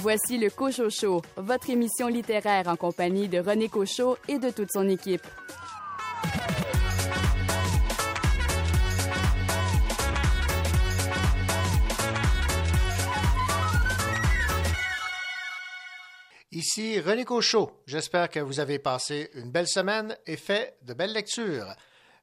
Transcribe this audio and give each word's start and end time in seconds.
Voici 0.00 0.38
le 0.38 0.48
Cochot 0.48 0.90
Show, 0.90 1.22
votre 1.36 1.70
émission 1.70 2.06
littéraire 2.06 2.68
en 2.68 2.76
compagnie 2.76 3.26
de 3.26 3.40
René 3.40 3.68
Cochot 3.68 4.16
et 4.28 4.38
de 4.38 4.50
toute 4.50 4.70
son 4.70 4.88
équipe. 4.88 5.26
Ici 16.52 17.00
René 17.00 17.24
Cochot. 17.24 17.72
J'espère 17.84 18.30
que 18.30 18.38
vous 18.38 18.60
avez 18.60 18.78
passé 18.78 19.30
une 19.34 19.50
belle 19.50 19.66
semaine 19.66 20.16
et 20.28 20.36
fait 20.36 20.76
de 20.82 20.94
belles 20.94 21.12
lectures. 21.12 21.74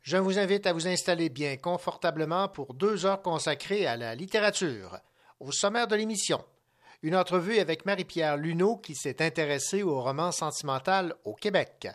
Je 0.02 0.16
vous 0.16 0.40
invite 0.40 0.66
à 0.66 0.72
vous 0.72 0.88
installer 0.88 1.28
bien 1.28 1.58
confortablement 1.58 2.48
pour 2.48 2.74
deux 2.74 3.06
heures 3.06 3.22
consacrées 3.22 3.86
à 3.86 3.98
la 3.98 4.16
littérature. 4.16 4.98
Au 5.42 5.52
sommaire 5.52 5.88
de 5.88 5.98
l'émission, 5.98 6.42
une 7.06 7.16
entrevue 7.16 7.60
avec 7.60 7.86
Marie-Pierre 7.86 8.36
Luneau 8.36 8.78
qui 8.78 8.96
s'est 8.96 9.24
intéressée 9.24 9.84
au 9.84 10.02
roman 10.02 10.32
sentimental 10.32 11.14
au 11.24 11.36
Québec. 11.36 11.88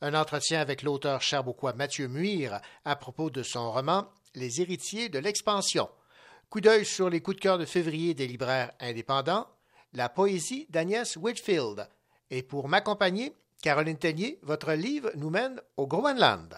Un 0.00 0.14
entretien 0.14 0.58
avec 0.58 0.82
l'auteur 0.82 1.20
cherbourgois 1.20 1.74
Mathieu 1.74 2.08
Muir 2.08 2.62
à 2.86 2.96
propos 2.96 3.28
de 3.28 3.42
son 3.42 3.70
roman 3.70 4.06
Les 4.34 4.62
héritiers 4.62 5.10
de 5.10 5.18
l'expansion. 5.18 5.90
Coup 6.48 6.62
d'œil 6.62 6.86
sur 6.86 7.10
les 7.10 7.20
coups 7.20 7.36
de 7.36 7.42
cœur 7.42 7.58
de 7.58 7.66
février 7.66 8.14
des 8.14 8.26
libraires 8.26 8.72
indépendants 8.80 9.46
la 9.92 10.08
poésie 10.08 10.66
d'Agnès 10.70 11.14
Whitfield. 11.18 11.86
Et 12.30 12.42
pour 12.42 12.66
m'accompagner, 12.66 13.34
Caroline 13.62 13.98
Tellier, 13.98 14.38
votre 14.40 14.72
livre 14.72 15.10
nous 15.14 15.28
mène 15.28 15.60
au 15.76 15.86
Groenland. 15.86 16.54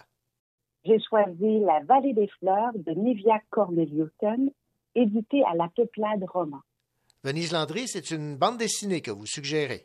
J'ai 0.84 1.00
choisi 1.00 1.58
La 1.58 1.80
vallée 1.82 2.12
des 2.12 2.28
fleurs 2.38 2.72
de 2.72 2.92
Nivia 2.92 3.41
Corneliuson, 3.50 4.52
édité 4.94 5.42
à 5.44 5.56
la 5.56 5.68
Peuplade 5.74 6.24
Roman. 6.32 6.60
Venise 7.27 7.52
Landry, 7.52 7.88
c'est 7.88 8.12
une 8.12 8.36
bande 8.36 8.56
dessinée 8.56 9.00
que 9.00 9.10
vous 9.10 9.27
suggérez. 9.27 9.82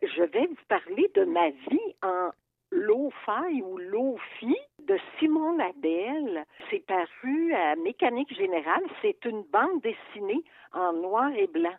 Je 0.00 0.22
vais 0.22 0.46
vous 0.46 0.56
parler 0.70 1.06
de 1.14 1.24
ma 1.26 1.50
vie 1.50 1.94
en 2.02 2.30
Lo-Fi 2.70 3.60
ou 3.62 3.76
Lo-Fi 3.76 4.56
de 4.88 4.96
Simon 5.18 5.54
Labelle. 5.58 6.46
C'est 6.70 6.82
paru 6.86 7.52
à 7.52 7.76
Mécanique 7.76 8.34
Générale. 8.34 8.84
C'est 9.02 9.22
une 9.26 9.42
bande 9.52 9.82
dessinée 9.82 10.42
en 10.72 10.94
noir 10.94 11.30
et 11.36 11.46
blanc. 11.46 11.76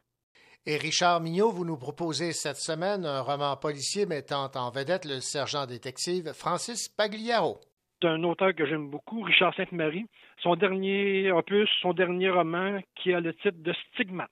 Et 0.67 0.77
Richard 0.77 1.21
Mignot, 1.21 1.49
vous 1.49 1.65
nous 1.65 1.77
proposez 1.77 2.31
cette 2.31 2.57
semaine 2.57 3.03
un 3.03 3.21
roman 3.21 3.57
policier 3.57 4.05
mettant 4.05 4.51
en 4.53 4.69
vedette 4.69 5.05
le 5.05 5.21
sergent 5.21 5.65
détective 5.65 6.33
Francis 6.33 6.87
Pagliaro. 6.87 7.59
C'est 7.99 8.09
un 8.09 8.23
auteur 8.25 8.53
que 8.53 8.67
j'aime 8.67 8.91
beaucoup, 8.91 9.23
Richard 9.23 9.55
Sainte-Marie. 9.55 10.05
Son 10.43 10.55
dernier 10.55 11.31
opus, 11.31 11.69
son 11.81 11.93
dernier 11.93 12.29
roman 12.29 12.79
qui 13.01 13.11
a 13.11 13.19
le 13.19 13.33
titre 13.33 13.57
de 13.57 13.73
Stigmate. 13.73 14.29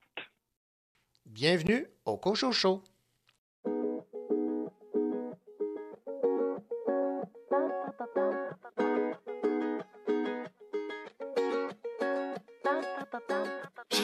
Bienvenue 1.32 1.86
au 2.04 2.18
Cochocho. 2.18 2.82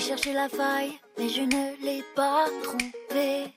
cherché 0.01 0.33
la 0.33 0.49
faille, 0.49 0.99
mais 1.19 1.29
je 1.29 1.43
ne 1.43 1.85
l'ai 1.85 2.03
pas 2.17 2.47
trouvée. 2.63 3.53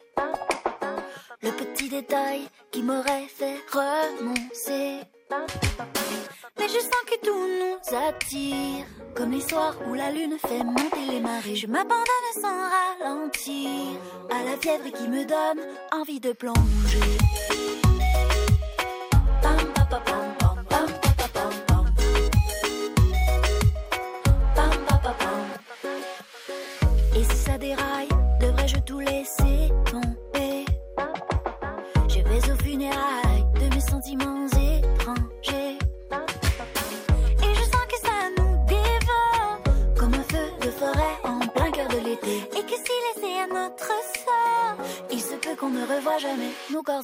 Le 1.42 1.52
petit 1.52 1.88
détail 1.88 2.42
qui 2.72 2.84
m'aurait 2.84 3.28
fait 3.28 3.62
remoncer. 3.72 5.00
Mais 6.60 6.68
je 6.68 6.80
sens 6.80 7.04
que 7.06 7.26
tout 7.26 7.34
nous 7.34 7.98
attire. 7.98 8.86
Comme 9.16 9.32
les 9.32 9.42
soirs 9.42 9.76
où 9.88 9.94
la 9.94 10.12
lune 10.12 10.38
fait 10.38 10.64
monter 10.64 11.06
les 11.10 11.20
marées. 11.20 11.56
Je 11.56 11.68
m'abandonne 11.68 12.32
sans 12.42 12.48
ralentir. 12.48 13.70
À 14.30 14.44
la 14.44 14.58
fièvre 14.58 14.92
qui 14.92 15.08
me 15.08 15.26
donne 15.26 15.66
envie 15.92 16.20
de 16.20 16.34
plonger. 16.34 17.61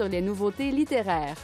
Sur 0.00 0.08
les 0.08 0.22
nouveautés 0.22 0.70
littéraires. 0.70 1.36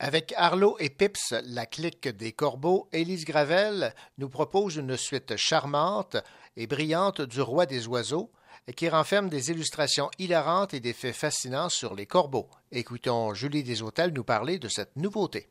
Avec 0.00 0.34
Arlo 0.36 0.76
et 0.80 0.90
Pips, 0.90 1.34
la 1.44 1.66
clique 1.66 2.08
des 2.08 2.32
corbeaux, 2.32 2.88
Élise 2.90 3.24
Gravel 3.24 3.94
nous 4.18 4.28
propose 4.28 4.74
une 4.74 4.96
suite 4.96 5.36
charmante 5.36 6.16
et 6.56 6.66
brillante 6.66 7.20
du 7.20 7.40
Roi 7.40 7.66
des 7.66 7.86
oiseaux, 7.86 8.32
qui 8.74 8.88
renferme 8.88 9.28
des 9.28 9.52
illustrations 9.52 10.10
hilarantes 10.18 10.74
et 10.74 10.80
des 10.80 10.94
faits 10.94 11.14
fascinants 11.14 11.68
sur 11.68 11.94
les 11.94 12.06
corbeaux. 12.06 12.48
Écoutons 12.72 13.34
Julie 13.34 13.62
Deshôtels 13.62 14.12
nous 14.12 14.24
parler 14.24 14.58
de 14.58 14.66
cette 14.66 14.96
nouveauté. 14.96 15.48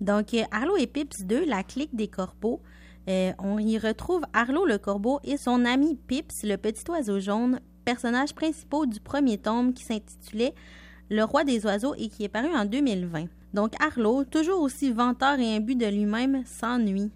Donc, 0.00 0.34
Arlo 0.50 0.76
et 0.76 0.88
Pips 0.88 1.22
2, 1.22 1.44
la 1.44 1.62
clique 1.62 1.94
des 1.94 2.08
corbeaux. 2.08 2.62
Euh, 3.08 3.32
on 3.38 3.58
y 3.58 3.78
retrouve 3.78 4.22
Arlo 4.34 4.66
le 4.66 4.76
corbeau 4.76 5.18
et 5.24 5.38
son 5.38 5.64
ami 5.64 5.96
Pips, 5.96 6.42
le 6.42 6.56
petit 6.56 6.84
oiseau 6.90 7.20
jaune, 7.20 7.58
personnages 7.86 8.34
principaux 8.34 8.84
du 8.84 9.00
premier 9.00 9.38
tome 9.38 9.72
qui 9.72 9.82
s'intitulait 9.82 10.54
Le 11.08 11.24
roi 11.24 11.44
des 11.44 11.64
oiseaux 11.64 11.94
et 11.94 12.08
qui 12.08 12.24
est 12.24 12.28
paru 12.28 12.54
en 12.54 12.66
2020. 12.66 13.24
Donc 13.54 13.72
Arlo, 13.80 14.24
toujours 14.24 14.60
aussi 14.60 14.92
venteur 14.92 15.38
et 15.38 15.56
imbu 15.56 15.74
de 15.74 15.86
lui-même, 15.86 16.42
s'ennuie. 16.44 17.10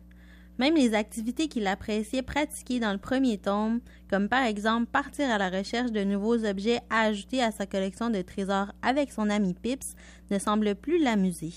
Même 0.58 0.76
les 0.76 0.94
activités 0.94 1.48
qu'il 1.48 1.66
appréciait 1.66 2.22
pratiquer 2.22 2.80
dans 2.80 2.92
le 2.92 2.98
premier 2.98 3.36
tome, 3.36 3.80
comme 4.08 4.30
par 4.30 4.44
exemple 4.44 4.86
partir 4.86 5.28
à 5.30 5.36
la 5.36 5.50
recherche 5.50 5.92
de 5.92 6.04
nouveaux 6.04 6.44
objets 6.46 6.80
à 6.88 7.02
ajouter 7.02 7.42
à 7.42 7.50
sa 7.50 7.66
collection 7.66 8.08
de 8.08 8.22
trésors 8.22 8.72
avec 8.80 9.12
son 9.12 9.28
ami 9.28 9.52
Pips, 9.52 9.94
ne 10.30 10.38
semblent 10.38 10.74
plus 10.74 11.02
l'amuser. 11.02 11.52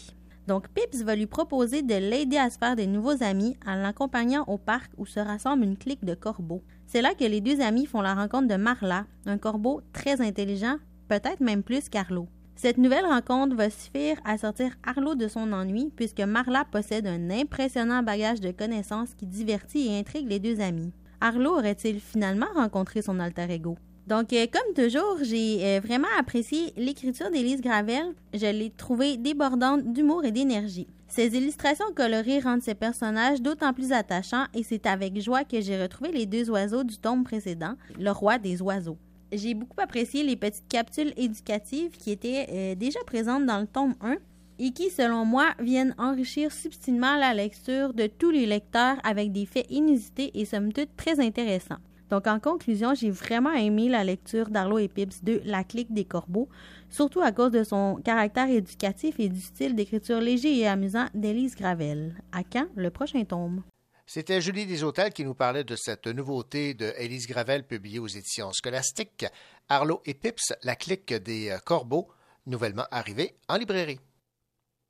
Donc 0.48 0.68
Pips 0.70 1.02
va 1.04 1.16
lui 1.16 1.26
proposer 1.26 1.82
de 1.82 1.96
l'aider 1.96 2.38
à 2.38 2.50
se 2.50 2.58
faire 2.58 2.76
des 2.76 2.86
nouveaux 2.86 3.24
amis 3.24 3.58
en 3.66 3.76
l'accompagnant 3.76 4.44
au 4.48 4.58
parc 4.58 4.92
où 4.98 5.06
se 5.06 5.20
rassemble 5.20 5.64
une 5.64 5.78
clique 5.78 6.06
de 6.06 6.14
corbeaux. 6.14 6.62
C'est 6.86 7.02
là 7.02 7.16
que 7.16 7.24
les 7.24 7.42
deux 7.42 7.62
amis 7.62 7.88
font 7.88 8.02
la 8.02 8.14
rencontre 8.14 8.48
de 8.48 8.56
Marla, 8.56 9.06
un 9.26 9.40
corbeau 9.40 9.82
très 9.92 10.22
intelligent, 10.22 10.78
peut-être 11.08 11.40
même 11.40 11.64
plus 11.64 11.90
qu'Arlo. 11.90 12.28
Cette 12.56 12.78
nouvelle 12.78 13.06
rencontre 13.06 13.56
va 13.56 13.70
suffire 13.70 14.18
à 14.24 14.38
sortir 14.38 14.72
Arlo 14.86 15.16
de 15.16 15.28
son 15.28 15.52
ennui 15.52 15.92
puisque 15.96 16.22
Marla 16.22 16.64
possède 16.64 17.08
un 17.08 17.30
impressionnant 17.30 18.04
bagage 18.04 18.40
de 18.40 18.52
connaissances 18.52 19.14
qui 19.16 19.26
divertit 19.26 19.88
et 19.88 20.00
intrigue 20.00 20.30
les 20.30 20.40
deux 20.40 20.62
amis. 20.62 20.94
Arlo 21.20 21.58
aurait-il 21.58 22.00
finalement 22.00 22.46
rencontré 22.54 23.02
son 23.02 23.20
alter 23.20 23.50
ego? 23.50 23.78
Donc, 24.08 24.34
euh, 24.34 24.46
comme 24.52 24.74
toujours, 24.76 25.18
j'ai 25.24 25.66
euh, 25.66 25.80
vraiment 25.84 26.08
apprécié 26.18 26.74
l'écriture 26.78 27.32
d'Élise 27.32 27.62
Gravel. 27.62 28.14
Je 28.34 28.46
l'ai 28.46 28.70
trouvée 28.70 29.18
débordante 29.18 29.92
d'humour 29.94 30.24
et 30.26 30.32
d'énergie. 30.32 30.88
Ces 31.08 31.36
illustrations 31.36 31.92
colorées 31.96 32.40
rendent 32.40 32.62
ces 32.62 32.76
personnages 32.76 33.42
d'autant 33.42 33.74
plus 33.74 33.92
attachants 33.92 34.46
et 34.54 34.62
c'est 34.62 34.86
avec 34.86 35.20
joie 35.20 35.44
que 35.44 35.60
j'ai 35.60 35.82
retrouvé 35.82 36.12
les 36.12 36.28
deux 36.28 36.52
oiseaux 36.52 36.84
du 36.84 36.98
tome 36.98 37.24
précédent, 37.24 37.76
le 38.00 38.12
roi 38.12 38.38
des 38.38 38.62
oiseaux. 38.62 38.98
J'ai 39.32 39.56
beaucoup 39.56 39.82
apprécié 39.82 40.24
les 40.24 40.36
petites 40.36 40.68
capsules 40.68 41.14
éducatives 41.18 41.92
qui 41.98 42.12
étaient 42.12 42.48
euh, 42.52 42.76
déjà 42.76 43.00
présentes 43.08 43.46
dans 43.46 43.60
le 43.60 43.66
tome 43.66 43.96
1 44.02 44.18
et 44.60 44.72
qui, 44.72 44.92
selon 44.92 45.26
moi, 45.26 45.48
viennent 45.60 45.96
enrichir 45.98 46.52
subtilement 46.52 47.16
la 47.16 47.34
lecture 47.34 47.94
de 47.94 48.06
tous 48.06 48.30
les 48.30 48.46
lecteurs 48.46 48.98
avec 49.04 49.32
des 49.32 49.46
faits 49.48 49.66
inusités 49.70 50.32
et 50.36 50.46
somme 50.46 50.72
toute 50.72 50.96
très 50.96 51.20
intéressants. 51.20 51.80
Donc, 52.16 52.28
en 52.28 52.40
conclusion, 52.40 52.94
j'ai 52.96 53.10
vraiment 53.10 53.52
aimé 53.52 53.90
la 53.90 54.06
lecture 54.06 54.50
d'Arlo 54.50 54.78
et 54.78 54.88
Pips 54.88 55.22
de 55.22 55.42
La 55.44 55.66
clique 55.66 55.94
des 55.94 56.06
corbeaux, 56.06 56.48
surtout 56.90 57.20
à 57.20 57.34
cause 57.34 57.52
de 57.52 57.66
son 57.66 58.00
caractère 58.06 58.50
éducatif 58.50 59.20
et 59.20 59.28
du 59.28 59.42
style 59.42 59.76
d'écriture 59.76 60.22
léger 60.22 60.58
et 60.58 60.66
amusant 60.66 61.08
d'Élise 61.14 61.58
Gravel. 61.58 62.16
À 62.32 62.46
quand 62.46 62.68
le 62.78 62.90
prochain 62.90 63.22
tome? 63.26 63.64
C'était 64.06 64.40
Julie 64.40 64.66
Deshôtels 64.66 65.12
qui 65.12 65.26
nous 65.26 65.34
parlait 65.34 65.66
de 65.66 65.76
cette 65.76 66.08
nouveauté 66.08 66.74
de 66.74 66.94
Élise 66.98 67.28
Gravel 67.28 67.68
publiée 67.68 68.00
aux 68.00 68.08
éditions 68.08 68.54
scolastiques, 68.54 69.26
Arlo 69.68 70.02
et 70.06 70.14
Pips, 70.14 70.54
La 70.64 70.78
clique 70.78 71.14
des 71.14 71.54
corbeaux, 71.66 72.08
nouvellement 72.46 72.86
arrivée 72.92 73.36
en 73.50 73.58
librairie. 73.58 74.00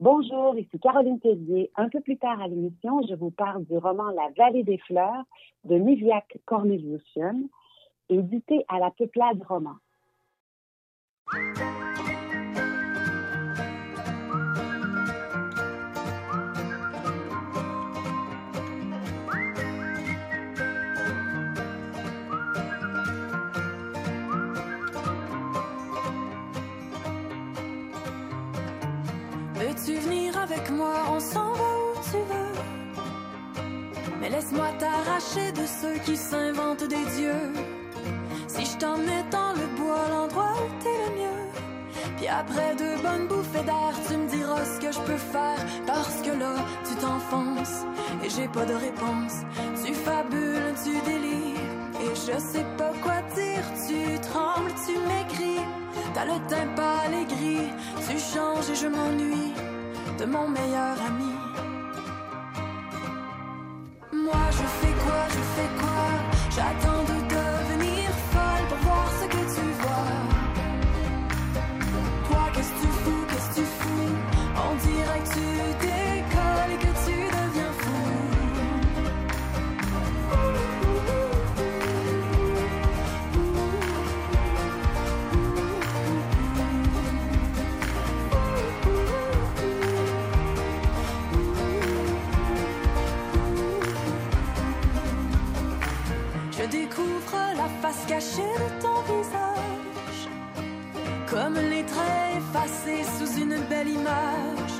Bonjour, 0.01 0.57
ici 0.57 0.77
Caroline 0.81 1.21
Tellier. 1.21 1.71
Un 1.77 1.87
peu 1.87 2.01
plus 2.01 2.17
tard 2.17 2.41
à 2.41 2.49
l'émission, 2.49 3.01
je 3.07 3.15
vous 3.15 3.31
parle 3.31 3.63
du 3.63 3.77
roman 3.77 4.09
La 4.09 4.29
vallée 4.37 4.63
des 4.63 4.77
fleurs 4.77 5.23
de 5.63 5.75
Niviac 5.75 6.37
Corneliusian, 6.43 7.43
édité 8.09 8.65
à 8.67 8.79
la 8.79 8.91
Peuplade 8.91 9.41
Roman. 9.47 9.75
Avec 30.55 30.69
moi 30.71 30.93
On 31.09 31.19
s'en 31.19 31.51
va 31.53 31.69
où 31.85 31.93
tu 32.03 32.17
veux. 32.17 32.53
Mais 34.19 34.29
laisse-moi 34.29 34.67
t'arracher 34.79 35.51
de 35.51 35.65
ceux 35.65 35.97
qui 36.05 36.17
s'inventent 36.17 36.87
des 36.87 37.05
dieux. 37.17 37.53
Si 38.47 38.65
je 38.65 38.77
t'emmène 38.77 39.29
dans 39.31 39.53
le 39.53 39.67
bois, 39.77 40.07
l'endroit 40.09 40.53
où 40.61 40.83
t'es 40.83 40.97
le 41.03 41.09
mieux. 41.19 41.43
Puis 42.17 42.27
après 42.27 42.75
deux 42.75 42.97
bonnes 43.01 43.27
bouffées 43.27 43.63
d'air, 43.63 43.93
tu 44.07 44.17
me 44.17 44.27
diras 44.27 44.65
ce 44.65 44.79
que 44.79 44.91
je 44.91 44.99
peux 44.99 45.17
faire. 45.17 45.59
Parce 45.85 46.21
que 46.21 46.31
là, 46.31 46.55
tu 46.87 46.95
t'enfonces 46.95 47.85
et 48.23 48.29
j'ai 48.29 48.47
pas 48.47 48.65
de 48.65 48.73
réponse. 48.73 49.35
Tu 49.83 49.93
fabules, 49.93 50.73
tu 50.83 50.93
délires 51.09 51.65
et 52.01 52.15
je 52.15 52.39
sais 52.39 52.65
pas 52.77 52.93
quoi 53.03 53.21
dire. 53.35 53.65
Tu 53.87 54.19
trembles, 54.21 54.73
tu 54.85 54.93
m'écris. 55.09 55.63
T'as 56.13 56.25
le 56.25 56.39
teint 56.47 56.67
pâle 56.75 57.13
et. 57.13 57.25
Tu 58.07 58.19
changes 58.19 58.69
et 58.69 58.75
je 58.75 58.87
m'ennuie 58.87 59.53
de 60.17 60.25
mon 60.25 60.47
meilleur 60.47 60.95
ami. 61.07 61.33
Moi, 64.13 64.45
je 64.51 64.65
fais 64.79 64.95
quoi, 65.03 65.21
je 65.29 65.43
fais 65.55 65.71
quoi? 65.79 66.05
J'attends 66.55 67.03
de 67.03 67.17
devenir 67.21 67.34
cachée 98.07 98.53
de 98.63 98.81
ton 98.81 98.97
visage, 99.11 100.21
comme 101.29 101.55
les 101.55 101.85
traits 101.85 102.31
effacés 102.37 103.03
sous 103.17 103.41
une 103.41 103.57
belle 103.69 103.89
image. 103.89 104.75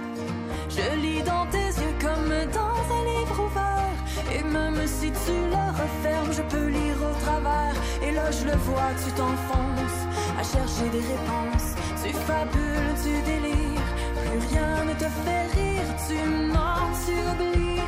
Je 0.69 0.87
lis 0.99 1.23
dans 1.23 1.45
tes 1.47 1.69
yeux 1.81 1.95
comme 2.01 2.33
dans 2.53 2.95
un 2.97 3.03
livre 3.13 3.39
ouvert, 3.47 3.97
et 4.35 4.43
même 4.43 4.81
si 4.85 5.11
tu 5.11 5.35
le 5.55 5.65
refermes, 5.83 6.33
je 6.33 6.41
peux 6.43 6.67
lire 6.67 6.97
au 7.09 7.25
travers. 7.25 7.75
Et 8.03 8.11
là, 8.11 8.29
je 8.31 8.45
le 8.45 8.57
vois, 8.67 8.91
tu 9.03 9.11
t'enfonces 9.13 10.01
à 10.39 10.43
chercher 10.43 10.89
des 10.91 11.05
réponses. 11.13 11.69
Tu 12.03 12.13
fabules, 12.13 12.93
tu 13.03 13.13
délires, 13.29 13.91
plus 14.21 14.39
rien 14.49 14.85
ne 14.85 14.93
te 14.93 15.09
fait 15.23 15.45
rire. 15.57 15.87
Tu 16.07 16.17
mens, 16.53 16.91
tu 17.05 17.13
oublies, 17.31 17.81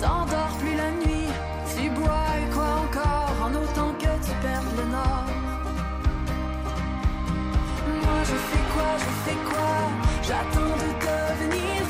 t'endors 0.00 0.54
plus 0.60 0.76
la 0.76 0.90
nuit. 1.02 1.30
Tu 1.74 1.90
bois 1.90 2.26
et 2.42 2.54
quoi 2.54 2.70
encore 2.84 3.34
en 3.46 3.54
autant 3.54 3.75
je 8.28 8.34
fais 8.34 8.64
quoi, 8.74 8.90
je 8.98 9.10
fais 9.24 9.38
quoi? 9.48 9.72
J'attends 10.22 10.76
de 10.82 10.90
devenir 11.06 11.85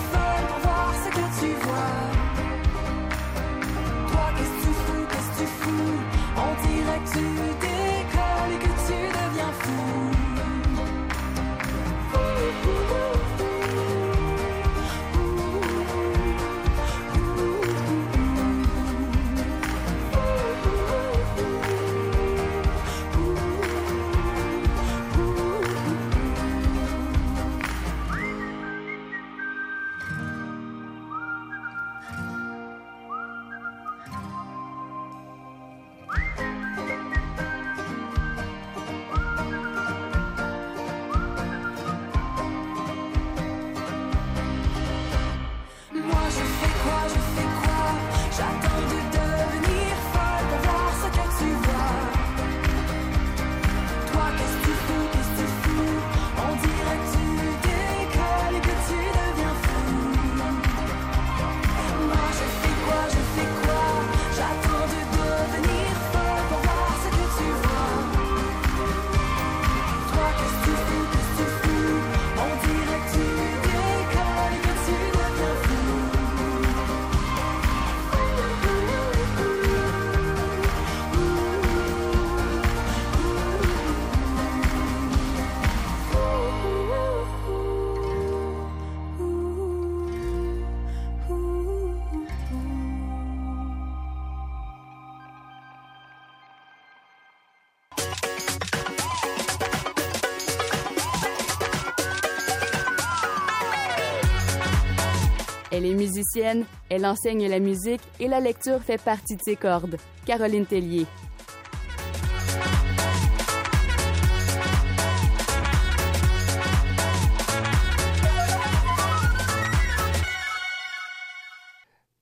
Elle 105.76 105.84
est 105.84 105.94
musicienne, 105.94 106.64
elle 106.88 107.04
enseigne 107.04 107.50
la 107.50 107.58
musique 107.58 108.00
et 108.18 108.28
la 108.28 108.40
lecture 108.40 108.80
fait 108.80 108.96
partie 108.96 109.36
de 109.36 109.42
ses 109.42 109.56
cordes. 109.56 109.98
Caroline 110.24 110.64
Tellier. 110.64 111.04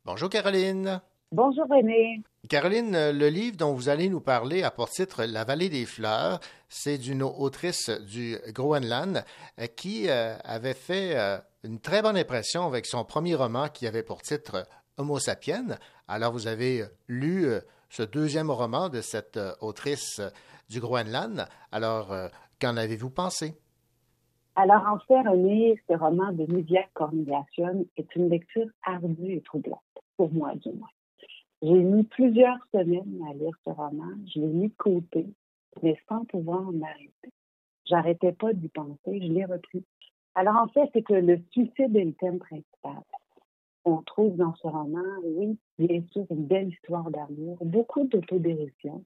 Bonjour 0.04 0.28
Caroline. 0.28 1.00
Bonjour 1.30 1.66
René. 1.70 2.22
Caroline, 2.48 2.96
euh, 2.96 3.12
le 3.12 3.28
livre 3.28 3.56
dont 3.56 3.72
vous 3.72 3.88
allez 3.88 4.08
nous 4.08 4.20
parler 4.20 4.64
a 4.64 4.72
pour 4.72 4.90
titre 4.90 5.22
La 5.24 5.44
vallée 5.44 5.68
des 5.68 5.86
fleurs. 5.86 6.40
C'est 6.68 6.98
d'une 6.98 7.22
autrice 7.22 7.88
du 7.88 8.36
Groenland 8.48 9.24
euh, 9.60 9.66
qui 9.68 10.08
euh, 10.08 10.36
avait 10.42 10.74
fait 10.74 11.14
une 11.64 11.80
très 11.80 12.02
bonne 12.02 12.16
impression 12.16 12.66
avec 12.66 12.84
son 12.84 13.04
premier 13.04 13.34
roman 13.34 13.68
qui 13.68 13.86
avait 13.86 14.02
pour 14.02 14.20
titre 14.20 14.66
Homo 14.98 15.18
sapiens. 15.18 15.78
Alors 16.06 16.32
vous 16.32 16.46
avez 16.46 16.84
lu 17.08 17.46
ce 17.88 18.02
deuxième 18.02 18.50
roman 18.50 18.90
de 18.90 19.00
cette 19.00 19.38
autrice 19.60 20.20
du 20.68 20.80
Groenland. 20.80 21.46
Alors, 21.72 22.14
qu'en 22.60 22.76
avez-vous 22.76 23.10
pensé? 23.10 23.54
Alors, 24.56 24.86
en 24.86 24.98
fait, 25.00 25.28
René, 25.28 25.80
ce 25.88 25.96
roman 25.96 26.32
de 26.32 26.44
Nidia 26.44 26.84
Corneliation 26.92 27.86
est 27.96 28.14
une 28.14 28.28
lecture 28.28 28.68
ardue 28.84 29.32
et 29.32 29.40
troublante, 29.40 29.80
pour 30.16 30.32
moi 30.32 30.54
du 30.54 30.70
moins. 30.70 30.88
J'ai 31.62 31.72
mis 31.72 32.04
plusieurs 32.04 32.58
semaines 32.72 33.20
à 33.28 33.32
lire 33.32 33.54
ce 33.64 33.70
roman. 33.70 34.12
Je 34.32 34.40
l'ai 34.40 34.46
mis 34.46 34.68
de 34.68 34.74
côté, 34.76 35.26
mais 35.82 35.98
sans 36.08 36.24
pouvoir 36.26 36.70
m'arrêter. 36.72 37.32
J'arrêtais 37.86 38.32
pas 38.32 38.52
d'y 38.52 38.68
penser, 38.68 38.98
je 39.06 39.32
l'ai 39.32 39.44
repris. 39.44 39.84
Alors, 40.34 40.56
en 40.56 40.68
fait, 40.68 40.90
c'est 40.92 41.02
que 41.02 41.14
le 41.14 41.40
suicide 41.50 41.96
est 41.96 42.04
le 42.04 42.14
thème 42.14 42.38
principal. 42.38 43.02
On 43.84 44.02
trouve 44.02 44.36
dans 44.36 44.54
ce 44.54 44.66
roman, 44.66 45.02
oui, 45.22 45.58
bien 45.78 46.02
sûr, 46.12 46.26
une 46.30 46.46
belle 46.46 46.68
histoire 46.68 47.10
d'amour, 47.10 47.58
beaucoup 47.60 48.04
d'autodérision, 48.04 49.04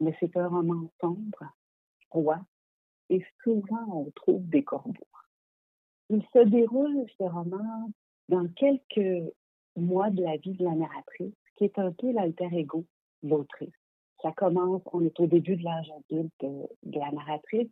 mais 0.00 0.16
c'est 0.18 0.36
un 0.36 0.48
roman 0.48 0.90
sombre, 1.00 1.44
froid, 2.08 2.40
et 3.10 3.24
souvent 3.42 3.86
on 3.92 4.10
trouve 4.12 4.48
des 4.48 4.64
corbeaux. 4.64 4.94
Il 6.10 6.22
se 6.32 6.38
déroule, 6.44 7.04
ce 7.18 7.24
roman, 7.24 7.90
dans 8.30 8.48
quelques 8.54 9.30
mois 9.76 10.10
de 10.10 10.22
la 10.22 10.36
vie 10.38 10.54
de 10.54 10.64
la 10.64 10.74
narratrice, 10.74 11.34
qui 11.56 11.64
est 11.64 11.78
un 11.78 11.92
peu 11.92 12.12
l'alter 12.12 12.48
ego 12.52 12.84
de 13.22 13.30
l'autrice. 13.30 13.72
Ça 14.22 14.32
commence, 14.32 14.82
on 14.92 15.04
est 15.04 15.20
au 15.20 15.26
début 15.26 15.56
de 15.56 15.64
l'âge 15.64 15.90
adulte 15.90 16.32
de, 16.40 16.98
la 16.98 17.10
narratrice, 17.12 17.70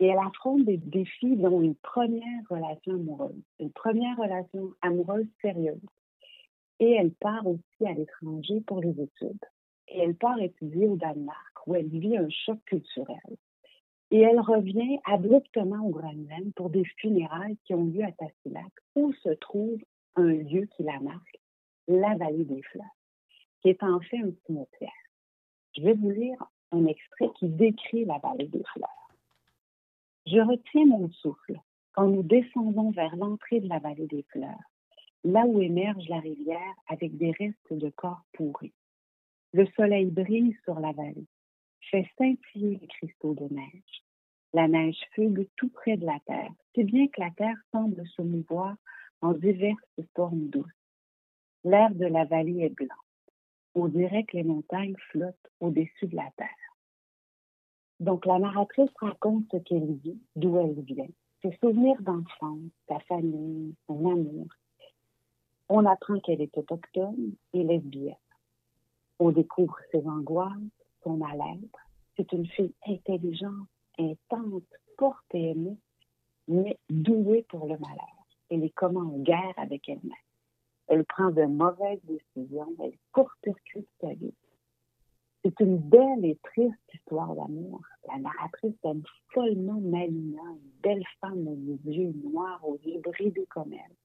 et 0.00 0.06
elle 0.06 0.18
affronte 0.18 0.64
des 0.64 0.78
défis 0.78 1.36
dont 1.36 1.60
une 1.60 1.76
première 1.76 2.42
relation 2.48 2.94
amoureuse, 2.94 3.42
une 3.60 3.70
première 3.70 4.16
relation 4.16 4.72
amoureuse 4.82 5.28
sérieuse. 5.40 5.78
Et 6.80 6.92
elle 6.92 7.12
part 7.12 7.46
aussi 7.46 7.86
à 7.86 7.92
l'étranger 7.92 8.60
pour 8.66 8.80
les 8.80 8.90
études. 8.90 9.44
Et 9.88 10.00
elle 10.00 10.16
part 10.16 10.40
étudier 10.40 10.88
au 10.88 10.96
Danemark, 10.96 11.66
où 11.66 11.74
elle 11.74 11.88
vit 11.88 12.16
un 12.16 12.28
choc 12.30 12.58
culturel. 12.64 13.36
Et 14.10 14.20
elle 14.20 14.40
revient 14.40 14.98
abruptement 15.04 15.86
au 15.86 15.90
Groenland 15.90 16.52
pour 16.56 16.70
des 16.70 16.84
funérailles 16.96 17.58
qui 17.64 17.74
ont 17.74 17.84
lieu 17.84 18.02
à 18.02 18.12
Tassilac, 18.12 18.72
où 18.96 19.12
se 19.12 19.28
trouve 19.30 19.78
un 20.16 20.32
lieu 20.32 20.66
qui 20.74 20.82
la 20.82 20.98
marque, 21.00 21.38
la 21.86 22.16
vallée 22.16 22.44
des 22.44 22.62
fleurs 22.62 22.96
qui 23.60 23.68
est 23.68 23.82
en 23.82 24.00
fait 24.00 24.18
un 24.18 24.32
cimetière. 24.46 24.90
Je 25.76 25.82
vais 25.82 25.94
vous 25.94 26.10
lire 26.10 26.42
un 26.72 26.86
extrait 26.86 27.30
qui 27.38 27.48
décrit 27.48 28.04
la 28.04 28.18
vallée 28.18 28.48
des 28.48 28.62
fleurs. 28.72 28.99
Je 30.26 30.38
retiens 30.38 30.86
mon 30.86 31.10
souffle 31.10 31.58
quand 31.92 32.08
nous 32.08 32.22
descendons 32.22 32.90
vers 32.90 33.14
l'entrée 33.16 33.60
de 33.60 33.68
la 33.68 33.78
vallée 33.78 34.06
des 34.06 34.24
fleurs, 34.30 34.70
là 35.24 35.44
où 35.46 35.60
émerge 35.60 36.08
la 36.08 36.20
rivière 36.20 36.74
avec 36.88 37.16
des 37.16 37.32
restes 37.32 37.72
de 37.72 37.90
corps 37.90 38.22
pourris. 38.32 38.72
Le 39.52 39.66
soleil 39.76 40.10
brille 40.10 40.56
sur 40.64 40.78
la 40.78 40.92
vallée, 40.92 41.26
fait 41.90 42.08
scintiller 42.16 42.78
les 42.80 42.86
cristaux 42.86 43.34
de 43.34 43.52
neige. 43.52 44.04
La 44.52 44.68
neige 44.68 45.00
fugue 45.14 45.48
tout 45.56 45.70
près 45.70 45.96
de 45.96 46.06
la 46.06 46.18
terre, 46.26 46.52
si 46.74 46.84
bien 46.84 47.08
que 47.08 47.20
la 47.20 47.30
terre 47.30 47.56
semble 47.72 48.06
se 48.08 48.22
mouvoir 48.22 48.76
en 49.20 49.32
diverses 49.32 50.00
formes 50.14 50.48
douces. 50.48 50.66
L'air 51.64 51.94
de 51.94 52.06
la 52.06 52.24
vallée 52.24 52.62
est 52.62 52.74
blanc 52.74 52.96
on 53.74 53.88
dirait 53.88 54.24
que 54.24 54.36
les 54.36 54.42
montagnes 54.42 54.96
flottent 55.10 55.50
au-dessus 55.60 56.06
de 56.06 56.16
la 56.16 56.30
terre. 56.36 56.48
Donc, 58.00 58.24
la 58.24 58.38
narratrice 58.38 58.90
raconte 58.98 59.44
ce 59.52 59.58
qu'elle 59.58 59.94
vit, 59.96 60.18
d'où 60.34 60.58
elle 60.58 60.80
vient, 60.80 61.06
ses 61.42 61.56
souvenirs 61.60 62.00
d'enfance, 62.00 62.70
sa 62.88 62.98
famille, 63.00 63.74
son 63.86 64.10
amour. 64.10 64.46
On 65.68 65.84
apprend 65.84 66.18
qu'elle 66.20 66.40
est 66.40 66.56
autochtone 66.56 67.34
et 67.52 67.62
lesbienne. 67.62 68.14
On 69.18 69.30
découvre 69.30 69.76
ses 69.92 70.04
angoisses, 70.06 70.50
son 71.04 71.18
mal-être. 71.18 71.78
C'est 72.16 72.32
une 72.32 72.46
fille 72.46 72.74
intelligente, 72.86 73.68
intense, 73.98 74.62
forte 74.98 75.34
et 75.34 75.50
aimée, 75.50 75.76
mais 76.48 76.78
douée 76.88 77.44
pour 77.48 77.66
le 77.66 77.78
malheur. 77.78 78.26
Elle 78.48 78.64
est 78.64 78.74
comme 78.74 78.96
en 78.96 79.18
guerre 79.18 79.54
avec 79.58 79.88
elle-même. 79.88 80.12
Elle 80.88 81.04
prend 81.04 81.30
de 81.30 81.44
mauvaises 81.44 82.00
décisions. 82.04 82.74
Elle 82.82 82.94
court-circuite 83.12 83.88
sa 84.00 84.12
vie. 84.14 84.34
C'est 85.42 85.58
une 85.60 85.78
belle 85.78 86.24
et 86.24 86.38
triste 86.42 86.76
histoire 86.92 87.34
d'amour. 87.34 87.80
La 88.08 88.18
narratrice 88.18 88.76
aime 88.84 89.02
follement 89.32 89.80
Malina, 89.80 90.42
une 90.42 90.70
belle 90.82 91.04
femme 91.20 91.48
aux 91.48 91.90
yeux 91.90 92.12
noirs, 92.24 92.60
aux 92.62 92.78
yeux 92.84 93.00
bridés 93.00 93.46
comme 93.46 93.72
elle, 93.72 93.96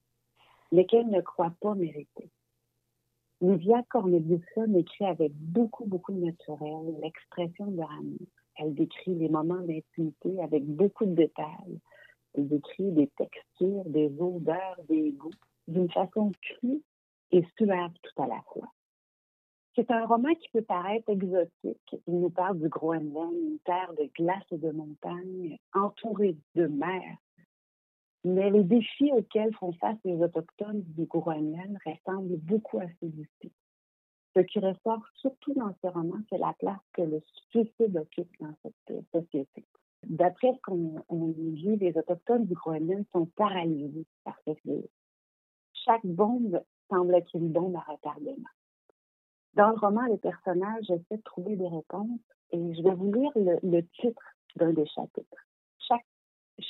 mais 0.72 0.86
qu'elle 0.86 1.08
ne 1.08 1.20
croit 1.20 1.52
pas 1.60 1.74
mériter. 1.74 2.30
Livia 3.42 3.82
Corneliusson 3.90 4.74
écrit 4.76 5.04
avec 5.04 5.32
beaucoup, 5.34 5.84
beaucoup 5.84 6.12
de 6.12 6.24
naturel 6.24 6.96
l'expression 7.02 7.66
de 7.66 7.80
l'amour. 7.80 8.26
Elle 8.56 8.74
décrit 8.74 9.14
les 9.14 9.28
moments 9.28 9.60
d'intimité 9.60 10.40
avec 10.40 10.64
beaucoup 10.64 11.04
de 11.04 11.14
détails. 11.14 11.78
Elle 12.32 12.48
décrit 12.48 12.92
des 12.92 13.08
textures, 13.08 13.84
des 13.84 14.10
odeurs, 14.18 14.80
des 14.88 15.12
goûts 15.12 15.30
d'une 15.68 15.90
façon 15.90 16.32
crue 16.40 16.82
et 17.32 17.44
suave 17.58 17.92
tout 18.02 18.22
à 18.22 18.26
la 18.26 18.40
fois. 18.54 18.72
C'est 19.76 19.90
un 19.90 20.06
roman 20.06 20.34
qui 20.34 20.48
peut 20.54 20.62
paraître 20.62 21.10
exotique. 21.10 21.96
Il 22.06 22.18
nous 22.18 22.30
parle 22.30 22.58
du 22.58 22.70
Groenland, 22.70 23.34
une 23.34 23.58
terre 23.58 23.92
de 23.92 24.10
glace 24.16 24.42
et 24.50 24.56
de 24.56 24.70
montagnes, 24.70 25.58
entourée 25.74 26.34
de 26.54 26.66
mer. 26.66 27.02
Mais 28.24 28.50
les 28.50 28.64
défis 28.64 29.12
auxquels 29.12 29.54
font 29.56 29.72
face 29.74 29.98
les 30.02 30.16
Autochtones 30.16 30.82
du 30.82 31.04
Groenland 31.04 31.76
ressemblent 31.84 32.38
beaucoup 32.38 32.78
à 32.78 32.86
ceux 32.98 33.08
d'ici. 33.08 33.52
Ce 34.34 34.40
qui 34.40 34.60
ressort 34.60 35.06
surtout 35.16 35.52
dans 35.52 35.74
ce 35.82 35.88
roman, 35.88 36.20
c'est 36.30 36.38
la 36.38 36.54
place 36.58 36.80
que 36.94 37.02
le 37.02 37.20
suicide 37.50 37.98
occupe 37.98 38.32
dans 38.40 38.54
cette 38.62 39.04
société. 39.12 39.66
D'après 40.04 40.54
ce 40.54 40.60
qu'on 40.62 41.34
dit, 41.36 41.76
les 41.76 41.96
Autochtones 41.98 42.46
du 42.46 42.54
Groenland 42.54 43.04
sont 43.12 43.26
paralysés 43.36 44.06
par 44.24 44.38
ce 44.46 44.52
chaque 45.86 46.06
bombe 46.06 46.62
semble 46.88 47.14
être 47.14 47.34
une 47.34 47.52
bombe 47.52 47.76
à 47.76 47.80
retardement. 47.80 48.48
Dans 49.56 49.70
le 49.70 49.78
roman, 49.78 50.04
les 50.04 50.18
personnages 50.18 50.90
essaient 50.90 51.16
de 51.16 51.22
trouver 51.22 51.56
des 51.56 51.68
réponses 51.68 52.20
et 52.52 52.74
je 52.74 52.82
vais 52.82 52.94
vous 52.94 53.10
lire 53.10 53.32
le, 53.36 53.80
titre 54.00 54.22
d'un 54.56 54.74
des 54.74 54.84
chapitres. 54.84 55.46
Chaque 55.78 56.04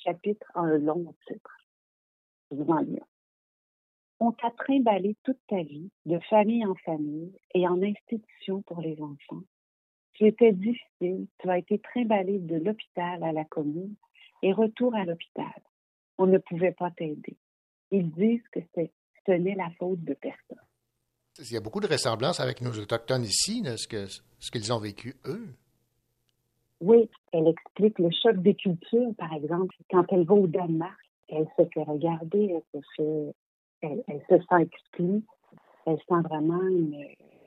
chapitre 0.05 0.47
a 0.55 0.61
un 0.61 0.79
long 0.79 1.13
titre. 1.27 1.51
Je 2.53 2.57
vous 2.57 2.73
en. 2.73 2.85
On 4.21 4.31
t'a 4.31 4.53
trimballé 4.53 5.17
toute 5.25 5.41
ta 5.49 5.65
vie, 5.65 5.91
de 6.05 6.21
famille 6.31 6.65
en 6.65 6.77
famille 6.77 7.37
et 7.55 7.67
en 7.67 7.83
institution 7.83 8.63
pour 8.63 8.81
les 8.81 9.03
enfants. 9.03 9.43
Tu 10.13 10.29
étais 10.29 10.53
difficile, 10.53 11.27
tu 11.39 11.51
as 11.51 11.59
été 11.59 11.81
trimballé 11.81 12.39
de 12.39 12.55
l'hôpital 12.55 13.25
à 13.25 13.33
la 13.33 13.45
commune 13.47 13.97
et 14.43 14.53
retour 14.53 14.95
à 14.95 15.05
l'hôpital. 15.05 15.61
On 16.19 16.27
ne 16.29 16.39
pouvait 16.39 16.73
pas 16.73 16.93
t'aider. 16.93 17.37
Ils 17.91 18.13
disent 18.13 18.49
que 18.53 18.61
c'est 18.77 18.93
tenait 19.25 19.57
la 19.57 19.71
faute 19.71 20.05
de 20.05 20.15
personne. 20.15 20.57
Il 21.39 21.53
y 21.53 21.57
a 21.57 21.61
beaucoup 21.61 21.81
de 21.81 21.87
ressemblances 21.87 22.41
avec 22.41 22.63
nos 22.63 22.73
Autochtones 22.73 23.25
ici, 23.25 23.63
ce 23.77 23.87
qu'ils 23.87 24.65
ce 24.65 24.73
ont 24.73 24.79
vécu, 24.79 25.17
eux. 25.27 25.47
Oui, 26.81 27.09
elle 27.33 27.49
explique 27.49 27.99
le 27.99 28.11
choc 28.11 28.37
des 28.37 28.55
cultures, 28.55 29.15
par 29.19 29.33
exemple. 29.33 29.75
Quand 29.91 30.05
elle 30.11 30.25
va 30.25 30.35
au 30.35 30.47
Danemark, 30.47 30.99
elle 31.29 31.47
se 31.59 31.65
fait 31.65 31.83
regarder, 31.83 32.55
elle 32.55 32.81
se, 32.81 32.87
fait, 32.97 34.05
elle, 34.09 34.23
se 34.29 34.37
sent 34.39 34.63
exclue, 34.63 35.23
elle 35.87 35.99
sent 36.09 36.23
vraiment 36.25 36.61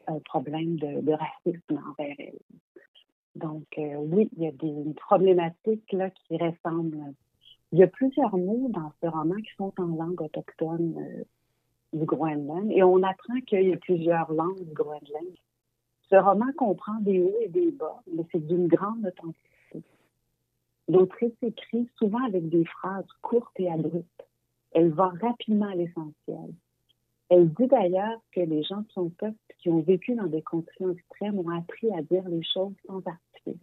un 0.08 0.19
problème 0.25 0.77
de, 0.77 1.13
racisme 1.13 1.81
envers 1.89 2.15
elle. 2.19 2.39
Donc, 3.36 3.65
euh, 3.77 3.96
oui, 3.98 4.29
il 4.36 4.43
y 4.43 4.48
a 4.48 4.51
des 4.51 4.93
problématiques 4.96 5.91
là, 5.93 6.10
qui 6.10 6.38
ressemblent. 6.38 7.13
Il 7.72 7.79
y 7.79 7.84
a 7.84 7.88
plusieurs 7.88 8.36
mots 8.36 8.67
dans 8.69 8.91
ce 9.01 9.08
roman 9.08 9.36
qui 9.36 9.51
sont 9.58 9.74
en 9.77 9.96
langue 9.96 10.22
autochtone. 10.22 10.96
Euh, 10.98 11.24
du 11.93 12.05
Groenland 12.05 12.72
et 12.72 12.84
on 12.84 13.01
apprend 13.03 13.39
qu'il 13.48 13.69
y 13.69 13.74
a 13.74 13.77
plusieurs 13.77 14.31
langues 14.31 14.63
du 14.63 14.74
Groenland. 14.74 15.36
Ce 16.10 16.15
roman 16.15 16.51
comprend 16.58 17.00
des 17.01 17.22
hauts 17.22 17.38
et 17.41 17.50
des 17.50 17.72
bas, 17.72 18.01
mais 18.12 18.24
c'est 18.31 18.46
d'une 18.46 18.67
grande 18.67 19.05
authenticité. 19.05 19.84
L'autrice 20.88 21.34
écrit 21.43 21.88
souvent 21.98 22.24
avec 22.25 22.50
des 22.50 22.65
phrases 22.65 23.12
courtes 23.22 23.60
et 23.60 23.72
abruptes. 23.72 24.27
Elle 24.72 24.89
va 24.91 25.12
rapidement 25.22 25.67
à 25.67 25.75
l'essentiel. 25.75 26.53
Elle 27.29 27.50
dit 27.53 27.67
d'ailleurs 27.67 28.19
que 28.31 28.41
les 28.41 28.63
gens 28.63 28.81
de 28.81 28.91
son 28.93 29.10
peuple 29.10 29.38
qui 29.60 29.69
ont 29.69 29.81
vécu 29.81 30.15
dans 30.15 30.25
des 30.25 30.41
conditions 30.41 30.91
extrêmes 30.91 31.38
ont 31.38 31.50
appris 31.50 31.93
à 31.93 32.01
dire 32.01 32.27
les 32.27 32.43
choses 32.43 32.74
sans 32.88 33.01
artifice. 33.05 33.62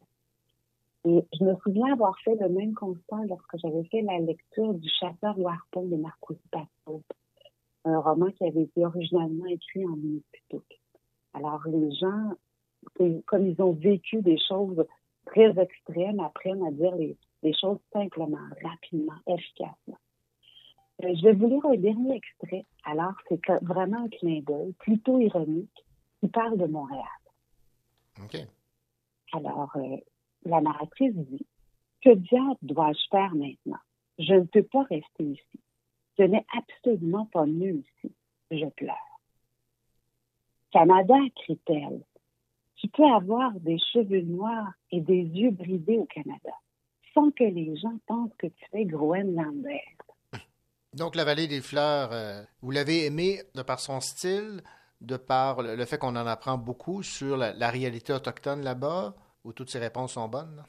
Et 1.05 1.25
je 1.39 1.45
me 1.45 1.55
souviens 1.63 1.93
avoir 1.93 2.17
fait 2.21 2.37
le 2.37 2.49
même 2.49 2.75
constat 2.75 3.25
lorsque 3.29 3.59
j'avais 3.59 3.85
fait 3.85 4.03
la 4.03 4.19
lecture 4.19 4.75
du 4.75 4.89
Chasseur 4.89 5.39
au 5.39 5.49
harpon 5.49 5.87
de 5.87 5.97
Marcus 5.97 6.37
Pastor, 6.51 7.01
un 7.87 8.01
roman 8.01 8.31
qui 8.33 8.45
avait 8.45 8.63
été 8.63 8.85
originalement 8.85 9.47
écrit 9.47 9.87
en 9.87 9.95
Inupituk. 9.95 10.81
Alors 11.33 11.63
les 11.67 11.93
gens, 11.95 12.33
comme 13.27 13.47
ils 13.47 13.61
ont 13.63 13.73
vécu 13.73 14.23
des 14.23 14.39
choses 14.49 14.85
très 15.27 15.59
extrêmes, 15.59 16.21
apprennent 16.21 16.65
à 16.67 16.71
dire 16.71 16.95
les, 16.97 17.17
les 17.43 17.55
choses 17.55 17.79
simplement, 17.93 18.39
rapidement, 18.63 19.15
efficacement. 19.27 19.99
Euh, 21.05 21.15
je 21.15 21.23
vais 21.23 21.33
vous 21.33 21.49
lire 21.49 21.67
un 21.67 21.77
dernier 21.77 22.17
extrait. 22.17 22.65
Alors, 22.85 23.13
c'est 23.29 23.41
vraiment 23.63 24.05
un 24.05 24.09
clin 24.09 24.41
d'œil, 24.41 24.73
plutôt 24.79 25.21
ironique, 25.21 25.85
qui 26.21 26.29
parle 26.29 26.57
de 26.57 26.67
Montréal. 26.67 27.05
OK. 28.23 28.37
Alors, 29.33 29.71
euh, 29.77 29.97
la 30.45 30.61
narratrice 30.61 31.15
dit 31.15 31.47
Que 32.03 32.15
diable 32.15 32.57
dois-je 32.63 33.09
faire 33.11 33.35
maintenant? 33.35 33.79
Je 34.19 34.35
ne 34.35 34.45
peux 34.45 34.63
pas 34.63 34.85
rester 34.85 35.25
ici. 35.25 35.61
Ce 36.17 36.23
n'est 36.23 36.47
absolument 36.57 37.27
pas 37.27 37.47
mieux 37.47 37.77
ici. 37.77 38.13
Je 38.51 38.67
pleure. 38.67 38.97
Canada, 40.73 41.15
crie-t-elle, 41.37 42.03
tu 42.77 42.89
peux 42.89 43.07
avoir 43.07 43.53
des 43.61 43.79
cheveux 43.93 44.21
noirs 44.21 44.73
et 44.91 45.01
des 45.01 45.23
yeux 45.23 45.51
bridés 45.51 45.99
au 45.99 46.05
Canada, 46.05 46.53
sans 47.15 47.31
que 47.31 47.45
les 47.45 47.77
gens 47.77 47.99
pensent 48.07 48.35
que 48.39 48.47
tu 48.47 48.65
es 48.75 48.85
Groenlander. 48.85 49.83
Donc, 50.93 51.15
La 51.15 51.25
Vallée 51.25 51.47
des 51.47 51.61
Fleurs, 51.61 52.11
euh, 52.13 52.43
vous 52.63 52.71
l'avez 52.71 53.05
aimé 53.05 53.41
de 53.55 53.63
par 53.63 53.81
son 53.81 54.01
style, 54.01 54.63
de 55.01 55.17
par 55.17 55.63
le, 55.63 55.85
fait 55.85 55.99
qu'on 55.99 56.17
en 56.17 56.27
apprend 56.27 56.57
beaucoup 56.57 57.03
sur 57.03 57.37
la, 57.37 57.71
réalité 57.71 58.13
autochtone 58.13 58.63
là-bas, 58.63 59.15
ou 59.45 59.53
toutes 59.53 59.71
ces 59.71 59.79
réponses 59.79 60.13
sont 60.13 60.29
bonnes? 60.29 60.63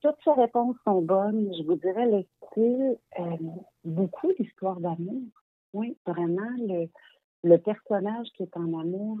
Toutes 0.00 0.16
ces 0.24 0.32
réponses 0.32 0.76
sont 0.84 1.02
bonnes. 1.02 1.52
Je 1.56 1.62
vous 1.64 1.76
dirais 1.76 2.06
le 2.06 2.24
style, 2.46 2.96
euh, 3.18 3.36
beaucoup 3.84 4.32
d'histoires 4.32 4.80
d'amour. 4.80 5.22
Oui, 5.72 5.96
vraiment, 6.06 6.50
le, 6.58 6.88
le, 7.44 7.58
personnage 7.58 8.28
qui 8.36 8.42
est 8.44 8.56
en 8.56 8.80
amour, 8.80 9.18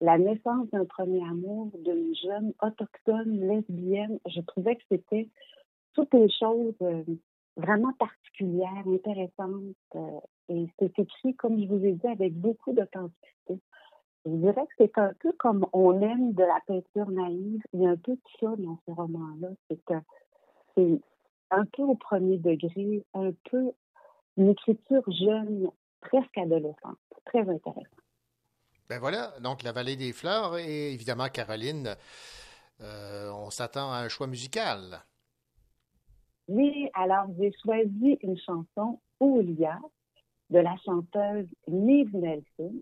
la 0.00 0.18
naissance 0.18 0.68
d'un 0.70 0.84
premier 0.84 1.22
amour 1.22 1.70
d'une 1.84 2.14
jeune 2.16 2.52
autochtone 2.62 3.46
lesbienne, 3.46 4.18
je 4.26 4.40
trouvais 4.40 4.76
que 4.76 4.82
c'était 4.90 5.28
toutes 5.96 6.12
les 6.14 6.30
choses 6.30 6.74
euh, 6.82 7.02
vraiment 7.56 7.92
particulière, 7.94 8.84
intéressante. 8.86 9.76
Euh, 9.94 10.20
et 10.48 10.68
c'est 10.78 10.98
écrit, 10.98 11.34
comme 11.34 11.60
je 11.60 11.66
vous 11.66 11.84
ai 11.84 11.92
dit, 11.92 12.06
avec 12.06 12.34
beaucoup 12.34 12.72
d'authenticité. 12.72 13.60
Je 14.26 14.32
dirais 14.32 14.66
que 14.66 14.72
c'est 14.78 14.98
un 14.98 15.12
peu 15.20 15.32
comme 15.38 15.66
on 15.72 16.00
aime 16.00 16.32
de 16.32 16.42
la 16.42 16.60
peinture 16.66 17.08
naïve. 17.10 17.62
Il 17.72 17.82
y 17.82 17.86
a 17.86 17.90
un 17.90 17.96
peu 17.96 18.12
de 18.12 18.20
ça 18.40 18.48
dans 18.58 18.76
ce 18.84 18.90
roman-là. 18.90 19.48
C'est 19.70 19.84
que 19.84 19.94
c'est 20.74 21.00
un 21.52 21.64
peu 21.64 21.82
au 21.82 21.94
premier 21.94 22.36
degré, 22.38 23.04
un 23.14 23.30
peu 23.50 23.70
une 24.36 24.48
écriture 24.48 25.04
jeune, 25.12 25.70
presque 26.00 26.36
adolescente. 26.36 26.98
Très 27.26 27.40
intéressant. 27.40 27.86
Ben 28.88 28.98
voilà, 28.98 29.32
donc 29.40 29.62
La 29.62 29.72
Vallée 29.72 29.96
des 29.96 30.12
Fleurs 30.12 30.58
et 30.58 30.92
évidemment 30.92 31.28
Caroline, 31.28 31.96
euh, 32.80 33.30
on 33.32 33.50
s'attend 33.50 33.92
à 33.92 33.98
un 33.98 34.08
choix 34.08 34.26
musical. 34.26 35.02
Oui, 36.48 36.88
alors 36.94 37.26
j'ai 37.38 37.52
choisi 37.64 38.18
une 38.22 38.38
chanson, 38.38 39.00
Oulia, 39.18 39.80
de 40.50 40.58
la 40.58 40.76
chanteuse 40.84 41.48
Liv 41.66 42.14
Nelson, 42.14 42.74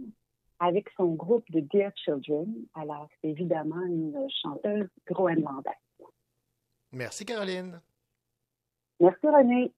avec 0.60 0.88
son 0.96 1.14
groupe 1.14 1.44
de 1.50 1.60
Dear 1.60 1.92
Children. 1.96 2.54
Alors, 2.74 3.08
c'est 3.20 3.28
évidemment 3.28 3.82
une 3.82 4.28
chanteuse 4.42 4.88
groenlandaise. 5.06 5.72
Merci, 6.92 7.24
Caroline. 7.24 7.80
Merci, 9.00 9.26
René. 9.26 9.72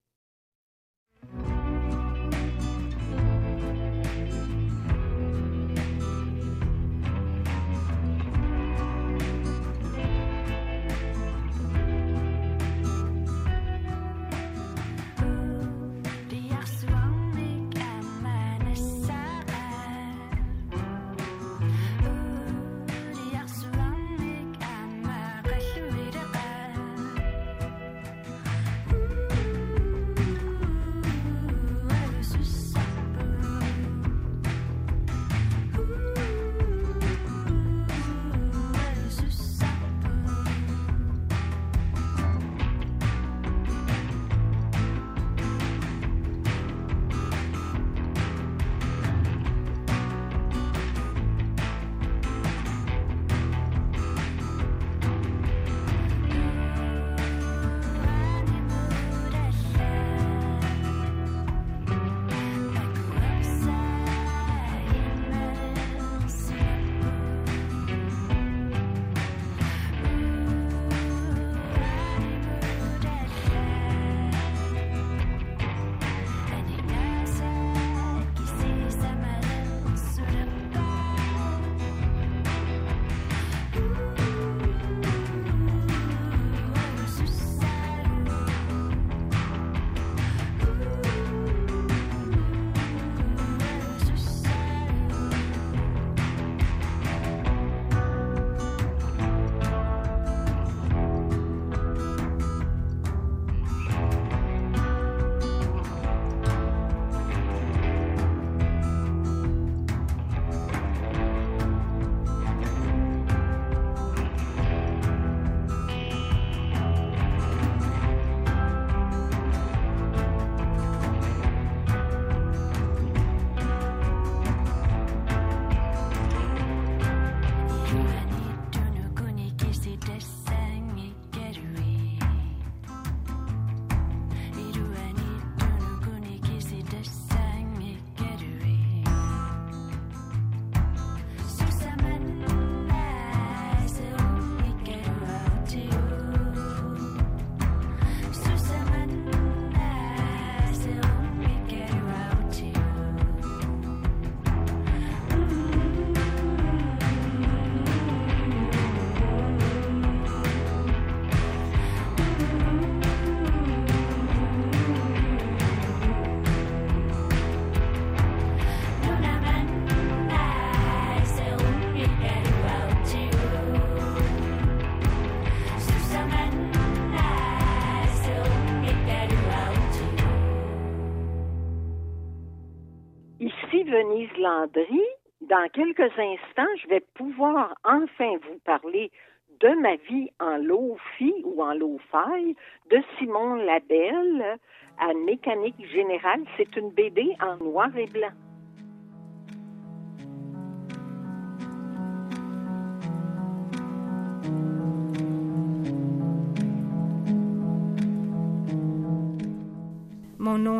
Dans 185.67 185.85
quelques 185.85 186.17
instants, 186.17 186.77
je 186.81 186.87
vais 186.87 187.03
pouvoir 187.15 187.75
enfin 187.83 188.37
vous 188.49 188.59
parler 188.65 189.11
de 189.59 189.69
ma 189.81 189.97
vie 189.97 190.31
en 190.39 190.59
low-fi 190.59 191.35
ou 191.43 191.61
en 191.61 191.75
low-fi 191.75 192.55
de 192.89 193.03
Simon 193.19 193.57
Labelle 193.57 194.59
à 194.99 195.13
Mécanique 195.13 195.85
Générale. 195.93 196.45
C'est 196.57 196.77
une 196.77 196.91
BD 196.91 197.35
en 197.41 197.57
noir 197.57 197.89
et 197.97 198.07
blanc. 198.07 198.31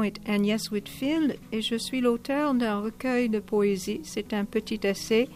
Est 0.07 0.21
Agnès 0.29 0.71
Whitfield 0.71 1.37
et 1.53 1.61
je 1.61 1.77
suis 1.77 2.01
l'auteur 2.01 2.55
d'un 2.55 2.81
recueil 2.81 3.29
de 3.29 3.41
poésie. 3.41 4.01
C'est 4.05 4.33
un 4.33 4.45
petit 4.45 4.81
essai 4.85 5.29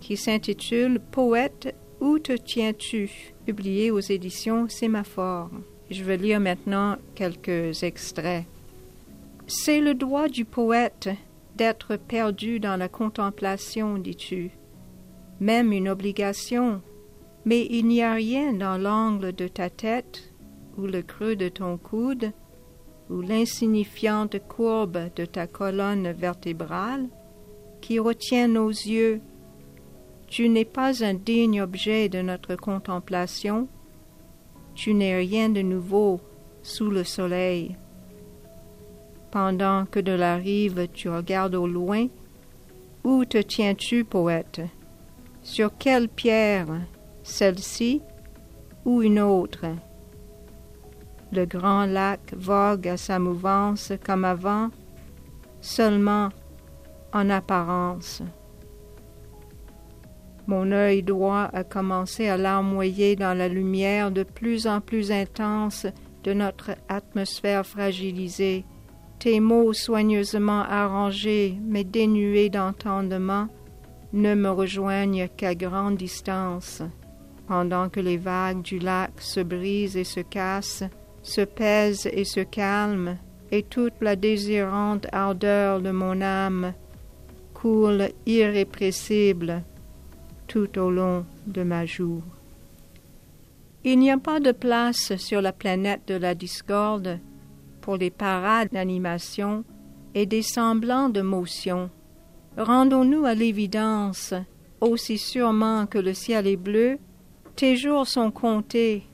qui 0.00 0.16
s'intitule 0.16 1.00
Poète, 1.00 1.74
où 2.00 2.18
te 2.18 2.32
tiens-tu? 2.32 3.32
Publié 3.46 3.90
aux 3.90 4.00
éditions 4.00 4.68
Sémaphore. 4.68 5.50
Je 5.90 6.02
vais 6.02 6.16
lire 6.16 6.40
maintenant 6.40 6.96
quelques 7.14 7.82
extraits. 7.82 8.44
C'est 9.46 9.80
le 9.80 9.94
droit 9.94 10.28
du 10.28 10.44
poète 10.44 11.08
d'être 11.54 11.96
perdu 11.96 12.58
dans 12.58 12.76
la 12.76 12.88
contemplation, 12.88 13.96
dis-tu. 13.96 14.50
Même 15.40 15.72
une 15.72 15.88
obligation, 15.88 16.82
mais 17.44 17.66
il 17.70 17.86
n'y 17.86 18.02
a 18.02 18.12
rien 18.12 18.52
dans 18.52 18.76
l'angle 18.76 19.32
de 19.32 19.46
ta 19.46 19.70
tête 19.70 20.32
ou 20.76 20.86
le 20.86 21.02
creux 21.02 21.36
de 21.36 21.48
ton 21.48 21.78
coude 21.78 22.32
ou 23.10 23.20
l'insignifiante 23.20 24.38
courbe 24.48 25.10
de 25.14 25.24
ta 25.24 25.46
colonne 25.46 26.10
vertébrale 26.12 27.08
qui 27.80 27.98
retient 27.98 28.48
nos 28.48 28.68
yeux. 28.68 29.20
Tu 30.28 30.48
n'es 30.48 30.64
pas 30.64 31.04
un 31.04 31.14
digne 31.14 31.62
objet 31.62 32.08
de 32.08 32.20
notre 32.20 32.56
contemplation, 32.56 33.68
tu 34.74 34.92
n'es 34.92 35.16
rien 35.16 35.48
de 35.48 35.62
nouveau 35.62 36.20
sous 36.62 36.90
le 36.90 37.04
soleil. 37.04 37.76
Pendant 39.30 39.86
que 39.86 40.00
de 40.00 40.12
la 40.12 40.36
rive 40.36 40.88
tu 40.92 41.08
regardes 41.08 41.54
au 41.54 41.66
loin, 41.66 42.08
où 43.04 43.24
te 43.24 43.38
tiens-tu, 43.38 44.04
poète? 44.04 44.62
Sur 45.42 45.76
quelle 45.78 46.08
pierre? 46.08 46.66
Celle-ci 47.22 48.00
ou 48.84 49.02
une 49.02 49.20
autre? 49.20 49.66
Le 51.32 51.44
grand 51.44 51.86
lac 51.86 52.34
vogue 52.36 52.88
à 52.88 52.96
sa 52.96 53.18
mouvance 53.18 53.92
comme 54.04 54.24
avant, 54.24 54.70
seulement 55.60 56.30
en 57.12 57.30
apparence. 57.30 58.22
Mon 60.46 60.70
œil 60.70 61.02
droit 61.02 61.50
a 61.52 61.64
commencé 61.64 62.28
à 62.28 62.36
larmoyer 62.36 63.16
dans 63.16 63.36
la 63.36 63.48
lumière 63.48 64.12
de 64.12 64.22
plus 64.22 64.68
en 64.68 64.80
plus 64.80 65.10
intense 65.10 65.86
de 66.22 66.32
notre 66.32 66.72
atmosphère 66.88 67.66
fragilisée. 67.66 68.64
Tes 69.18 69.40
mots 69.40 69.72
soigneusement 69.72 70.62
arrangés 70.62 71.58
mais 71.62 71.82
dénués 71.82 72.48
d'entendement 72.48 73.48
ne 74.12 74.34
me 74.34 74.50
rejoignent 74.50 75.28
qu'à 75.36 75.54
grande 75.54 75.96
distance. 75.96 76.82
Pendant 77.48 77.88
que 77.88 78.00
les 78.00 78.16
vagues 78.16 78.62
du 78.62 78.78
lac 78.78 79.12
se 79.20 79.40
brisent 79.40 79.96
et 79.96 80.04
se 80.04 80.20
cassent, 80.20 80.84
se 81.26 81.40
pèse 81.40 82.08
et 82.12 82.24
se 82.24 82.40
calme, 82.40 83.16
et 83.50 83.62
toute 83.62 83.94
la 84.00 84.16
désirante 84.16 85.06
ardeur 85.12 85.80
de 85.80 85.90
mon 85.90 86.20
âme 86.20 86.72
coule 87.54 88.10
irrépressible 88.26 89.62
tout 90.46 90.78
au 90.78 90.90
long 90.90 91.24
de 91.46 91.62
ma 91.62 91.84
joue. 91.86 92.22
Il 93.84 93.98
n'y 93.98 94.10
a 94.10 94.18
pas 94.18 94.40
de 94.40 94.52
place 94.52 95.16
sur 95.16 95.40
la 95.40 95.52
planète 95.52 96.02
de 96.06 96.14
la 96.14 96.34
discorde 96.34 97.18
pour 97.80 97.96
les 97.96 98.10
parades 98.10 98.70
d'animation 98.72 99.64
et 100.14 100.26
des 100.26 100.42
semblants 100.42 101.08
de 101.08 101.22
motion. 101.22 101.90
Rendons-nous 102.56 103.24
à 103.24 103.34
l'évidence, 103.34 104.34
aussi 104.80 105.18
sûrement 105.18 105.86
que 105.86 105.98
le 105.98 106.14
ciel 106.14 106.46
est 106.46 106.56
bleu, 106.56 106.98
tes 107.54 107.76
jours 107.76 108.06
sont 108.06 108.30
comptés 108.30 109.04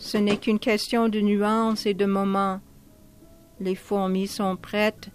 ce 0.00 0.16
n'est 0.16 0.38
qu'une 0.38 0.58
question 0.58 1.10
de 1.10 1.20
nuances 1.20 1.84
et 1.84 1.92
de 1.92 2.06
moments. 2.06 2.60
Les 3.60 3.74
fourmis 3.74 4.26
sont 4.26 4.56
prêtes. 4.56 5.10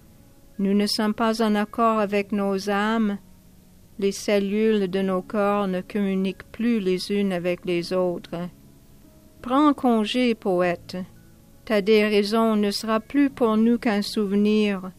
Nous 0.59 0.75
ne 0.75 0.85
sommes 0.85 1.15
pas 1.15 1.41
en 1.41 1.55
accord 1.55 1.97
avec 1.97 2.31
nos 2.31 2.69
âmes. 2.69 3.17
Les 3.97 4.11
cellules 4.11 4.87
de 4.87 5.01
nos 5.01 5.23
corps 5.23 5.67
ne 5.67 5.81
communiquent 5.81 6.49
plus 6.51 6.79
les 6.79 7.11
unes 7.11 7.33
avec 7.33 7.65
les 7.65 7.93
autres. 7.93 8.47
Prends 9.41 9.73
congé, 9.73 10.35
poète. 10.35 10.97
Ta 11.65 11.81
déraison 11.81 12.55
ne 12.55 12.69
sera 12.69 12.99
plus 12.99 13.31
pour 13.31 13.57
nous 13.57 13.79
qu'un 13.79 14.03
souvenir. 14.03 14.91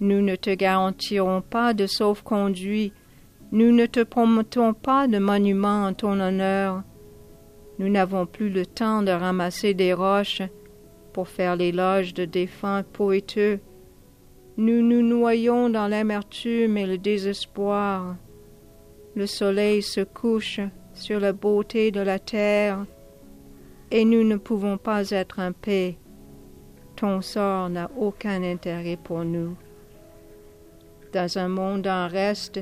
Nous 0.00 0.22
ne 0.22 0.34
te 0.34 0.52
garantirons 0.52 1.40
pas 1.40 1.72
de 1.72 1.86
sauf-conduit. 1.86 2.92
Nous 3.52 3.70
ne 3.70 3.86
te 3.86 4.02
promettons 4.02 4.74
pas 4.74 5.06
de 5.06 5.18
monument 5.18 5.84
en 5.86 5.94
ton 5.94 6.18
honneur. 6.18 6.82
Nous 7.80 7.88
n'avons 7.88 8.26
plus 8.26 8.50
le 8.50 8.66
temps 8.66 9.02
de 9.02 9.10
ramasser 9.10 9.72
des 9.72 9.94
roches 9.94 10.42
pour 11.14 11.28
faire 11.28 11.56
l'éloge 11.56 12.12
de 12.12 12.26
défunts 12.26 12.82
poéteux. 12.82 13.58
Nous 14.58 14.82
nous 14.82 15.00
noyons 15.00 15.70
dans 15.70 15.88
l'amertume 15.88 16.76
et 16.76 16.84
le 16.84 16.98
désespoir. 16.98 18.16
Le 19.16 19.26
soleil 19.26 19.80
se 19.80 20.02
couche 20.02 20.60
sur 20.92 21.20
la 21.20 21.32
beauté 21.32 21.90
de 21.90 22.00
la 22.00 22.18
terre, 22.18 22.84
et 23.90 24.04
nous 24.04 24.24
ne 24.24 24.36
pouvons 24.36 24.76
pas 24.76 25.08
être 25.08 25.38
en 25.38 25.52
paix. 25.52 25.96
Ton 26.96 27.22
sort 27.22 27.70
n'a 27.70 27.90
aucun 27.96 28.42
intérêt 28.42 28.98
pour 29.02 29.24
nous. 29.24 29.56
Dans 31.14 31.38
un 31.38 31.48
monde 31.48 31.86
en 31.86 32.08
reste, 32.08 32.60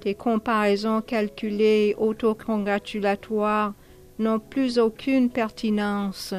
tes 0.00 0.16
comparaisons 0.16 1.02
calculées, 1.02 1.94
autocongratulatoires, 1.98 3.72
n'ont 4.18 4.38
plus 4.38 4.78
aucune 4.78 5.30
pertinence. 5.30 6.34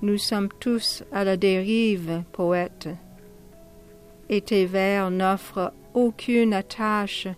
Nous 0.00 0.18
sommes 0.18 0.48
tous 0.60 1.04
à 1.12 1.24
la 1.24 1.36
dérive, 1.36 2.22
poète, 2.32 2.88
et 4.28 4.40
tes 4.40 4.66
vers 4.66 5.10
n'offrent 5.10 5.72
aucune 5.94 6.54
attache 6.54 7.28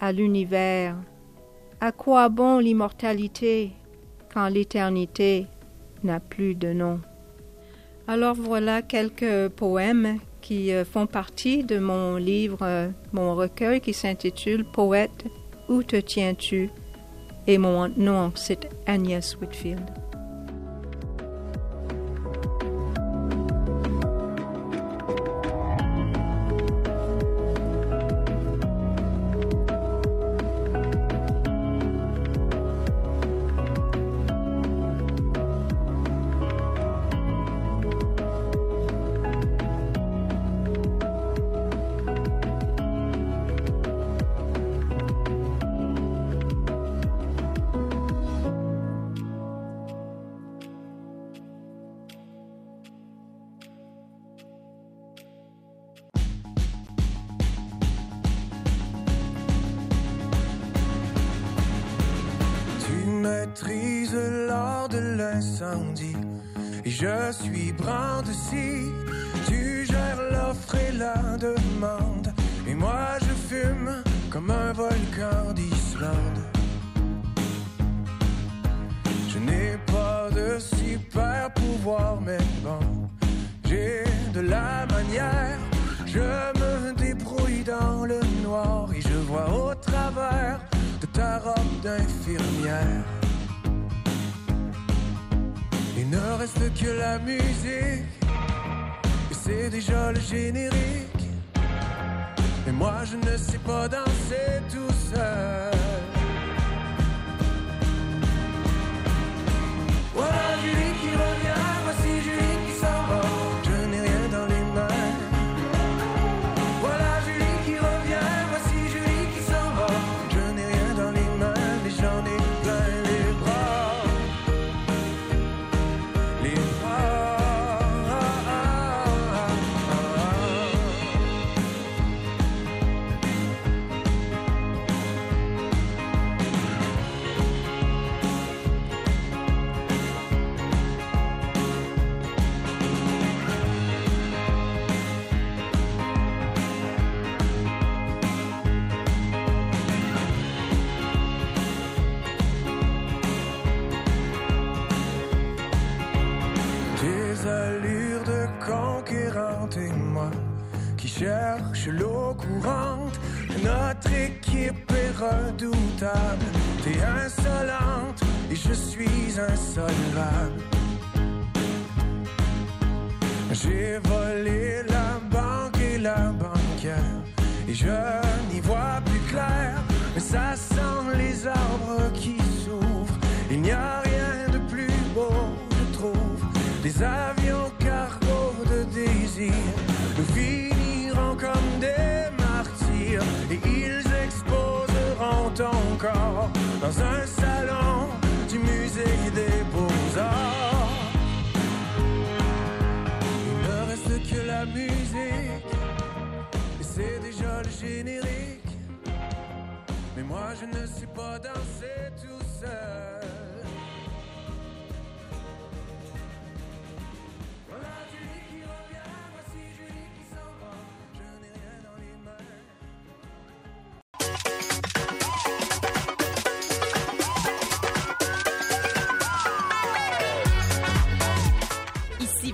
à 0.00 0.12
l'univers. 0.12 0.96
À 1.80 1.92
quoi 1.92 2.28
bon 2.28 2.58
l'immortalité 2.58 3.70
quand 4.34 4.48
l'éternité 4.48 5.46
n'a 6.02 6.20
plus 6.20 6.54
de 6.54 6.72
nom? 6.72 7.00
Alors 8.06 8.34
voilà 8.34 8.82
quelques 8.82 9.48
poèmes 9.50 10.18
qui 10.40 10.72
euh, 10.72 10.84
font 10.84 11.06
partie 11.06 11.64
de 11.64 11.78
mon 11.78 12.16
livre, 12.16 12.58
euh, 12.62 12.88
mon 13.12 13.34
recueil 13.34 13.80
qui 13.80 13.92
s'intitule 13.92 14.64
Poète, 14.64 15.26
où 15.68 15.82
te 15.82 15.96
tiens-tu? 15.96 16.70
Et 17.50 17.58
mon 17.58 17.88
nom, 17.96 18.30
c'est 18.36 18.68
Agnès 18.86 19.36
Whitfield. 19.40 19.80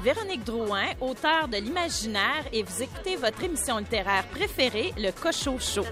Véronique 0.07 0.45
Drouin, 0.45 0.85
auteure 1.01 1.49
de 1.49 1.57
l'imaginaire, 1.57 2.45
et 2.53 2.63
vous 2.63 2.81
écoutez 2.81 3.17
votre 3.17 3.43
émission 3.43 3.79
littéraire 3.79 4.25
préférée, 4.29 4.95
Le 4.97 5.11
Cochot 5.11 5.59
Show. 5.59 5.83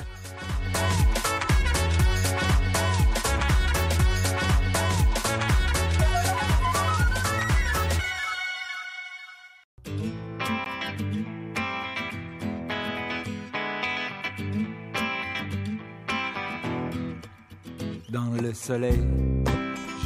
Dans 18.11 18.41
le 18.41 18.55
soleil, 18.55 19.03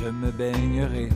je 0.00 0.08
me 0.08 0.30
baignerai, 0.30 1.10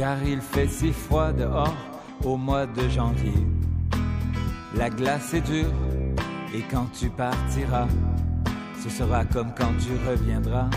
car 0.00 0.16
il 0.24 0.40
fait 0.40 0.66
si 0.66 0.92
froid 0.94 1.30
dehors 1.30 1.76
au 2.24 2.38
mois 2.38 2.64
de 2.64 2.88
janvier. 2.88 3.34
La 4.74 4.88
glace 4.88 5.34
est 5.34 5.42
dure, 5.42 5.74
et 6.54 6.62
quand 6.70 6.86
tu 6.98 7.10
partiras, 7.10 7.86
ce 8.82 8.88
sera 8.88 9.26
comme 9.26 9.52
quand 9.54 9.74
tu 9.78 9.92
reviendras, 10.08 10.70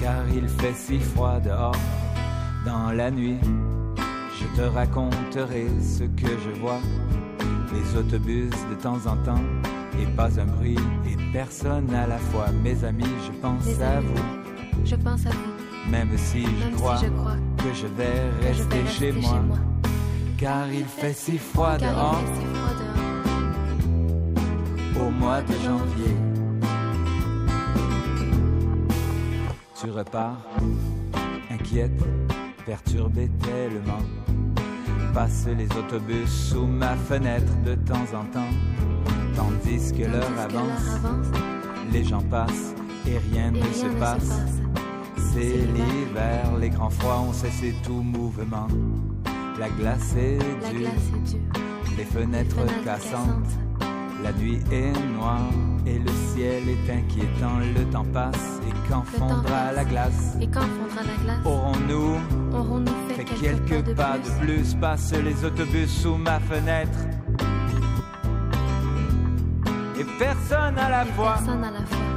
car 0.00 0.24
il 0.34 0.48
fait 0.48 0.74
si 0.74 0.98
froid 0.98 1.38
dehors. 1.38 1.76
Dans 2.66 2.90
la 2.90 3.12
nuit, 3.12 3.38
je 4.40 4.60
te 4.60 4.66
raconterai 4.66 5.68
ce 5.80 6.02
que 6.02 6.32
je 6.44 6.60
vois, 6.60 6.80
les 7.72 7.96
autobus 7.96 8.50
de 8.70 8.74
temps 8.82 9.06
en 9.06 9.16
temps, 9.18 9.44
et 10.00 10.06
pas 10.16 10.40
un 10.40 10.46
bruit, 10.46 10.80
et 11.06 11.16
personne 11.32 11.94
à 11.94 12.08
la 12.08 12.18
fois. 12.18 12.46
Mes 12.64 12.82
amis, 12.82 13.14
je 13.24 13.40
pense 13.40 13.80
à 13.80 13.98
amis, 13.98 14.06
vous. 14.08 14.84
Je 14.84 14.96
pense 14.96 15.26
à 15.26 15.30
vous. 15.30 15.90
Même 15.92 16.10
si 16.16 16.38
Même 16.38 16.50
je 16.58 16.64
si 16.64 16.72
crois, 16.72 16.96
je 16.96 17.10
crois 17.10 17.53
que 17.64 17.74
je 17.74 17.86
vais 17.86 18.30
je 18.42 18.46
rester, 18.46 18.86
chez, 18.86 19.12
moi, 19.12 19.30
chez 19.30 19.40
moi. 19.40 19.58
car 20.36 20.72
il 20.72 20.84
fait 20.84 21.14
si 21.14 21.38
froid 21.38 21.78
dehors 21.78 22.22
au 25.00 25.10
mois 25.10 25.40
de 25.40 25.54
janvier. 25.64 26.14
Tu 29.80 29.90
repars, 29.90 30.42
inquiète, 31.50 32.00
perturbée 32.66 33.30
tellement. 33.42 34.04
Passe 35.14 35.46
les 35.46 35.68
autobus 35.78 36.28
sous 36.28 36.66
ma 36.66 36.96
fenêtre 36.96 37.52
de 37.64 37.74
temps 37.76 38.08
en 38.20 38.24
temps, 38.32 38.54
tandis 39.36 39.92
que 39.92 40.04
l'heure 40.04 40.38
avance. 40.38 41.00
Les 41.92 42.04
gens 42.04 42.22
passent 42.22 42.74
et 43.06 43.18
rien 43.18 43.48
et 43.48 43.50
ne 43.52 43.62
rien 43.62 43.72
se 43.72 43.86
ne 43.86 43.92
se 43.92 43.98
passe. 43.98 44.73
C'est 45.34 45.66
l'hiver. 45.74 46.56
les 46.60 46.70
grands 46.70 46.90
froids 46.90 47.20
ont 47.28 47.32
cessé 47.32 47.74
tout 47.84 48.02
mouvement. 48.02 48.68
La 49.58 49.68
glace 49.68 50.14
est 50.16 50.38
La 50.62 50.70
dure, 50.70 50.78
glace 50.80 50.92
est 51.16 51.30
dure. 51.30 51.96
les 51.98 52.04
fenêtres, 52.04 52.56
Fenêtres 52.56 52.84
cassantes. 52.84 53.50
La 54.22 54.32
nuit 54.32 54.60
est 54.70 54.92
noire 55.16 55.50
et 55.86 55.98
le 55.98 56.10
ciel 56.32 56.62
est 56.68 56.90
inquiétant. 56.90 57.58
Le 57.76 57.84
temps 57.90 58.06
passe 58.12 58.60
et 58.68 58.88
quand 58.88 59.02
Le 59.12 59.18
fondra 59.18 59.72
la 59.72 59.84
glace? 59.84 60.36
Et 60.40 60.46
quand 60.46 60.60
fondra 60.60 61.02
la 61.04 61.22
glace, 61.24 61.44
Aurons-nous 61.44 62.16
aurons-nous 62.56 62.92
fait, 63.08 63.14
fait 63.14 63.24
quelques, 63.24 63.68
quelques 63.84 63.96
pas 63.96 64.16
de 64.18 64.44
plus? 64.46 64.74
Passent 64.74 65.12
les 65.12 65.44
autobus 65.44 65.90
sous 65.90 66.16
ma 66.16 66.38
fenêtre 66.40 66.98
Et 69.98 70.04
personne 70.18 70.78
à 70.78 70.88
la 70.88 71.04
fois 71.06 71.36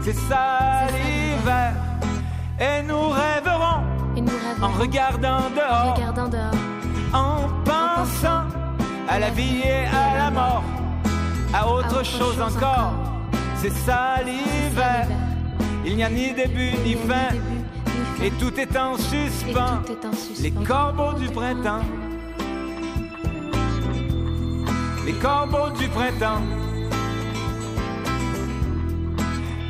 C'est 0.02 0.14
ça, 0.16 0.86
l'hiver 0.92 1.74
Et 2.60 2.82
nous 2.82 3.10
rêverons 3.10 3.84
Et 4.16 4.22
nous 4.22 4.28
rêvons 4.30 4.66
en 4.66 4.80
regardant 4.80 5.38
en 5.38 5.50
dehors. 5.52 5.96
regardant 5.96 6.28
dehors, 6.28 6.52
En 7.14 7.50
pensant 7.64 8.46
à 9.08 9.20
la 9.20 9.30
vie 9.30 9.62
et 9.64 9.86
à 9.86 10.18
la 10.18 10.32
mort. 10.32 10.64
À 11.54 11.70
autre 11.70 12.04
chose 12.04 12.42
encore. 12.42 12.94
C'est 13.56 13.72
ça 13.72 14.16
l'hiver. 14.26 15.08
Il 15.86 15.96
n'y 15.98 16.04
a 16.04 16.10
ni 16.10 16.34
début 16.34 16.72
ni 16.84 16.96
fin. 16.96 17.36
Et 18.24 18.32
tout 18.32 18.60
est 18.60 18.76
en 18.76 18.98
suspens. 18.98 19.84
Tout 19.86 19.94
est 19.94 20.06
en 20.06 20.14
suspens. 20.14 20.42
Les 20.42 20.52
corbeaux 20.66 21.14
du 21.14 21.28
printemps. 21.28 21.86
Les 25.06 25.14
corbeaux 25.14 25.70
du 25.78 25.88
printemps. 25.90 26.42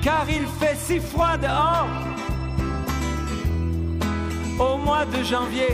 Car 0.01 0.25
il 0.29 0.47
fait 0.59 0.77
si 0.77 0.99
froid 1.01 1.37
dehors 1.37 1.87
Au 4.59 4.75
mois 4.77 5.05
de 5.05 5.23
janvier 5.23 5.67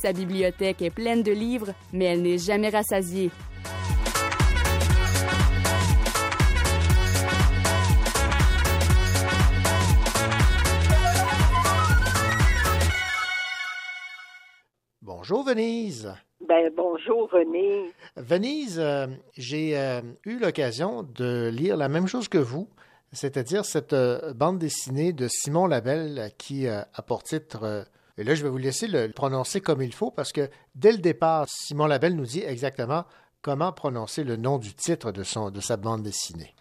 Sa 0.00 0.12
bibliothèque 0.12 0.82
est 0.82 0.90
pleine 0.90 1.22
de 1.22 1.32
livres, 1.32 1.72
mais 1.92 2.06
elle 2.06 2.22
n'est 2.22 2.38
jamais 2.38 2.70
rassasiée. 2.70 3.30
Bonjour 15.20 15.44
Venise. 15.44 16.14
Ben 16.48 16.72
bonjour 16.74 17.30
René. 17.30 17.92
Venise, 18.16 18.80
euh, 18.80 19.06
j'ai 19.36 19.76
euh, 19.76 20.00
eu 20.24 20.38
l'occasion 20.38 21.02
de 21.02 21.50
lire 21.52 21.76
la 21.76 21.90
même 21.90 22.06
chose 22.06 22.26
que 22.26 22.38
vous, 22.38 22.70
c'est-à-dire 23.12 23.66
cette 23.66 23.92
euh, 23.92 24.32
bande 24.32 24.58
dessinée 24.58 25.12
de 25.12 25.28
Simon 25.28 25.66
Labelle 25.66 26.30
qui 26.38 26.66
a 26.66 26.86
pour 27.06 27.22
titre, 27.22 27.84
et 28.16 28.24
là 28.24 28.34
je 28.34 28.42
vais 28.42 28.48
vous 28.48 28.56
laisser 28.56 28.86
le 28.86 29.08
prononcer 29.12 29.60
comme 29.60 29.82
il 29.82 29.92
faut 29.92 30.10
parce 30.10 30.32
que 30.32 30.48
dès 30.74 30.90
le 30.90 30.98
départ, 30.98 31.44
Simon 31.50 31.84
Labelle 31.84 32.16
nous 32.16 32.24
dit 32.24 32.42
exactement 32.42 33.04
comment 33.42 33.72
prononcer 33.72 34.24
le 34.24 34.36
nom 34.36 34.56
du 34.56 34.72
titre 34.72 35.12
de, 35.12 35.22
son, 35.22 35.50
de 35.50 35.60
sa 35.60 35.76
bande 35.76 36.02
dessinée. 36.02 36.54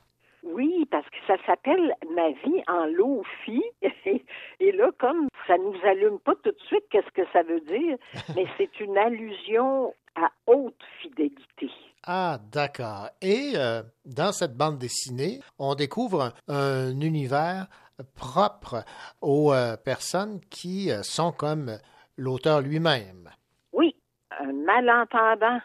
Ça 1.29 1.35
s'appelle 1.45 1.95
Ma 2.15 2.31
vie 2.31 2.63
en 2.67 2.87
Lofi. 2.87 3.61
Et 4.59 4.71
là, 4.71 4.89
comme 4.97 5.27
ça 5.45 5.59
nous 5.59 5.75
allume 5.83 6.17
pas 6.17 6.33
tout 6.43 6.49
de 6.49 6.59
suite 6.65 6.85
qu'est-ce 6.89 7.11
que 7.11 7.21
ça 7.31 7.43
veut 7.43 7.59
dire, 7.59 7.97
mais 8.35 8.47
c'est 8.57 8.79
une 8.79 8.97
allusion 8.97 9.93
à 10.15 10.31
haute 10.47 10.81
fidélité. 10.99 11.69
Ah, 12.07 12.39
d'accord. 12.51 13.09
Et 13.21 13.51
euh, 13.55 13.83
dans 14.05 14.31
cette 14.31 14.57
bande 14.57 14.79
dessinée, 14.79 15.39
on 15.59 15.75
découvre 15.75 16.33
un, 16.47 16.55
un 16.55 16.99
univers 16.99 17.67
propre 18.15 18.83
aux 19.21 19.53
euh, 19.53 19.77
personnes 19.77 20.39
qui 20.49 20.89
euh, 20.89 21.03
sont 21.03 21.31
comme 21.31 21.77
l'auteur 22.17 22.61
lui-même. 22.61 23.29
Oui, 23.71 23.95
un 24.31 24.51
malentendant. 24.51 25.59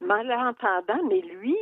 Malentendant, 0.00 1.02
mais 1.08 1.20
lui, 1.20 1.56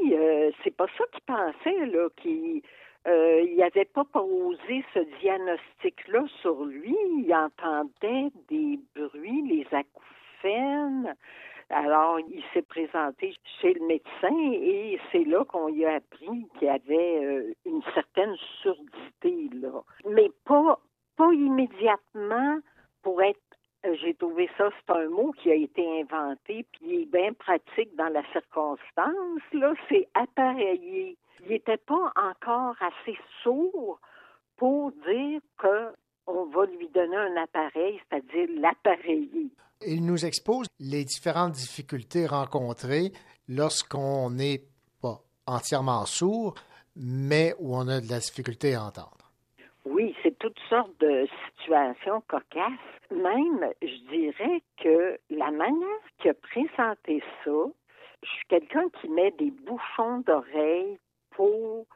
c'est 0.62 0.76
pas 0.76 0.86
ça 0.98 1.04
qu'il 1.12 1.22
pensait, 1.22 1.86
là, 1.86 2.08
qu'il 2.20 2.62
euh, 3.06 3.42
il 3.42 3.56
n'avait 3.56 3.84
pas 3.84 4.04
posé 4.04 4.84
ce 4.94 5.00
diagnostic-là 5.20 6.24
sur 6.40 6.64
lui. 6.64 6.96
Il 7.18 7.34
entendait 7.34 8.30
des 8.48 8.78
bruits, 8.94 9.42
les 9.42 9.66
acouphènes. 9.72 11.14
Alors, 11.70 12.20
il 12.20 12.42
s'est 12.52 12.62
présenté 12.62 13.34
chez 13.60 13.74
le 13.74 13.86
médecin 13.86 14.36
et 14.52 14.98
c'est 15.10 15.24
là 15.24 15.44
qu'on 15.44 15.68
lui 15.68 15.84
a 15.84 15.94
appris 15.94 16.46
qu'il 16.58 16.68
avait 16.68 17.24
euh, 17.24 17.52
une 17.64 17.82
certaine 17.94 18.34
surdité, 18.62 19.50
là. 19.54 19.82
Mais 20.08 20.30
pas, 20.44 20.78
pas 21.16 21.32
immédiatement 21.32 22.58
pour 23.02 23.22
être 23.22 23.40
j'ai 24.00 24.14
trouvé 24.14 24.48
ça, 24.56 24.70
c'est 24.70 24.94
un 24.94 25.08
mot 25.08 25.32
qui 25.32 25.50
a 25.50 25.54
été 25.54 25.84
inventé, 26.00 26.64
puis 26.72 26.80
il 26.82 27.02
est 27.02 27.12
bien 27.12 27.32
pratique 27.32 27.94
dans 27.96 28.08
la 28.08 28.22
circonstance, 28.32 29.42
là, 29.52 29.74
c'est 29.88 30.08
appareiller. 30.14 31.16
Il 31.42 31.50
n'était 31.50 31.76
pas 31.76 32.12
encore 32.16 32.76
assez 32.80 33.18
sourd 33.42 34.00
pour 34.56 34.92
dire 35.06 35.40
que 35.58 35.92
on 36.26 36.46
va 36.46 36.64
lui 36.66 36.88
donner 36.88 37.16
un 37.16 37.36
appareil, 37.36 38.00
c'est-à-dire 38.08 38.48
l'appareiller. 38.58 39.50
Il 39.86 40.06
nous 40.06 40.24
expose 40.24 40.66
les 40.80 41.04
différentes 41.04 41.52
difficultés 41.52 42.26
rencontrées 42.26 43.12
lorsqu'on 43.48 44.30
n'est 44.30 44.62
pas 45.02 45.20
entièrement 45.46 46.06
sourd, 46.06 46.54
mais 46.96 47.54
où 47.58 47.76
on 47.76 47.88
a 47.88 48.00
de 48.00 48.08
la 48.08 48.20
difficulté 48.20 48.74
à 48.74 48.84
entendre. 48.84 49.30
Oui, 49.84 50.14
toutes 50.44 50.61
sortes 50.68 51.00
de 51.00 51.26
situations 51.48 52.22
cocasses. 52.28 52.72
Même, 53.11 53.66
je 53.80 53.96
dirais 54.11 54.62
que 54.76 55.18
la 55.30 55.50
manière 55.50 55.88
qu'il 56.18 56.33
a 56.33 56.35
présenté 56.35 57.22
ça, 57.42 57.50
je 58.22 58.28
suis 58.28 58.46
quelqu'un 58.48 58.90
qui 59.00 59.09
met 59.09 59.30
des 59.33 59.50
bouchons 59.50 60.18
d'oreilles 60.18 60.98
pour 61.30 61.87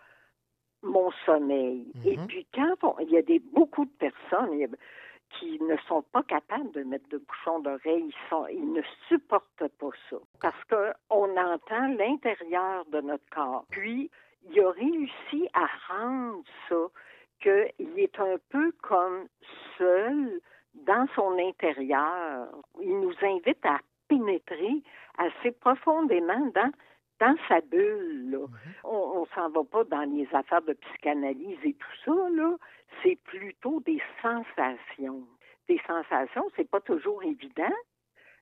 mon 0.83 1.11
sommeil. 1.27 1.87
Et 2.07 2.17
puis 2.27 2.47
quand 2.55 2.75
on- 2.83 2.99
il 3.01 3.11
y 3.11 3.19
a 3.19 3.23
des, 3.23 3.39
beaucoup 3.39 3.85
de 3.85 3.91
personnes 3.99 4.75
qui 5.39 5.61
ne 5.63 5.77
sont 5.87 6.01
pas 6.01 6.23
capables 6.23 6.71
de 6.71 6.85
mettre 6.85 7.09
de 7.11 7.19
bouchons 7.19 7.63
ils, 7.85 8.15
sont, 8.31 8.47
ils 8.47 8.73
ne 8.73 8.81
supportent 9.09 9.69
pas 9.79 9.91
ça. 10.09 10.17
Parce 10.41 10.65
qu'on 10.65 11.37
entend 11.37 11.89
l'intérieur 11.99 12.87
de 12.87 13.03
notre 13.03 13.29
corps. 13.31 13.67
Puis, 13.69 14.11
il 14.49 14.59
a 14.61 14.71
réussi 14.71 15.51
à 15.53 15.67
rendre 15.93 16.43
ça 16.71 16.87
qu'il 17.41 17.99
est 17.99 18.19
un 18.19 18.37
peu 18.51 18.73
comme 18.83 19.29
seul 19.77 20.41
dans 20.75 21.07
son 21.15 21.39
intérieur. 21.39 22.49
Il 22.81 23.01
nous 23.01 23.15
invite 23.23 23.65
à 23.65 23.79
pénétrer 24.09 24.83
assez 25.19 25.53
profondément 25.53 26.47
dans, 26.55 26.73
dans 27.21 27.37
sa 27.49 27.61
bulle. 27.61 28.31
là. 28.31 28.47
On 28.85 29.23
ne 29.23 29.27
s'en 29.35 29.51
va 29.51 29.65
pas 29.65 29.85
dans 29.85 30.11
les 30.11 30.29
affaires 30.33 30.63
de 30.63 30.75
psychanalyse 30.75 31.59
et 31.65 31.75
tout 31.75 31.97
ça, 32.05 32.29
là. 32.31 32.57
C'est 33.03 33.19
plutôt 33.25 33.81
des 33.81 34.01
sensations. 34.23 35.27
Des 35.69 35.81
sensations, 35.87 36.49
c'est 36.57 36.69
pas 36.69 36.81
toujours 36.81 37.23
évident, 37.23 37.75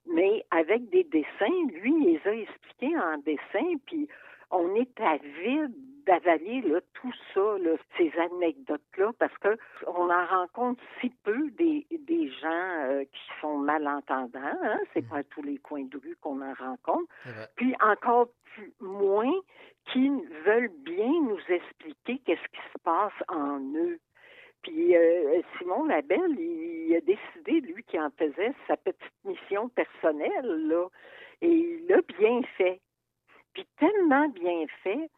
mais 0.06 0.44
avec 0.50 0.88
des 0.90 1.04
dessins, 1.04 1.66
lui, 1.72 1.92
il 1.92 2.04
les 2.04 2.20
a 2.24 2.34
expliqués 2.34 2.96
en 2.96 3.18
dessin, 3.18 3.76
puis 3.86 4.08
on 4.50 4.74
est 4.76 5.00
avide 5.00 5.74
d'avaler 6.06 6.62
tout 6.94 7.12
ça, 7.34 7.58
là, 7.58 7.72
ces 7.96 8.12
anecdotes-là, 8.18 9.12
parce 9.18 9.36
que 9.38 9.56
on 9.86 10.10
en 10.10 10.26
rencontre 10.26 10.82
si 11.00 11.10
peu 11.24 11.50
des, 11.50 11.86
des 11.90 12.30
gens 12.30 12.84
euh, 12.86 13.04
qui 13.04 13.40
sont 13.40 13.58
malentendants. 13.58 14.40
Hein? 14.62 14.78
C'est 14.94 15.06
pas 15.06 15.18
à 15.18 15.24
tous 15.24 15.42
les 15.42 15.58
coins 15.58 15.84
de 15.84 15.98
rue 15.98 16.16
qu'on 16.20 16.40
en 16.40 16.54
rencontre. 16.54 17.12
Puis 17.56 17.74
encore 17.80 18.28
plus, 18.54 18.72
moins 18.80 19.34
qui 19.92 20.08
veulent 20.44 20.72
bien 20.84 21.10
nous 21.22 21.40
expliquer 21.48 22.18
qu'est-ce 22.24 22.48
qui 22.48 22.72
se 22.72 22.78
passe 22.82 23.12
en 23.28 23.60
eux. 23.74 23.98
Puis 24.62 24.96
euh, 24.96 25.42
Simon 25.58 25.84
Labelle, 25.84 26.38
il, 26.38 26.96
a 26.96 27.00
décidé, 27.00 27.60
lui, 27.60 27.82
qui 27.84 27.98
en 28.00 28.10
faisait 28.10 28.52
sa 28.66 28.76
petite 28.76 29.24
mission 29.24 29.68
personnelle, 29.68 30.68
là, 30.68 30.88
et 31.40 31.50
il 31.50 31.86
l'a 31.88 32.00
bien 32.18 32.40
fait. 32.56 32.80
Puis 33.52 33.66
tellement 33.78 34.28
bien 34.28 34.66
fait 34.82 35.08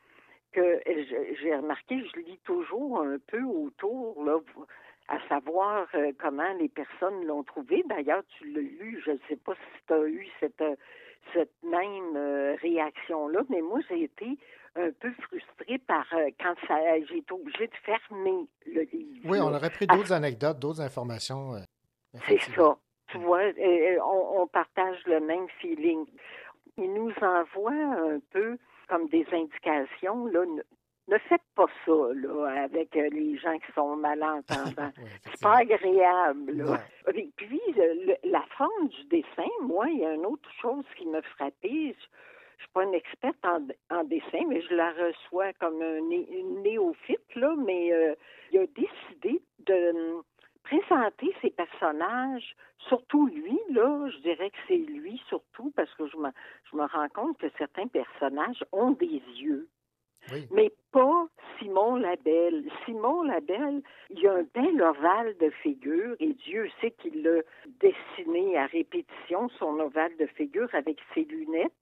que 0.59 0.81
j'ai 1.41 1.55
remarqué, 1.55 2.03
je 2.15 2.21
lis 2.21 2.39
toujours 2.45 3.01
un 3.01 3.19
peu 3.27 3.43
autour, 3.43 4.25
là, 4.25 4.39
à 5.09 5.19
savoir 5.29 5.87
euh, 5.95 6.13
comment 6.19 6.53
les 6.55 6.69
personnes 6.69 7.25
l'ont 7.25 7.45
trouvé. 7.45 7.83
D'ailleurs, 7.89 8.23
tu 8.37 8.51
l'as 8.51 8.61
lu, 8.61 9.01
je 9.05 9.13
ne 9.13 9.19
sais 9.29 9.37
pas 9.37 9.55
si 9.55 9.87
tu 9.87 9.93
as 9.93 10.07
eu 10.07 10.29
cette, 10.41 10.61
euh, 10.61 10.75
cette 11.33 11.55
même 11.63 12.17
euh, 12.17 12.57
réaction-là, 12.61 13.41
mais 13.49 13.63
moi, 13.63 13.81
j'ai 13.89 14.03
été 14.05 14.37
un 14.77 14.91
peu 15.01 15.11
frustrée 15.23 15.79
par 15.79 16.07
euh, 16.13 16.29
quand 16.41 16.55
ça, 16.67 16.77
j'ai 17.09 17.19
été 17.19 17.33
obligée 17.33 17.69
de 17.69 17.77
fermer 17.85 18.47
le 18.67 18.83
livre. 18.83 19.21
Oui, 19.25 19.39
on 19.41 19.55
aurait 19.55 19.71
pris 19.71 19.87
À 19.89 19.97
d'autres 19.97 20.13
anecdotes, 20.13 20.59
d'autres 20.59 20.81
informations. 20.81 21.53
c'est 22.27 22.41
ça. 22.55 22.77
Tu 23.11 23.19
vois, 23.19 23.45
on, 24.05 24.43
on 24.43 24.47
partage 24.47 24.99
le 25.07 25.21
même 25.21 25.49
feeling. 25.61 26.05
Il 26.77 26.93
nous 26.93 27.13
envoie 27.23 27.73
un 27.73 28.21
peu 28.31 28.59
comme 28.89 29.09
des 29.09 29.27
indications. 29.33 30.27
Là, 30.27 30.45
ne, 30.45 30.63
ne 31.09 31.19
faites 31.29 31.43
pas 31.55 31.67
ça 31.87 31.93
là, 32.15 32.63
avec 32.65 32.97
euh, 32.97 33.09
les 33.11 33.37
gens 33.39 33.59
qui 33.59 33.73
sont 33.73 33.97
malentendants. 33.97 34.93
c'est 35.25 35.43
pas 35.43 35.59
agréable. 35.59 36.53
Là. 36.53 36.81
Et 37.15 37.31
puis, 37.37 37.61
le- 37.77 38.31
la 38.31 38.45
forme 38.57 38.89
du 38.89 39.05
dessin, 39.05 39.51
moi, 39.63 39.87
il 39.89 39.99
y 40.01 40.05
a 40.05 40.15
une 40.15 40.27
autre 40.27 40.51
chose 40.61 40.85
qui 40.97 41.07
me 41.07 41.21
frappait. 41.23 41.95
Je, 41.95 42.65
suis 42.65 42.73
pas 42.75 42.85
une 42.85 42.95
experte 42.95 43.45
en, 43.45 43.67
en 43.97 44.05
dessin, 44.05 44.45
mais 44.49 44.61
je 44.63 44.75
la 44.75 44.91
reçois 44.91 45.53
comme 45.55 45.81
un 45.81 46.11
une 46.11 46.63
néophyte, 46.63 47.35
là, 47.37 47.55
mais 47.57 47.93
euh, 47.93 48.15
il 48.53 48.59
a 48.59 48.67
décidé 48.67 49.41
de 49.61 50.23
présenter 50.69 51.35
ses 51.41 51.51
personnages, 51.51 52.55
surtout 52.89 53.27
lui, 53.27 53.59
là, 53.71 54.09
je 54.11 54.19
dirais 54.19 54.51
que 54.51 54.57
c'est 54.67 54.77
lui 54.77 55.21
surtout, 55.29 55.73
parce 55.75 55.93
que 55.95 56.07
je 56.07 56.17
me, 56.17 56.29
je 56.71 56.77
me 56.77 56.85
rends 56.85 57.09
compte 57.09 57.39
que 57.39 57.47
certains 57.57 57.87
personnages 57.87 58.63
ont 58.73 58.91
des 58.91 59.23
yeux. 59.41 59.69
Mais 60.51 60.71
pas 60.93 61.27
Simon 61.59 61.97
Labelle. 61.97 62.69
Simon 62.85 63.23
Labelle, 63.23 63.81
il 64.11 64.27
a 64.27 64.35
un 64.35 64.47
bel 64.55 64.83
ovale 64.83 65.35
de 65.39 65.49
figure 65.63 66.17
et 66.21 66.35
Dieu 66.35 66.69
sait 66.83 66.91
qu'il 66.91 67.23
l'a 67.23 67.41
dessiné 67.81 68.59
à 68.59 68.67
répétition, 68.67 69.49
son 69.59 69.81
ovale 69.81 70.15
de 70.19 70.27
figure 70.27 70.69
avec 70.75 70.99
ses 71.15 71.25
lunettes. 71.25 71.73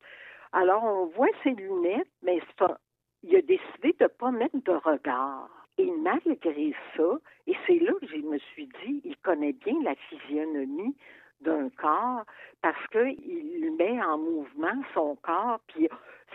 Alors, 0.52 0.84
on 0.84 1.06
voit 1.06 1.26
ses 1.42 1.50
lunettes, 1.50 2.12
mais 2.22 2.40
un- 2.60 2.78
il 3.24 3.34
a 3.34 3.42
décidé 3.42 3.96
de 3.98 4.04
ne 4.04 4.08
pas 4.08 4.30
mettre 4.30 4.62
de 4.62 4.72
regard. 4.72 5.50
Et 5.78 5.90
malgré 5.90 6.74
ça, 6.96 7.18
et 7.46 7.54
c'est 7.66 7.78
là 7.80 7.92
que 8.00 8.06
je 8.06 8.16
me 8.16 8.38
suis 8.38 8.66
dit, 8.66 9.02
il 9.04 9.16
connaît 9.18 9.52
bien 9.52 9.74
la 9.82 9.94
physionomie 9.94 10.96
d'un 11.42 11.68
corps 11.70 12.24
parce 12.62 12.86
qu'il 12.88 13.74
met 13.78 14.02
en 14.02 14.18
mouvement 14.18 14.82
son 14.94 15.16
corps, 15.16 15.60
puis 15.68 15.88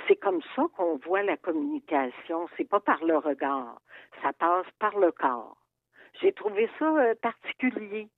c'est 0.08 0.16
comme 0.16 0.42
ça 0.56 0.64
qu'on 0.78 0.98
voit 0.98 1.24
la 1.24 1.38
communication. 1.38 2.48
C'est 2.56 2.70
pas 2.70 2.80
par 2.80 3.04
le 3.04 3.18
regard, 3.18 3.82
ça 4.22 4.32
passe 4.34 4.68
par 4.80 4.98
le 4.98 5.12
corps. 5.12 5.58
J'ai 6.22 6.34
trouvé 6.34 6.70
ça 6.78 6.86
euh, 6.86 7.16
particulier. 7.22 8.10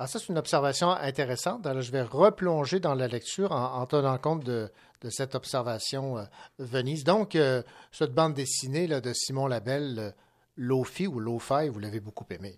Ah, 0.00 0.06
ça, 0.06 0.18
c'est 0.18 0.28
une 0.28 0.38
observation 0.38 0.90
intéressante. 0.90 1.66
Alors, 1.66 1.82
je 1.82 1.90
vais 1.90 2.02
replonger 2.02 2.78
dans 2.78 2.94
la 2.94 3.08
lecture 3.08 3.50
en, 3.52 3.80
en 3.80 3.86
tenant 3.86 4.16
compte 4.16 4.44
de, 4.44 4.68
de 5.02 5.10
cette 5.10 5.34
observation, 5.34 6.18
euh, 6.18 6.22
Venise. 6.58 7.04
Donc, 7.04 7.34
euh, 7.34 7.62
cette 7.90 8.14
bande 8.14 8.34
dessinée 8.34 8.86
là, 8.86 9.00
de 9.00 9.12
Simon 9.12 9.46
Labelle, 9.46 10.14
Lofi 10.58 11.06
ou 11.06 11.20
Lo-Fi, 11.20 11.68
vous 11.70 11.78
l'avez 11.78 12.00
beaucoup 12.00 12.26
aimé. 12.30 12.56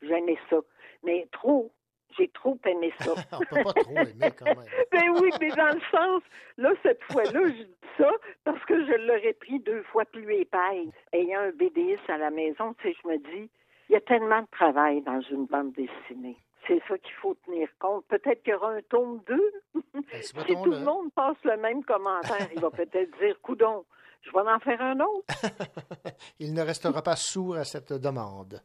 J'aimais 0.00 0.38
ça. 0.48 0.56
Mais 1.04 1.28
trop. 1.32 1.70
J'ai 2.16 2.28
trop 2.28 2.58
aimé 2.66 2.92
ça. 3.00 3.12
On 3.32 3.38
peut 3.38 3.62
pas 3.64 3.72
trop 3.72 3.96
aimer 3.96 4.30
quand 4.38 4.44
même. 4.44 4.64
ben 4.92 5.08
oui, 5.20 5.30
mais 5.40 5.48
dans 5.50 5.74
le 5.74 5.80
sens, 5.90 6.22
là, 6.58 6.70
cette 6.82 7.02
fois-là, 7.10 7.40
je 7.48 7.62
dis 7.64 7.76
ça 7.98 8.10
parce 8.44 8.62
que 8.66 8.84
je 8.86 8.92
l'aurais 9.06 9.32
pris 9.32 9.58
deux 9.60 9.82
fois 9.84 10.04
plus 10.04 10.32
épaisse. 10.34 10.88
Ayant 11.12 11.40
un 11.40 11.50
BDiste 11.50 12.08
à 12.08 12.18
la 12.18 12.30
maison, 12.30 12.74
tu 12.74 12.88
sais, 12.92 12.96
je 13.02 13.08
me 13.08 13.16
dis, 13.18 13.50
il 13.88 13.92
y 13.92 13.96
a 13.96 14.00
tellement 14.02 14.42
de 14.42 14.46
travail 14.52 15.00
dans 15.02 15.20
une 15.22 15.46
bande 15.46 15.72
dessinée. 15.72 16.36
C'est 16.68 16.80
ça 16.86 16.96
qu'il 16.98 17.14
faut 17.14 17.34
tenir 17.46 17.68
compte. 17.80 18.04
Peut-être 18.06 18.42
qu'il 18.42 18.52
y 18.52 18.54
aura 18.56 18.72
un 18.72 18.82
tome 18.82 19.20
2. 19.26 19.52
si 20.20 20.36
mettons 20.36 20.62
tout 20.64 20.70
le- 20.70 20.78
le 20.78 20.84
monde 20.84 21.12
passe 21.14 21.36
le 21.44 21.56
même 21.56 21.82
commentaire, 21.82 22.46
il 22.54 22.60
va 22.60 22.70
peut-être 22.70 23.18
dire, 23.18 23.40
coudon, 23.40 23.84
je 24.22 24.30
vais 24.30 24.50
en 24.50 24.58
faire 24.60 24.80
un 24.80 24.98
autre. 25.00 25.26
Il 26.38 26.54
ne 26.54 26.62
restera 26.62 27.02
pas 27.02 27.16
sourd 27.16 27.56
à 27.56 27.64
cette 27.64 27.92
demande. 27.92 28.60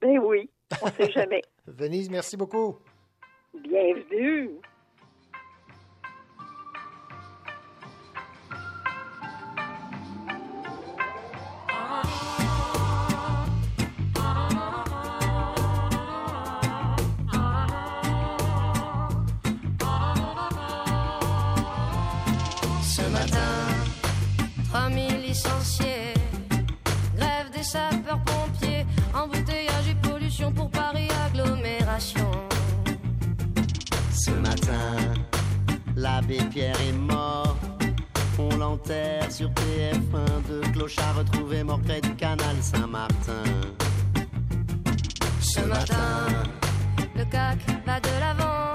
Ben 0.00 0.18
oui, 0.18 0.50
on 0.82 0.88
sait 0.88 1.10
jamais. 1.10 1.42
Venise, 1.66 2.10
merci 2.10 2.36
beaucoup. 2.36 2.78
Bienvenue. 3.54 4.50
3000 25.36 25.56
licenciés, 25.56 26.14
grève 27.16 27.50
des 27.54 27.62
sapeurs-pompiers, 27.62 28.86
embouteillage 29.14 29.88
et 29.90 30.08
pollution 30.08 30.52
pour 30.52 30.70
Paris 30.70 31.08
agglomération. 31.26 32.30
Ce 34.12 34.30
matin, 34.30 35.14
l'abbé 35.94 36.38
Pierre 36.50 36.80
est 36.88 36.92
mort. 36.92 37.56
On 38.38 38.56
l'enterre 38.56 39.30
sur 39.30 39.48
TF1. 39.50 40.42
Deux 40.48 40.60
clochards 40.72 41.16
retrouvés 41.16 41.62
morts 41.62 41.80
près 41.80 42.00
du 42.00 42.14
canal 42.16 42.56
Saint-Martin. 42.60 43.44
Ce 45.40 45.60
matin, 45.60 46.26
le 47.16 47.24
CAC 47.24 47.58
va 47.86 48.00
de 48.00 48.08
l'avant. 48.20 48.72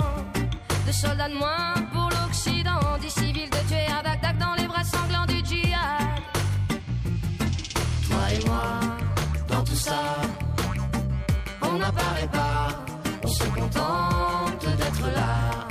De 0.87 0.91
soldats 0.91 1.29
de 1.29 1.35
moins 1.35 1.75
pour 1.93 2.09
l'Occident, 2.09 2.97
des 2.99 3.09
civils 3.09 3.49
de 3.49 3.67
tuer 3.69 3.85
à 3.87 4.01
Bagdad 4.01 4.20
et 8.33 8.45
moi, 8.45 8.79
dans 9.47 9.63
tout 9.63 9.75
ça, 9.75 10.01
on 11.61 11.77
n'apparaît 11.77 12.29
pas, 12.31 12.69
on 13.23 13.27
se 13.27 13.43
contente 13.43 14.65
d'être 14.77 15.07
là. 15.15 15.67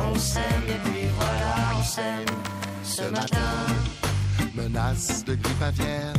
On 0.00 0.18
s'aime 0.18 0.64
et 0.68 0.80
puis 0.84 1.06
voilà, 1.18 1.78
on 1.78 1.82
s'aime 1.82 2.26
ce 2.84 3.02
matin. 3.10 3.54
Menace 4.54 5.24
de 5.24 5.34
grippe 5.34 5.62
aviaire. 5.62 6.14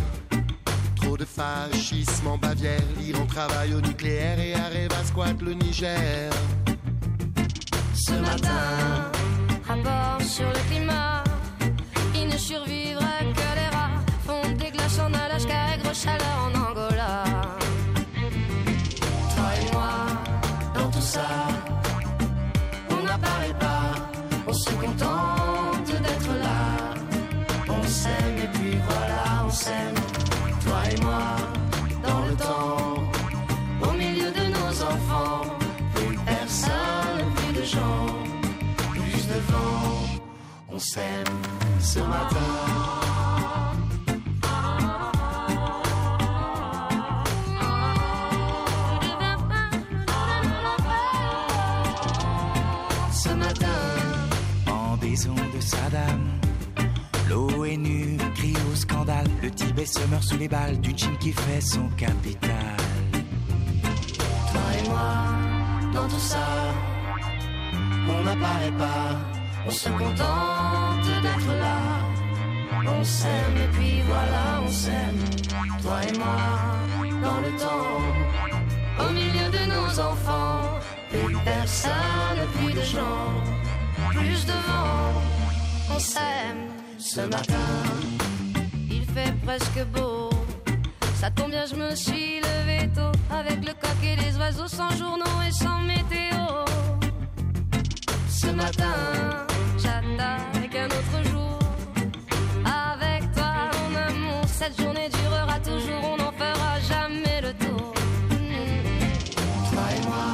Trop 0.95 1.17
de 1.17 1.25
fascisme 1.25 2.27
en 2.27 2.37
Bavière. 2.37 2.81
L'Iran 2.99 3.25
travaille 3.25 3.73
au 3.73 3.81
nucléaire 3.81 4.39
et 4.39 4.53
Areva 4.53 5.03
squatte 5.05 5.41
le 5.41 5.53
Niger. 5.53 6.29
Ce 7.93 8.13
matin, 8.13 9.11
rapport 9.67 10.21
sur 10.21 10.47
le 10.47 10.59
climat. 10.69 11.23
Il 12.15 12.27
ne 12.27 12.37
survivra 12.37 13.08
Chaleur 15.91 16.37
en 16.45 16.53
Angola. 16.55 17.23
Toi 19.35 19.49
et 19.59 19.73
moi, 19.73 19.91
dans 20.75 20.89
tout 20.91 21.01
ça, 21.01 21.27
on 22.91 23.03
n'apparaît 23.03 23.57
pas. 23.59 23.95
On 24.47 24.53
se 24.53 24.69
contente 24.69 25.87
d'être 25.87 26.33
là. 26.43 26.93
On 27.67 27.83
s'aime 27.87 28.37
et 28.37 28.47
puis 28.53 28.77
voilà, 28.87 29.45
on 29.45 29.49
s'aime. 29.49 29.95
Toi 30.63 30.79
et 30.91 31.01
moi, 31.01 31.23
dans 32.07 32.25
le 32.25 32.35
temps, 32.35 33.03
au 33.81 33.93
milieu 33.93 34.31
de 34.31 34.45
nos 34.57 34.83
enfants. 34.83 35.57
Plus 35.95 36.17
personne, 36.23 37.33
plus 37.35 37.61
de 37.61 37.63
gens, 37.65 38.05
plus 38.91 39.27
de 39.27 39.39
vent. 39.51 40.21
On 40.71 40.77
s'aime 40.77 41.33
ce 41.79 41.99
matin. 41.99 42.68
Le 59.41 59.51
Tibet 59.51 59.85
se 59.85 60.05
meurt 60.07 60.23
sous 60.23 60.37
les 60.37 60.47
balles 60.47 60.79
d'une 60.79 60.97
Chine 60.97 61.17
qui 61.19 61.31
fait 61.31 61.61
son 61.61 61.87
capital. 61.97 62.77
toi 64.51 64.61
et 64.77 64.89
moi, 64.89 65.91
dans 65.93 66.07
tout 66.07 66.19
ça, 66.19 66.47
on 68.07 68.23
n'apparaît 68.23 68.77
pas. 68.77 69.19
On 69.65 69.71
se 69.71 69.89
contente 69.89 71.05
d'être 71.23 71.53
là. 71.59 71.79
On 72.87 73.03
s'aime 73.03 73.57
et 73.57 73.67
puis 73.73 74.01
voilà, 74.07 74.61
on 74.65 74.71
s'aime. 74.71 75.19
Toi 75.81 75.99
et 76.07 76.17
moi, 76.17 76.37
dans 77.21 77.41
le 77.41 77.51
temps, 77.57 79.05
au 79.05 79.09
milieu 79.11 79.49
de 79.51 79.63
nos 79.73 79.99
enfants. 79.99 80.79
Plus 81.09 81.37
personne, 81.43 82.39
plus 82.57 82.73
de 82.73 82.81
gens, 82.81 83.33
plus 84.11 84.45
de 84.45 84.51
vent. 84.51 85.21
On 85.95 85.99
s'aime 85.99 86.69
ce 86.97 87.21
matin. 87.21 87.55
Presque 89.45 89.83
beau. 89.93 90.29
Ça 91.15 91.29
tombe 91.31 91.51
bien, 91.51 91.65
je 91.65 91.75
me 91.75 91.95
suis 91.95 92.39
levé 92.39 92.89
tôt 92.95 93.11
avec 93.29 93.59
le 93.65 93.73
coq 93.73 93.99
et 94.03 94.15
les 94.15 94.37
oiseaux 94.37 94.67
sans 94.67 94.89
journaux 94.95 95.41
et 95.47 95.51
sans 95.51 95.79
météo. 95.81 96.45
Ce 98.29 98.47
matin, 98.47 98.95
j'attaque 99.77 100.75
un 100.75 100.85
autre 100.85 101.29
jour. 101.31 101.59
Avec 102.63 103.31
toi, 103.33 103.53
mon 103.73 103.97
amour, 103.97 104.43
cette 104.45 104.79
journée 104.79 105.09
durera 105.09 105.59
toujours, 105.59 106.03
on 106.03 106.17
n'en 106.17 106.31
fera 106.31 106.79
jamais 106.87 107.41
le 107.41 107.53
tour. 107.53 107.93
Mm. 108.29 109.71
Toi 109.71 109.85
et 109.97 110.07
moi, 110.07 110.27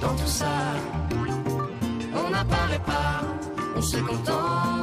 dans 0.00 0.16
tout 0.16 0.32
ça, 0.40 0.56
on 2.14 2.30
n'apparaît 2.30 2.84
pas, 2.86 3.20
on 3.76 3.82
se 3.82 3.98
contente 3.98 4.79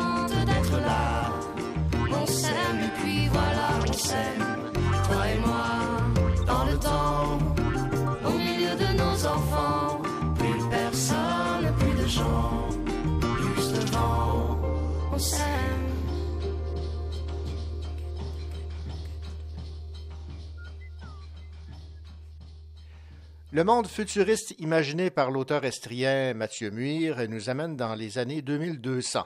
s'aime 2.28 2.80
et 2.84 3.02
puis 3.02 3.28
voilà, 3.30 3.70
on 3.88 3.94
s'aime. 3.94 4.72
Toi 5.06 5.28
et 5.30 5.40
moi, 5.40 6.46
dans 6.46 6.66
le 6.66 6.78
temps, 6.78 7.40
au 8.26 8.38
milieu 8.38 8.76
de 8.76 8.98
nos 8.98 9.26
enfants, 9.26 10.02
plus 10.36 10.70
personne, 10.70 11.74
plus 11.80 12.04
de 12.04 12.08
gens, 12.08 12.70
plus 13.20 13.74
de 13.74 13.92
vent, 13.92 14.60
on 15.14 15.20
s'aime. 15.20 15.88
Le 23.52 23.64
monde 23.64 23.88
futuriste 23.88 24.54
imaginé 24.60 25.10
par 25.10 25.32
l'auteur 25.32 25.66
estrien 25.66 26.34
Mathieu 26.34 26.70
Muir 26.70 27.28
nous 27.30 27.50
amène 27.50 27.76
dans 27.76 27.96
les 27.96 28.18
années 28.18 28.42
2200. 28.42 29.26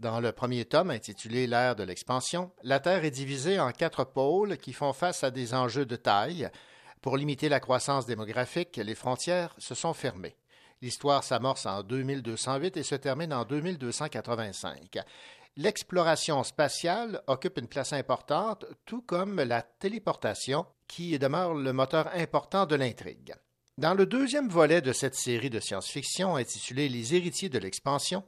Dans 0.00 0.18
le 0.18 0.32
premier 0.32 0.64
tome, 0.64 0.90
intitulé 0.90 1.46
L'ère 1.46 1.76
de 1.76 1.82
l'expansion, 1.82 2.50
la 2.62 2.80
Terre 2.80 3.04
est 3.04 3.10
divisée 3.10 3.60
en 3.60 3.70
quatre 3.70 4.04
pôles 4.04 4.56
qui 4.56 4.72
font 4.72 4.94
face 4.94 5.24
à 5.24 5.30
des 5.30 5.52
enjeux 5.52 5.84
de 5.84 5.96
taille. 5.96 6.48
Pour 7.02 7.18
limiter 7.18 7.50
la 7.50 7.60
croissance 7.60 8.06
démographique, 8.06 8.78
les 8.82 8.94
frontières 8.94 9.54
se 9.58 9.74
sont 9.74 9.92
fermées. 9.92 10.36
L'histoire 10.80 11.22
s'amorce 11.22 11.66
en 11.66 11.82
2208 11.82 12.78
et 12.78 12.82
se 12.82 12.94
termine 12.94 13.34
en 13.34 13.44
2285. 13.44 15.00
L'exploration 15.58 16.42
spatiale 16.44 17.22
occupe 17.26 17.58
une 17.58 17.68
place 17.68 17.92
importante, 17.92 18.64
tout 18.86 19.02
comme 19.02 19.36
la 19.42 19.60
téléportation, 19.60 20.64
qui 20.88 21.18
demeure 21.18 21.52
le 21.52 21.74
moteur 21.74 22.08
important 22.14 22.64
de 22.64 22.74
l'intrigue. 22.74 23.34
Dans 23.76 23.94
le 23.94 24.04
deuxième 24.04 24.48
volet 24.48 24.80
de 24.80 24.92
cette 24.92 25.14
série 25.14 25.48
de 25.48 25.60
science-fiction 25.60 26.36
intitulée 26.36 26.88
Les 26.88 27.14
héritiers 27.14 27.48
de 27.48 27.58
l'expansion, 27.58 28.24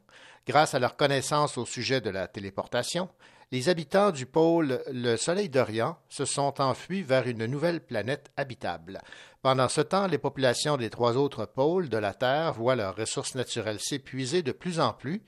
grâce 0.46 0.74
à 0.74 0.78
leur 0.78 0.96
connaissance 0.96 1.58
au 1.58 1.64
sujet 1.64 2.00
de 2.00 2.10
la 2.10 2.28
téléportation, 2.28 3.08
les 3.52 3.68
habitants 3.68 4.12
du 4.12 4.24
pôle 4.24 4.82
Le 4.90 5.16
Soleil 5.16 5.50
d'Orient 5.50 5.98
se 6.08 6.24
sont 6.24 6.60
enfuis 6.60 7.02
vers 7.02 7.26
une 7.26 7.44
nouvelle 7.44 7.80
planète 7.84 8.32
habitable. 8.38 9.00
Pendant 9.42 9.68
ce 9.68 9.82
temps, 9.82 10.06
les 10.06 10.16
populations 10.16 10.78
des 10.78 10.88
trois 10.88 11.18
autres 11.18 11.44
pôles 11.44 11.90
de 11.90 11.98
la 11.98 12.14
Terre 12.14 12.54
voient 12.54 12.76
leurs 12.76 12.96
ressources 12.96 13.34
naturelles 13.34 13.80
s'épuiser 13.80 14.42
de 14.42 14.52
plus 14.52 14.80
en 14.80 14.94
plus. 14.94 15.22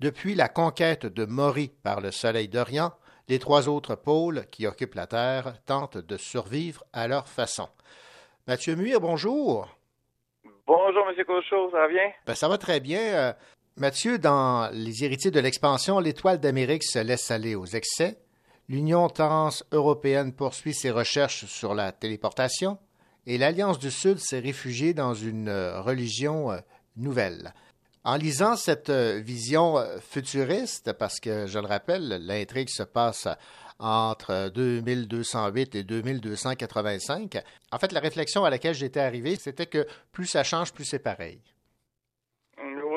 Depuis 0.00 0.34
la 0.34 0.48
conquête 0.48 1.06
de 1.06 1.24
Maury 1.24 1.72
par 1.82 2.00
le 2.00 2.10
Soleil 2.10 2.48
d'Orient, 2.48 2.92
les 3.28 3.38
trois 3.38 3.68
autres 3.68 3.94
pôles 3.94 4.44
qui 4.50 4.66
occupent 4.66 4.96
la 4.96 5.06
Terre 5.06 5.54
tentent 5.64 5.96
de 5.96 6.16
survivre 6.18 6.84
à 6.92 7.08
leur 7.08 7.26
façon. 7.26 7.68
Mathieu 8.46 8.74
Muir, 8.74 9.00
bonjour. 9.00 9.68
Bonjour, 10.66 11.08
M. 11.08 11.24
Cochot, 11.24 11.70
ça 11.70 11.78
va 11.78 11.88
bien? 11.88 12.12
Ben, 12.26 12.34
ça 12.34 12.48
va 12.48 12.58
très 12.58 12.80
bien. 12.80 13.34
Euh, 13.76 13.80
Mathieu, 13.80 14.18
dans 14.18 14.70
Les 14.72 15.04
héritiers 15.04 15.30
de 15.30 15.40
l'expansion, 15.40 15.98
l'étoile 15.98 16.40
d'Amérique 16.40 16.84
se 16.84 16.98
laisse 16.98 17.30
aller 17.30 17.54
aux 17.54 17.66
excès. 17.66 18.18
L'Union 18.68 19.08
trans-européenne 19.08 20.32
poursuit 20.32 20.74
ses 20.74 20.90
recherches 20.90 21.46
sur 21.46 21.74
la 21.74 21.92
téléportation 21.92 22.78
et 23.26 23.38
l'Alliance 23.38 23.78
du 23.78 23.90
Sud 23.90 24.18
s'est 24.18 24.40
réfugiée 24.40 24.94
dans 24.94 25.14
une 25.14 25.48
euh, 25.48 25.80
religion 25.80 26.52
euh, 26.52 26.58
nouvelle. 26.96 27.54
En 28.04 28.16
lisant 28.16 28.56
cette 28.56 28.90
vision 28.90 29.76
futuriste, 30.10 30.92
parce 30.92 31.20
que 31.20 31.46
je 31.46 31.60
le 31.60 31.68
rappelle, 31.68 32.26
l'intrigue 32.26 32.68
se 32.68 32.82
passe 32.82 33.28
entre 33.78 34.50
2208 34.52 35.76
et 35.76 35.84
2285. 35.84 37.40
En 37.70 37.78
fait, 37.78 37.92
la 37.92 38.00
réflexion 38.00 38.44
à 38.44 38.50
laquelle 38.50 38.74
j'étais 38.74 38.98
arrivé, 38.98 39.36
c'était 39.36 39.66
que 39.66 39.86
plus 40.10 40.26
ça 40.26 40.42
change, 40.42 40.72
plus 40.72 40.84
c'est 40.84 40.98
pareil. 40.98 41.38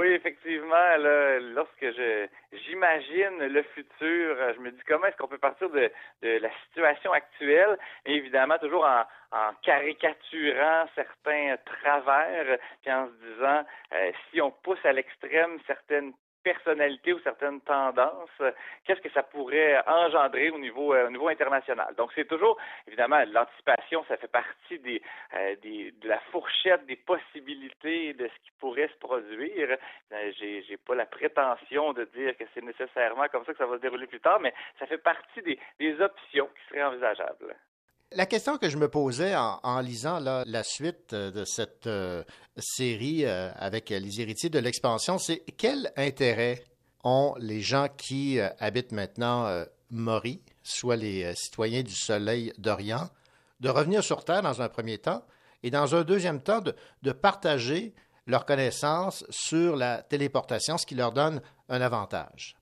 Oui, 0.05 0.11
effectivement, 0.11 0.97
lorsque 1.55 1.87
j'imagine 2.51 3.39
le 3.39 3.63
futur, 3.63 4.53
je 4.53 4.59
me 4.59 4.69
dis 4.69 4.81
comment 4.87 5.07
est-ce 5.07 5.17
qu'on 5.17 5.27
peut 5.27 5.39
partir 5.39 5.67
de, 5.71 5.89
la 6.21 6.49
situation 6.65 7.11
actuelle, 7.11 7.75
évidemment 8.05 8.59
toujours 8.59 8.85
en, 8.85 9.03
caricaturant 9.63 10.85
certains 10.93 11.55
travers, 11.65 12.59
puis 12.83 12.93
en 12.93 13.07
se 13.07 13.33
disant 13.33 13.65
euh, 13.93 14.11
si 14.29 14.39
on 14.41 14.51
pousse 14.51 14.85
à 14.85 14.93
l'extrême 14.93 15.57
certaines 15.65 16.13
personnalité 16.45 17.11
ou 17.11 17.19
certaines 17.21 17.59
tendances, 17.61 18.41
qu'est-ce 18.85 19.01
que 19.01 19.09
ça 19.09 19.23
pourrait 19.23 19.81
engendrer 19.87 20.51
au 20.51 20.59
niveau, 20.59 20.93
euh, 20.93 21.07
au 21.07 21.09
niveau 21.09 21.27
international? 21.27 21.95
Donc, 21.97 22.11
c'est 22.13 22.27
toujours, 22.27 22.55
évidemment, 22.87 23.21
l'anticipation, 23.31 24.05
ça 24.07 24.15
fait 24.17 24.31
partie 24.31 24.79
euh, 25.33 25.55
de 25.63 26.07
la 26.07 26.19
fourchette 26.31 26.85
des 26.85 26.97
possibilités 26.97 28.13
de 28.13 28.27
ce 28.27 28.45
qui 28.45 28.51
pourrait 28.59 28.89
se 28.89 28.99
produire. 28.99 29.75
Euh, 30.11 30.31
j'ai, 30.37 30.61
j'ai 30.67 30.77
pas 30.77 30.93
la 30.93 31.07
prétention 31.07 31.93
de 31.93 32.03
dire 32.15 32.37
que 32.37 32.43
c'est 32.53 32.63
nécessairement 32.63 33.27
comme 33.29 33.43
ça 33.45 33.53
que 33.53 33.57
ça 33.57 33.65
va 33.65 33.77
se 33.77 33.81
dérouler 33.81 34.05
plus 34.05 34.21
tard, 34.21 34.39
mais 34.39 34.53
ça 34.77 34.85
fait 34.85 34.99
partie 34.99 35.41
des 35.79 35.99
options 35.99 36.47
qui 36.47 36.69
seraient 36.69 36.83
envisageables. 36.83 37.55
La 38.15 38.25
question 38.25 38.57
que 38.57 38.69
je 38.69 38.77
me 38.77 38.87
posais 38.87 39.35
en, 39.35 39.79
lisant 39.81 40.19
la 40.21 40.63
suite 40.63 41.11
euh, 41.11 41.31
de 41.31 41.43
cette 41.43 41.85
euh, 41.85 42.23
série 42.57 43.25
euh, 43.25 43.51
avec 43.57 43.89
les 43.89 44.21
héritiers 44.21 44.49
de 44.49 44.57
l'expansion, 44.57 45.17
c'est 45.17 45.39
quel 45.57 45.91
intérêt 45.97 46.63
ont 47.03 47.35
les 47.39 47.59
gens 47.59 47.89
qui 47.89 48.39
habitent 48.59 48.93
maintenant 48.93 49.63
Maury, 49.91 50.41
soit 50.63 50.95
les 50.95 51.35
citoyens 51.35 51.83
du 51.83 51.93
Soleil 51.93 52.51
d'Orient, 52.57 53.09
de 53.59 53.69
revenir 53.69 54.03
sur 54.03 54.23
Terre 54.23 54.41
dans 54.41 54.61
un 54.61 54.69
premier 54.69 54.97
temps 54.97 55.23
et 55.61 55.69
dans 55.69 55.93
un 55.93 56.03
deuxième 56.03 56.41
temps 56.41 56.61
de 56.61 57.11
partager 57.11 57.93
leurs 58.25 58.45
connaissances 58.45 59.23
sur 59.29 59.75
la 59.75 60.01
téléportation, 60.01 60.79
ce 60.79 60.85
qui 60.87 60.95
leur 60.95 61.11
donne 61.11 61.41
un 61.69 61.81
avantage? 61.81 62.55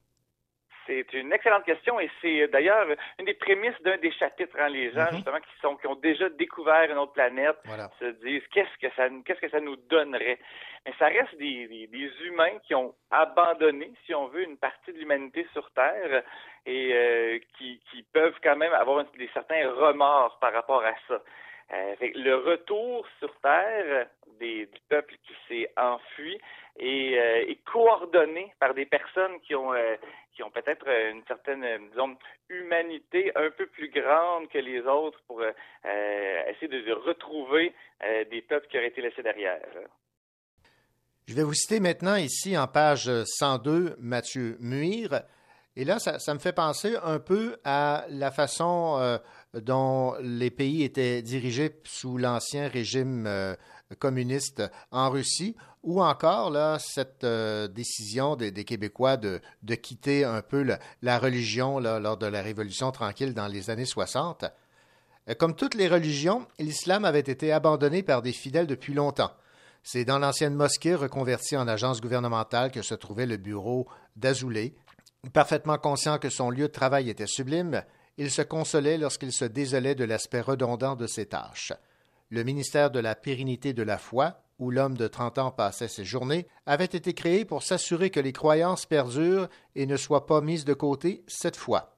C'est 0.85 1.13
une 1.13 1.31
excellente 1.31 1.63
question 1.63 1.99
et 1.99 2.09
c'est 2.21 2.47
d'ailleurs 2.47 2.87
une 3.19 3.25
des 3.25 3.33
prémices 3.33 3.79
d'un 3.81 3.97
des 3.97 4.11
chapitres. 4.11 4.55
Hein, 4.59 4.69
les 4.69 4.91
gens, 4.91 5.05
mhm. 5.11 5.15
justement, 5.17 5.39
qui, 5.39 5.59
sont, 5.61 5.75
qui 5.77 5.87
ont 5.87 5.95
déjà 5.95 6.29
découvert 6.29 6.89
une 6.89 6.97
autre 6.97 7.13
planète 7.13 7.57
se 7.99 8.05
disent 8.23 8.45
qu'est-ce 8.51 8.77
que 8.79 8.93
ça, 8.95 9.07
qu'est-ce 9.25 9.41
que 9.41 9.49
ça 9.49 9.59
nous 9.59 9.75
donnerait? 9.75 10.39
Mais 10.85 10.93
ça 10.99 11.05
reste 11.05 11.35
des, 11.37 11.87
des, 11.87 12.11
humains 12.25 12.59
qui 12.63 12.75
ont 12.75 12.93
abandonné, 13.09 13.91
si 14.05 14.13
on 14.13 14.27
veut, 14.27 14.43
une 14.43 14.57
partie 14.57 14.91
de 14.91 14.97
l'humanité 14.97 15.47
sur 15.53 15.69
Terre 15.71 16.23
et 16.65 16.93
euh, 16.93 17.39
qui, 17.57 17.79
qui 17.89 18.03
peuvent 18.13 18.37
quand 18.43 18.57
même 18.57 18.73
avoir 18.73 19.05
des 19.17 19.29
certains 19.33 19.69
remords 19.71 20.37
par 20.39 20.53
rapport 20.53 20.83
à 20.83 20.93
ça. 21.07 21.21
Euh, 21.71 21.95
le 22.01 22.35
retour 22.35 23.05
sur 23.19 23.33
Terre 23.41 24.07
des, 24.39 24.65
du 24.65 24.79
peuple 24.89 25.15
qui 25.25 25.33
s'est 25.47 25.71
enfui 25.77 26.39
est, 26.77 27.17
euh, 27.17 27.53
coordonné 27.65 28.53
par 28.59 28.73
des 28.73 28.85
personnes 28.85 29.39
qui 29.41 29.55
ont, 29.55 29.73
euh, 29.73 29.95
qui 30.35 30.43
ont 30.43 30.51
peut-être 30.51 30.87
une 30.87 31.23
certaine 31.27 31.65
disons, 31.89 32.17
humanité 32.49 33.31
un 33.35 33.49
peu 33.51 33.67
plus 33.67 33.89
grande 33.89 34.49
que 34.49 34.57
les 34.57 34.81
autres 34.81 35.19
pour 35.27 35.41
essayer 35.43 36.67
de, 36.67 36.91
retrouver 36.93 37.73
des 38.29 38.41
peuples 38.41 38.67
qui 38.67 38.77
auraient 38.77 38.87
été 38.87 39.01
laissés 39.01 39.23
derrière. 39.23 39.59
Je 41.27 41.35
vais 41.35 41.43
vous 41.43 41.53
citer 41.53 41.79
maintenant 41.79 42.15
ici 42.15 42.57
en 42.57 42.67
page 42.67 43.09
102 43.23 43.95
Mathieu 43.99 44.57
Muir. 44.59 45.23
Et 45.75 45.85
là, 45.85 45.97
ça, 45.99 46.33
me 46.33 46.39
fait 46.39 46.53
penser 46.53 46.95
un 47.03 47.19
peu 47.19 47.57
à 47.63 48.05
la 48.09 48.31
façon 48.31 49.19
dont 49.61 50.15
les 50.21 50.49
pays 50.49 50.83
étaient 50.83 51.21
dirigés 51.21 51.71
sous 51.83 52.17
l'ancien 52.17 52.67
régime 52.67 53.25
euh, 53.27 53.55
communiste 53.93 54.63
en 54.91 55.09
Russie, 55.09 55.55
ou 55.83 56.01
encore 56.01 56.49
là, 56.49 56.79
cette 56.79 57.23
euh, 57.23 57.67
décision 57.67 58.35
des, 58.35 58.51
Québécois 58.63 59.17
de, 59.17 59.41
quitter 59.75 60.23
un 60.23 60.41
peu 60.41 60.65
la 61.01 61.19
religion 61.19 61.79
lors 61.79 62.17
de 62.17 62.25
la 62.25 62.41
Révolution 62.41 62.91
tranquille 62.91 63.33
dans 63.33 63.47
les 63.47 63.69
années 63.69 63.85
60. 63.85 64.45
Euh, 65.29 65.33
comme 65.35 65.55
toutes 65.55 65.75
les 65.75 65.87
religions, 65.87 66.47
l'islam 66.59 67.05
avait 67.05 67.19
été 67.19 67.51
abandonné 67.51 68.01
par 68.01 68.21
des 68.21 68.31
fidèles 68.31 68.67
depuis 68.67 68.93
longtemps. 68.93 69.31
C'est 69.83 70.05
dans 70.05 70.19
l'ancienne 70.19 70.55
mosquée 70.55 70.95
reconvertie 70.95 71.57
en 71.57 71.67
agence 71.67 71.99
gouvernementale 71.99 72.71
que 72.71 72.81
se 72.81 72.95
trouvait 72.95 73.25
le 73.25 73.35
bureau 73.35 73.85
d'Azoulay. 74.15 74.73
Parfaitement 75.33 75.77
conscient 75.77 76.17
que 76.17 76.29
son 76.29 76.49
lieu 76.49 76.67
de 76.67 76.73
travail 76.73 77.09
était 77.09 77.27
sublime, 77.27 77.83
il 78.17 78.31
se 78.31 78.41
consolait 78.41 78.97
lorsqu'il 78.97 79.33
se 79.33 79.45
désolait 79.45 79.95
de 79.95 80.05
l'aspect 80.05 80.41
redondant 80.41 80.95
de 80.95 81.07
ses 81.07 81.25
tâches. 81.25 81.73
Le 82.33 82.43
ministère 82.43 82.89
de 82.89 82.99
la 82.99 83.13
pérennité 83.13 83.73
de 83.73 83.83
la 83.83 83.99
foi, 83.99 84.41
où 84.57 84.71
l'homme 84.71 84.97
de 84.97 85.07
trente 85.07 85.37
ans 85.37 85.51
passait 85.51 85.87
ses 85.87 86.03
journées, 86.03 86.47
avait 86.65 86.85
été 86.85 87.13
créé 87.13 87.45
pour 87.45 87.61
s'assurer 87.61 88.09
que 88.09 88.19
les 88.19 88.33
croyances 88.33 88.87
perdurent 88.87 89.49
et 89.75 89.85
ne 89.85 89.97
soient 89.97 90.25
pas 90.25 90.41
mises 90.41 90.65
de 90.65 90.73
côté 90.73 91.23
cette 91.27 91.55
fois. 91.55 91.95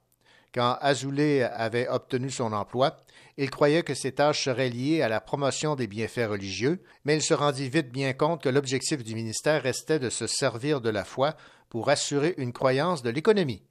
Quand 0.52 0.76
Azoulay 0.82 1.42
avait 1.42 1.88
obtenu 1.88 2.28
son 2.28 2.52
emploi, 2.52 2.98
il 3.38 3.48
croyait 3.48 3.82
que 3.82 3.94
ses 3.94 4.12
tâches 4.12 4.44
seraient 4.44 4.68
liées 4.68 5.00
à 5.00 5.08
la 5.08 5.22
promotion 5.22 5.74
des 5.74 5.86
bienfaits 5.86 6.28
religieux, 6.28 6.82
mais 7.06 7.16
il 7.16 7.22
se 7.22 7.32
rendit 7.32 7.70
vite 7.70 7.90
bien 7.90 8.12
compte 8.12 8.42
que 8.42 8.50
l'objectif 8.50 9.02
du 9.02 9.14
ministère 9.14 9.62
restait 9.62 9.98
de 9.98 10.10
se 10.10 10.26
servir 10.26 10.82
de 10.82 10.90
la 10.90 11.04
foi 11.04 11.34
pour 11.70 11.88
assurer 11.88 12.34
une 12.36 12.52
croyance 12.52 13.02
de 13.02 13.08
l'économie. 13.08 13.62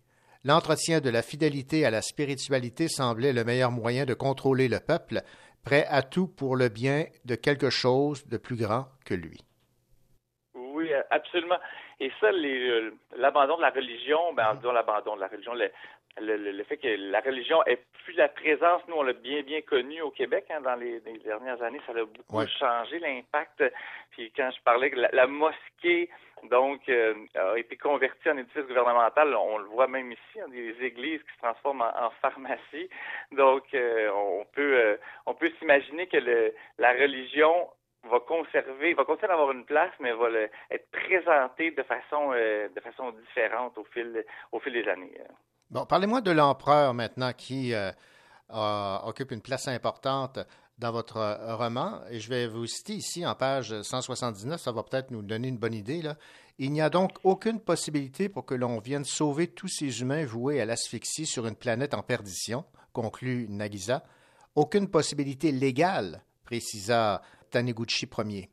L'entretien 0.45 0.99
de 0.99 1.09
la 1.09 1.24
fidélité 1.24 1.86
à 1.86 1.89
la 1.89 2.03
spiritualité 2.03 2.88
semblait 2.88 3.34
le 3.34 3.43
meilleur 3.43 3.72
moyen 3.72 4.05
de 4.05 4.13
contrôler 4.13 4.68
le 4.68 4.80
peuple, 4.80 5.24
prêt 5.66 5.86
à 5.89 6.01
tout 6.03 6.28
pour 6.28 6.55
le 6.55 6.70
bien 6.70 7.05
de 7.26 7.36
quelque 7.36 7.70
chose 7.70 8.28
de 8.28 8.38
plus 8.38 8.55
grand 8.55 8.86
que 9.05 9.13
lui. 9.13 9.41
Oui, 10.53 10.89
absolument. 11.09 11.57
Et 11.99 12.11
ça, 12.20 12.30
l'abandon 13.18 13.57
de 13.57 13.61
la 13.61 13.70
religion, 13.70 14.34
ben, 14.34 14.55
disons 14.55 14.72
l'abandon 14.72 15.16
de 15.16 15.22
la 15.22 15.28
religion, 15.28 15.53
le, 15.53 16.63
fait 16.63 16.78
que 16.78 16.88
la 17.11 17.22
religion 17.22 17.66
ait 17.66 17.82
plus 18.03 18.13
la 18.13 18.30
présence, 18.30 18.82
nous 18.88 18.95
on 18.95 19.03
l'a 19.03 19.13
bien 19.13 19.41
bien 19.41 19.61
connu 19.61 20.01
au 20.01 20.11
Québec 20.11 20.45
hein, 20.49 20.61
dans 20.61 20.76
les, 20.76 21.01
dernières 21.24 21.61
années, 21.61 21.82
ça 21.86 21.93
a 21.93 22.05
beaucoup 22.05 22.45
changé 22.59 22.99
l'impact. 22.99 23.63
Puis 24.11 24.32
quand 24.36 24.49
je 24.55 24.61
parlais 24.63 24.91
que 24.91 24.99
la 25.11 25.28
mosquée 25.28 26.09
donc, 26.50 26.88
euh, 26.89 27.14
a 27.36 27.58
été 27.58 27.78
converti 27.78 28.30
en 28.30 28.38
édifice 28.38 28.66
gouvernemental. 28.68 29.36
On 29.36 29.58
le 29.58 29.66
voit 29.66 29.88
même 29.88 30.12
ici, 30.12 30.39
hein, 30.39 30.48
des 30.50 30.76
églises 30.82 31.22
qui 31.24 31.34
se 31.34 31.41
transforment 31.41 31.82
en, 31.82 32.10
pharmacie. 32.22 32.89
Donc, 33.32 33.64
euh, 33.74 34.10
on 34.12 34.46
peut 34.54 34.78
euh, 34.78 34.98
on 35.26 35.34
peut 35.34 35.52
s'imaginer 35.60 36.08
que 36.08 36.18
le, 36.18 36.54
la 36.78 36.93
religion 36.93 37.70
va 38.10 38.20
conserver, 38.20 38.93
va 38.93 39.04
continuer 39.04 39.30
d'avoir 39.30 39.52
une 39.52 39.66
place, 39.66 39.91
mais 40.00 40.12
va 40.14 40.30
être 40.70 40.91
présentée 40.91 41.72
de 41.72 41.84
façon 41.84 42.32
de 42.32 42.82
façon 42.82 43.12
différente 43.12 43.78
au 43.78 43.84
fil 43.86 44.24
au 44.52 44.60
fil 44.60 44.74
des 44.74 44.88
années. 44.88 45.18
Bon, 45.72 45.86
parlez-moi 45.86 46.22
de 46.22 46.32
l'empereur 46.32 46.93
maintenant 46.93 47.32
qui 47.34 47.74
occupe 48.50 49.32
une 49.32 49.41
place 49.41 49.68
importante 49.68 50.38
dans 50.78 50.91
votre 50.91 51.17
euh, 51.17 51.55
roman, 51.55 52.01
et 52.09 52.19
je 52.19 52.30
vais 52.30 52.47
vous 52.47 52.65
citer 52.65 52.93
ici 52.93 53.26
en 53.26 53.36
page 53.36 53.82
179, 53.82 54.59
ça 54.59 54.71
va 54.71 54.84
peut-être 54.84 55.11
nous 55.11 55.21
donner 55.21 55.47
une 55.47 55.57
bonne 55.57 55.73
idée. 55.73 56.01
Il 56.57 56.71
n'y 56.71 56.82
a 56.82 56.89
donc 56.89 57.17
aucune 57.23 57.59
possibilité 57.61 58.30
pour 58.30 58.45
que 58.45 58.55
l'on 58.55 58.80
vienne 58.80 59.05
sauver 59.05 59.47
tous 59.47 59.67
ces 59.67 60.01
humains 60.01 60.26
voués 60.26 60.61
à 60.61 60.65
l'asphyxie 60.65 61.26
sur 61.26 61.47
une 61.47 61.55
planète 61.55 61.93
en 61.93 62.01
perdition, 62.01 62.65
conclut 62.93 63.47
Nagisa. 63.49 64.03
Aucune 64.55 64.89
possibilité 64.89 65.51
légale, 65.51 66.21
précisa 66.45 67.21
Taniguchi 67.51 68.07
Ier. 68.26 68.49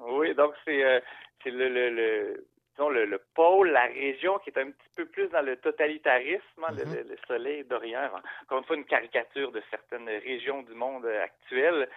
Oui, 0.00 0.34
donc 0.34 0.52
c'est 0.64 0.84
euh, 0.84 1.00
c'est 1.42 1.50
le, 1.50 1.68
le, 1.68 1.90
le, 1.90 2.46
disons 2.80 2.90
le, 2.90 3.04
le, 3.04 3.20
pôle, 3.34 3.70
la 3.70 3.86
région 3.86 4.38
qui 4.38 4.50
est 4.50 4.58
un 4.58 4.70
petit 4.70 4.88
peu 4.96 5.04
plus 5.04 5.28
dans 5.28 5.42
le 5.42 5.56
totalitarisme, 5.56 6.64
hein, 6.64 6.72
mm-hmm. 6.72 6.94
le, 6.94 7.02
le, 7.10 7.16
soleil 7.26 7.64
d'Orient. 7.64 8.10
Encore 8.42 8.58
une 8.58 8.64
fois, 8.64 8.76
une 8.76 8.84
caricature 8.84 9.52
de 9.52 9.62
certaines 9.70 10.08
régions 10.08 10.62
du 10.62 10.72
monde 10.74 11.06
actuelles. 11.06 11.88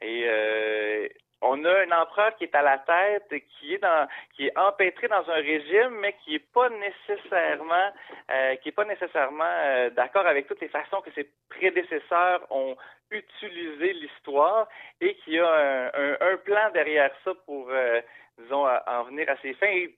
Et 0.00 0.24
euh, 0.26 1.08
on 1.42 1.64
a 1.64 1.70
un 1.70 2.02
empereur 2.02 2.34
qui 2.36 2.44
est 2.44 2.54
à 2.54 2.62
la 2.62 2.78
tête, 2.78 3.42
qui 3.58 3.74
est 3.74 3.78
dans, 3.78 4.08
qui 4.34 4.46
est 4.46 4.58
empêtré 4.58 5.08
dans 5.08 5.28
un 5.28 5.34
régime, 5.34 5.90
mais 6.00 6.16
qui 6.24 6.36
est 6.36 6.52
pas 6.52 6.68
nécessairement, 6.70 7.92
euh, 8.32 8.56
qui 8.56 8.70
est 8.70 8.72
pas 8.72 8.84
nécessairement 8.84 9.44
euh, 9.44 9.90
d'accord 9.90 10.26
avec 10.26 10.48
toutes 10.48 10.60
les 10.60 10.68
façons 10.68 11.00
que 11.02 11.12
ses 11.12 11.28
prédécesseurs 11.50 12.40
ont 12.50 12.76
utilisé 13.10 13.92
l'histoire 13.92 14.68
et 15.00 15.14
qui 15.16 15.38
a 15.38 15.46
un, 15.46 15.86
un, 15.86 16.16
un, 16.32 16.36
plan 16.38 16.70
derrière 16.72 17.12
ça 17.24 17.32
pour, 17.46 17.68
euh, 17.70 18.00
disons, 18.38 18.66
en 18.66 19.02
venir 19.04 19.28
à 19.28 19.36
ses 19.42 19.54
fins 19.54 19.66
et 19.66 19.94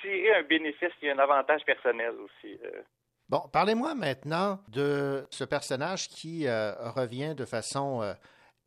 tirer 0.00 0.34
un 0.34 0.42
bénéfice 0.42 0.92
qui 1.00 1.08
a 1.08 1.14
un 1.14 1.18
avantage 1.18 1.64
personnel 1.64 2.12
aussi. 2.20 2.58
Euh. 2.64 2.82
Bon, 3.28 3.42
parlez-moi 3.52 3.94
maintenant 3.94 4.58
de 4.68 5.26
ce 5.30 5.44
personnage 5.44 6.08
qui 6.08 6.46
revient 6.48 7.34
de 7.34 7.44
façon 7.44 8.02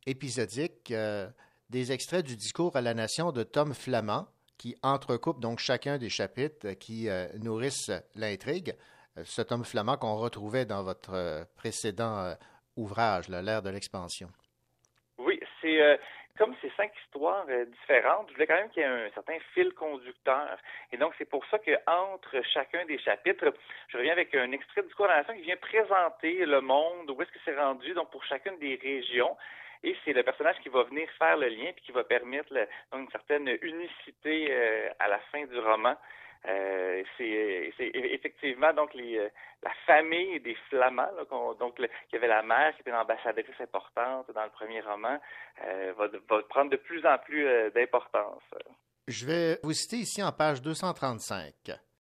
épisodique 0.06 0.92
des 1.72 1.90
extraits 1.90 2.24
du 2.24 2.36
discours 2.36 2.76
à 2.76 2.82
la 2.82 2.92
nation 2.92 3.32
de 3.32 3.42
Tom 3.42 3.72
Flamand, 3.72 4.28
qui 4.58 4.76
entrecoupe 4.82 5.40
donc 5.40 5.58
chacun 5.58 5.96
des 5.96 6.10
chapitres 6.10 6.74
qui 6.74 7.08
euh, 7.08 7.26
nourrissent 7.42 7.90
l'intrigue. 8.14 8.74
Euh, 9.16 9.22
ce 9.24 9.40
Tom 9.40 9.64
Flamand 9.64 9.96
qu'on 9.96 10.16
retrouvait 10.16 10.66
dans 10.66 10.84
votre 10.84 11.14
euh, 11.14 11.44
précédent 11.56 12.36
ouvrage, 12.76 13.28
L'ère 13.28 13.62
de 13.62 13.70
l'expansion. 13.70 14.28
Oui, 15.18 15.40
c'est 15.60 15.98
comme 16.38 16.54
ces 16.60 16.70
cinq 16.76 16.92
histoires 17.04 17.46
différentes, 17.46 18.28
je 18.28 18.34
voulais 18.34 18.46
quand 18.46 18.54
même 18.54 18.70
qu'il 18.70 18.82
y 18.82 18.86
ait 18.86 18.88
un 18.88 19.10
certain 19.10 19.38
fil 19.54 19.72
conducteur. 19.74 20.56
Et 20.90 20.96
donc, 20.96 21.12
c'est 21.18 21.28
pour 21.28 21.44
ça 21.46 21.58
qu'entre 21.58 22.42
chacun 22.52 22.84
des 22.86 22.98
chapitres, 22.98 23.52
je 23.88 23.98
reviens 23.98 24.12
avec 24.12 24.34
un 24.34 24.50
extrait 24.52 24.82
du 24.82 24.88
discours 24.88 25.06
à 25.06 25.22
la 25.22 25.34
qui 25.34 25.42
vient 25.42 25.56
présenter 25.56 26.44
le 26.46 26.60
monde, 26.60 27.10
où 27.10 27.20
est-ce 27.20 27.30
que 27.30 27.38
c'est 27.44 27.56
rendu, 27.56 27.92
donc 27.94 28.10
pour 28.10 28.24
chacune 28.24 28.58
des 28.58 28.76
régions. 28.82 29.36
Et 29.84 29.96
c'est 30.04 30.12
le 30.12 30.22
personnage 30.22 30.56
qui 30.62 30.68
va 30.68 30.84
venir 30.84 31.08
faire 31.18 31.36
le 31.36 31.48
lien 31.48 31.72
puis 31.74 31.84
qui 31.86 31.92
va 31.92 32.04
permettre 32.04 32.52
une 32.94 33.10
certaine 33.10 33.48
unicité 33.62 34.48
euh, 34.50 34.90
à 35.00 35.08
la 35.08 35.18
fin 35.32 35.44
du 35.44 35.58
roman. 35.58 35.96
Euh, 36.48 37.02
c'est 37.16 37.72
effectivement 37.78 38.72
donc 38.72 38.94
euh, 38.96 39.28
la 39.62 39.70
famille 39.86 40.40
des 40.40 40.56
Flamands, 40.68 41.08
donc 41.58 41.74
il 41.78 41.88
y 42.12 42.16
avait 42.16 42.26
la 42.26 42.42
mère 42.42 42.74
qui 42.74 42.80
était 42.80 42.90
l'ambassadrice 42.90 43.60
importante 43.60 44.26
dans 44.34 44.44
le 44.44 44.50
premier 44.50 44.80
roman, 44.80 45.18
va, 45.96 46.08
va, 46.08 46.42
prendre 46.48 46.70
de 46.70 46.76
plus 46.76 47.06
en 47.06 47.18
plus 47.18 47.46
d'importance. 47.72 48.42
Je 49.06 49.26
vais 49.26 49.58
vous 49.62 49.72
citer 49.72 49.96
ici 49.96 50.22
en 50.22 50.32
page 50.32 50.62
235. 50.62 51.52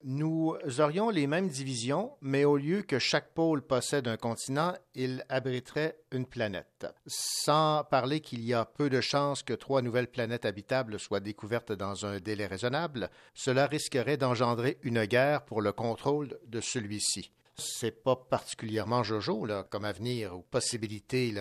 Nous 0.04 0.56
aurions 0.78 1.10
les 1.10 1.26
mêmes 1.26 1.48
divisions, 1.48 2.12
mais 2.20 2.44
au 2.44 2.56
lieu 2.56 2.82
que 2.82 3.00
chaque 3.00 3.34
pôle 3.34 3.62
possède 3.62 4.06
un 4.06 4.16
continent, 4.16 4.72
il 4.94 5.24
abriterait 5.28 5.96
une 6.12 6.24
planète. 6.24 6.86
Sans 7.06 7.82
parler 7.82 8.20
qu'il 8.20 8.44
y 8.44 8.54
a 8.54 8.64
peu 8.64 8.90
de 8.90 9.00
chances 9.00 9.42
que 9.42 9.54
trois 9.54 9.82
nouvelles 9.82 10.06
planètes 10.06 10.44
habitables 10.44 11.00
soient 11.00 11.18
découvertes 11.18 11.72
dans 11.72 12.06
un 12.06 12.18
délai 12.18 12.46
raisonnable, 12.46 13.10
cela 13.34 13.66
risquerait 13.66 14.16
d'engendrer 14.16 14.78
une 14.84 15.04
guerre 15.04 15.44
pour 15.44 15.62
le 15.62 15.72
contrôle 15.72 16.38
de 16.46 16.60
celui-ci. 16.60 17.32
C'est 17.56 18.04
pas 18.04 18.14
particulièrement 18.14 19.02
Jojo 19.02 19.48
comme 19.68 19.84
avenir 19.84 20.32
ou 20.36 20.42
possibilité 20.42 21.32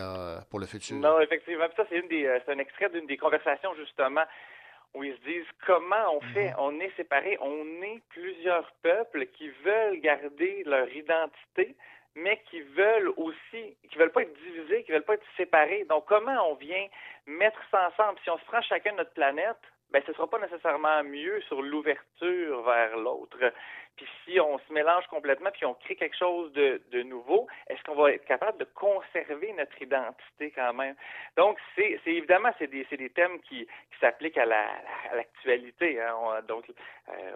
pour 0.49 0.59
le 0.59 0.65
futur. 0.65 0.97
Non, 0.97 1.19
effectivement. 1.19 1.65
Ça, 1.75 1.83
euh, 1.93 2.39
un 2.47 2.57
extrait 2.57 2.89
d'une 2.89 3.05
des 3.05 3.17
conversations 3.17 3.75
justement 3.75 4.23
où 4.97 5.03
ils 5.03 5.15
se 5.15 5.21
disent 5.21 5.51
comment 5.65 6.15
on 6.15 6.21
fait, 6.33 6.49
mhm. 6.49 6.55
on 6.59 6.79
est 6.79 6.95
séparés, 6.95 7.37
on 7.39 7.81
est 7.83 8.01
plusieurs 8.09 8.71
peuples 8.81 9.27
qui 9.27 9.49
veulent 9.63 9.99
garder 10.01 10.63
leur 10.65 10.89
identité, 10.89 11.75
mais 12.15 12.41
qui 12.49 12.61
veulent 12.61 13.13
aussi, 13.17 13.77
qui 13.89 13.97
veulent 13.97 14.11
pas 14.11 14.23
être 14.23 14.33
divisés, 14.43 14.83
qui 14.83 14.91
veulent 14.91 15.03
pas 15.03 15.13
être 15.13 15.27
séparés. 15.37 15.85
Donc 15.89 16.05
comment 16.07 16.51
on 16.51 16.55
vient 16.55 16.87
mettre 17.27 17.59
ça 17.69 17.89
ensemble? 17.89 18.19
Si 18.23 18.29
on 18.29 18.37
se 18.39 18.45
prend 18.45 18.61
chacun 18.61 18.93
notre 18.93 19.13
planète, 19.13 19.57
ben 19.91 20.01
ce 20.05 20.13
sera 20.13 20.27
pas 20.29 20.39
nécessairement 20.39 21.03
mieux 21.03 21.39
sur 21.41 21.61
l'ouverture 21.61 22.63
vers 22.63 22.97
l'autre. 22.97 23.37
Puis 23.97 24.07
si 24.23 24.39
on 24.39 24.57
se 24.59 24.71
mélange 24.71 25.05
complètement 25.07 25.49
puis 25.51 25.65
on 25.65 25.73
crée 25.73 25.95
quelque 25.95 26.17
chose 26.17 26.51
de, 26.53 26.81
de 26.91 27.01
nouveau, 27.03 27.47
est-ce 27.67 27.83
qu'on 27.83 27.95
va 27.95 28.13
être 28.13 28.25
capable 28.25 28.57
de 28.59 28.67
conserver 28.75 29.53
notre 29.53 29.81
identité 29.81 30.51
quand 30.51 30.73
même? 30.73 30.95
Donc 31.35 31.57
c'est, 31.75 31.99
évidemment 32.05 32.51
c'est 32.57 32.67
des 32.67 33.09
thèmes 33.09 33.39
qui, 33.41 33.67
s'appliquent 33.99 34.37
à 34.37 34.45
la 34.45 34.63
l'actualité. 35.15 35.99
Hein. 35.99 36.41
donc 36.47 36.65
euh, 37.09 37.31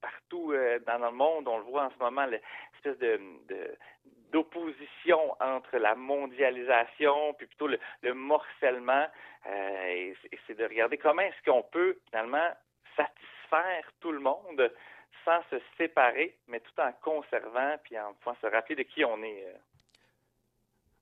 partout 0.00 0.52
euh, 0.52 0.80
dans 0.80 0.98
le 0.98 1.12
monde, 1.12 1.46
on 1.46 1.58
le 1.58 1.64
voit 1.64 1.84
en 1.84 1.90
ce 1.90 1.98
moment 1.98 2.26
l'espèce 2.26 2.98
d'opposition 4.32 5.36
entre 5.40 5.78
la 5.78 5.94
mondialisation 5.94 7.34
puis 7.34 7.46
plutôt 7.46 7.68
le, 7.68 7.78
le 8.02 8.14
morcellement 8.14 9.06
euh, 9.46 9.86
et, 9.86 10.16
c'est 10.46 10.56
de 10.56 10.64
regarder 10.64 10.98
comment 10.98 11.22
est-ce 11.22 11.50
qu'on 11.50 11.62
peut 11.62 11.98
finalement 12.06 12.48
satisfaire 12.96 13.84
tout 14.00 14.12
le 14.12 14.20
monde 14.20 14.72
sans 15.24 15.40
se 15.50 15.56
séparer, 15.76 16.36
mais 16.48 16.60
tout 16.60 16.80
en 16.80 16.92
conservant 17.02 17.76
puis 17.82 17.98
en 17.98 18.14
pouvant 18.14 18.36
se 18.40 18.46
rappeler 18.46 18.76
de 18.76 18.82
qui 18.82 19.04
on 19.04 19.22
est. 19.22 19.44
Euh. 19.46 19.58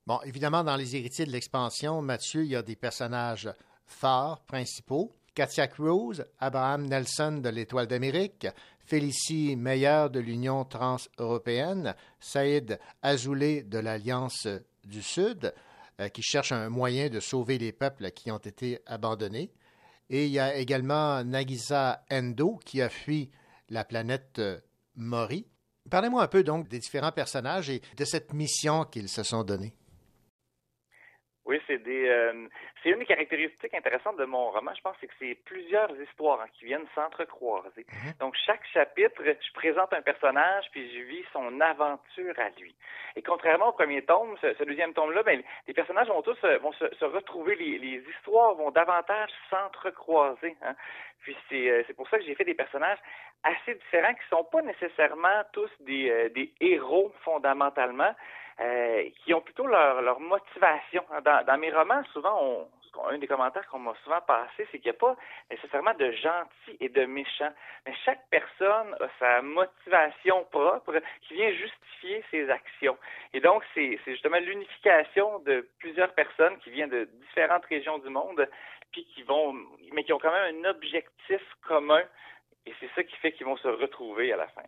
Bon, 0.06 0.20
évidemment, 0.22 0.64
dans 0.64 0.76
Les 0.76 0.96
Héritiers 0.96 1.26
de 1.26 1.30
l'Expansion, 1.30 2.02
Mathieu, 2.02 2.42
il 2.42 2.50
y 2.50 2.56
a 2.56 2.62
des 2.62 2.76
personnages 2.76 3.50
forts, 3.86 4.40
principaux. 4.46 5.14
Katia 5.34 5.68
Cruz, 5.68 6.24
Abraham 6.40 6.86
Nelson 6.86 7.40
de 7.42 7.48
l'Étoile 7.48 7.86
d'Amérique, 7.86 8.48
Félicie 8.80 9.54
Meyer 9.56 10.06
de 10.10 10.18
l'Union 10.18 10.64
transeuropéenne, 10.64 11.94
Saïd 12.18 12.80
Azoulay 13.02 13.62
de 13.62 13.78
l'Alliance 13.78 14.48
du 14.84 15.02
Sud, 15.02 15.54
euh, 16.00 16.08
qui 16.08 16.22
cherche 16.22 16.50
un 16.50 16.68
moyen 16.68 17.08
de 17.08 17.20
sauver 17.20 17.58
les 17.58 17.72
peuples 17.72 18.10
qui 18.10 18.32
ont 18.32 18.38
été 18.38 18.80
abandonnés. 18.86 19.52
Et 20.08 20.26
il 20.26 20.32
y 20.32 20.40
a 20.40 20.56
également 20.56 21.22
Nagisa 21.22 22.02
Endo 22.10 22.58
qui 22.64 22.82
a 22.82 22.88
fui 22.88 23.30
la 23.70 23.84
planète 23.84 24.38
euh, 24.38 24.60
Mori. 24.96 25.46
Parlez-moi 25.88 26.22
un 26.22 26.28
peu 26.28 26.44
donc 26.44 26.68
des 26.68 26.78
différents 26.78 27.12
personnages 27.12 27.70
et 27.70 27.80
de 27.96 28.04
cette 28.04 28.32
mission 28.34 28.84
qu'ils 28.84 29.08
se 29.08 29.22
sont 29.22 29.44
donnés. 29.44 29.74
Oui, 31.50 31.60
c'est 31.66 31.78
des, 31.78 32.08
euh, 32.08 32.46
c'est 32.80 32.90
une 32.90 33.00
des 33.00 33.06
caractéristiques 33.06 33.74
intéressantes 33.74 34.16
de 34.18 34.24
mon 34.24 34.52
roman. 34.52 34.70
Je 34.72 34.82
pense 34.82 34.96
que 34.98 35.06
c'est 35.18 35.34
plusieurs 35.44 35.90
histoires 36.00 36.40
hein, 36.40 36.46
qui 36.52 36.64
viennent 36.64 36.86
s'entrecroiser. 36.94 37.84
Mhm. 37.90 38.12
Donc 38.20 38.36
chaque 38.46 38.64
chapitre, 38.72 39.20
je 39.24 39.52
présente 39.52 39.92
un 39.92 40.00
personnage 40.00 40.66
puis 40.70 40.88
je 40.94 41.02
vis 41.02 41.24
son 41.32 41.60
aventure 41.60 42.38
à 42.38 42.50
lui. 42.60 42.72
Et 43.16 43.22
contrairement 43.22 43.70
au 43.70 43.72
premier 43.72 44.02
tome, 44.02 44.36
ce, 44.40 44.62
deuxième 44.62 44.94
tome-là, 44.94 45.24
ben, 45.24 45.42
les 45.66 45.74
personnages 45.74 46.06
vont 46.06 46.22
tous 46.22 46.38
euh, 46.44 46.58
vont 46.58 46.72
se, 46.74 47.04
retrouver, 47.04 47.56
les, 47.56 47.78
les, 47.78 48.04
histoires 48.16 48.54
vont 48.54 48.70
davantage 48.70 49.30
s'entrecroiser. 49.50 50.56
Hein. 50.62 50.76
Puis 51.22 51.36
c'est, 51.48 51.68
euh, 51.68 51.82
c'est 51.88 51.94
pour 51.94 52.08
ça 52.10 52.18
que 52.20 52.24
j'ai 52.24 52.36
fait 52.36 52.44
des 52.44 52.54
personnages 52.54 52.98
assez 53.42 53.74
différents 53.74 54.14
qui 54.14 54.28
sont 54.30 54.44
pas 54.44 54.62
nécessairement 54.62 55.42
tous 55.52 55.70
des, 55.80 56.30
des 56.30 56.52
héros 56.60 57.12
fondamentalement, 57.24 58.14
euh, 58.60 59.08
qui 59.24 59.34
ont 59.34 59.40
plutôt 59.40 59.66
leur, 59.66 60.02
leur 60.02 60.20
motivation. 60.20 61.04
Dans, 61.24 61.44
dans 61.44 61.58
mes 61.58 61.72
romans, 61.72 62.02
souvent, 62.12 62.38
on, 62.42 62.68
un 63.08 63.18
des 63.18 63.26
commentaires 63.26 63.66
qu'on 63.68 63.78
m'a 63.78 63.94
souvent 64.04 64.20
passé, 64.20 64.66
c'est 64.70 64.78
qu'il 64.78 64.90
n'y 64.90 64.96
a 64.96 65.00
pas 65.00 65.16
nécessairement 65.50 65.94
de 65.94 66.10
gentils 66.12 66.76
et 66.80 66.88
de 66.88 67.04
méchants, 67.04 67.52
mais 67.86 67.94
chaque 68.04 68.28
personne 68.30 68.94
a 69.00 69.08
sa 69.18 69.42
motivation 69.42 70.44
propre 70.50 71.00
qui 71.22 71.34
vient 71.34 71.52
justifier 71.52 72.24
ses 72.30 72.50
actions. 72.50 72.98
Et 73.32 73.40
donc, 73.40 73.62
c'est 73.74 73.98
justement 74.06 74.38
l'unification 74.38 75.38
de 75.40 75.68
plusieurs 75.78 76.12
personnes 76.14 76.58
qui 76.58 76.70
viennent 76.70 76.90
de 76.90 77.04
différentes 77.04 77.64
régions 77.66 77.98
du 77.98 78.08
monde, 78.08 78.48
puis 78.92 79.04
qui 79.14 79.22
vont, 79.22 79.54
mais 79.92 80.04
qui 80.04 80.12
ont 80.12 80.18
quand 80.18 80.32
même 80.32 80.64
un 80.64 80.68
objectif 80.70 81.42
commun, 81.66 82.02
et 82.66 82.74
c'est 82.80 82.90
ça 82.94 83.02
qui 83.04 83.16
fait 83.16 83.32
qu'ils 83.32 83.46
vont 83.46 83.56
se 83.56 83.68
retrouver 83.68 84.32
à 84.32 84.36
la 84.36 84.48
fin. 84.48 84.62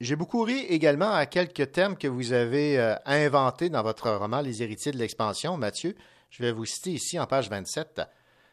J'ai 0.00 0.16
beaucoup 0.16 0.42
ri 0.44 0.60
également 0.60 1.12
à 1.12 1.26
quelques 1.26 1.72
thèmes 1.72 1.98
que 1.98 2.08
vous 2.08 2.32
avez 2.32 2.78
euh, 2.78 2.94
inventés 3.04 3.68
dans 3.68 3.82
votre 3.82 4.10
roman 4.10 4.40
Les 4.40 4.62
héritiers 4.62 4.92
de 4.92 4.96
l'expansion, 4.96 5.58
Mathieu. 5.58 5.94
Je 6.30 6.42
vais 6.42 6.52
vous 6.52 6.64
citer 6.64 6.92
ici 6.92 7.18
en 7.18 7.26
page 7.26 7.50
27. 7.50 8.00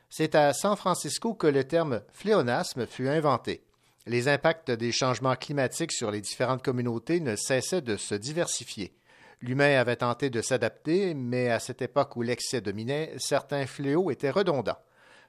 C'est 0.09 0.35
à 0.35 0.51
San 0.51 0.75
Francisco 0.75 1.33
que 1.35 1.47
le 1.47 1.63
terme 1.63 2.01
fléonasme 2.11 2.85
fut 2.85 3.07
inventé. 3.07 3.63
Les 4.07 4.27
impacts 4.27 4.71
des 4.71 4.91
changements 4.91 5.37
climatiques 5.37 5.93
sur 5.93 6.11
les 6.11 6.19
différentes 6.19 6.63
communautés 6.63 7.21
ne 7.21 7.37
cessaient 7.37 7.81
de 7.81 7.95
se 7.95 8.15
diversifier. 8.15 8.93
L'humain 9.39 9.79
avait 9.79 9.95
tenté 9.95 10.29
de 10.29 10.41
s'adapter, 10.41 11.13
mais 11.13 11.49
à 11.49 11.59
cette 11.59 11.81
époque 11.81 12.17
où 12.17 12.23
l'excès 12.23 12.59
dominait, 12.59 13.13
certains 13.19 13.67
fléaux 13.67 14.11
étaient 14.11 14.31
redondants. 14.31 14.79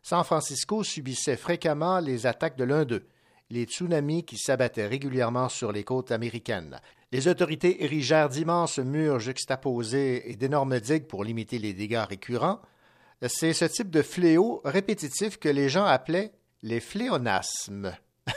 San 0.02 0.24
Francisco 0.24 0.82
subissait 0.82 1.36
fréquemment 1.36 2.00
les 2.00 2.26
attaques 2.26 2.56
de 2.56 2.64
l'un 2.64 2.84
d'eux 2.84 3.06
les 3.50 3.64
tsunamis 3.64 4.24
qui 4.24 4.36
s'abattaient 4.36 4.86
régulièrement 4.86 5.48
sur 5.48 5.72
les 5.72 5.84
côtes 5.84 6.12
américaines. 6.12 6.80
Les 7.12 7.28
autorités 7.28 7.84
érigèrent 7.84 8.28
d'immenses 8.28 8.78
murs 8.78 9.18
juxtaposés 9.18 10.30
et 10.30 10.36
d'énormes 10.36 10.78
digues 10.78 11.06
pour 11.06 11.24
limiter 11.24 11.58
les 11.58 11.72
dégâts 11.72 12.04
récurrents. 12.08 12.60
c'est 13.22 13.52
ce 13.52 13.64
type 13.64 13.90
de 13.90 14.02
fléau 14.02 14.60
répétitif 14.64 15.38
que 15.38 15.48
les 15.48 15.68
gens 15.68 15.84
appelaient 15.84 16.32
les 16.62 16.80
fléonasmes. 16.80 17.96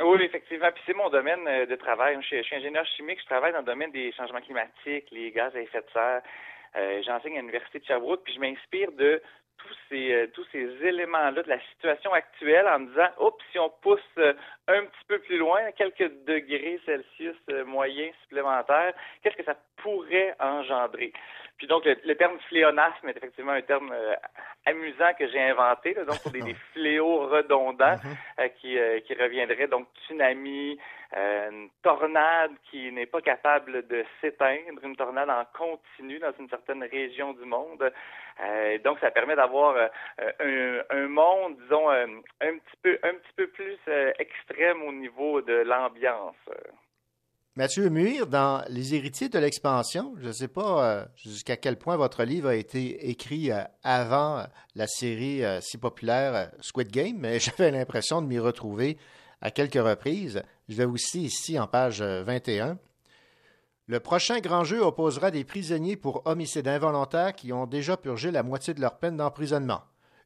Oui, 0.00 0.22
effectivement. 0.22 0.70
Puis 0.74 0.82
c'est 0.86 0.94
mon 0.94 1.08
domaine 1.08 1.46
euh, 1.48 1.66
de 1.66 1.74
travail. 1.74 2.18
Je 2.20 2.26
suis, 2.26 2.36
je 2.38 2.42
suis, 2.42 2.56
ingénieur 2.56 2.84
chimique. 2.96 3.18
Je 3.20 3.26
travaille 3.26 3.52
dans 3.52 3.60
le 3.60 3.64
domaine 3.64 3.90
des 3.92 4.12
changements 4.12 4.42
climatiques, 4.42 5.10
les 5.10 5.30
gaz 5.30 5.56
à 5.56 5.60
effet 5.60 5.80
de 5.80 5.90
serre. 5.92 6.22
Euh, 6.76 7.02
J'enseigne 7.04 7.38
à 7.38 7.40
l'Université 7.40 7.78
de 7.78 7.84
Sherbrooke, 7.86 8.22
puis 8.24 8.34
je 8.34 8.40
m'inspire 8.40 8.92
de 8.92 9.22
tous 9.58 9.76
ces, 9.88 10.12
euh, 10.12 10.26
tous 10.34 10.44
ces 10.52 10.68
éléments-là 10.86 11.42
de 11.42 11.48
la 11.48 11.60
situation 11.72 12.12
actuelle 12.12 12.66
en 12.68 12.80
disant, 12.80 13.08
oups, 13.20 13.44
si 13.52 13.58
on 13.58 13.70
pousse 13.82 14.00
euh, 14.18 14.34
un 14.68 14.84
petit 14.84 15.04
peu 15.08 15.18
plus 15.20 15.38
loin, 15.38 15.60
quelques 15.72 16.10
degrés 16.24 16.80
Celsius 16.84 17.36
euh, 17.50 17.64
moyens 17.64 18.14
supplémentaires, 18.22 18.94
qu'est-ce 19.22 19.36
que 19.36 19.44
ça 19.44 19.56
pourrait 19.76 20.34
engendrer? 20.40 21.12
Puis 21.58 21.66
donc, 21.66 21.84
le, 21.84 21.96
le 22.04 22.14
terme 22.16 22.38
fléonasme 22.48 23.08
est 23.08 23.16
effectivement 23.16 23.52
un 23.52 23.62
terme 23.62 23.90
euh, 23.92 24.14
amusant 24.66 25.14
que 25.18 25.26
j'ai 25.28 25.40
inventé, 25.40 25.94
là, 25.94 26.04
donc 26.04 26.22
pour 26.22 26.30
des, 26.32 26.42
des 26.42 26.56
fléaux 26.72 27.26
redondants 27.28 27.96
euh, 28.38 28.48
qui, 28.60 28.78
euh, 28.78 29.00
qui 29.00 29.14
reviendraient, 29.14 29.68
donc 29.68 29.86
tsunami, 30.06 30.78
euh, 31.16 31.50
une 31.50 31.70
tornade 31.82 32.52
qui 32.70 32.90
n'est 32.92 33.06
pas 33.06 33.20
capable 33.20 33.86
de 33.86 34.04
s'éteindre, 34.20 34.82
une 34.82 34.96
tornade 34.96 35.30
en 35.30 35.44
continu 35.56 36.18
dans 36.18 36.32
une 36.38 36.48
certaine 36.48 36.82
région 36.84 37.32
du 37.32 37.44
monde. 37.44 37.92
Euh, 38.40 38.78
donc, 38.78 38.98
ça 39.00 39.10
permet 39.10 39.36
d'avoir 39.36 39.76
euh, 39.76 40.82
un, 40.90 40.96
un, 40.96 41.08
monde, 41.08 41.56
disons, 41.62 41.90
euh, 41.90 42.06
un 42.40 42.58
petit 42.58 42.76
peu, 42.82 42.98
un 43.02 43.14
petit 43.14 43.32
peu 43.36 43.46
plus 43.46 43.78
euh, 43.88 44.12
extrême 44.18 44.82
au 44.82 44.92
niveau 44.92 45.40
de 45.40 45.54
l'ambiance. 45.54 46.34
Mathieu 47.58 47.88
Muir, 47.88 48.26
dans 48.26 48.62
Les 48.68 48.94
héritiers 48.94 49.30
de 49.30 49.38
l'expansion, 49.38 50.12
je 50.20 50.26
ne 50.26 50.32
sais 50.32 50.46
pas 50.46 50.84
euh, 50.84 51.04
jusqu'à 51.16 51.56
quel 51.56 51.78
point 51.78 51.96
votre 51.96 52.22
livre 52.22 52.50
a 52.50 52.54
été 52.54 53.08
écrit 53.08 53.50
euh, 53.50 53.62
avant 53.82 54.44
la 54.74 54.86
série 54.86 55.42
euh, 55.42 55.58
si 55.62 55.78
populaire 55.78 56.50
Squid 56.60 56.90
Game, 56.90 57.16
mais 57.18 57.40
j'avais 57.40 57.70
l'impression 57.70 58.20
de 58.20 58.26
m'y 58.26 58.38
retrouver 58.38 58.98
à 59.40 59.50
quelques 59.50 59.82
reprises. 59.82 60.42
Je 60.68 60.74
vais 60.74 60.84
aussi 60.84 61.22
ici 61.22 61.58
en 61.58 61.66
page 61.66 62.02
21. 62.02 62.76
Le 63.86 64.00
prochain 64.00 64.40
grand 64.40 64.64
jeu 64.64 64.82
opposera 64.82 65.30
des 65.30 65.44
prisonniers 65.44 65.96
pour 65.96 66.26
homicide 66.26 66.68
involontaire 66.68 67.34
qui 67.34 67.54
ont 67.54 67.66
déjà 67.66 67.96
purgé 67.96 68.32
la 68.32 68.42
moitié 68.42 68.74
de 68.74 68.82
leur 68.82 68.98
peine 68.98 69.16
d'emprisonnement. 69.16 69.80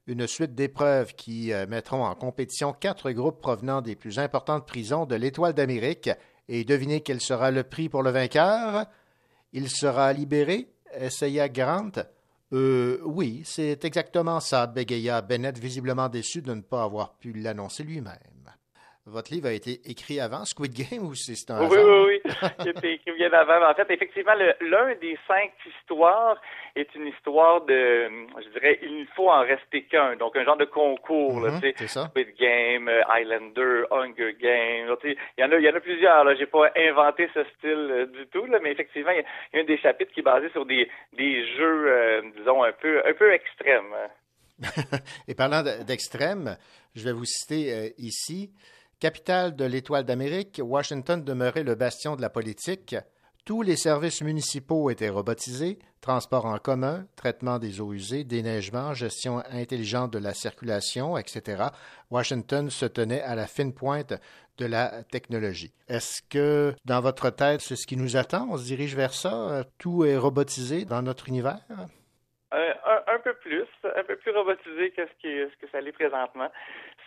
Une 0.09 0.27
suite 0.27 0.57
d'épreuves 0.57 1.15
qui 1.15 1.53
mettront 1.69 2.03
en 2.05 2.15
compétition 2.17 2.73
quatre 2.73 3.13
groupes 3.13 3.41
provenant 3.41 3.83
des 3.83 3.95
plus 3.95 4.19
importantes 4.19 4.67
prisons 4.67 5.07
de 5.07 5.15
l'Étoile 5.15 5.53
d'Amérique 5.53 6.11
et 6.53 6.65
devinez 6.65 7.01
quel 7.01 7.21
sera 7.21 7.53
le 7.53 7.63
prix 7.63 7.89
pour 7.89 8.03
le 8.03 8.11
vainqueur? 8.11 8.87
Il 9.53 9.71
sera 9.71 10.13
libéré? 10.13 10.69
essaya 10.93 11.49
Grant. 11.49 11.93
Euh, 12.53 12.99
oui, 13.05 13.43
c'est 13.45 13.85
exactement 13.85 14.41
ça, 14.41 14.67
bégaya 14.67 15.23
Bennett, 15.23 15.57
visiblement 15.57 16.09
déçu 16.09 16.43
de 16.43 16.53
ne 16.53 16.61
pas 16.61 16.83
avoir 16.83 17.15
pu 17.15 17.33
l'annoncer 17.33 17.85
lui-même. 17.85 18.51
Votre 19.07 19.33
livre 19.33 19.49
a 19.49 19.53
été 19.53 19.81
écrit 19.87 20.21
avant 20.21 20.45
Squid 20.45 20.73
Game 20.75 21.03
ou 21.07 21.15
c'est 21.15 21.51
un 21.51 21.67
Oui, 21.67 21.79
oui, 21.79 22.05
oui. 22.07 22.33
Il 22.61 22.69
a 22.69 22.71
été 22.71 22.93
écrit 22.93 23.13
bien 23.17 23.33
avant. 23.33 23.69
En 23.69 23.75
fait, 23.75 23.91
effectivement, 23.91 24.35
l'un 24.35 24.95
des 24.97 25.19
cinq 25.27 25.53
histoires 25.67 26.41
est 26.77 26.95
une 26.95 27.07
histoire 27.07 27.63
de, 27.65 28.09
je 28.45 28.49
dirais, 28.51 28.79
il 28.83 29.01
ne 29.01 29.07
faut 29.17 29.31
en 29.31 29.41
rester 29.41 29.85
qu'un. 29.85 30.17
Donc, 30.17 30.37
un 30.37 30.45
genre 30.45 30.59
de 30.59 30.67
concours, 30.67 31.41
Mhm, 31.41 31.47
là, 31.47 31.53
tu 31.61 31.73
c'est 31.73 31.79
sais. 31.79 31.87
ça. 31.89 32.09
Squid 32.11 32.29
Game, 32.39 32.89
euh, 32.89 33.01
Highlander, 33.09 33.85
Hunger 33.91 34.35
Game. 34.39 34.87
là, 34.89 34.97
tu 35.01 35.09
sais. 35.11 35.17
Il 35.39 35.41
y 35.41 35.45
en 35.45 35.51
a, 35.53 35.57
il 35.57 35.65
y 35.65 35.69
en 35.71 35.75
a 35.75 35.81
plusieurs, 35.81 36.23
là. 36.25 36.35
J'ai 36.37 36.47
pas 36.47 36.71
inventé 36.77 37.29
ce 37.33 37.43
style 37.57 37.71
euh, 37.91 38.07
du 38.07 38.27
tout, 38.29 38.45
là, 38.47 38.59
mais 38.63 38.73
effectivement, 38.73 39.11
il 39.13 39.17
y, 39.17 39.21
a, 39.21 39.25
il 39.55 39.57
y 39.57 39.61
a 39.61 39.63
un 39.63 39.67
des 39.67 39.79
chapitres 39.79 40.13
qui 40.13 40.21
est 40.21 40.23
basé 40.23 40.51
sur 40.51 40.67
des, 40.67 40.89
des 41.15 41.47
jeux, 41.57 41.85
euh, 41.89 42.23
disons, 42.37 42.63
un 42.63 42.73
peu, 42.73 43.01
un 43.05 43.15
peu 43.15 43.33
extrêmes. 43.33 43.95
Et 45.27 45.35
parlant 45.35 45.63
de- 45.63 45.83
d'extrême, 45.85 46.57
je 46.95 47.03
vais 47.05 47.13
vous 47.13 47.25
citer 47.25 47.73
euh, 47.73 47.89
ici. 47.99 48.51
Capitale 49.01 49.57
de 49.57 49.65
l'Étoile 49.65 50.05
d'Amérique, 50.05 50.61
Washington 50.63 51.25
demeurait 51.25 51.63
le 51.63 51.75
bastion 51.75 52.17
de 52.17 52.21
la 52.21 52.29
politique. 52.29 52.95
Tous 53.47 53.63
les 53.63 53.77
services 53.77 54.21
municipaux 54.21 54.91
étaient 54.91 55.09
robotisés, 55.09 55.79
transport 56.03 56.45
en 56.45 56.59
commun, 56.59 57.07
traitement 57.17 57.59
des 57.59 57.81
eaux 57.81 57.95
usées, 57.95 58.25
déneigement, 58.25 58.93
gestion 58.93 59.39
intelligente 59.53 60.13
de 60.13 60.19
la 60.19 60.35
circulation, 60.35 61.17
etc. 61.17 61.69
Washington 62.11 62.69
se 62.69 62.85
tenait 62.85 63.23
à 63.23 63.35
la 63.35 63.47
fine 63.47 63.73
pointe 63.73 64.13
de 64.59 64.67
la 64.67 65.03
technologie. 65.05 65.73
Est-ce 65.89 66.21
que 66.29 66.75
dans 66.85 67.01
votre 67.01 67.31
tête, 67.31 67.63
c'est 67.63 67.77
ce 67.77 67.87
qui 67.87 67.97
nous 67.97 68.19
attend? 68.19 68.49
On 68.51 68.59
se 68.59 68.65
dirige 68.65 68.95
vers 68.95 69.15
ça? 69.15 69.33
Euh, 69.33 69.65
Tout 69.79 70.05
est 70.05 70.19
robotisé 70.19 70.85
dans 70.85 71.01
notre 71.01 71.27
univers? 71.31 71.61
Un, 72.53 73.15
un, 73.15 73.19
peu 73.25 73.33
plus, 73.41 73.65
plus 74.21 74.31
robotisé 74.33 74.91
que 74.91 75.07
ce, 75.07 75.13
qui, 75.21 75.29
ce 75.29 75.57
que 75.61 75.69
ça 75.71 75.81
l'est 75.81 75.93
présentement. 75.93 76.51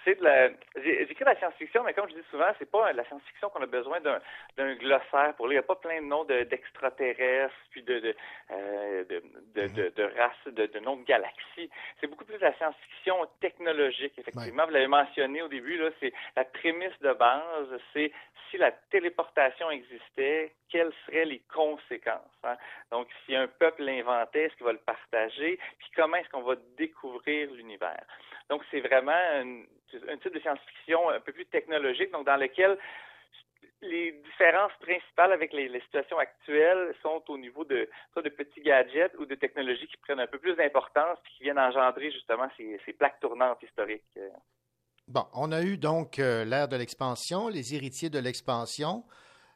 C'est 0.04 0.20
de 0.20 0.24
la. 0.24 0.50
J'écris 0.76 1.24
de 1.24 1.30
la 1.30 1.38
science-fiction, 1.38 1.84
mais 1.84 1.94
comme 1.94 2.10
je 2.10 2.16
dis 2.16 2.28
souvent, 2.30 2.52
c'est 2.60 2.70
pas 2.70 2.92
la 2.92 3.06
science-fiction 3.06 3.50
qu'on 3.50 3.62
a 3.64 3.66
besoin 3.68 4.00
d'un 4.02 4.76
glossaire 4.76 5.34
pour 5.38 5.48
lire. 5.48 5.54
Il 5.54 5.60
n'y 5.62 5.66
a 5.66 5.76
pas 5.76 5.76
plein 5.76 6.02
de 6.02 6.08
noms 6.08 6.26
de- 6.26 6.44
d'extraterrestres, 6.44 7.54
puis 7.72 7.84
de 7.84 8.00
de, 8.00 8.16
euh, 8.52 9.04
de, 9.06 9.24
de, 9.56 9.68
de, 9.68 9.90
de 9.96 10.04
races, 10.04 10.46
de, 10.54 10.66
de 10.66 10.80
noms 10.80 10.98
de 10.98 11.06
galaxies. 11.06 11.70
C'est 12.02 12.08
beaucoup 12.08 12.26
plus 12.26 12.36
de 12.38 12.42
la 12.44 12.54
science-fiction 12.58 13.16
technologique, 13.40 14.14
effectivement. 14.18 14.66
Vous 14.66 14.72
l'avez 14.74 14.88
mentionné 14.88 15.42
au 15.42 15.48
début, 15.48 15.78
là, 15.78 15.90
c'est 16.02 16.12
la 16.36 16.44
prémisse 16.44 17.00
de 17.02 17.14
base, 17.14 17.70
c'est 17.94 18.12
si 18.52 18.58
la 18.58 18.72
téléportation 18.92 19.72
existait, 19.72 20.52
quelles 20.74 20.92
seraient 21.06 21.26
les 21.26 21.44
conséquences. 21.54 22.40
hein? 22.44 22.58
Donc, 22.92 23.08
si 23.26 23.36
un 23.36 23.48
peuple 23.48 23.84
l'inventait, 23.84 24.46
est-ce 24.46 24.56
qu'il 24.56 24.66
va 24.66 24.74
le 24.74 24.80
partager? 24.80 25.60
Puis 25.78 25.90
comment 25.96 26.18
est-ce 26.18 26.30
qu'on 26.30 26.42
va 26.42 26.56
découvrir 26.78 27.52
l'univers? 27.52 28.04
Donc, 28.50 28.64
c'est 28.72 28.82
vraiment 28.82 29.12
un 29.12 30.18
type 30.18 30.34
de 30.34 30.40
science-fiction 30.40 31.10
un 31.10 31.20
peu 31.20 31.32
plus 31.32 31.46
technologique, 31.46 32.12
donc 32.12 32.26
dans 32.26 32.38
lequel 32.38 32.80
les 33.82 34.14
différences 34.14 34.72
principales 34.80 35.32
avec 35.32 35.54
les, 35.54 35.80
situations 35.82 36.18
actuelles 36.18 36.96
sont 37.04 37.22
au 37.28 37.38
niveau 37.38 37.66
de, 37.66 37.88
de 38.16 38.30
petits 38.30 38.62
gadgets 38.62 39.14
ou 39.20 39.26
de 39.26 39.36
technologies 39.36 39.88
qui 39.88 39.98
prennent 39.98 40.22
un 40.22 40.28
peu 40.28 40.40
plus 40.40 40.56
d'importance 40.56 41.20
puis 41.24 41.34
qui 41.38 41.44
viennent 41.44 41.60
engendrer 41.60 42.10
justement 42.12 42.48
ces, 42.58 42.80
ces 42.86 42.94
plaques 42.94 43.20
tournantes 43.20 43.62
historiques. 43.62 44.02
euh. 44.18 44.30
Bon, 45.08 45.26
on 45.34 45.52
a 45.52 45.62
eu 45.62 45.78
donc 45.78 46.18
euh, 46.18 46.46
l'ère 46.46 46.70
de 46.70 46.78
l'expansion, 46.78 47.50
les 47.50 47.76
héritiers 47.76 48.10
de 48.10 48.20
l'expansion. 48.20 49.04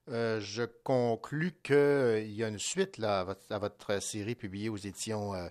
Euh, 0.09 0.39
je 0.39 0.63
conclus 0.83 1.51
qu'il 1.63 2.31
y 2.31 2.43
a 2.43 2.47
une 2.47 2.59
suite 2.59 2.97
là, 2.97 3.19
à, 3.19 3.23
votre, 3.25 3.51
à 3.51 3.59
votre 3.59 4.01
série 4.01 4.35
publiée 4.35 4.69
aux 4.69 4.77
éditions 4.77 5.33
euh, 5.33 5.47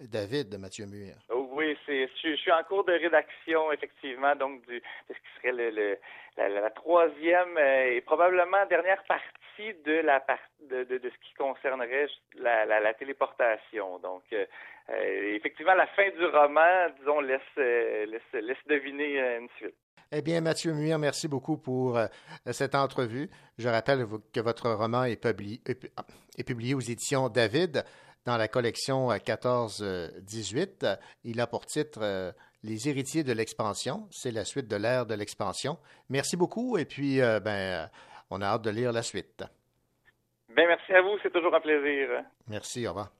David 0.00 0.48
de 0.48 0.56
Mathieu 0.56 0.86
Muir. 0.86 1.14
Oh, 1.28 1.48
Oui, 1.52 1.76
c'est, 1.86 2.08
je, 2.22 2.34
suis 2.34 2.50
en 2.52 2.62
cours 2.64 2.84
de 2.84 2.92
rédaction, 2.92 3.70
effectivement, 3.72 4.34
donc 4.34 4.66
du, 4.66 4.78
de 4.80 4.82
ce 5.08 5.14
qui 5.14 5.36
serait 5.38 5.52
le, 5.52 5.70
le- 5.70 5.98
la, 6.36 6.70
troisième 6.70 7.56
euh, 7.58 7.92
et 7.92 8.00
probablement 8.00 8.64
dernière 8.66 9.02
partie 9.04 9.74
de 9.84 10.00
la 10.00 10.24
de, 10.70 10.84
de, 10.84 10.98
de 10.98 11.10
ce 11.10 11.18
qui 11.28 11.34
concernerait 11.34 12.06
la, 12.36 12.64
la, 12.64 12.80
la 12.80 12.94
téléportation. 12.94 13.98
Donc, 13.98 14.22
euh, 14.32 14.46
euh, 14.88 15.34
effectivement, 15.36 15.74
la 15.74 15.86
fin 15.88 16.08
du 16.10 16.24
roman, 16.26 16.88
disons, 16.98 17.20
laisse, 17.20 17.40
euh, 17.58 18.06
laisse, 18.06 18.32
laisse 18.42 18.66
deviner 18.66 19.20
euh, 19.20 19.40
une 19.40 19.48
suite. 19.58 19.76
Eh 20.12 20.22
bien, 20.22 20.40
Mathieu 20.40 20.72
Muir, 20.72 20.98
merci 20.98 21.28
beaucoup 21.28 21.56
pour 21.56 21.96
euh, 21.96 22.06
cette 22.50 22.74
entrevue. 22.74 23.30
Je 23.58 23.68
rappelle 23.68 24.06
que 24.32 24.40
votre 24.40 24.68
roman 24.70 25.04
est, 25.04 25.16
publié, 25.16 25.60
est 25.66 25.74
pu- 25.76 25.90
est 26.36 26.42
publié 26.44 26.74
aux 26.74 26.80
éditions 26.80 27.28
David 27.28 27.84
dans 28.26 28.36
la 28.36 28.48
collection 28.48 29.12
euh, 29.12 29.16
14-18. 29.18 30.98
Il 31.24 31.40
a 31.40 31.46
pour 31.46 31.64
titre 31.64 32.00
euh, 32.02 32.32
Les 32.64 32.88
héritiers 32.88 33.22
de 33.22 33.32
l'expansion. 33.32 34.08
C'est 34.10 34.32
la 34.32 34.44
suite 34.44 34.66
de 34.66 34.76
l'ère 34.76 35.06
de 35.06 35.14
l'expansion. 35.14 35.78
Merci 36.08 36.36
beaucoup 36.36 36.76
et 36.76 36.86
puis, 36.86 37.20
euh, 37.20 37.38
ben, 37.38 37.84
euh, 37.84 37.86
on 38.30 38.40
a 38.42 38.46
hâte 38.46 38.62
de 38.62 38.70
lire 38.70 38.90
la 38.92 39.02
suite. 39.02 39.44
Ben, 40.56 40.66
merci 40.66 40.92
à 40.92 41.02
vous, 41.02 41.18
c'est 41.22 41.32
toujours 41.32 41.54
un 41.54 41.60
plaisir. 41.60 42.08
Merci, 42.48 42.84
au 42.84 42.90
revoir. 42.90 43.12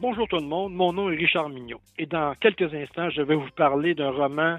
Bonjour 0.00 0.28
tout 0.28 0.36
le 0.36 0.46
monde, 0.46 0.74
mon 0.74 0.92
nom 0.92 1.10
est 1.10 1.16
Richard 1.16 1.48
Mignot 1.48 1.80
et 1.98 2.06
dans 2.06 2.32
quelques 2.36 2.72
instants, 2.72 3.10
je 3.10 3.20
vais 3.20 3.34
vous 3.34 3.50
parler 3.56 3.96
d'un 3.96 4.12
roman 4.12 4.58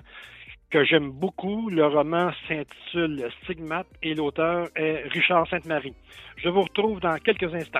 que 0.69 0.83
j'aime 0.83 1.11
beaucoup. 1.11 1.69
Le 1.69 1.85
roman 1.87 2.31
s'intitule 2.45 3.25
Stigmate 3.43 3.87
et 4.03 4.15
l'auteur 4.15 4.67
est 4.75 5.07
Richard 5.07 5.47
Sainte-Marie. 5.47 5.93
Je 6.35 6.49
vous 6.49 6.63
retrouve 6.63 6.99
dans 6.99 7.15
quelques 7.19 7.55
instants. 7.55 7.79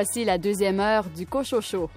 Voici 0.00 0.24
la 0.24 0.38
deuxième 0.38 0.78
heure 0.78 1.06
du 1.10 1.26
Cochocho. 1.26 1.90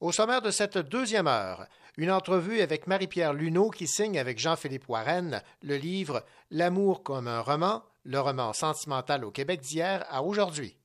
Au 0.00 0.10
sommaire 0.10 0.40
de 0.40 0.50
cette 0.50 0.78
deuxième 0.78 1.26
heure, 1.26 1.66
une 1.98 2.10
entrevue 2.10 2.62
avec 2.62 2.86
Marie-Pierre 2.86 3.34
Luneau 3.34 3.68
qui 3.68 3.86
signe 3.86 4.18
avec 4.18 4.38
Jean-Philippe 4.38 4.88
Warren 4.88 5.42
le 5.60 5.76
livre 5.76 6.24
L'amour 6.50 7.02
comme 7.02 7.28
un 7.28 7.42
roman, 7.42 7.82
le 8.04 8.20
roman 8.20 8.54
sentimental 8.54 9.26
au 9.26 9.30
Québec 9.30 9.60
d'hier 9.60 10.06
à 10.08 10.22
aujourd'hui. 10.22 10.78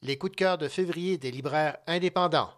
Les 0.00 0.16
coups 0.16 0.32
de 0.32 0.36
cœur 0.36 0.56
de 0.56 0.68
février 0.68 1.18
des 1.18 1.30
libraires 1.30 1.76
indépendants. 1.86 2.54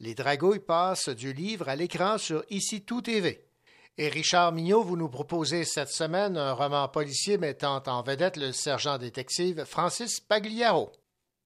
Les 0.00 0.14
dragouilles 0.14 0.60
passent 0.60 1.10
du 1.10 1.34
livre 1.34 1.68
à 1.68 1.76
l'écran 1.76 2.16
sur 2.16 2.42
Ici 2.48 2.86
Tout 2.86 3.02
TV. 3.02 3.51
Et 3.98 4.08
Richard 4.08 4.52
Mignot, 4.52 4.82
vous 4.82 4.96
nous 4.96 5.10
proposez 5.10 5.64
cette 5.64 5.88
semaine 5.90 6.38
un 6.38 6.54
roman 6.54 6.88
policier 6.88 7.36
mettant 7.36 7.82
en 7.86 8.02
vedette 8.02 8.38
le 8.38 8.52
sergent 8.52 8.96
détective 8.96 9.64
Francis 9.66 10.18
Pagliaro. 10.18 10.90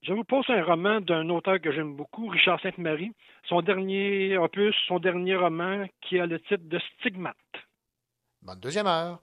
Je 0.03 0.13
vous 0.13 0.23
pose 0.23 0.45
un 0.49 0.63
roman 0.63 1.01
d'un 1.01 1.29
auteur 1.31 1.61
que 1.61 1.73
j'aime 1.73 1.97
beaucoup, 1.97 2.29
Richard 2.29 2.61
Sainte-Marie. 2.61 3.11
Son 3.49 3.63
dernier 3.63 4.39
opus, 4.39 4.77
son 4.87 5.01
dernier 5.01 5.35
roman 5.35 5.87
qui 6.03 6.21
a 6.21 6.27
le 6.27 6.39
titre 6.39 6.63
de 6.63 6.79
Stigmate. 6.79 7.35
Bonne 8.43 8.61
deuxième 8.61 8.87
heure. 8.87 9.19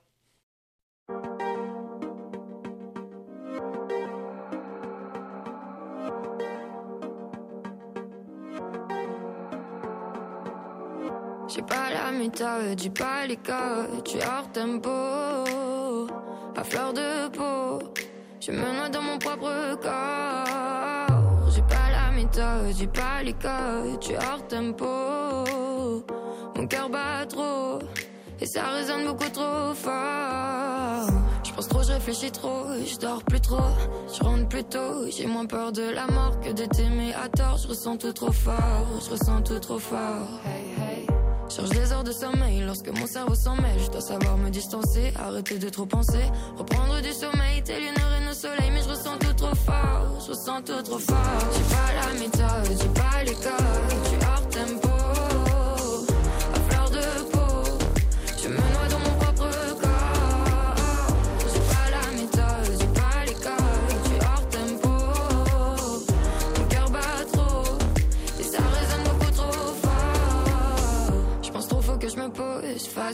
J'ai 11.55 11.61
pas 11.61 11.91
la 11.93 12.11
méthode, 12.11 12.79
j'ai 12.81 12.89
pas 12.89 13.27
les 13.27 13.37
tu 14.03 14.17
hors 14.17 14.51
tempo, 14.51 14.89
à 16.55 16.63
fleur 16.63 16.93
de 16.93 17.27
peau. 17.27 17.77
Je 18.39 18.51
me 18.51 18.57
noie 18.57 18.89
dans 18.89 19.03
mon 19.03 19.19
propre 19.19 19.77
corps. 19.79 21.51
J'ai 21.53 21.61
pas 21.61 21.91
la 21.91 22.09
méthode, 22.09 22.75
j'ai 22.75 22.87
pas 22.87 23.21
les 23.23 23.33
codes, 23.33 23.99
tu 23.99 24.15
hors 24.15 24.47
tempo. 24.47 26.03
Mon 26.55 26.65
cœur 26.65 26.89
bat 26.89 27.23
trop, 27.29 27.77
et 28.41 28.47
ça 28.47 28.69
résonne 28.69 29.05
beaucoup 29.05 29.29
trop 29.29 29.75
fort. 29.75 31.07
Je 31.43 31.51
pense 31.53 31.67
trop, 31.67 31.83
je 31.83 31.91
réfléchis 31.91 32.31
trop, 32.31 32.63
je 32.83 32.97
dors 32.97 33.23
plus 33.25 33.41
trop, 33.41 33.69
je 34.11 34.23
rentre 34.23 34.47
plus 34.47 34.63
tôt. 34.63 35.07
J'ai 35.15 35.27
moins 35.27 35.45
peur 35.45 35.71
de 35.71 35.83
la 35.83 36.07
mort 36.07 36.39
que 36.41 36.49
d'être 36.49 36.79
aimé 36.79 37.13
à 37.13 37.29
tort. 37.29 37.59
Je 37.59 37.67
ressens 37.67 37.97
tout 37.97 38.13
trop 38.13 38.31
fort, 38.31 38.87
je 39.05 39.11
ressens 39.11 39.43
tout 39.43 39.59
trop 39.59 39.77
fort. 39.77 40.41
Cherche 41.55 41.69
des 41.69 41.91
heures 41.91 42.03
de 42.03 42.11
sommeil 42.11 42.61
lorsque 42.65 42.87
mon 42.87 43.05
cerveau 43.05 43.35
s'en 43.35 43.55
mêle. 43.55 43.77
Je 43.77 43.91
dois 43.91 44.01
savoir 44.01 44.37
me 44.37 44.49
distancer, 44.49 45.13
arrêter 45.15 45.59
de 45.59 45.69
trop 45.69 45.85
penser. 45.85 46.23
Reprendre 46.57 46.99
du 47.01 47.11
sommeil, 47.11 47.61
tel 47.63 47.83
une 47.83 47.89
reine 47.89 48.29
au 48.31 48.33
soleil. 48.33 48.71
Mais 48.73 48.81
je 48.81 48.89
ressens 48.89 49.17
tout 49.19 49.33
trop 49.33 49.53
fort, 49.53 50.19
je 50.25 50.31
ressens 50.31 50.61
tout 50.63 50.81
trop 50.81 50.97
fort. 50.97 51.17
J'ai 51.53 51.75
pas 51.75 51.93
la 51.93 52.19
méthode, 52.19 52.77
j'ai 52.81 52.89
pas 52.89 53.23
les 53.23 53.35
codes. 53.35 54.22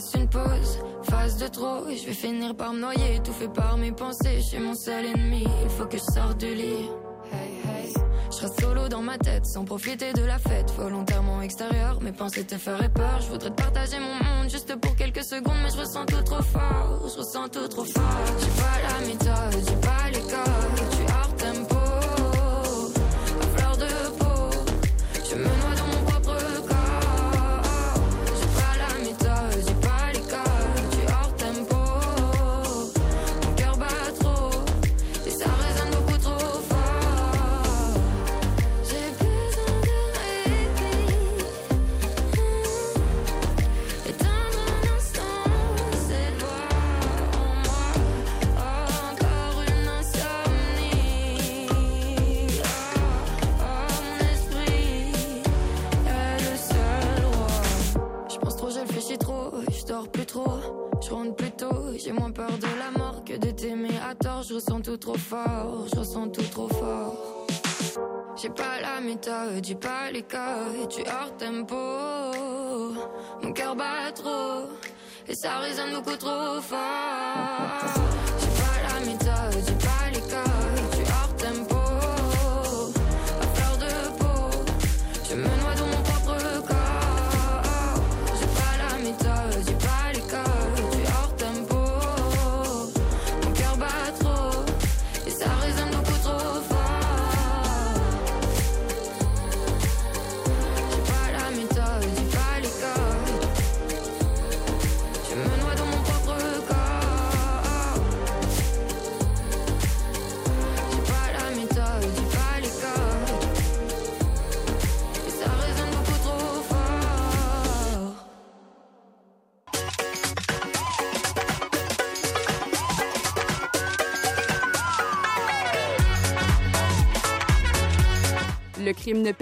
Fasse 0.00 0.14
une 0.14 0.28
pause, 0.28 0.78
phase 1.02 1.36
de 1.36 1.48
trop. 1.48 1.84
Je 1.88 2.06
vais 2.06 2.12
finir 2.12 2.54
par 2.54 2.72
me 2.72 2.80
noyer, 2.80 3.16
étouffé 3.16 3.48
par 3.48 3.76
mes 3.76 3.92
pensées. 3.92 4.36
Je 4.36 4.42
suis 4.42 4.58
mon 4.58 4.74
seul 4.74 5.04
ennemi, 5.06 5.44
il 5.62 5.70
faut 5.70 5.86
que 5.86 5.98
je 5.98 6.02
sorte 6.02 6.38
du 6.38 6.54
lit. 6.54 6.88
Hey, 7.32 7.60
hey. 7.64 7.94
Je 8.30 8.40
reste 8.42 8.60
solo 8.60 8.88
dans 8.88 9.02
ma 9.02 9.18
tête, 9.18 9.44
sans 9.44 9.64
profiter 9.64 10.12
de 10.12 10.22
la 10.22 10.38
fête. 10.38 10.72
Volontairement 10.76 11.42
extérieur, 11.42 12.00
mes 12.00 12.12
pensées 12.12 12.44
te 12.44 12.56
feraient 12.56 12.88
peur. 12.88 13.20
Je 13.20 13.28
voudrais 13.28 13.50
te 13.50 13.62
partager 13.62 13.98
mon 13.98 14.14
monde 14.24 14.50
juste 14.50 14.74
pour 14.76 14.96
quelques 14.96 15.24
secondes, 15.24 15.58
mais 15.62 15.70
je 15.70 15.78
ressens 15.78 16.06
tout 16.06 16.22
trop 16.22 16.42
fort. 16.42 17.08
Je 17.12 17.18
ressens 17.18 17.48
tout 17.48 17.68
trop 17.68 17.84
fort. 17.84 18.02
J'ai 18.40 18.62
pas 18.62 18.78
la 18.88 19.06
méthode, 19.06 19.64
j'ai 19.68 19.80
pas 19.80 20.10
les 20.12 20.20
codes. 20.20 20.99
Plus 60.08 60.26
trop. 60.26 60.58
Je 61.02 61.10
rentre 61.10 61.34
plus 61.34 61.50
tôt, 61.50 61.92
j'ai 61.96 62.12
moins 62.12 62.30
peur 62.30 62.50
de 62.58 62.66
la 62.78 62.90
mort 62.98 63.24
que 63.24 63.36
de 63.36 63.50
t'aimer 63.50 63.98
à 64.08 64.14
tort. 64.14 64.42
Je 64.42 64.54
ressens 64.54 64.80
tout 64.80 64.96
trop 64.96 65.16
fort, 65.16 65.86
je 65.92 65.98
ressens 65.98 66.28
tout 66.28 66.42
trop 66.50 66.68
fort. 66.68 67.46
J'ai 68.36 68.50
pas 68.50 68.80
la 68.80 69.00
méthode, 69.00 69.64
j'ai 69.64 69.74
pas 69.74 70.10
les 70.12 70.22
codes, 70.22 70.88
tu 70.88 71.02
hors 71.02 71.36
tempo. 71.36 71.76
Mon 73.42 73.52
cœur 73.52 73.74
bat 73.76 74.12
trop, 74.14 74.68
et 75.28 75.34
ça 75.34 75.58
résonne 75.58 75.94
beaucoup 75.94 76.16
trop 76.16 76.60
fort. 76.60 78.19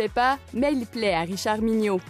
Pas, 0.09 0.39
mais 0.53 0.73
il 0.73 0.87
plaît 0.87 1.15
à 1.15 1.23
Richard 1.23 1.59
Mignot. 1.59 2.01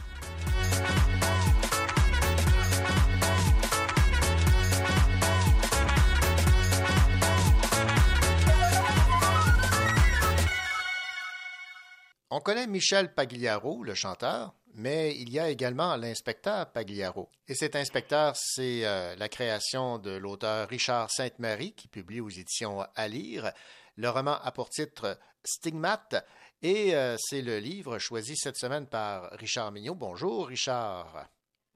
On 12.30 12.40
connaît 12.40 12.66
Michel 12.66 13.14
Pagliaro, 13.14 13.82
le 13.82 13.94
chanteur, 13.94 14.54
mais 14.74 15.16
il 15.16 15.30
y 15.30 15.40
a 15.40 15.48
également 15.48 15.96
l'inspecteur 15.96 16.70
Pagliaro. 16.70 17.28
Et 17.48 17.54
cet 17.54 17.74
inspecteur, 17.74 18.34
c'est 18.36 18.84
euh, 18.84 19.16
la 19.16 19.28
création 19.28 19.98
de 19.98 20.10
l'auteur 20.10 20.68
Richard 20.68 21.10
Sainte-Marie, 21.10 21.72
qui 21.72 21.88
publie 21.88 22.20
aux 22.20 22.28
éditions 22.28 22.86
À 22.94 23.08
lire. 23.08 23.50
Le 23.96 24.08
roman 24.08 24.36
a 24.42 24.52
pour 24.52 24.68
titre 24.68 25.18
Stigmate, 25.42 26.24
et 26.62 26.94
euh, 26.94 27.16
c'est 27.18 27.42
le 27.42 27.58
livre 27.58 27.98
choisi 27.98 28.36
cette 28.36 28.56
semaine 28.56 28.86
par 28.86 29.30
Richard 29.32 29.72
Mignot. 29.72 29.94
Bonjour, 29.94 30.48
Richard. 30.48 31.28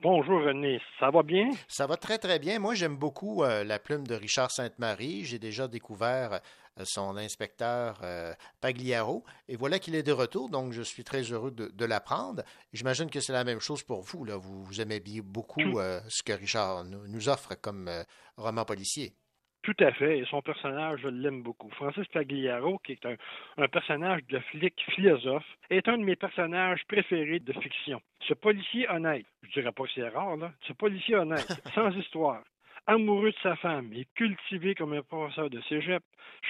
Bonjour 0.02 0.42
René, 0.42 0.80
ça 0.98 1.10
va 1.10 1.22
bien? 1.22 1.48
Ça 1.68 1.86
va 1.86 1.96
très 1.96 2.18
très 2.18 2.40
bien. 2.40 2.58
Moi, 2.58 2.74
j'aime 2.74 2.96
beaucoup 2.96 3.44
euh, 3.44 3.62
la 3.62 3.78
plume 3.78 4.04
de 4.04 4.16
Richard 4.16 4.50
Sainte-Marie. 4.50 5.24
J'ai 5.24 5.38
déjà 5.38 5.68
découvert 5.68 6.40
euh, 6.80 6.82
son 6.84 7.16
inspecteur 7.16 8.00
euh, 8.02 8.34
Pagliaro. 8.60 9.22
Et 9.46 9.54
voilà 9.54 9.78
qu'il 9.78 9.94
est 9.94 10.02
de 10.02 10.10
retour, 10.10 10.50
donc 10.50 10.72
je 10.72 10.82
suis 10.82 11.04
très 11.04 11.22
heureux 11.22 11.52
de, 11.52 11.68
de 11.68 11.84
l'apprendre. 11.84 12.42
J'imagine 12.72 13.10
que 13.10 13.20
c'est 13.20 13.32
la 13.32 13.44
même 13.44 13.60
chose 13.60 13.84
pour 13.84 14.02
vous. 14.02 14.24
Là. 14.24 14.36
Vous, 14.36 14.64
vous 14.64 14.80
aimez 14.80 14.98
bien 14.98 15.20
beaucoup 15.22 15.60
ce 16.08 16.22
que 16.24 16.32
Richard 16.32 16.82
nous, 16.82 17.06
nous 17.06 17.28
offre 17.28 17.54
comme 17.54 17.88
roman 18.36 18.64
policier. 18.64 19.14
Tout 19.62 19.76
à 19.78 19.92
fait, 19.92 20.18
et 20.18 20.24
son 20.24 20.42
personnage, 20.42 21.00
je 21.02 21.08
l'aime 21.08 21.42
beaucoup. 21.42 21.70
Francis 21.70 22.06
Pagliaro, 22.08 22.78
qui 22.78 22.92
est 22.92 23.06
un, 23.06 23.14
un, 23.58 23.68
personnage 23.68 24.26
de 24.26 24.40
flic 24.40 24.74
philosophe, 24.90 25.46
est 25.70 25.86
un 25.88 25.98
de 25.98 26.02
mes 26.02 26.16
personnages 26.16 26.82
préférés 26.88 27.38
de 27.38 27.52
fiction. 27.52 28.00
Ce 28.26 28.34
policier 28.34 28.88
honnête, 28.90 29.24
je 29.42 29.60
dirais 29.60 29.70
pas 29.70 29.84
que 29.84 29.90
c'est 29.94 30.08
rare, 30.08 30.36
là, 30.36 30.52
ce 30.66 30.72
policier 30.72 31.14
honnête, 31.14 31.46
sans 31.76 31.90
histoire, 31.96 32.42
amoureux 32.88 33.30
de 33.30 33.36
sa 33.40 33.54
femme 33.54 33.92
et 33.92 34.06
cultivé 34.16 34.74
comme 34.74 34.94
un 34.94 35.02
professeur 35.02 35.48
de 35.48 35.60
cégep, 35.62 36.02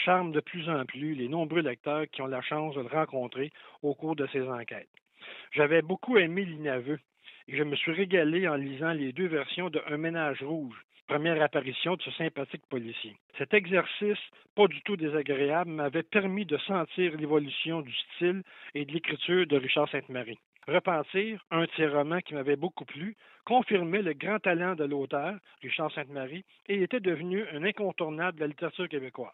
charme 0.04 0.32
de 0.32 0.40
plus 0.40 0.70
en 0.70 0.86
plus 0.86 1.14
les 1.14 1.28
nombreux 1.28 1.60
lecteurs 1.60 2.06
qui 2.10 2.22
ont 2.22 2.26
la 2.26 2.40
chance 2.40 2.74
de 2.74 2.80
le 2.80 2.88
rencontrer 2.88 3.50
au 3.82 3.94
cours 3.94 4.16
de 4.16 4.26
ses 4.28 4.48
enquêtes. 4.48 4.88
J'avais 5.52 5.82
beaucoup 5.82 6.16
aimé 6.16 6.46
L'Inaveux 6.46 6.98
je 7.52 7.62
me 7.62 7.76
suis 7.76 7.92
régalé 7.92 8.48
en 8.48 8.54
lisant 8.54 8.92
les 8.92 9.12
deux 9.12 9.26
versions 9.26 9.68
de 9.68 9.82
Un 9.86 9.98
ménage 9.98 10.42
rouge, 10.42 10.76
première 11.06 11.40
apparition 11.42 11.96
de 11.96 12.02
ce 12.02 12.10
sympathique 12.12 12.64
policier. 12.70 13.14
Cet 13.36 13.52
exercice, 13.52 14.18
pas 14.56 14.66
du 14.68 14.80
tout 14.82 14.96
désagréable, 14.96 15.70
m'avait 15.70 16.02
permis 16.02 16.46
de 16.46 16.56
sentir 16.56 17.14
l'évolution 17.18 17.82
du 17.82 17.92
style 17.92 18.42
et 18.74 18.86
de 18.86 18.92
l'écriture 18.92 19.46
de 19.46 19.58
Richard 19.58 19.90
Sainte-Marie. 19.90 20.38
Repentir, 20.66 21.44
un 21.50 21.64
de 21.64 21.70
ses 21.76 21.90
qui 22.24 22.34
m'avait 22.34 22.56
beaucoup 22.56 22.86
plu, 22.86 23.16
confirmait 23.44 24.00
le 24.00 24.14
grand 24.14 24.38
talent 24.38 24.74
de 24.74 24.84
l'auteur, 24.84 25.34
Richard 25.60 25.92
Sainte-Marie, 25.92 26.44
et 26.68 26.82
était 26.82 27.00
devenu 27.00 27.44
un 27.52 27.64
incontournable 27.64 28.36
de 28.36 28.42
la 28.42 28.46
littérature 28.46 28.88
québécoise. 28.88 29.32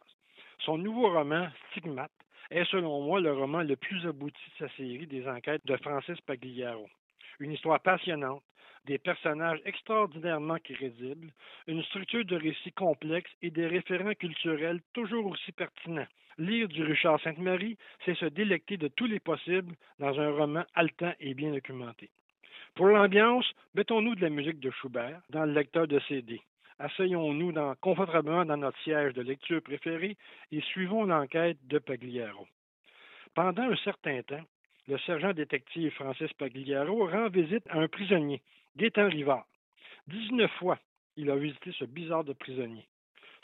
Son 0.65 0.77
nouveau 0.77 1.13
roman, 1.13 1.47
Stigmate, 1.71 2.11
est 2.51 2.65
selon 2.65 3.01
moi 3.03 3.21
le 3.21 3.33
roman 3.33 3.63
le 3.63 3.77
plus 3.77 4.05
abouti 4.07 4.41
de 4.59 4.67
sa 4.67 4.75
série 4.75 5.07
des 5.07 5.29
enquêtes 5.29 5.65
de 5.67 5.77
Francis 5.77 6.21
Pagliaro. 6.23 6.89
Une 7.41 7.53
histoire 7.53 7.81
passionnante, 7.81 8.43
des 8.87 8.99
personnages 8.99 9.61
extraordinairement 9.65 10.59
crédibles, 10.59 11.31
une 11.67 11.83
structure 11.85 12.25
de 12.25 12.37
récit 12.37 12.73
complexe 12.73 13.31
et 13.43 13.51
des 13.51 13.67
référents 13.67 14.15
culturels 14.15 14.81
toujours 14.93 15.27
aussi 15.27 15.53
pertinents. 15.53 16.07
Lire 16.39 16.69
du 16.69 16.83
Richard 16.83 17.21
Sainte-Marie, 17.21 17.77
c'est 18.05 18.17
se 18.17 18.27
délecter 18.27 18.77
de 18.77 18.89
tous 18.89 19.07
les 19.07 19.21
possibles 19.21 19.75
dans 19.99 20.19
un 20.19 20.31
roman 20.31 20.65
haletant 20.75 21.13
et 21.21 21.35
bien 21.35 21.53
documenté. 21.53 22.11
Pour 22.75 22.87
l'ambiance, 22.87 23.47
mettons-nous 23.75 24.15
de 24.15 24.23
la 24.23 24.31
musique 24.31 24.61
de 24.61 24.71
Schubert 24.71 25.21
dans 25.31 25.45
le 25.45 25.53
lecteur 25.53 25.87
de 25.87 25.99
CD. 26.09 26.41
Asseyons-nous 26.79 27.53
confortablement 27.81 28.45
dans 28.45 28.57
notre 28.57 28.79
siège 28.83 29.15
de 29.15 29.23
lecture 29.23 29.63
préféré 29.63 30.17
et 30.53 30.61
suivons 30.61 31.05
l'enquête 31.05 31.59
de 31.67 31.79
Pagliaro. 31.79 32.47
Pendant 33.35 33.65
un 33.65 33.77
certain 33.77 34.23
temps, 34.23 34.45
le 34.89 34.99
sergent 34.99 35.33
détective 35.33 35.93
Francis 35.93 36.33
Pagliaro 36.35 37.07
rend 37.07 37.29
visite 37.29 37.65
à 37.69 37.79
un 37.79 37.89
prisonnier, 37.89 38.43
Gaétan 38.77 39.09
Rivard. 39.09 39.47
Dix-neuf 40.09 40.51
fois, 40.59 40.79
il 41.17 41.31
a 41.31 41.37
visité 41.37 41.73
ce 41.79 41.85
bizarre 41.85 42.25
de 42.25 42.33
prisonnier 42.33 42.89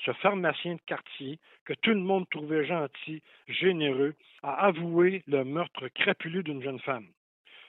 ce 0.05 0.13
pharmacien 0.13 0.75
de 0.75 0.81
quartier, 0.87 1.39
que 1.65 1.75
tout 1.75 1.91
le 1.91 2.01
monde 2.01 2.29
trouvait 2.31 2.67
gentil, 2.67 3.23
généreux, 3.49 4.15
a 4.43 4.67
avoué 4.67 5.23
le 5.27 5.45
meurtre 5.45 5.89
crapuleux 5.89 6.43
d'une 6.43 6.63
jeune 6.63 6.81
femme. 6.81 7.07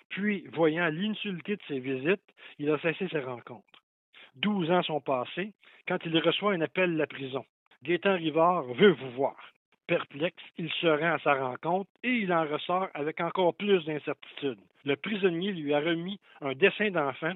Puis, 0.09 0.45
voyant 0.53 0.87
l'inutilité 0.87 1.55
de 1.55 1.61
ses 1.67 1.79
visites, 1.79 2.33
il 2.59 2.69
a 2.69 2.79
cessé 2.79 3.07
ses 3.09 3.19
rencontres. 3.19 3.83
Douze 4.35 4.69
ans 4.69 4.83
sont 4.83 5.01
passés 5.01 5.53
quand 5.87 5.97
il 6.05 6.17
reçoit 6.19 6.53
un 6.53 6.61
appel 6.61 6.93
de 6.93 6.97
la 6.97 7.07
prison. 7.07 7.45
Gaétan 7.83 8.15
Rivard 8.15 8.63
veut 8.73 8.91
vous 8.91 9.11
voir. 9.11 9.37
Perplexe, 9.87 10.43
il 10.57 10.71
se 10.71 10.87
rend 10.87 11.13
à 11.13 11.19
sa 11.19 11.33
rencontre 11.35 11.89
et 12.03 12.09
il 12.09 12.33
en 12.33 12.45
ressort 12.45 12.89
avec 12.93 13.21
encore 13.21 13.53
plus 13.55 13.83
d'incertitude. 13.85 14.59
Le 14.83 14.95
prisonnier 14.95 15.51
lui 15.51 15.73
a 15.73 15.79
remis 15.79 16.19
un 16.41 16.53
dessin 16.53 16.89
d'enfant 16.89 17.33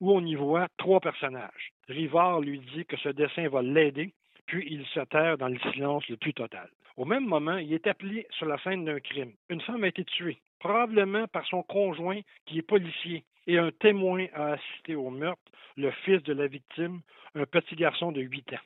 où 0.00 0.12
on 0.12 0.24
y 0.24 0.34
voit 0.34 0.68
trois 0.76 1.00
personnages. 1.00 1.72
Rivard 1.88 2.40
lui 2.40 2.60
dit 2.74 2.84
que 2.84 2.96
ce 2.96 3.08
dessin 3.10 3.48
va 3.48 3.62
l'aider 3.62 4.12
puis 4.46 4.66
il 4.70 4.84
se 4.86 5.00
terre 5.00 5.38
dans 5.38 5.48
le 5.48 5.58
silence 5.72 6.06
le 6.08 6.16
plus 6.16 6.34
total. 6.34 6.68
Au 6.96 7.04
même 7.04 7.26
moment, 7.26 7.56
il 7.56 7.72
est 7.72 7.86
appelé 7.86 8.26
sur 8.30 8.46
la 8.46 8.58
scène 8.58 8.84
d'un 8.84 9.00
crime. 9.00 9.32
Une 9.48 9.60
femme 9.60 9.84
a 9.84 9.88
été 9.88 10.04
tuée, 10.04 10.38
probablement 10.60 11.26
par 11.28 11.46
son 11.46 11.62
conjoint 11.62 12.20
qui 12.46 12.58
est 12.58 12.62
policier, 12.62 13.24
et 13.46 13.58
un 13.58 13.70
témoin 13.72 14.26
a 14.34 14.52
assisté 14.52 14.94
au 14.94 15.10
meurtre, 15.10 15.42
le 15.76 15.90
fils 16.04 16.22
de 16.22 16.32
la 16.32 16.46
victime, 16.46 17.00
un 17.34 17.46
petit 17.46 17.74
garçon 17.74 18.12
de 18.12 18.20
8 18.20 18.52
ans. 18.52 18.64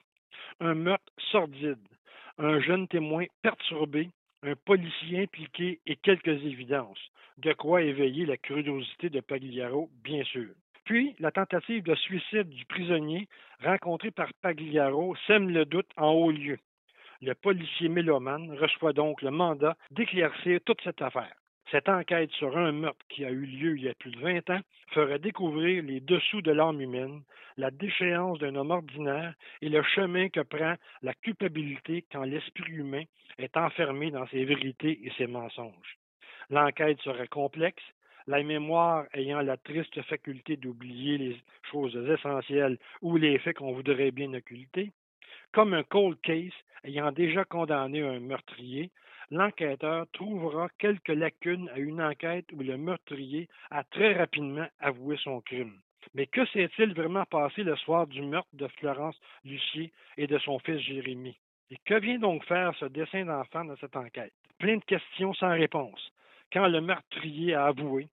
Un 0.61 0.75
meurtre 0.75 1.13
sordide, 1.31 1.79
un 2.39 2.61
jeune 2.61 2.89
témoin 2.89 3.25
perturbé, 3.43 4.11
un 4.43 4.55
policier 4.55 5.23
impliqué 5.23 5.81
et 5.87 5.97
quelques 5.97 6.45
évidences, 6.45 7.01
de 7.39 7.53
quoi 7.53 7.83
éveiller 7.83 8.27
la 8.27 8.37
curiosité 8.37 9.11
de 9.11 9.21
Pagliaro, 9.21 9.91
bien 10.05 10.25
sûr. 10.25 10.51
Puis, 10.85 11.15
la 11.19 11.31
tentative 11.31 11.83
de 11.83 11.95
suicide 11.95 12.49
du 12.49 12.65
prisonnier 12.65 13.29
rencontré 13.63 14.11
par 14.11 14.33
Pagliaro 14.41 15.15
sème 15.27 15.51
le 15.51 15.65
doute 15.65 15.91
en 15.97 16.13
haut 16.13 16.31
lieu. 16.31 16.59
Le 17.21 17.35
policier 17.35 17.89
mélomane 17.89 18.57
reçoit 18.59 18.93
donc 18.93 19.21
le 19.23 19.31
mandat 19.31 19.77
d'éclaircir 19.91 20.61
toute 20.65 20.81
cette 20.83 21.03
affaire. 21.03 21.35
Cette 21.71 21.91
enquête 21.91 22.31
sur 22.33 22.57
un 22.57 22.73
meurtre 22.73 23.05
qui 23.11 23.27
a 23.27 23.31
eu 23.31 23.45
lieu 23.45 23.77
il 23.77 23.85
y 23.85 23.89
a 23.91 23.95
plus 23.95 24.11
de 24.11 24.21
20 24.21 24.49
ans 24.49 24.61
fera 24.93 25.19
découvrir 25.19 25.83
les 25.83 26.01
dessous 26.01 26.41
de 26.41 26.51
l'âme 26.51 26.81
humaine, 26.81 27.23
la 27.59 27.71
déchéance 27.71 28.39
d'un 28.39 28.55
homme 28.55 28.71
ordinaire 28.71 29.35
et 29.61 29.69
le 29.69 29.83
chemin 29.83 30.31
que 30.31 30.41
prend 30.41 30.77
la 31.03 31.13
culpabilité 31.13 32.07
quand 32.11 32.25
l'esprit 32.25 32.73
humain 32.73 33.03
est 33.37 33.55
enfermé 33.59 34.11
dans 34.11 34.27
ses 34.29 34.47
vérités 34.47 34.99
et 35.05 35.13
ses 35.19 35.27
mensonges. 35.27 35.99
L'enquête 36.49 37.01
sera 37.03 37.27
complexe 37.27 37.85
la 38.27 38.43
mémoire 38.43 39.05
ayant 39.13 39.43
la 39.43 39.59
triste 39.59 40.01
faculté 40.03 40.57
d'oublier 40.57 41.19
les 41.19 41.37
choses 41.71 41.97
essentielles 41.97 42.79
ou 43.03 43.19
les 43.19 43.39
faits 43.39 43.57
qu'on 43.57 43.73
voudrait 43.73 44.11
bien 44.11 44.33
occulter, 44.33 44.93
comme 45.53 45.75
un 45.75 45.83
cold 45.83 46.19
case 46.23 46.53
ayant 46.85 47.13
déjà 47.13 47.45
condamné 47.45 48.03
un 48.03 48.21
meurtrier, 48.21 48.91
l'enquêteur 49.31 50.07
trouvera 50.13 50.69
quelques 50.79 51.09
lacunes 51.09 51.69
à 51.75 51.79
une 51.79 52.01
enquête 52.01 52.47
où 52.53 52.61
le 52.61 52.77
meurtrier 52.77 53.49
a 53.71 53.85
très 53.85 54.15
rapidement 54.15 54.67
avoué 54.81 55.17
son 55.19 55.41
crime. 55.41 55.79
Mais 56.15 56.27
que 56.27 56.47
s'est-il 56.47 56.95
vraiment 56.95 57.25
passé 57.27 57.63
le 57.63 57.77
soir 57.77 58.07
du 58.07 58.23
meurtre 58.23 58.49
de 58.55 58.69
Florence 58.79 59.21
Lucier 59.45 59.93
et 60.17 60.27
de 60.27 60.39
son 60.39 60.59
fils 60.59 60.81
Jérémie? 60.81 61.39
Et 61.71 61.77
que 61.85 62.01
vient 62.01 62.19
donc 62.19 62.45
faire 62.45 62.75
ce 62.77 62.87
dessin 62.87 63.27
d'enfant 63.27 63.65
dans 63.65 63.77
cette 63.77 63.97
enquête? 63.97 64.33
Plein 64.59 64.79
de 64.79 64.85
questions 64.85 65.35
sans 65.35 65.51
réponse. 65.51 66.13
Quand 66.53 66.67
le 66.67 66.81
meurtrier 66.81 67.55
a 67.55 67.67
avoué, 67.67 68.09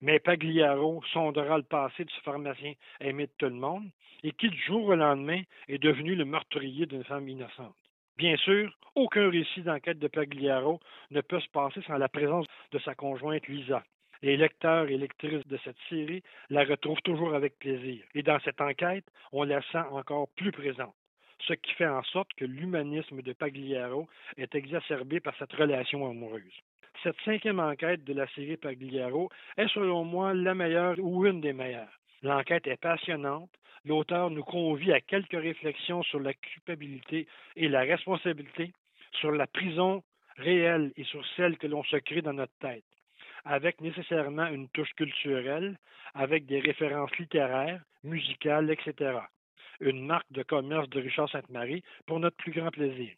mais 0.00 0.20
Pagliaro 0.20 1.02
sondera 1.12 1.58
le 1.58 1.64
passé 1.64 2.06
ce 2.08 2.20
pharmacien 2.22 2.74
aimé 3.00 3.26
de 3.26 3.32
tout 3.36 3.46
le 3.46 3.60
monde 3.60 3.90
et 4.22 4.32
qui, 4.32 4.48
du 4.48 4.62
jour 4.62 4.84
au 4.86 4.94
lendemain, 4.94 5.42
est 5.68 5.78
devenu 5.78 6.14
le 6.14 6.24
meurtrier 6.24 6.86
d'une 6.86 7.04
femme 7.04 7.28
innocente? 7.28 7.74
Bien 8.20 8.36
sûr, 8.36 8.70
aucun 8.96 9.30
récit 9.30 9.62
d'enquête 9.62 9.98
de 9.98 10.06
Pagliaro 10.06 10.78
ne 11.10 11.22
peut 11.22 11.40
se 11.40 11.48
passer 11.48 11.80
sans 11.86 11.96
la 11.96 12.10
présence 12.10 12.44
de 12.70 12.78
sa 12.80 12.94
conjointe 12.94 13.48
Lisa. 13.48 13.82
Les 14.20 14.36
lecteurs 14.36 14.90
et 14.90 14.98
lectrices 14.98 15.46
de 15.46 15.58
cette 15.64 15.78
série 15.88 16.22
la 16.50 16.64
retrouvent 16.64 17.00
toujours 17.00 17.34
avec 17.34 17.58
plaisir. 17.58 18.04
Et 18.14 18.22
dans 18.22 18.38
cette 18.40 18.60
enquête, 18.60 19.06
on 19.32 19.44
la 19.44 19.62
sent 19.72 19.86
encore 19.90 20.28
plus 20.36 20.52
présente 20.52 20.94
ce 21.48 21.54
qui 21.54 21.72
fait 21.72 21.88
en 21.88 22.02
sorte 22.02 22.28
que 22.34 22.44
l'humanisme 22.44 23.22
de 23.22 23.32
Pagliaro 23.32 24.06
est 24.36 24.54
exacerbé 24.54 25.20
par 25.20 25.34
cette 25.38 25.54
relation 25.54 26.06
amoureuse. 26.06 26.60
Cette 27.02 27.18
cinquième 27.24 27.58
enquête 27.58 28.04
de 28.04 28.12
la 28.12 28.28
série 28.34 28.58
Pagliaro 28.58 29.30
est 29.56 29.68
selon 29.68 30.04
moi 30.04 30.34
la 30.34 30.54
meilleure 30.54 30.96
ou 30.98 31.24
une 31.24 31.40
des 31.40 31.54
meilleures. 31.54 31.99
L'enquête 32.22 32.66
est 32.66 32.80
passionnante. 32.80 33.50
L'auteur 33.84 34.30
nous 34.30 34.44
convie 34.44 34.92
à 34.92 35.00
quelques 35.00 35.40
réflexions 35.40 36.02
sur 36.02 36.20
la 36.20 36.34
culpabilité 36.34 37.26
et 37.56 37.68
la 37.68 37.80
responsabilité, 37.80 38.72
sur 39.12 39.32
la 39.32 39.46
prison 39.46 40.02
réelle 40.36 40.92
et 40.96 41.04
sur 41.04 41.24
celle 41.36 41.56
que 41.56 41.66
l'on 41.66 41.82
se 41.84 41.96
crée 41.96 42.22
dans 42.22 42.34
notre 42.34 42.52
tête, 42.60 42.84
avec 43.44 43.80
nécessairement 43.80 44.46
une 44.48 44.68
touche 44.68 44.92
culturelle, 44.94 45.78
avec 46.14 46.46
des 46.46 46.60
références 46.60 47.16
littéraires, 47.18 47.82
musicales, 48.04 48.70
etc. 48.70 49.18
Une 49.80 50.04
marque 50.04 50.30
de 50.30 50.42
commerce 50.42 50.88
de 50.90 51.00
Richard 51.00 51.30
Sainte-Marie 51.30 51.82
pour 52.06 52.20
notre 52.20 52.36
plus 52.36 52.52
grand 52.52 52.70
plaisir. 52.70 53.14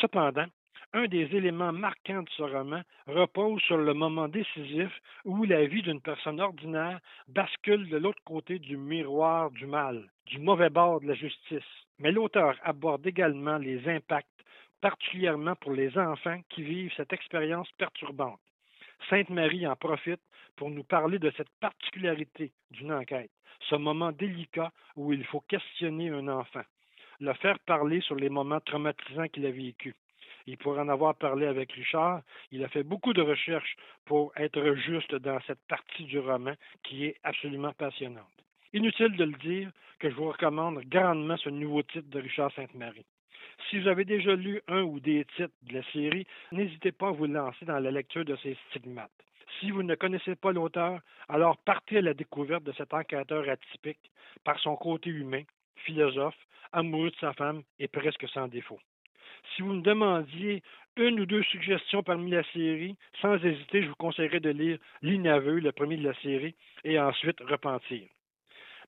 Cependant, 0.00 0.46
un 0.94 1.08
des 1.08 1.34
éléments 1.34 1.72
marquants 1.72 2.22
de 2.22 2.30
ce 2.36 2.42
roman 2.44 2.80
repose 3.08 3.60
sur 3.62 3.76
le 3.76 3.94
moment 3.94 4.28
décisif 4.28 4.92
où 5.24 5.42
la 5.44 5.66
vie 5.66 5.82
d'une 5.82 6.00
personne 6.00 6.40
ordinaire 6.40 7.00
bascule 7.26 7.88
de 7.88 7.96
l'autre 7.96 8.22
côté 8.24 8.60
du 8.60 8.76
miroir 8.76 9.50
du 9.50 9.66
mal, 9.66 10.08
du 10.26 10.38
mauvais 10.38 10.70
bord 10.70 11.00
de 11.00 11.08
la 11.08 11.14
justice. 11.14 11.64
Mais 11.98 12.12
l'auteur 12.12 12.56
aborde 12.62 13.04
également 13.08 13.58
les 13.58 13.88
impacts, 13.88 14.28
particulièrement 14.80 15.56
pour 15.56 15.72
les 15.72 15.98
enfants 15.98 16.40
qui 16.48 16.62
vivent 16.62 16.92
cette 16.96 17.12
expérience 17.12 17.70
perturbante. 17.72 18.40
Sainte 19.10 19.30
Marie 19.30 19.66
en 19.66 19.74
profite 19.74 20.22
pour 20.54 20.70
nous 20.70 20.84
parler 20.84 21.18
de 21.18 21.32
cette 21.36 21.50
particularité 21.58 22.52
d'une 22.70 22.92
enquête, 22.92 23.32
ce 23.68 23.74
moment 23.74 24.12
délicat 24.12 24.70
où 24.94 25.12
il 25.12 25.24
faut 25.24 25.40
questionner 25.40 26.10
un 26.10 26.28
enfant, 26.28 26.62
le 27.18 27.32
faire 27.34 27.58
parler 27.66 28.00
sur 28.00 28.14
les 28.14 28.28
moments 28.28 28.60
traumatisants 28.60 29.26
qu'il 29.26 29.46
a 29.46 29.50
vécus 29.50 29.96
il 30.46 30.58
pourrait 30.58 30.80
en 30.80 30.88
avoir 30.88 31.14
parlé 31.14 31.46
avec 31.46 31.72
Richard. 31.72 32.22
Il 32.50 32.64
a 32.64 32.68
fait 32.68 32.82
beaucoup 32.82 33.12
de 33.12 33.22
recherches 33.22 33.76
pour 34.04 34.32
être 34.36 34.74
juste 34.74 35.14
dans 35.14 35.40
cette 35.46 35.64
partie 35.68 36.04
du 36.04 36.18
roman 36.18 36.54
qui 36.82 37.06
est 37.06 37.16
absolument 37.22 37.72
passionnante. 37.72 38.26
Inutile 38.72 39.16
de 39.16 39.24
le 39.24 39.38
dire 39.38 39.70
que 39.98 40.10
je 40.10 40.14
vous 40.14 40.28
recommande 40.28 40.80
grandement 40.86 41.36
ce 41.36 41.48
nouveau 41.48 41.82
titre 41.82 42.10
de 42.10 42.20
Richard 42.20 42.52
Sainte-Marie. 42.52 43.06
Si 43.70 43.78
vous 43.78 43.88
avez 43.88 44.04
déjà 44.04 44.34
lu 44.34 44.60
un 44.68 44.82
ou 44.82 45.00
des 45.00 45.24
titres 45.36 45.54
de 45.62 45.74
la 45.74 45.82
série, 45.92 46.26
n'hésitez 46.52 46.92
pas 46.92 47.08
à 47.08 47.12
vous 47.12 47.26
lancer 47.26 47.64
dans 47.64 47.78
la 47.78 47.90
lecture 47.90 48.24
de 48.24 48.36
ces 48.36 48.56
stigmates. 48.68 49.10
Si 49.60 49.70
vous 49.70 49.82
ne 49.82 49.94
connaissez 49.94 50.34
pas 50.34 50.52
l'auteur, 50.52 51.00
alors 51.28 51.56
partez 51.58 51.98
à 51.98 52.02
la 52.02 52.14
découverte 52.14 52.64
de 52.64 52.72
cet 52.72 52.92
enquêteur 52.92 53.48
atypique 53.48 54.10
par 54.42 54.58
son 54.58 54.76
côté 54.76 55.10
humain, 55.10 55.42
philosophe, 55.76 56.36
amoureux 56.72 57.10
de 57.10 57.16
sa 57.16 57.32
femme 57.34 57.62
et 57.78 57.88
presque 57.88 58.28
sans 58.28 58.48
défaut. 58.48 58.80
Si 59.54 59.62
vous 59.62 59.74
me 59.74 59.82
demandiez 59.82 60.62
une 60.96 61.20
ou 61.20 61.26
deux 61.26 61.42
suggestions 61.42 62.02
parmi 62.02 62.30
la 62.30 62.44
série, 62.52 62.96
sans 63.20 63.34
hésiter, 63.44 63.82
je 63.82 63.88
vous 63.88 63.96
conseillerais 63.96 64.40
de 64.40 64.50
lire 64.50 64.78
L'Inaveux, 65.02 65.58
le 65.58 65.72
premier 65.72 65.96
de 65.96 66.04
la 66.04 66.14
série, 66.20 66.54
et 66.84 66.98
ensuite 67.00 67.40
Repentir. 67.40 68.08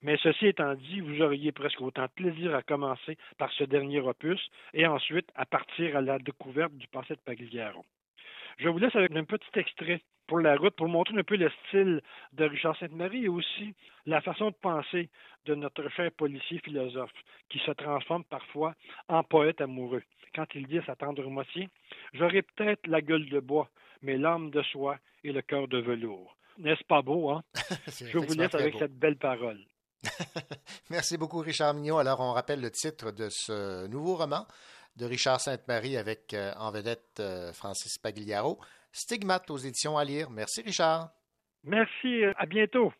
Mais 0.03 0.17
ceci 0.23 0.47
étant 0.47 0.75
dit, 0.75 1.01
vous 1.01 1.23
auriez 1.23 1.53
presque 1.53 1.81
autant 1.81 2.05
de 2.05 2.11
plaisir 2.15 2.55
à 2.55 2.63
commencer 2.63 3.17
par 3.39 3.51
ce 3.53 3.65
dernier 3.65 4.01
opus 4.01 4.41
et 4.75 4.87
ensuite 4.87 5.29
à 5.35 5.47
partir 5.47 5.97
à 5.97 6.01
la 6.01 6.19
découverte 6.19 6.75
du 6.75 6.87
passé 6.87 7.15
de 7.15 7.21
Pagliaro. 7.21 7.85
Je 8.59 8.69
vous 8.69 8.79
laisse 8.79 8.95
avec 8.97 9.15
un 9.15 9.25
petit 9.25 9.59
extrait 9.59 10.03
pour 10.27 10.41
la 10.41 10.57
route 10.57 10.75
pour 10.75 10.89
montrer 10.89 11.17
un 11.19 11.23
peu 11.23 11.37
le 11.37 11.51
style 11.67 12.01
de 12.33 12.45
Richard 12.45 12.77
Sainte-Marie 12.79 13.25
et 13.25 13.29
aussi 13.29 13.75
la 14.07 14.21
façon 14.21 14.51
de 14.51 14.57
penser 14.61 15.11
de 15.45 15.55
notre 15.55 15.89
cher 15.91 16.11
policier 16.13 16.59
philosophe 16.65 17.13
qui 17.49 17.59
se 17.61 17.71
transforme 17.73 18.25
parfois 18.25 18.75
en 19.09 19.23
poète 19.23 19.61
amoureux. 19.61 20.03
Quand 20.35 20.47
il 20.55 20.67
dit 20.67 20.79
à 20.79 20.85
sa 20.85 20.97
tendre 20.97 21.29
moitié 21.29 21.69
J'aurai 22.13 22.43
peut-être 22.43 22.87
la 22.87 23.01
gueule 23.01 23.29
de 23.29 23.41
bois, 23.41 23.69
mais 24.03 24.17
l'âme 24.17 24.51
de 24.51 24.63
soie 24.63 24.99
et 25.23 25.33
le 25.33 25.43
cœur 25.43 25.69
de 25.69 25.79
velours. 25.79 26.37
N'est-ce 26.59 26.85
pas 26.85 27.03
beau, 27.03 27.31
hein? 27.31 27.43
Je 27.87 28.19
vous 28.19 28.35
laisse 28.35 28.55
avec 28.55 28.77
cette 28.79 28.99
belle 28.99 29.17
parole. 29.17 29.61
Merci 30.91 31.19
beaucoup, 31.19 31.41
Richard 31.41 31.75
Mignot. 31.75 31.99
Alors, 31.99 32.21
on 32.21 32.33
rappelle 32.33 32.61
le 32.61 32.71
titre 32.71 33.11
de 33.13 33.29
ce 33.30 33.87
nouveau 33.89 34.17
roman 34.17 34.47
de 34.97 35.05
Richard 35.05 35.41
Sainte-Marie 35.41 35.97
avec 35.97 36.33
euh, 36.35 36.53
en 36.59 36.71
vedette 36.71 37.21
euh, 37.21 37.53
Francis 37.53 37.99
Pagliaro. 37.99 38.59
Stigmate 38.93 39.51
aux 39.51 39.59
éditions 39.59 39.99
à 39.99 40.05
lire. 40.05 40.31
Merci, 40.31 40.63
Richard. 40.63 41.11
Merci. 41.64 42.25
Euh, 42.25 42.33
à 42.37 42.47
bientôt. 42.47 42.93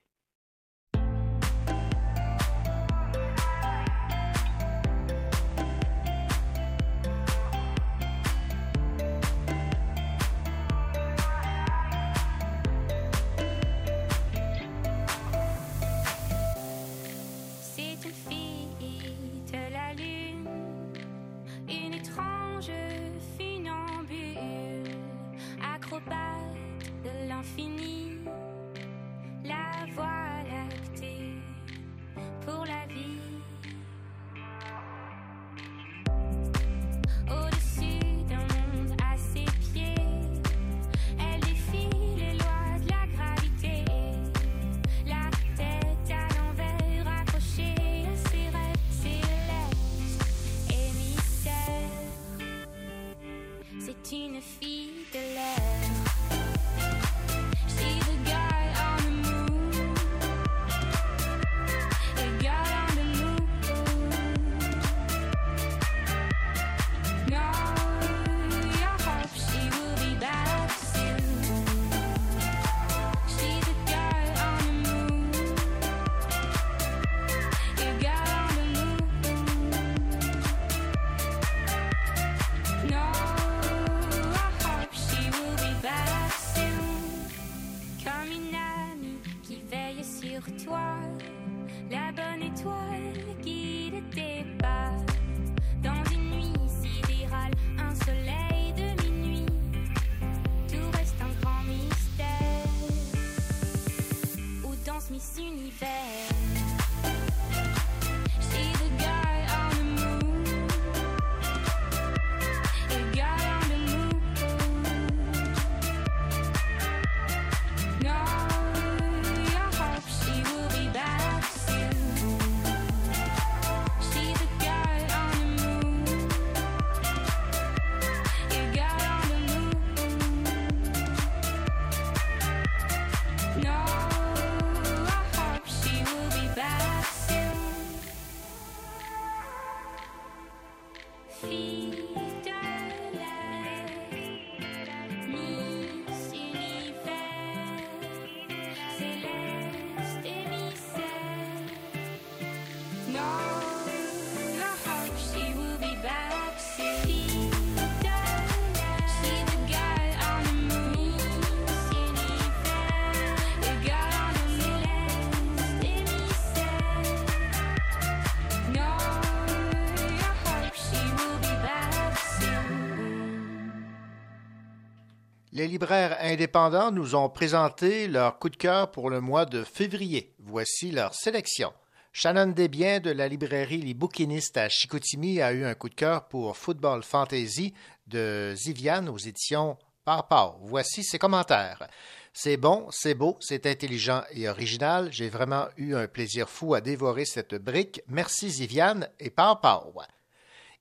Les 175.57 175.69
libraires 175.69 176.19
indépendants 176.21 176.93
nous 176.93 177.15
ont 177.15 177.31
présenté 177.31 178.09
leur 178.09 178.39
coup 178.39 178.51
de 178.51 178.57
cœur 178.57 178.91
pour 178.91 179.09
le 179.09 179.23
mois 179.23 179.47
de 179.47 179.65
février. 179.65 180.35
Voici 180.39 180.91
leur 180.91 181.15
sélection. 181.15 181.73
Shannon 182.13 182.49
Desbiens 182.49 183.01
de 183.01 183.11
la 183.11 183.27
librairie 183.27 183.81
Les 183.81 183.95
Bouquinistes 183.95 184.59
à 184.59 184.69
Chicoutimi 184.69 185.41
a 185.41 185.55
eu 185.55 185.65
un 185.65 185.73
coup 185.73 185.89
de 185.89 185.95
cœur 185.95 186.29
pour 186.29 186.59
Football 186.59 187.03
Fantasy 187.03 187.73
de 188.07 188.53
Ziviane 188.55 189.09
aux 189.09 189.17
éditions 189.17 189.79
Parpar. 190.05 190.59
Voici 190.61 191.03
ses 191.03 191.19
commentaires. 191.19 191.89
C'est 192.35 192.59
bon, 192.59 192.89
c'est 192.91 193.15
beau, 193.15 193.39
c'est 193.41 193.65
intelligent 193.65 194.25
et 194.33 194.51
original. 194.51 195.09
J'ai 195.11 195.31
vraiment 195.31 195.69
eu 195.79 195.95
un 195.95 196.07
plaisir 196.07 196.51
fou 196.51 196.75
à 196.75 196.83
dévorer 196.83 197.25
cette 197.25 197.55
brique. 197.55 198.03
Merci 198.09 198.51
Ziviane 198.51 199.09
et 199.19 199.31
Parpar. 199.31 199.87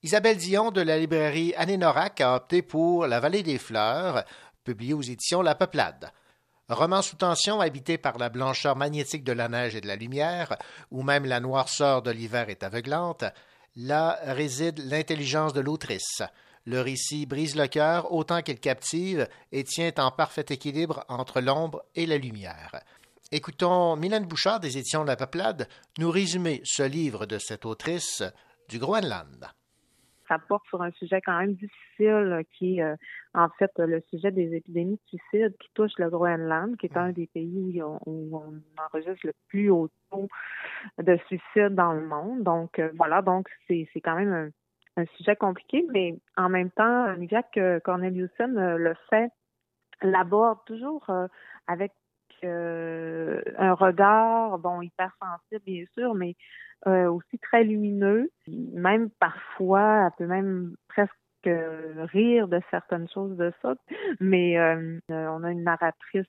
Isabelle 0.06 0.38
Dion 0.38 0.70
de 0.70 0.82
la 0.82 1.00
librairie 1.00 1.56
Norac 1.80 2.22
a 2.22 2.36
opté 2.36 2.62
pour 2.62 3.08
La 3.08 3.20
Vallée 3.20 3.42
des 3.42 3.58
Fleurs, 3.58 4.24
publié 4.66 4.94
aux 4.94 5.02
éditions 5.02 5.42
La 5.42 5.56
Peuplade. 5.56 6.12
Roman 6.68 7.02
sous 7.02 7.16
tension 7.16 7.62
habité 7.62 7.98
par 7.98 8.18
la 8.18 8.30
blancheur 8.30 8.76
magnétique 8.76 9.24
de 9.24 9.32
la 9.32 9.48
neige 9.48 9.76
et 9.76 9.82
de 9.82 9.88
la 9.88 9.96
lumière, 9.96 10.58
ou 10.92 11.04
même 11.04 11.26
la 11.26 11.40
noirceur 11.40 12.02
de 12.02 12.12
l'hiver 12.12 12.50
est 12.50 12.64
aveuglante, 12.64 13.24
là 13.76 14.20
réside 14.24 14.80
l'intelligence 14.80 15.54
de 15.54 15.62
l'autrice. 15.62 16.24
Le 16.66 16.82
récit 16.82 17.28
brise 17.28 17.56
le 17.56 17.68
cœur 17.68 18.12
autant 18.12 18.42
qu'il 18.42 18.60
captive 18.60 19.30
et 19.52 19.64
tient 19.64 19.94
en 19.98 20.10
parfait 20.10 20.46
équilibre 20.50 21.06
entre 21.08 21.40
l'ombre 21.40 21.84
et 21.94 22.08
la 22.08 22.18
lumière. 22.18 22.72
Écoutons 23.32 23.96
Mylène 23.96 24.26
Bouchard 24.26 24.60
des 24.60 24.78
éditions 24.80 25.04
La 25.04 25.16
Peuplade 25.16 25.68
nous 26.00 26.10
résumer 26.10 26.62
ce 26.64 26.84
livre 26.84 27.28
de 27.28 27.38
cette 27.38 27.66
autrice 27.66 28.24
du 28.70 28.80
Groenland. 28.80 29.48
Ça 30.28 30.40
porte 30.40 30.66
sur 30.68 30.82
un 30.82 30.92
sujet 30.92 31.22
quand 31.22 31.38
même 31.38 31.54
difficile 31.54 32.44
qui 32.52 32.80
est 32.80 32.96
en 33.34 33.50
fait 33.58 33.72
le 33.78 34.02
sujet 34.10 34.32
des 34.32 34.56
épidémies 34.56 34.96
de 34.96 35.20
suicide 35.20 35.56
qui 35.60 35.70
touchent 35.74 35.98
le 35.98 36.10
Groenland, 36.10 36.78
qui 36.78 36.88
est 36.88 36.98
un 36.98 37.12
des 37.12 37.28
pays 37.28 37.82
où 37.82 38.00
on, 38.06 38.54
enregistre 38.78 39.26
le 39.28 39.34
plus 39.48 39.70
haut 39.70 39.90
taux 40.12 40.28
de 41.02 41.18
suicide 41.28 41.76
dans 41.76 41.94
le 41.94 42.06
monde. 42.06 42.44
Donc 42.44 42.82
voilà, 42.96 43.22
donc 43.22 43.48
c'est 43.68 43.88
quand 43.96 44.16
même 44.16 44.52
un, 44.98 45.06
sujet 45.18 45.36
compliqué, 45.36 45.86
mais 45.92 46.16
en 46.38 46.50
même 46.50 46.72
temps, 46.72 47.16
Niviak 47.18 47.60
Corneliusen 47.84 48.76
le 48.78 48.94
fait 49.10 49.30
l'aborde 50.02 50.60
toujours 50.66 51.10
avec 51.68 51.92
euh, 52.44 53.42
un 53.58 53.74
regard, 53.74 54.58
bon, 54.60 54.82
hypersensible 54.82 55.62
bien 55.66 55.86
sûr, 55.94 56.14
mais 56.16 56.36
euh, 56.88 57.10
aussi 57.10 57.40
très 57.40 57.64
lumineux. 57.64 58.30
Même 58.48 59.10
parfois, 59.20 60.06
elle 60.06 60.12
peut 60.18 60.28
même 60.28 60.76
presque 60.88 61.14
rire 61.46 62.48
de 62.48 62.60
certaines 62.72 63.08
choses 63.10 63.38
de 63.38 63.54
ça. 63.62 63.76
Mais 64.20 64.58
euh, 64.58 65.00
on 65.10 65.44
a 65.44 65.52
une 65.52 65.64
narratrice 65.64 66.26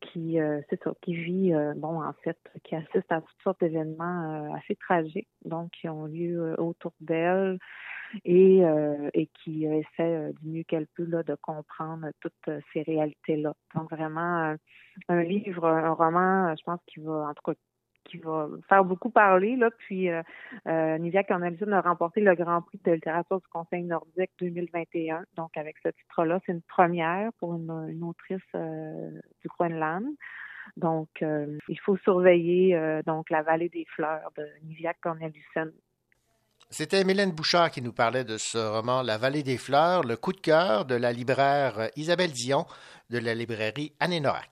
qui 0.00 0.38
c'est 0.68 0.82
ça, 0.82 0.92
qui 1.02 1.14
vit 1.14 1.52
bon 1.76 2.02
en 2.02 2.12
fait, 2.24 2.38
qui 2.64 2.74
assiste 2.74 3.10
à 3.10 3.20
toutes 3.20 3.42
sortes 3.42 3.60
d'événements 3.60 4.54
assez 4.54 4.76
tragiques, 4.76 5.28
donc 5.44 5.70
qui 5.72 5.88
ont 5.88 6.06
lieu 6.06 6.54
autour 6.58 6.92
d'elle 7.00 7.58
et, 8.24 8.62
et 9.14 9.26
qui 9.28 9.66
essaie 9.66 10.32
du 10.40 10.48
mieux 10.48 10.62
qu'elle 10.64 10.86
peut 10.96 11.04
là, 11.04 11.22
de 11.22 11.36
comprendre 11.36 12.08
toutes 12.20 12.50
ces 12.72 12.82
réalités-là. 12.82 13.54
Donc 13.74 13.90
vraiment 13.90 14.54
un 15.08 15.22
livre, 15.22 15.66
un 15.66 15.92
roman, 15.92 16.54
je 16.56 16.62
pense 16.64 16.80
qu'il 16.86 17.04
va 17.04 17.28
en 17.28 17.34
tout 17.34 17.52
cas 17.52 17.58
qui 18.04 18.18
va 18.18 18.48
faire 18.68 18.84
beaucoup 18.84 19.10
parler. 19.10 19.56
Là. 19.56 19.70
Puis 19.70 20.08
euh, 20.08 20.22
euh, 20.66 20.98
Nivia 20.98 21.22
a 21.28 21.80
remporté 21.80 22.20
le 22.20 22.34
Grand 22.34 22.62
Prix 22.62 22.80
de 22.84 22.92
littérature 22.92 23.40
du 23.40 23.48
Conseil 23.48 23.82
nordique 23.82 24.30
2021. 24.40 25.24
Donc 25.36 25.56
avec 25.56 25.76
ce 25.82 25.88
titre-là, 25.88 26.40
c'est 26.44 26.52
une 26.52 26.62
première 26.62 27.32
pour 27.34 27.54
une, 27.54 28.02
autrice 28.02 28.40
euh, 28.54 29.10
du 29.42 29.48
Groenland. 29.48 30.04
Donc 30.76 31.08
il 31.20 31.80
faut 31.80 31.96
surveiller 31.96 32.78
donc 33.04 33.28
la 33.28 33.42
vallée 33.42 33.68
des 33.68 33.84
fleurs 33.96 34.30
de 34.36 34.46
Nivia 34.62 34.94
Cornelissen. 34.94 35.72
C'était 36.68 37.02
Mylène 37.02 37.32
Bouchard 37.32 37.72
qui 37.72 37.82
nous 37.82 37.92
parlait 37.92 38.22
de 38.22 38.38
ce 38.38 38.56
roman 38.56 39.02
La 39.02 39.18
vallée 39.18 39.42
des 39.42 39.58
fleurs, 39.58 40.04
le 40.04 40.16
coup 40.16 40.32
de 40.32 40.40
cœur 40.40 40.84
de 40.84 40.94
la 40.94 41.12
libraire 41.12 41.90
Isabelle 41.96 42.30
Dion 42.30 42.66
de 43.10 43.18
la 43.18 43.34
librairie 43.34 43.92
Anénorac. 43.98 44.50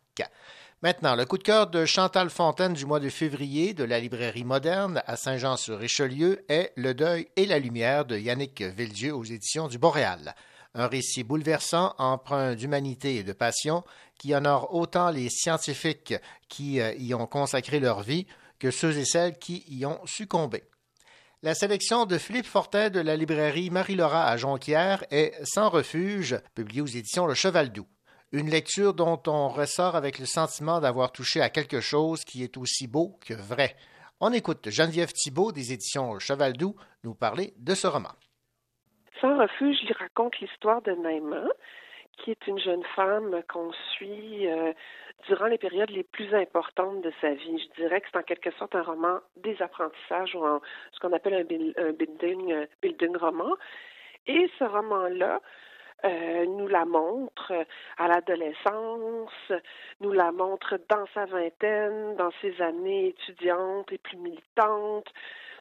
Maintenant, 0.81 1.17
le 1.17 1.25
coup 1.25 1.39
de 1.39 1.43
cœur 1.43 1.67
de 1.67 1.85
Chantal 1.85 2.31
Fontaine 2.31 2.73
du 2.73 2.87
mois 2.87 3.01
de 3.01 3.09
février 3.09 3.75
de 3.75 3.83
la 3.83 3.99
librairie 3.99 4.45
moderne 4.45 5.03
à 5.07 5.17
Saint-Jean-sur-Richelieu 5.17 6.45
est 6.49 6.73
Le 6.77 6.95
deuil 6.95 7.27
et 7.35 7.47
la 7.47 7.59
lumière 7.59 8.05
de 8.05 8.17
Yannick 8.17 8.63
Villedieu 8.63 9.13
aux 9.13 9.25
éditions 9.25 9.67
du 9.67 9.77
Boréal. 9.77 10.37
Un 10.75 10.87
récit 10.87 11.25
bouleversant, 11.25 11.97
empreint 11.99 12.55
d'humanité 12.55 13.17
et 13.17 13.25
de 13.25 13.33
passion, 13.33 13.83
qui 14.21 14.37
honore 14.37 14.73
autant 14.73 15.11
les 15.11 15.31
scientifiques 15.31 16.15
qui 16.49 16.81
euh, 16.81 16.95
y 16.97 17.13
ont 17.13 17.27
consacré 17.27 17.81
leur 17.81 18.03
vie 18.03 18.29
que 18.61 18.71
ceux 18.71 18.99
et 18.99 19.05
celles 19.05 19.37
qui 19.37 19.65
y 19.67 19.85
ont 19.85 20.01
succombé. 20.07 20.63
La 21.43 21.57
sélection 21.57 22.07
de 22.07 22.19
Philippe 22.19 22.47
Fortin 22.47 22.89
de 22.91 23.01
la 23.01 23.17
librairie 23.17 23.71
Marie-Laura 23.71 24.29
à 24.29 24.37
Jonquière 24.37 25.05
est 25.11 25.35
Sans 25.43 25.71
refuge, 25.71 26.39
publié 26.55 26.83
aux 26.83 26.87
éditions 26.87 27.27
Le 27.27 27.35
Cheval 27.35 27.73
Doux. 27.73 27.89
Une 28.31 28.51
lecture 28.51 28.93
dont 28.93 29.23
on 29.27 29.49
ressort 29.49 29.97
avec 29.97 30.19
le 30.19 30.27
sentiment 30.27 30.81
d'avoir 30.81 31.13
touché 31.13 31.41
à 31.41 31.49
quelque 31.49 31.81
chose 31.81 32.25
qui 32.27 32.45
est 32.45 32.59
aussi 32.59 32.87
beau 32.87 33.19
que 33.27 33.33
vrai. 33.33 33.75
On 34.21 34.35
écoute 34.35 34.69
Geneviève 34.69 35.13
Thibault 35.15 35.51
des 35.51 35.73
éditions 35.73 36.19
Cheval 36.19 36.53
Doux 36.53 36.77
nous 37.05 37.15
parler 37.15 37.55
de 37.57 37.75
ce 37.75 37.87
roman. 37.87 38.11
Sans 39.23 39.39
refuge, 39.39 39.79
il 39.83 39.93
raconte 39.95 40.39
l'histoire 40.41 40.83
de 40.83 40.93
Naïma, 40.93 41.45
qui 42.19 42.33
est 42.33 42.47
une 42.47 42.59
jeune 42.59 42.85
femme 42.95 43.43
qu'on 43.49 43.73
suit 43.95 44.47
euh, 44.47 44.75
durant 45.27 45.47
les 45.47 45.57
périodes 45.57 45.89
les 45.89 46.05
plus 46.05 46.35
importantes 46.35 47.01
de 47.01 47.13
sa 47.23 47.33
vie. 47.33 47.59
Je 47.59 47.83
dirais 47.83 48.03
que 48.03 48.09
c'est 48.13 48.19
en 48.19 48.23
quelque 48.23 48.51
sorte 48.59 48.75
un 48.75 48.83
roman 48.83 49.21
des 49.39 49.57
apprentissages 49.63 50.35
ou 50.35 50.45
ce 50.93 51.01
qu'on 51.01 51.15
appelle 51.15 51.33
un, 51.33 51.83
un 51.83 51.93
euh, 51.93 52.67
building 52.83 53.17
roman. 53.17 53.55
Et 54.27 54.51
ce 54.59 54.65
roman-là 54.65 55.41
euh, 56.05 56.47
nous 56.47 56.69
la 56.69 56.85
montre 56.85 57.53
à 57.97 58.09
l'adolescence, 58.09 59.53
nous 60.01 60.12
la 60.12 60.31
montre 60.31 60.79
dans 60.89 61.07
sa 61.12 61.27
vingtaine, 61.27 62.15
dans 62.16 62.31
ses 62.41 62.61
années 62.62 63.09
étudiantes 63.09 63.91
et 63.93 63.99
plus 63.99 64.16
militantes, 64.16 65.12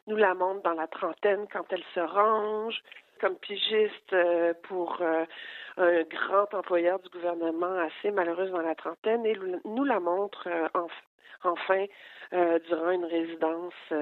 nous 0.06 0.16
la 0.16 0.34
montre 0.34 0.62
dans 0.62 0.74
la 0.74 0.86
trentaine 0.86 1.46
quand 1.52 1.64
elle 1.70 1.84
se 1.94 2.00
range 2.00 2.82
comme 3.20 3.36
pigiste 3.36 4.12
euh, 4.12 4.54
pour 4.64 4.98
euh, 5.00 5.24
un 5.76 6.02
grand 6.04 6.52
employeur 6.54 6.98
du 7.00 7.08
gouvernement 7.08 7.78
assez 7.78 8.10
malheureuse 8.10 8.50
dans 8.50 8.62
la 8.62 8.74
trentaine 8.74 9.24
et 9.26 9.36
nous 9.64 9.84
la 9.84 10.00
montre 10.00 10.48
enfin 11.44 11.84
durant 12.68 12.90
une 12.90 13.04
résidence 13.04 13.92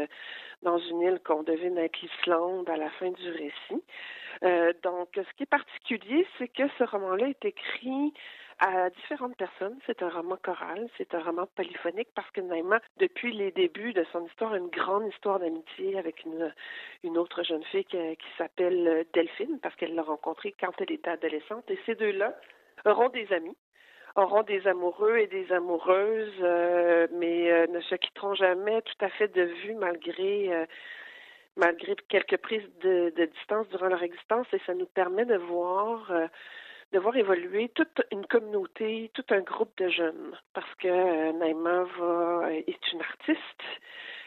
dans 0.62 0.78
une 0.78 1.02
île 1.02 1.20
qu'on 1.24 1.42
devine 1.42 1.78
être 1.78 2.00
l'Islande 2.00 2.68
à 2.68 2.76
la 2.76 2.90
fin 2.90 3.10
du 3.10 3.30
récit. 3.30 3.82
Euh, 4.42 4.72
donc, 4.82 5.08
ce 5.14 5.36
qui 5.36 5.44
est 5.44 5.50
particulier, 5.50 6.26
c'est 6.38 6.48
que 6.48 6.64
ce 6.78 6.84
roman-là 6.84 7.28
est 7.28 7.44
écrit 7.44 8.12
à 8.58 8.90
différentes 8.90 9.36
personnes. 9.36 9.78
C'est 9.86 10.02
un 10.02 10.08
roman 10.08 10.36
choral, 10.42 10.88
c'est 10.96 11.14
un 11.14 11.20
roman 11.20 11.46
polyphonique 11.54 12.08
parce 12.14 12.30
que 12.30 12.40
Naïma, 12.40 12.80
depuis 12.98 13.32
les 13.32 13.50
débuts 13.50 13.92
de 13.92 14.04
son 14.12 14.24
histoire, 14.26 14.52
a 14.52 14.58
une 14.58 14.68
grande 14.68 15.06
histoire 15.08 15.38
d'amitié 15.38 15.98
avec 15.98 16.24
une, 16.24 16.52
une 17.04 17.18
autre 17.18 17.42
jeune 17.42 17.64
fille 17.64 17.84
qui, 17.84 18.18
s'appelle 18.38 19.06
Delphine 19.12 19.58
parce 19.62 19.74
qu'elle 19.76 19.94
l'a 19.94 20.02
rencontrée 20.02 20.54
quand 20.58 20.72
elle 20.78 20.92
était 20.92 21.10
adolescente. 21.10 21.70
Et 21.70 21.78
ces 21.86 21.94
deux-là 21.94 22.34
auront 22.84 23.08
des 23.08 23.32
amis 23.32 23.56
auront 24.14 24.44
des 24.44 24.66
amoureux 24.66 25.18
et 25.18 25.26
des 25.26 25.52
amoureuses, 25.52 26.32
euh, 26.40 27.06
mais 27.12 27.52
euh, 27.52 27.66
ne 27.66 27.80
se 27.82 27.96
quitteront 27.96 28.34
jamais 28.34 28.80
tout 28.80 29.04
à 29.04 29.10
fait 29.10 29.28
de 29.28 29.42
vue 29.42 29.74
malgré 29.74 30.66
malgré 31.56 31.96
quelques 32.08 32.36
prises 32.36 32.68
de, 32.82 33.10
distance 33.34 33.68
durant 33.68 33.86
leur 33.86 34.02
existence, 34.02 34.46
et 34.52 34.60
ça 34.66 34.74
nous 34.74 34.86
permet 34.86 35.24
de 35.24 35.36
voir 35.36 36.10
euh, 36.10 36.26
de 36.96 37.00
voir 37.02 37.16
évoluer 37.18 37.68
toute 37.74 38.00
une 38.10 38.24
communauté, 38.24 39.10
tout 39.12 39.26
un 39.28 39.40
groupe 39.40 39.76
de 39.76 39.90
jeunes, 39.90 40.34
parce 40.54 40.74
que 40.76 40.88
euh, 40.88 41.32
Naïma 41.32 41.84
va, 41.98 42.54
est 42.54 42.92
une 42.92 43.02
artiste. 43.02 43.62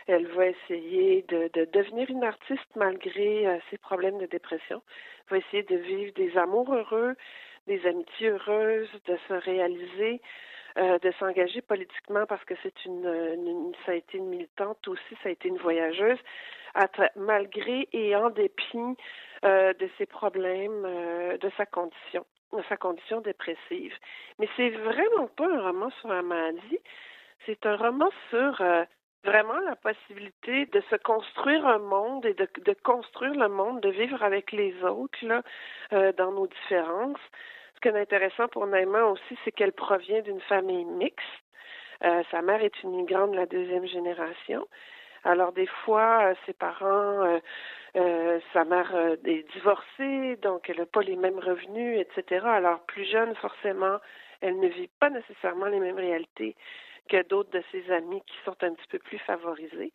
Elle 0.06 0.28
va 0.28 0.46
essayer 0.46 1.26
de, 1.30 1.50
devenir 1.74 2.08
une 2.12 2.24
artiste 2.24 2.70
malgré 2.76 3.48
euh, 3.48 3.58
ses 3.72 3.80
problèmes 3.80 4.20
de 4.20 4.28
dépression. 4.28 4.84
Elle 5.32 5.38
va 5.38 5.38
essayer 5.38 5.64
de 5.64 5.78
vivre 5.78 6.14
des 6.14 6.38
amours 6.38 6.72
heureux, 6.72 7.16
des 7.66 7.84
amitiés 7.88 8.30
heureuses, 8.30 8.92
de 9.08 9.18
se 9.28 9.34
réaliser, 9.34 10.22
de 10.78 11.12
s'engager 11.20 11.62
politiquement 11.62 12.26
parce 12.28 12.44
que 12.46 12.54
c'est 12.62 12.86
une, 12.86 13.74
ça 13.86 13.92
a 13.92 13.96
été 13.96 14.20
une 14.20 14.28
militante 14.28 14.88
aussi, 14.88 15.16
ça 15.24 15.30
a 15.30 15.32
été 15.32 15.50
une 15.50 15.58
voyageuse 15.58 16.20
malgré 17.16 17.88
et 17.94 18.16
en 18.16 18.30
dépit 18.30 18.78
euh, 19.46 19.74
de 19.74 19.90
ses 19.98 20.06
problèmes, 20.06 20.84
euh, 20.86 21.38
de 21.38 21.50
sa 21.58 21.66
condition, 21.66 22.26
sa 22.68 22.78
condition 22.78 23.22
dépressive. 23.22 23.94
Mais 24.40 24.48
c'est 24.58 24.70
vraiment 24.70 25.28
pas 25.28 25.48
un 25.48 25.62
roman 25.62 25.90
sur 26.02 26.10
la 26.10 26.22
maladie, 26.22 26.80
c'est 27.46 27.66
un 27.66 27.76
roman 27.76 28.10
sur 28.30 28.62
euh, 28.62 28.84
vraiment 29.24 29.60
la 29.60 29.76
possibilité 29.76 30.66
de 30.68 30.82
se 30.90 30.96
construire 30.98 31.66
un 31.66 31.80
monde 31.80 32.26
et 32.26 32.34
de, 32.34 32.74
construire 32.84 33.34
le 33.36 33.50
monde, 33.50 33.82
de 33.82 33.90
vivre 33.90 34.24
avec 34.24 34.52
les 34.52 34.74
autres 34.84 35.20
là, 35.24 35.42
dans 36.14 36.32
nos 36.32 36.48
différences. 36.48 37.20
Ce 37.76 37.82
qui 37.82 37.90
est 37.90 38.00
intéressant 38.00 38.48
pour 38.48 38.66
Naïma 38.66 39.04
aussi, 39.06 39.38
c'est 39.44 39.52
qu'elle 39.52 39.74
provient 39.74 40.22
d'une 40.22 40.42
famille 40.42 40.86
mixte. 40.86 41.26
sa 42.02 42.42
mère 42.42 42.64
est 42.64 42.84
une 42.84 42.96
migrante 42.96 43.32
de 43.32 43.36
la 43.36 43.46
deuxième 43.46 43.86
génération. 43.86 44.68
Alors 45.24 45.52
des 45.52 45.68
fois, 45.68 46.30
euh, 46.30 46.34
ses 46.46 46.54
parents, 46.54 47.24
euh, 47.24 47.40
euh, 47.96 48.40
sa 48.54 48.64
mère 48.64 48.96
est 49.26 49.52
divorcée, 49.54 50.38
donc 50.38 50.70
elle 50.70 50.78
n'a 50.78 50.86
pas 50.86 51.02
les 51.02 51.16
mêmes 51.16 51.40
revenus, 51.40 52.00
etc. 52.00 52.46
Alors 52.46 52.80
plus 52.82 53.06
jeune, 53.06 53.36
forcément, 53.36 53.98
elle 54.42 54.60
ne 54.60 54.68
vit 54.68 54.90
pas 55.00 55.10
nécessairement 55.10 55.66
les 55.66 55.80
mêmes 55.80 55.98
réalités 55.98 56.56
que 57.10 57.24
d'autres 57.28 57.52
de 57.52 57.64
ses 57.72 57.92
amis 57.92 58.22
qui 58.26 58.36
sont 58.46 58.56
un 58.64 58.74
petit 58.74 58.88
peu 58.90 59.00
plus 59.00 59.18
favorisés. 59.20 59.92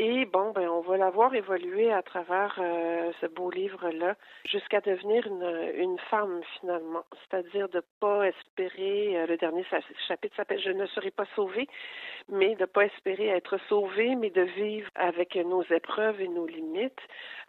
Et 0.00 0.24
bon, 0.24 0.50
ben, 0.50 0.68
on 0.68 0.80
va 0.80 0.96
la 0.96 1.10
voir 1.10 1.32
évoluer 1.36 1.92
à 1.92 2.02
travers 2.02 2.58
euh, 2.58 3.12
ce 3.20 3.26
beau 3.26 3.48
livre-là 3.48 4.16
jusqu'à 4.44 4.80
devenir 4.80 5.24
une, 5.28 5.98
femme 6.10 6.40
finalement. 6.58 7.04
C'est-à-dire 7.12 7.68
de 7.68 7.80
pas 8.00 8.24
espérer, 8.24 9.16
euh, 9.16 9.26
le 9.26 9.36
dernier 9.36 9.64
chapitre 10.08 10.34
s'appelle 10.34 10.60
Je 10.60 10.72
ne 10.72 10.86
serai 10.86 11.12
pas 11.12 11.26
sauvée, 11.36 11.68
mais 12.28 12.56
de 12.56 12.64
pas 12.64 12.86
espérer 12.86 13.28
être 13.28 13.56
sauvée, 13.68 14.16
mais 14.16 14.30
de 14.30 14.42
vivre 14.42 14.90
avec 14.96 15.36
nos 15.36 15.62
épreuves 15.62 16.20
et 16.20 16.28
nos 16.28 16.46
limites. 16.46 17.00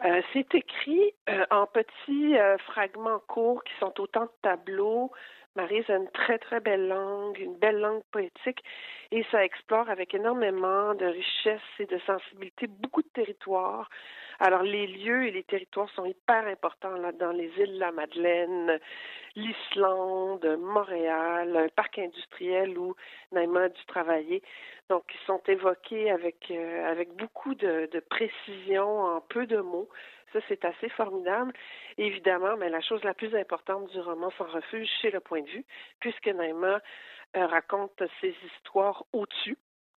Euh, 0.04 0.22
c'est 0.32 0.54
écrit 0.54 1.14
en 1.50 1.66
petits 1.66 2.36
fragments 2.66 3.20
courts 3.26 3.64
qui 3.64 3.72
sont 3.80 4.00
autant 4.00 4.26
de 4.26 4.30
tableaux, 4.42 5.10
Marise 5.56 5.88
a 5.88 5.96
une 5.96 6.10
très, 6.10 6.38
très 6.38 6.60
belle 6.60 6.86
langue, 6.86 7.38
une 7.38 7.56
belle 7.56 7.80
langue 7.80 8.02
poétique, 8.12 8.62
et 9.10 9.24
ça 9.30 9.42
explore 9.42 9.88
avec 9.88 10.14
énormément 10.14 10.94
de 10.94 11.06
richesse 11.06 11.60
et 11.78 11.86
de 11.86 11.98
sensibilité 12.06 12.66
beaucoup 12.66 13.02
de 13.02 13.08
territoires. 13.08 13.88
Alors, 14.38 14.62
les 14.62 14.86
lieux 14.86 15.26
et 15.26 15.30
les 15.30 15.44
territoires 15.44 15.88
sont 15.94 16.04
hyper 16.04 16.46
importants 16.46 16.96
là, 16.96 17.12
dans 17.12 17.32
les 17.32 17.50
îles 17.56 17.74
de 17.74 17.80
la 17.80 17.90
Madeleine, 17.90 18.78
l'Islande, 19.34 20.58
Montréal, 20.60 21.56
un 21.56 21.68
parc 21.68 21.98
industriel 21.98 22.76
où 22.76 22.94
Naïma 23.32 23.62
a 23.62 23.68
dû 23.70 23.84
travailler. 23.86 24.42
Donc, 24.90 25.04
ils 25.14 25.26
sont 25.26 25.40
évoqués 25.48 26.10
avec, 26.10 26.50
euh, 26.50 26.90
avec 26.90 27.16
beaucoup 27.16 27.54
de 27.54 28.00
précision, 28.10 29.00
en 29.00 29.20
peu 29.22 29.46
de 29.46 29.56
mots. 29.56 29.88
Ça, 30.36 30.42
c'est 30.48 30.66
assez 30.66 30.90
formidable. 30.90 31.54
Évidemment, 31.96 32.58
mais 32.58 32.68
la 32.68 32.82
chose 32.82 33.02
la 33.04 33.14
plus 33.14 33.34
importante 33.34 33.88
du 33.90 34.00
roman 34.00 34.30
Sans 34.36 34.44
refuge, 34.44 34.88
c'est 35.00 35.10
le 35.10 35.20
point 35.20 35.40
de 35.40 35.48
vue, 35.48 35.64
puisque 35.98 36.26
Naïma 36.26 36.82
euh, 37.36 37.46
raconte 37.46 38.02
ses 38.20 38.34
histoires 38.44 39.02
au-dessus. 39.14 39.56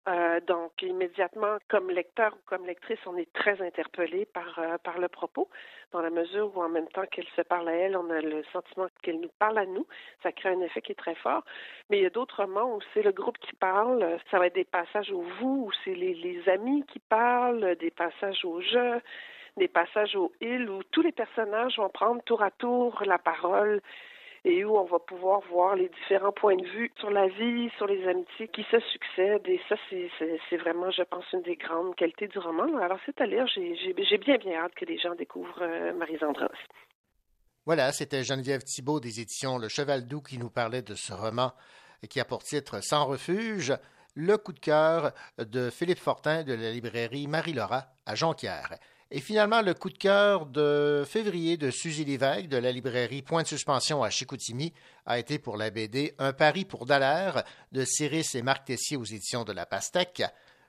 Euh, 0.08 0.38
donc, 0.46 0.80
immédiatement, 0.80 1.58
comme 1.68 1.90
lecteur 1.90 2.34
ou 2.34 2.38
comme 2.46 2.64
lectrice, 2.66 3.00
on 3.06 3.16
est 3.16 3.30
très 3.32 3.60
interpellé 3.60 4.26
par, 4.26 4.60
euh, 4.60 4.78
par 4.78 4.98
le 4.98 5.08
propos, 5.08 5.50
dans 5.90 6.00
la 6.00 6.10
mesure 6.10 6.56
où 6.56 6.62
en 6.62 6.68
même 6.68 6.88
temps 6.88 7.04
qu'elle 7.10 7.26
se 7.34 7.42
parle 7.42 7.68
à 7.68 7.72
elle, 7.72 7.96
on 7.96 8.08
a 8.10 8.20
le 8.20 8.44
sentiment 8.52 8.86
qu'elle 9.02 9.18
nous 9.18 9.32
parle 9.40 9.58
à 9.58 9.66
nous. 9.66 9.88
Ça 10.22 10.30
crée 10.30 10.50
un 10.50 10.60
effet 10.60 10.82
qui 10.82 10.92
est 10.92 10.94
très 10.94 11.16
fort. 11.16 11.42
Mais 11.90 11.98
il 11.98 12.02
y 12.04 12.06
a 12.06 12.10
d'autres 12.10 12.46
moments 12.46 12.76
où 12.76 12.78
c'est 12.94 13.02
le 13.02 13.10
groupe 13.10 13.38
qui 13.38 13.54
parle. 13.56 14.20
Ça 14.30 14.38
va 14.38 14.46
être 14.46 14.54
des 14.54 14.64
passages 14.64 15.10
au 15.10 15.22
vous, 15.40 15.64
où 15.66 15.72
c'est 15.84 15.96
les, 15.96 16.14
les 16.14 16.48
amis 16.48 16.84
qui 16.86 17.00
parlent, 17.00 17.74
des 17.74 17.90
passages 17.90 18.44
au 18.44 18.60
je, 18.60 19.00
des 19.58 19.68
passages 19.68 20.16
au 20.16 20.32
il, 20.40 20.68
où 20.70 20.82
tous 20.90 21.02
les 21.02 21.12
personnages 21.12 21.76
vont 21.76 21.88
prendre 21.88 22.22
tour 22.22 22.42
à 22.42 22.50
tour 22.50 23.02
la 23.04 23.18
parole 23.18 23.80
et 24.44 24.64
où 24.64 24.76
on 24.76 24.84
va 24.84 24.98
pouvoir 24.98 25.40
voir 25.50 25.76
les 25.76 25.88
différents 25.88 26.32
points 26.32 26.56
de 26.56 26.64
vue 26.64 26.90
sur 26.98 27.10
la 27.10 27.28
vie, 27.28 27.70
sur 27.76 27.86
les 27.86 28.06
amitiés 28.06 28.48
qui 28.48 28.64
se 28.70 28.80
succèdent. 28.80 29.46
Et 29.46 29.60
ça, 29.68 29.76
c'est 29.90 30.56
vraiment, 30.56 30.90
je 30.90 31.02
pense, 31.02 31.24
une 31.32 31.42
des 31.42 31.56
grandes 31.56 31.94
qualités 31.96 32.28
du 32.28 32.38
roman. 32.38 32.76
Alors, 32.78 32.98
c'est 33.04 33.20
à 33.20 33.26
lire. 33.26 33.46
J'ai 33.48 34.18
bien, 34.18 34.36
bien 34.36 34.60
hâte 34.60 34.74
que 34.74 34.84
les 34.84 34.98
gens 34.98 35.14
découvrent 35.14 35.62
euh, 35.62 35.92
Marie 35.94 36.18
Zandros. 36.18 36.48
Voilà, 37.66 37.92
c'était 37.92 38.24
Geneviève 38.24 38.62
Thibault 38.62 39.00
des 39.00 39.20
éditions 39.20 39.58
Le 39.58 39.68
Cheval 39.68 40.06
Doux 40.06 40.22
qui 40.22 40.38
nous 40.38 40.50
parlait 40.50 40.82
de 40.82 40.94
ce 40.94 41.12
roman 41.12 41.52
qui 42.08 42.20
a 42.20 42.24
pour 42.24 42.42
titre 42.42 42.80
Sans 42.82 43.06
refuge, 43.06 43.74
le 44.14 44.36
coup 44.38 44.52
de 44.52 44.60
cœur 44.60 45.12
de 45.38 45.68
Philippe 45.68 45.98
Fortin 45.98 46.44
de 46.44 46.54
la 46.54 46.70
librairie 46.70 47.26
Marie-Laura 47.26 47.88
à 48.06 48.14
Jonquière. 48.14 48.78
Et 49.10 49.20
finalement, 49.20 49.62
le 49.62 49.72
coup 49.72 49.88
de 49.88 49.96
cœur 49.96 50.44
de 50.44 51.02
février 51.08 51.56
de 51.56 51.70
Suzy 51.70 52.04
Lévesque 52.04 52.48
de 52.48 52.58
la 52.58 52.70
librairie 52.70 53.22
Point 53.22 53.42
de 53.42 53.46
Suspension 53.46 54.02
à 54.02 54.10
Chicoutimi 54.10 54.74
a 55.06 55.18
été 55.18 55.38
pour 55.38 55.56
la 55.56 55.70
BD 55.70 56.14
Un 56.18 56.34
pari 56.34 56.66
pour 56.66 56.84
Dallaire 56.84 57.42
de 57.72 57.86
Cyrus 57.86 58.34
et 58.34 58.42
Marc 58.42 58.66
Tessier 58.66 58.98
aux 58.98 59.04
éditions 59.04 59.44
de 59.44 59.52
La 59.52 59.64
Pastèque. 59.64 60.22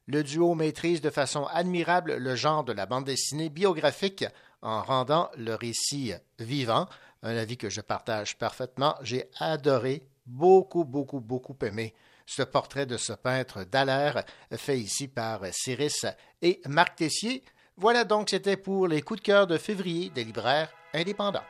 Le 0.08 0.24
duo 0.24 0.56
maîtrise 0.56 1.02
de 1.02 1.10
façon 1.10 1.48
admirable 1.48 2.16
le 2.16 2.36
genre 2.36 2.64
de 2.64 2.72
la 2.72 2.86
bande 2.86 3.04
dessinée 3.04 3.50
biographique 3.50 4.24
en 4.62 4.84
rendant 4.84 5.30
le 5.36 5.56
récit 5.56 6.14
vivant, 6.40 6.88
un 7.24 7.36
avis 7.36 7.58
que 7.58 7.70
je 7.70 7.82
partage 7.82 8.38
parfaitement. 8.38 8.96
J'ai 9.02 9.30
adoré, 9.40 10.08
beaucoup, 10.26 10.86
beaucoup, 10.86 11.20
beaucoup 11.20 11.58
aimé 11.64 11.94
ce 12.26 12.44
portrait 12.44 12.86
de 12.86 12.96
ce 12.96 13.12
peintre 13.12 13.66
Dallaire 13.66 14.24
fait 14.52 14.80
ici 14.80 15.08
par 15.08 15.42
Cyrus 15.52 16.06
et 16.42 16.62
Marc 16.68 16.96
Tessier. 16.96 17.44
Voilà 17.82 18.04
donc, 18.04 18.30
c'était 18.30 18.58
pour 18.58 18.90
les 18.90 19.02
coups 19.02 19.22
de 19.22 19.26
cœur 19.26 19.48
de 19.48 19.58
février 19.58 20.10
des 20.10 20.26
libraires 20.26 20.70
indépendants. 20.94 21.46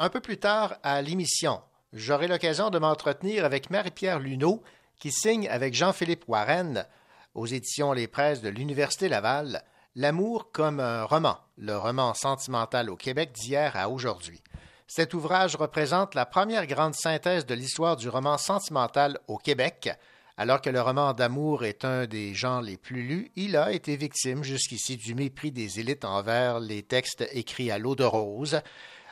Un 0.00 0.10
peu 0.10 0.20
plus 0.20 0.38
tard 0.38 0.76
à 0.84 1.02
l'émission, 1.02 1.60
j'aurai 1.92 2.28
l'occasion 2.28 2.70
de 2.70 2.78
m'entretenir 2.78 3.44
avec 3.44 3.68
Marie-Pierre 3.68 4.20
Luneau, 4.20 4.62
qui 5.00 5.10
signe 5.10 5.48
avec 5.48 5.74
Jean-Philippe 5.74 6.22
Warren 6.28 6.86
aux 7.34 7.46
éditions 7.46 7.92
Les 7.92 8.06
Presses 8.06 8.40
de 8.40 8.48
l'Université 8.48 9.08
Laval 9.08 9.64
L'amour 9.96 10.52
comme 10.52 10.78
un 10.78 11.02
roman, 11.02 11.38
le 11.56 11.76
roman 11.76 12.14
sentimental 12.14 12.90
au 12.90 12.96
Québec 12.96 13.32
d'hier 13.32 13.74
à 13.74 13.90
aujourd'hui. 13.90 14.40
Cet 14.86 15.14
ouvrage 15.14 15.56
représente 15.56 16.14
la 16.14 16.26
première 16.26 16.68
grande 16.68 16.94
synthèse 16.94 17.44
de 17.44 17.54
l'histoire 17.54 17.96
du 17.96 18.08
roman 18.08 18.38
sentimental 18.38 19.18
au 19.26 19.36
Québec. 19.36 19.90
Alors 20.36 20.60
que 20.60 20.70
le 20.70 20.80
roman 20.80 21.12
d'amour 21.12 21.64
est 21.64 21.84
un 21.84 22.06
des 22.06 22.34
genres 22.34 22.62
les 22.62 22.76
plus 22.76 23.02
lus, 23.02 23.32
il 23.34 23.56
a 23.56 23.72
été 23.72 23.96
victime 23.96 24.44
jusqu'ici 24.44 24.96
du 24.96 25.16
mépris 25.16 25.50
des 25.50 25.80
élites 25.80 26.04
envers 26.04 26.60
les 26.60 26.84
textes 26.84 27.28
écrits 27.32 27.72
à 27.72 27.78
l'eau 27.78 27.96
de 27.96 28.04
rose. 28.04 28.60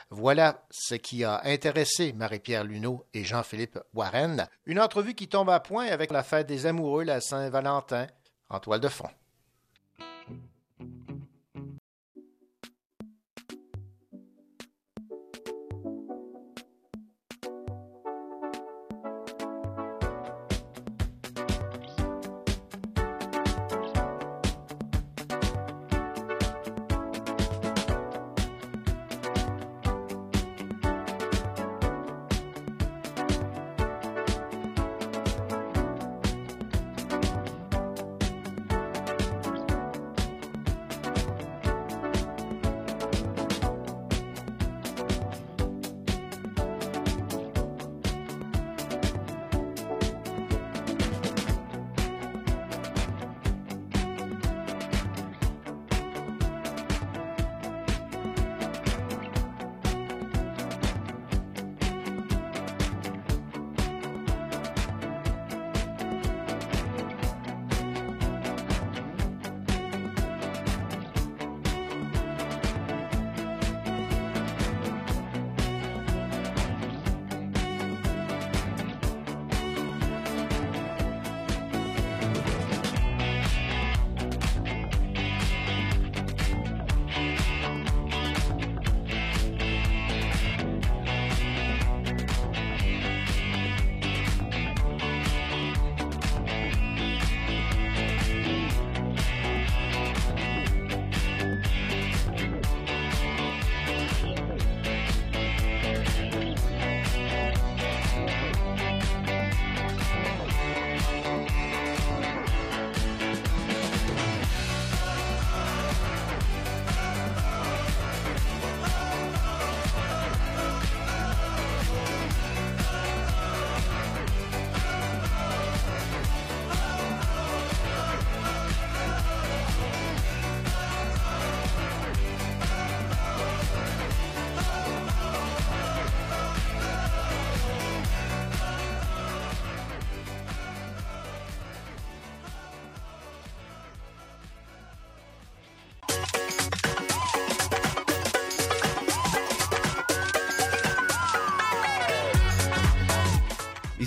Voilà 0.09 0.65
ce 0.69 0.95
qui 0.95 1.23
a 1.25 1.41
intéressé 1.43 2.13
Marie-Pierre 2.13 2.63
Luneau 2.63 3.05
et 3.13 3.25
Jean-Philippe 3.25 3.79
Warren. 3.93 4.47
Une 4.65 4.79
entrevue 4.79 5.15
qui 5.15 5.27
tombe 5.27 5.49
à 5.49 5.59
point 5.59 5.87
avec 5.87 6.11
la 6.11 6.23
fête 6.23 6.47
des 6.47 6.65
amoureux, 6.65 7.03
la 7.03 7.19
Saint-Valentin, 7.19 8.07
en 8.49 8.59
toile 8.59 8.79
de 8.79 8.87
fond. 8.87 9.09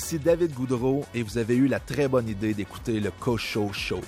Ici 0.03 0.19
David 0.19 0.55
Goudreau 0.55 1.05
et 1.15 1.23
vous 1.23 1.37
avez 1.37 1.55
eu 1.55 1.67
la 1.67 1.79
très 1.79 2.09
bonne 2.09 2.27
idée 2.27 2.55
d'écouter 2.55 3.01
le 3.01 3.11
Cocho 3.11 3.71
Show. 3.71 4.01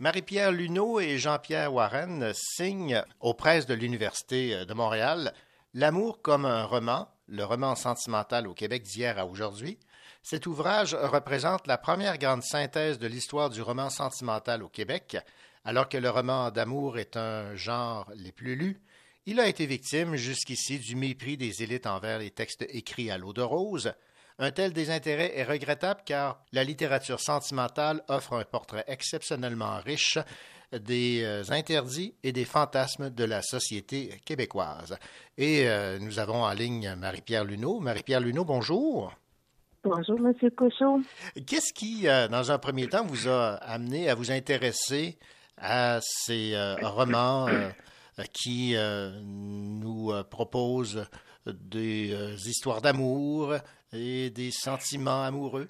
Marie-Pierre 0.00 0.50
Luneau 0.50 0.98
et 0.98 1.18
Jean-Pierre 1.18 1.74
Warren 1.74 2.32
signent 2.32 3.04
aux 3.20 3.34
presses 3.34 3.66
de 3.66 3.74
l'Université 3.74 4.64
de 4.64 4.72
Montréal 4.72 5.34
L'amour 5.74 6.22
comme 6.22 6.46
un 6.46 6.64
roman, 6.64 7.06
le 7.28 7.44
roman 7.44 7.74
sentimental 7.74 8.48
au 8.48 8.54
Québec 8.54 8.82
d'hier 8.82 9.18
à 9.18 9.26
aujourd'hui. 9.26 9.78
Cet 10.22 10.46
ouvrage 10.46 10.94
représente 10.94 11.66
la 11.66 11.76
première 11.76 12.16
grande 12.16 12.42
synthèse 12.42 12.98
de 12.98 13.06
l'histoire 13.06 13.50
du 13.50 13.60
roman 13.60 13.90
sentimental 13.90 14.62
au 14.62 14.70
Québec. 14.70 15.18
Alors 15.66 15.90
que 15.90 15.98
le 15.98 16.08
roman 16.08 16.50
d'amour 16.50 16.96
est 16.96 17.18
un 17.18 17.54
genre 17.54 18.10
les 18.14 18.32
plus 18.32 18.56
lus, 18.56 18.80
il 19.26 19.38
a 19.38 19.48
été 19.48 19.66
victime 19.66 20.16
jusqu'ici 20.16 20.78
du 20.78 20.96
mépris 20.96 21.36
des 21.36 21.62
élites 21.62 21.86
envers 21.86 22.20
les 22.20 22.30
textes 22.30 22.64
écrits 22.70 23.10
à 23.10 23.18
l'eau 23.18 23.34
de 23.34 23.42
rose. 23.42 23.92
Un 24.42 24.52
tel 24.52 24.72
désintérêt 24.72 25.36
est 25.36 25.44
regrettable 25.44 26.00
car 26.06 26.42
la 26.52 26.64
littérature 26.64 27.20
sentimentale 27.20 28.02
offre 28.08 28.32
un 28.32 28.44
portrait 28.44 28.84
exceptionnellement 28.86 29.76
riche 29.84 30.16
des 30.72 31.22
euh, 31.24 31.42
interdits 31.50 32.14
et 32.22 32.32
des 32.32 32.46
fantasmes 32.46 33.10
de 33.10 33.24
la 33.24 33.42
société 33.42 34.18
québécoise. 34.24 34.96
Et 35.36 35.68
euh, 35.68 35.98
nous 35.98 36.18
avons 36.18 36.44
en 36.44 36.52
ligne 36.54 36.94
Marie-Pierre 36.96 37.44
Luneau. 37.44 37.80
Marie-Pierre 37.80 38.20
Luneau, 38.20 38.46
bonjour. 38.46 39.12
Bonjour, 39.84 40.18
Monsieur 40.18 40.48
Cochon. 40.48 41.02
Qu'est-ce 41.46 41.74
qui, 41.74 42.08
euh, 42.08 42.26
dans 42.26 42.50
un 42.50 42.56
premier 42.56 42.88
temps, 42.88 43.04
vous 43.04 43.28
a 43.28 43.56
amené 43.56 44.08
à 44.08 44.14
vous 44.14 44.32
intéresser 44.32 45.18
à 45.58 45.98
ces 46.00 46.54
romans 46.80 47.46
qui 48.32 48.74
nous 49.22 50.10
proposent 50.30 51.04
des 51.44 52.48
histoires 52.48 52.80
d'amour 52.80 53.56
et 53.92 54.30
des 54.30 54.50
sentiments 54.50 55.22
amoureux? 55.22 55.68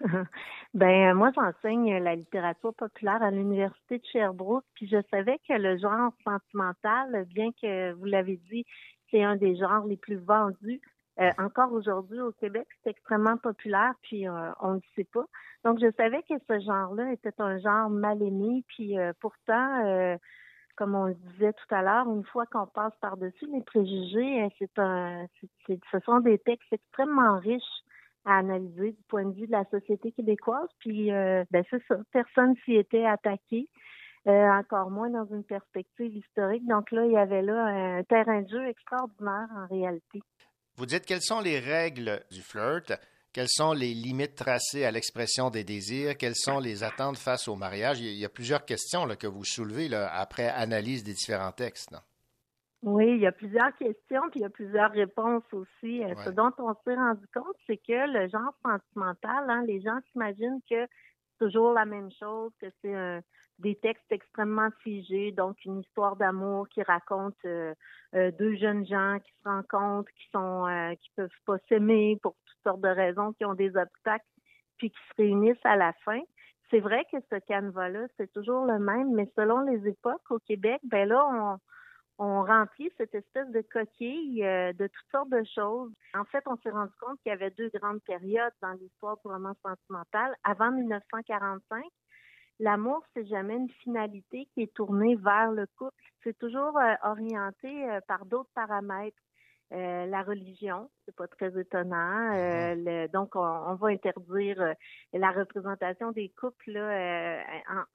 Ben 0.74 1.14
moi 1.14 1.30
j'enseigne 1.36 1.98
la 1.98 2.16
littérature 2.16 2.74
populaire 2.74 3.22
à 3.22 3.30
l'université 3.30 3.98
de 3.98 4.04
Sherbrooke, 4.06 4.64
puis 4.74 4.88
je 4.88 5.00
savais 5.08 5.38
que 5.48 5.52
le 5.52 5.78
genre 5.78 6.12
sentimental, 6.24 7.24
bien 7.32 7.52
que 7.52 7.92
vous 7.92 8.06
l'avez 8.06 8.40
dit, 8.50 8.66
c'est 9.08 9.22
un 9.22 9.36
des 9.36 9.54
genres 9.54 9.86
les 9.86 9.96
plus 9.96 10.16
vendus. 10.16 10.80
Euh, 11.20 11.30
encore 11.38 11.72
aujourd'hui 11.72 12.20
au 12.20 12.32
Québec, 12.32 12.66
c'est 12.82 12.90
extrêmement 12.90 13.36
populaire, 13.36 13.94
puis 14.02 14.26
euh, 14.26 14.50
on 14.60 14.74
ne 14.74 14.80
sait 14.96 15.06
pas. 15.12 15.24
Donc 15.64 15.78
je 15.80 15.92
savais 15.96 16.22
que 16.22 16.34
ce 16.48 16.58
genre-là 16.58 17.12
était 17.12 17.40
un 17.40 17.56
genre 17.58 17.88
mal 17.88 18.20
aimé, 18.20 18.64
puis 18.66 18.98
euh, 18.98 19.12
pourtant, 19.20 20.18
comme 20.76 20.94
on 20.94 21.06
le 21.06 21.14
disait 21.14 21.52
tout 21.52 21.74
à 21.74 21.82
l'heure, 21.82 22.08
une 22.08 22.24
fois 22.24 22.46
qu'on 22.46 22.66
passe 22.66 22.92
par-dessus 23.00 23.46
les 23.52 23.62
préjugés, 23.62 24.48
c'est 24.58 24.78
un, 24.78 25.26
ce 25.68 25.98
sont 26.04 26.20
des 26.20 26.38
textes 26.38 26.72
extrêmement 26.72 27.38
riches 27.38 27.62
à 28.24 28.38
analyser 28.38 28.92
du 28.92 29.02
point 29.08 29.24
de 29.24 29.34
vue 29.34 29.46
de 29.46 29.52
la 29.52 29.64
société 29.70 30.12
québécoise. 30.12 30.68
Puis, 30.78 31.12
euh, 31.12 31.44
ben 31.50 31.64
c'est 31.70 31.82
ça, 31.86 31.98
personne 32.12 32.54
s'y 32.64 32.74
était 32.74 33.04
attaqué, 33.04 33.68
euh, 34.26 34.48
encore 34.50 34.90
moins 34.90 35.10
dans 35.10 35.26
une 35.26 35.44
perspective 35.44 36.16
historique. 36.16 36.66
Donc 36.66 36.90
là, 36.90 37.04
il 37.04 37.12
y 37.12 37.18
avait 37.18 37.42
là 37.42 37.66
un 37.66 38.02
terrain 38.04 38.42
de 38.42 38.48
jeu 38.48 38.66
extraordinaire 38.66 39.48
en 39.54 39.66
réalité. 39.66 40.22
Vous 40.76 40.86
dites 40.86 41.04
quelles 41.06 41.20
sont 41.20 41.40
les 41.40 41.60
règles 41.60 42.20
du 42.30 42.40
flirt? 42.40 42.92
Quelles 43.34 43.48
sont 43.48 43.72
les 43.72 43.94
limites 43.94 44.36
tracées 44.36 44.84
à 44.84 44.92
l'expression 44.92 45.50
des 45.50 45.64
désirs? 45.64 46.16
Quelles 46.16 46.36
sont 46.36 46.60
les 46.60 46.84
attentes 46.84 47.18
face 47.18 47.48
au 47.48 47.56
mariage? 47.56 48.00
Il 48.00 48.14
y 48.14 48.24
a 48.24 48.28
plusieurs 48.28 48.64
questions 48.64 49.06
là, 49.06 49.16
que 49.16 49.26
vous 49.26 49.42
soulevez 49.42 49.88
là, 49.88 50.08
après 50.14 50.48
analyse 50.48 51.02
des 51.02 51.14
différents 51.14 51.50
textes. 51.50 51.96
Oui, 52.84 53.06
il 53.08 53.18
y 53.18 53.26
a 53.26 53.32
plusieurs 53.32 53.74
questions, 53.76 54.22
puis 54.30 54.38
il 54.38 54.42
y 54.42 54.44
a 54.44 54.50
plusieurs 54.50 54.92
réponses 54.92 55.42
aussi. 55.52 56.04
Euh, 56.04 56.14
ce 56.24 56.30
dont 56.30 56.52
on 56.58 56.74
s'est 56.84 56.94
rendu 56.94 57.26
compte, 57.34 57.56
c'est 57.66 57.78
que 57.78 58.06
le 58.12 58.28
genre 58.28 58.54
sentimental, 58.62 59.50
hein, 59.50 59.64
les 59.66 59.80
gens 59.80 59.98
s'imaginent 60.12 60.60
que 60.70 60.86
c'est 60.86 61.44
toujours 61.46 61.72
la 61.72 61.86
même 61.86 62.10
chose, 62.12 62.52
que 62.60 62.66
c'est 62.82 62.94
des 63.58 63.76
textes 63.76 64.10
extrêmement 64.10 64.70
figés, 64.82 65.32
donc 65.32 65.56
une 65.64 65.80
histoire 65.80 66.16
d'amour 66.16 66.68
qui 66.68 66.82
raconte 66.82 67.36
euh, 67.44 67.74
euh, 68.14 68.30
deux 68.32 68.56
jeunes 68.56 68.86
gens 68.86 69.18
qui 69.20 69.32
se 69.42 69.48
rencontrent, 69.48 70.10
qui 70.12 70.28
sont 70.32 70.96
qui 71.00 71.10
peuvent 71.16 71.30
pas 71.46 71.58
s'aimer 71.68 72.18
pour 72.22 72.34
toutes 72.46 72.62
sortes 72.62 72.80
de 72.80 72.88
raisons, 72.88 73.32
qui 73.32 73.44
ont 73.44 73.54
des 73.54 73.76
obstacles, 73.76 74.26
puis 74.78 74.90
qui 74.90 74.98
se 75.08 75.22
réunissent 75.22 75.64
à 75.64 75.76
la 75.76 75.92
fin. 76.04 76.20
C'est 76.70 76.80
vrai 76.80 77.04
que 77.12 77.18
ce 77.30 77.36
canevas-là, 77.46 78.06
c'est 78.16 78.32
toujours 78.32 78.64
le 78.64 78.78
même, 78.78 79.14
mais 79.14 79.30
selon 79.36 79.60
les 79.60 79.86
époques 79.88 80.30
au 80.30 80.38
Québec, 80.40 80.80
ben 80.84 81.08
là, 81.08 81.24
on 81.30 81.58
on 82.18 82.44
remplit 82.44 82.90
cette 82.96 83.14
espèce 83.14 83.48
de 83.50 83.60
coquille 83.62 84.44
euh, 84.44 84.72
de 84.72 84.86
toutes 84.86 85.10
sortes 85.10 85.30
de 85.30 85.42
choses. 85.54 85.92
En 86.14 86.24
fait, 86.24 86.44
on 86.46 86.56
s'est 86.58 86.70
rendu 86.70 86.92
compte 87.00 87.20
qu'il 87.22 87.30
y 87.30 87.32
avait 87.32 87.50
deux 87.50 87.70
grandes 87.74 88.02
périodes 88.02 88.52
dans 88.62 88.72
l'histoire 88.72 89.16
du 89.16 89.28
roman 89.28 89.54
sentimental. 89.62 90.34
Avant 90.44 90.70
1945, 90.70 91.84
l'amour, 92.58 93.02
c'est 93.14 93.26
jamais 93.26 93.56
une 93.56 93.70
finalité 93.70 94.48
qui 94.54 94.62
est 94.62 94.74
tournée 94.74 95.16
vers 95.16 95.52
le 95.52 95.66
couple. 95.76 95.94
C'est 96.22 96.38
toujours 96.38 96.76
euh, 96.78 96.94
orienté 97.02 97.90
euh, 97.90 98.00
par 98.06 98.24
d'autres 98.26 98.50
paramètres. 98.54 99.16
Euh, 99.72 100.06
la 100.06 100.22
religion, 100.22 100.88
c'est 101.04 101.16
pas 101.16 101.26
très 101.26 101.58
étonnant. 101.58 102.32
Euh, 102.32 102.74
mm-hmm. 102.76 103.10
donc, 103.10 103.34
on, 103.34 103.74
va 103.74 103.88
interdire 103.88 104.60
euh, 104.60 104.72
la 105.12 105.32
représentation 105.32 106.12
des 106.12 106.28
couples 106.38 106.78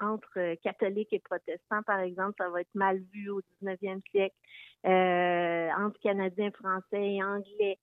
entre 0.01 0.55
catholiques 0.55 1.13
et 1.13 1.19
protestants, 1.19 1.83
par 1.83 1.99
exemple, 1.99 2.33
ça 2.37 2.49
va 2.49 2.61
être 2.61 2.75
mal 2.75 2.99
vu 3.13 3.29
au 3.29 3.41
19e 3.63 4.01
siècle, 4.11 4.35
entre 4.83 5.99
canadiens, 6.01 6.51
français 6.51 7.13
et 7.13 7.23
anglais. 7.23 7.77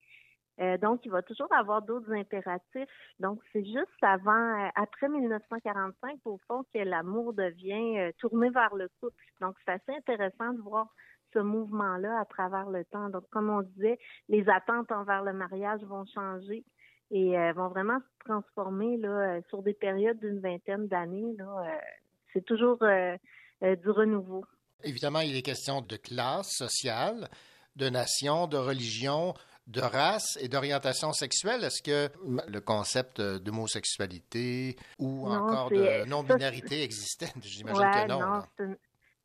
Donc, 0.81 1.01
il 1.05 1.11
va 1.11 1.23
toujours 1.23 1.53
avoir 1.53 1.83
d'autres 1.83 2.12
impératifs. 2.12 2.89
Donc, 3.20 3.41
c'est 3.53 3.65
juste 3.65 4.03
avant, 4.03 4.70
après 4.74 5.09
1945, 5.09 6.19
au 6.24 6.39
fond, 6.49 6.65
que 6.73 6.78
l'amour 6.78 7.35
devient 7.35 8.12
tourné 8.19 8.49
vers 8.51 8.74
le 8.74 8.89
couple. 9.01 9.23
Donc, 9.41 9.55
c'est 9.65 9.73
assez 9.73 9.93
intéressant 9.93 10.55
de 10.55 10.61
voir 10.62 10.89
ce 11.35 11.39
mouvement-là 11.41 12.20
à 12.20 12.24
travers 12.24 12.70
le 12.70 12.85
temps. 12.87 13.11
Donc, 13.11 13.24
comme 13.31 13.51
on 13.51 13.62
disait, 13.62 13.99
les 14.28 14.49
attentes 14.49 14.91
envers 14.91 15.23
le 15.23 15.33
mariage 15.33 15.83
vont 15.83 16.05
changer 16.07 16.65
et 17.11 17.39
euh, 17.39 17.53
vont 17.53 17.69
vraiment 17.69 17.99
se 17.99 18.24
transformer 18.24 18.97
là, 18.97 19.09
euh, 19.09 19.41
sur 19.49 19.62
des 19.62 19.74
périodes 19.74 20.19
d'une 20.19 20.41
vingtaine 20.41 20.89
d'années. 20.89 21.37
Euh, 21.41 21.77
c'est 22.33 22.45
toujours 22.45 22.78
du 22.78 23.91
renouveau. 23.91 24.45
Évidemment, 24.85 25.20
il 25.20 25.35
est 25.37 25.43
question 25.43 25.81
de 25.81 25.97
classe 25.97 26.51
sociale, 26.51 27.28
de 27.77 27.89
nation, 27.89 28.47
de 28.47 28.59
religion, 28.59 29.33
de 29.66 29.80
race 29.80 30.38
et 30.40 30.48
d'orientation 30.48 31.12
sexuelle? 31.12 31.64
Est-ce 31.64 31.82
que 31.82 32.12
le 32.48 32.60
concept 32.60 33.20
d'homosexualité 33.20 34.76
ou 34.98 35.26
encore 35.28 35.70
de 35.70 36.05
non-binarité 36.06 36.82
existait? 36.82 37.32
J'imagine 37.43 37.82
que 37.82 38.09
non. 38.09 38.20
non 38.20 38.76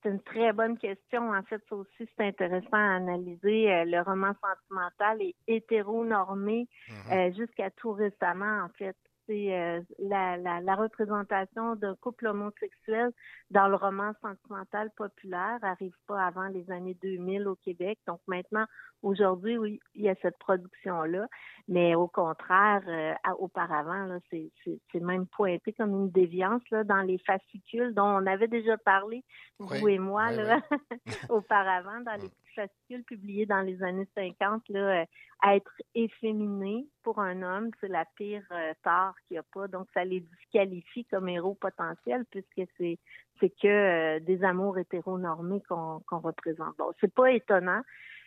c'est 0.03 0.09
une 0.09 0.22
très 0.22 0.51
bonne 0.53 0.77
question. 0.77 1.31
En 1.31 1.43
fait, 1.43 1.61
ça 1.69 1.76
aussi, 1.76 2.09
c'est 2.18 2.26
intéressant 2.26 2.69
à 2.73 2.95
analyser. 2.95 3.72
Euh, 3.72 3.85
le 3.85 4.01
roman 4.01 4.34
sentimental 4.41 5.22
est 5.22 5.35
hétéronormé 5.47 6.68
mm-hmm. 6.89 7.13
euh, 7.13 7.34
jusqu'à 7.35 7.69
tout 7.72 7.93
récemment, 7.93 8.65
en 8.65 8.69
fait. 8.77 8.95
C'est 9.32 9.56
euh, 9.56 9.80
la, 9.98 10.36
la, 10.36 10.60
la, 10.60 10.76
représentation 10.76 11.78
d'un 11.78 11.95
couple 11.95 12.28
homosexuel 12.28 13.12
dans 13.49 13.70
le 13.70 13.78
roman 13.78 14.12
sentimental 14.22 14.91
populaire 14.98 15.58
arrive 15.62 15.95
pas 16.06 16.26
avant 16.26 16.49
les 16.49 16.70
années 16.70 16.98
2000 17.02 17.48
au 17.48 17.56
Québec. 17.56 17.98
Donc 18.06 18.20
maintenant, 18.28 18.66
Aujourd'hui, 19.03 19.58
oui, 19.58 19.80
il 19.95 20.03
y 20.03 20.10
a 20.10 20.16
cette 20.22 20.38
production-là, 20.38 21.26
mais 21.68 21.95
au 21.95 22.08
contraire, 22.08 22.84
euh, 22.88 23.14
auparavant, 23.40 24.06
là, 24.06 24.20
c'est, 24.30 24.52
même 24.94 25.26
pointé 25.26 25.74
comme 25.74 25.91
une 25.91 26.12
déviance 26.12 26.62
là, 26.70 26.84
dans 26.84 27.02
les 27.02 27.18
fascicules 27.18 27.95
dont 27.95 28.06
on 28.06 28.28
avait 28.28 28.48
déjà 28.48 28.78
parlé, 28.78 29.24
vous 29.58 29.88
et 29.88 29.98
moi, 29.98 30.32
là, 30.32 30.62
auparavant, 31.30 31.99
dans 32.02 32.22
les 32.22 32.30
fascicules 32.56 33.03
publiés 33.03 33.45
dans 33.45 33.61
les 33.61 33.82
années 33.84 34.07
50, 34.15 34.64
là, 34.69 35.02
euh, 35.02 35.06
être 35.48 35.72
efféminé 35.95 36.86
pour 37.03 37.19
un 37.19 37.41
homme, 37.41 37.72
c'est 37.80 37.88
la 37.88 38.06
pire 38.15 38.44
euh, 38.52 38.73
tare 38.84 39.15
qu'il 39.28 39.36
n'y 39.36 39.40
a 39.40 39.44
pas. 39.53 39.68
Donc, 39.68 39.88
ça 39.94 40.03
les 40.06 40.22
disqualifie 40.22 41.06
comme 41.06 41.30
héros 41.30 41.56
potentiels 41.56 42.26
puisque 42.30 42.69
c'est 42.78 42.98
c'est 43.40 43.49
que 43.60 44.19
des 44.19 44.44
amours 44.44 44.78
hétéronormés 44.78 45.61
qu'on, 45.68 45.99
représente. 46.11 46.78
Bon, 46.78 46.91
c'est 47.02 47.11
pas 47.11 47.32
étonnant. 47.32 47.82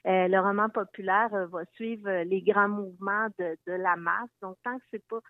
Euh, 0.07 0.29
le 0.29 0.39
roman 0.39 0.69
populaire 0.69 1.33
euh, 1.33 1.47
va 1.47 1.65
suivre 1.73 2.09
euh, 2.09 2.25
les 2.25 2.43
grands 2.43 2.69
mouvements 2.69 3.29
de, 3.39 3.57
la 3.67 3.97
masse. 3.97 4.29
Donc, 4.43 4.57
tant 4.63 4.77
que 4.77 4.85
c'est 4.91 5.07
pas 5.09 5.21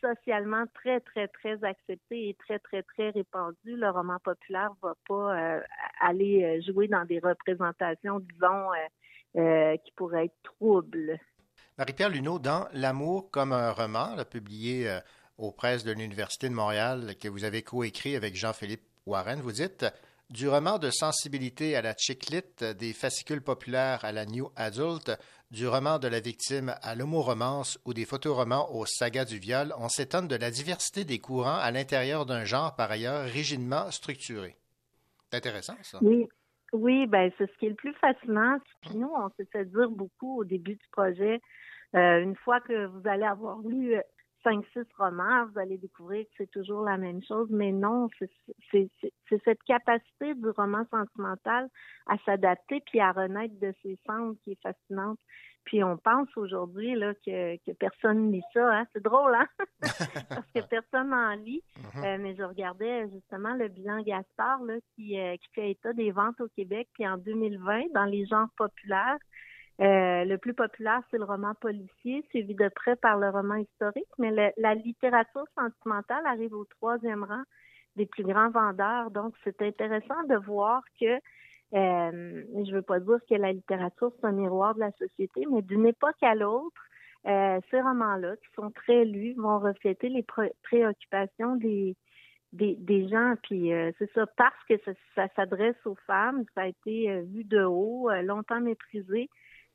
socialement 0.00 0.64
très, 0.74 1.00
très, 1.00 1.28
très 1.28 1.62
accepté 1.64 2.30
et 2.30 2.34
très, 2.34 2.58
très, 2.58 2.82
très 2.82 3.10
répandu, 3.10 3.76
le 3.76 3.90
roman 3.90 4.18
populaire 4.18 4.70
va 4.82 4.94
pas 5.06 5.60
aller 6.00 6.62
jouer 6.62 6.88
dans 6.88 7.04
des 7.04 7.18
représentations, 7.18 8.20
disons, 8.20 8.70
qui 9.34 9.92
pourraient 9.96 10.26
être 10.26 10.42
troubles. 10.42 11.18
Marie-Pierre 11.76 12.10
Luneau, 12.10 12.38
dans 12.38 12.66
L'amour 12.72 13.30
comme 13.30 13.52
un 13.52 13.70
roman, 13.72 14.16
publié 14.30 14.98
aux 15.36 15.52
presses 15.52 15.84
de 15.84 15.92
l'Université 15.92 16.48
de 16.48 16.54
Montréal, 16.54 17.14
que 17.20 17.28
vous 17.28 17.44
avez 17.44 17.62
coécrit 17.62 18.16
avec 18.16 18.34
Jean-Philippe 18.34 18.82
Warren, 19.06 19.40
vous 19.40 19.52
dites 19.52 19.86
du 20.30 20.48
roman 20.48 20.78
de 20.78 20.90
sensibilité 20.90 21.74
à 21.76 21.82
la 21.82 21.94
chick 21.94 22.30
des 22.78 22.92
fascicules 22.92 23.40
populaires 23.40 24.04
à 24.04 24.12
la 24.12 24.26
new 24.26 24.50
adult, 24.56 25.10
du 25.50 25.66
roman 25.66 25.98
de 25.98 26.08
la 26.08 26.20
victime 26.20 26.74
à 26.82 26.94
l'homoromance 26.94 27.78
ou 27.86 27.94
des 27.94 28.04
photoromans 28.04 28.68
aux 28.74 28.84
sagas 28.84 29.24
du 29.24 29.38
viol, 29.38 29.72
on 29.78 29.88
s'étonne 29.88 30.28
de 30.28 30.36
la 30.36 30.50
diversité 30.50 31.04
des 31.04 31.18
courants 31.18 31.58
à 31.58 31.70
l'intérieur 31.70 32.26
d'un 32.26 32.44
genre 32.44 32.76
par 32.76 32.90
ailleurs 32.90 33.24
rigidement 33.24 33.90
structuré. 33.90 34.56
C'est 35.30 35.38
intéressant, 35.38 35.76
ça. 35.82 35.98
Oui, 36.02 36.28
oui 36.72 37.06
ben, 37.06 37.30
c'est 37.38 37.50
ce 37.50 37.58
qui 37.58 37.66
est 37.66 37.70
le 37.70 37.74
plus 37.74 37.94
fascinant. 37.94 38.58
Puis 38.82 38.96
nous, 38.96 39.10
on 39.16 39.30
s'est 39.36 39.48
fait 39.50 39.64
dire 39.64 39.90
beaucoup 39.90 40.40
au 40.40 40.44
début 40.44 40.74
du 40.74 40.88
projet, 40.92 41.40
euh, 41.94 42.22
une 42.22 42.36
fois 42.36 42.60
que 42.60 42.86
vous 42.86 43.08
allez 43.08 43.24
avoir 43.24 43.58
lu 43.60 43.94
euh, 43.94 44.02
cinq, 44.42 44.64
six 44.72 44.86
romans, 44.96 45.46
vous 45.46 45.58
allez 45.58 45.78
découvrir 45.78 46.24
que 46.24 46.30
c'est 46.38 46.50
toujours 46.50 46.82
la 46.82 46.96
même 46.96 47.22
chose. 47.22 47.48
Mais 47.50 47.72
non, 47.72 48.08
c'est 48.70 48.90
cette 49.44 49.62
capacité 49.64 50.34
du 50.34 50.50
roman 50.50 50.84
sentimental 50.90 51.68
à 52.06 52.16
s'adapter 52.24 52.82
puis 52.86 53.00
à 53.00 53.12
renaître 53.12 53.58
de 53.60 53.72
ses 53.82 53.98
cendres 54.06 54.36
qui 54.42 54.52
est 54.52 54.62
fascinante. 54.62 55.18
Puis 55.64 55.84
on 55.84 55.98
pense 55.98 56.28
aujourd'hui 56.36 56.94
là 56.94 57.12
que, 57.14 57.56
que 57.56 57.72
personne 57.72 58.32
lit 58.32 58.42
ça. 58.54 58.74
Hein? 58.74 58.86
C'est 58.94 59.02
drôle, 59.02 59.34
hein? 59.34 59.46
Parce 60.28 60.50
que 60.54 60.66
personne 60.66 61.10
n'en 61.10 61.34
lit. 61.34 61.62
Mm-hmm. 61.76 62.04
Euh, 62.04 62.18
mais 62.22 62.34
je 62.36 62.42
regardais 62.42 63.06
justement 63.10 63.52
le 63.54 63.68
bilan 63.68 64.00
Gaspard 64.00 64.62
là, 64.62 64.76
qui, 64.94 65.20
euh, 65.20 65.36
qui 65.36 65.48
fait 65.54 65.70
état 65.72 65.92
des 65.92 66.10
ventes 66.10 66.40
au 66.40 66.48
Québec. 66.48 66.88
Puis 66.94 67.06
en 67.06 67.18
2020, 67.18 67.92
dans 67.92 68.06
les 68.06 68.24
genres 68.24 68.48
populaires, 68.56 69.18
euh, 69.80 70.24
le 70.24 70.36
plus 70.38 70.54
populaire, 70.54 71.02
c'est 71.10 71.18
le 71.18 71.24
roman 71.24 71.54
policier, 71.54 72.24
suivi 72.30 72.54
de 72.54 72.68
près 72.68 72.96
par 72.96 73.16
le 73.16 73.30
roman 73.30 73.54
historique, 73.56 74.08
mais 74.18 74.52
la 74.56 74.74
littérature 74.74 75.44
sentimentale 75.56 76.26
arrive 76.26 76.52
au 76.52 76.64
troisième 76.64 77.22
rang 77.22 77.42
des 77.94 78.06
plus 78.06 78.24
grands 78.24 78.50
vendeurs. 78.50 79.12
Donc, 79.12 79.34
c'est 79.44 79.62
intéressant 79.62 80.20
de 80.28 80.36
voir 80.36 80.82
que, 81.00 81.06
euh, 81.06 82.42
je 82.54 82.70
ne 82.70 82.74
veux 82.74 82.82
pas 82.82 82.98
dire 82.98 83.18
que 83.30 83.36
la 83.36 83.52
littérature, 83.52 84.10
c'est 84.16 84.26
un 84.26 84.32
miroir 84.32 84.74
de 84.74 84.80
la 84.80 84.90
société, 84.92 85.46
mais 85.48 85.62
d'une 85.62 85.86
époque 85.86 86.22
à 86.22 86.34
l'autre, 86.34 86.82
euh, 87.26 87.60
ces 87.70 87.80
romans-là, 87.80 88.36
qui 88.36 88.48
sont 88.56 88.72
très 88.72 89.04
lus, 89.04 89.34
vont 89.34 89.60
refléter 89.60 90.08
les 90.08 90.24
préoccupations 90.64 91.54
des, 91.54 91.94
des, 92.52 93.08
gens. 93.08 93.34
Puis 93.44 93.70
c'est 93.98 94.10
ça, 94.12 94.26
parce 94.36 94.64
que 94.68 94.74
ça, 94.84 94.92
ça 95.14 95.28
s'adresse 95.36 95.76
aux 95.84 95.98
femmes, 96.06 96.44
ça 96.56 96.62
a 96.62 96.66
été 96.66 97.20
vu 97.22 97.44
de 97.44 97.62
haut, 97.62 98.10
longtemps 98.22 98.60
méprisé. 98.60 99.28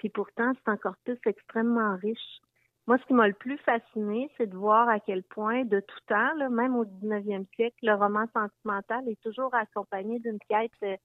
Puis 0.04 0.10
pourtant, 0.10 0.52
c'est 0.54 0.70
un 0.70 0.76
corpus 0.76 1.18
extrêmement 1.26 1.96
riche. 1.96 2.42
Moi, 2.88 2.98
ce 2.98 3.06
qui 3.06 3.14
m'a 3.14 3.26
le 3.26 3.34
plus 3.34 3.58
fasciné, 3.60 4.30
c'est 4.36 4.48
de 4.48 4.58
voir 4.58 4.90
à 4.90 5.00
quel 5.00 5.24
point, 5.24 5.64
de 5.64 5.80
tout 5.80 6.00
temps, 6.08 6.50
même 6.50 6.76
au 6.76 6.84
19e 6.84 7.46
siècle, 7.56 7.78
le 7.84 7.94
roman 7.94 8.26
sentimental 8.34 9.08
est 9.08 9.22
toujours 9.22 9.56
accompagné 9.56 10.20
d'une 10.20 10.40
quête 10.50 10.72
euh, 10.84 10.98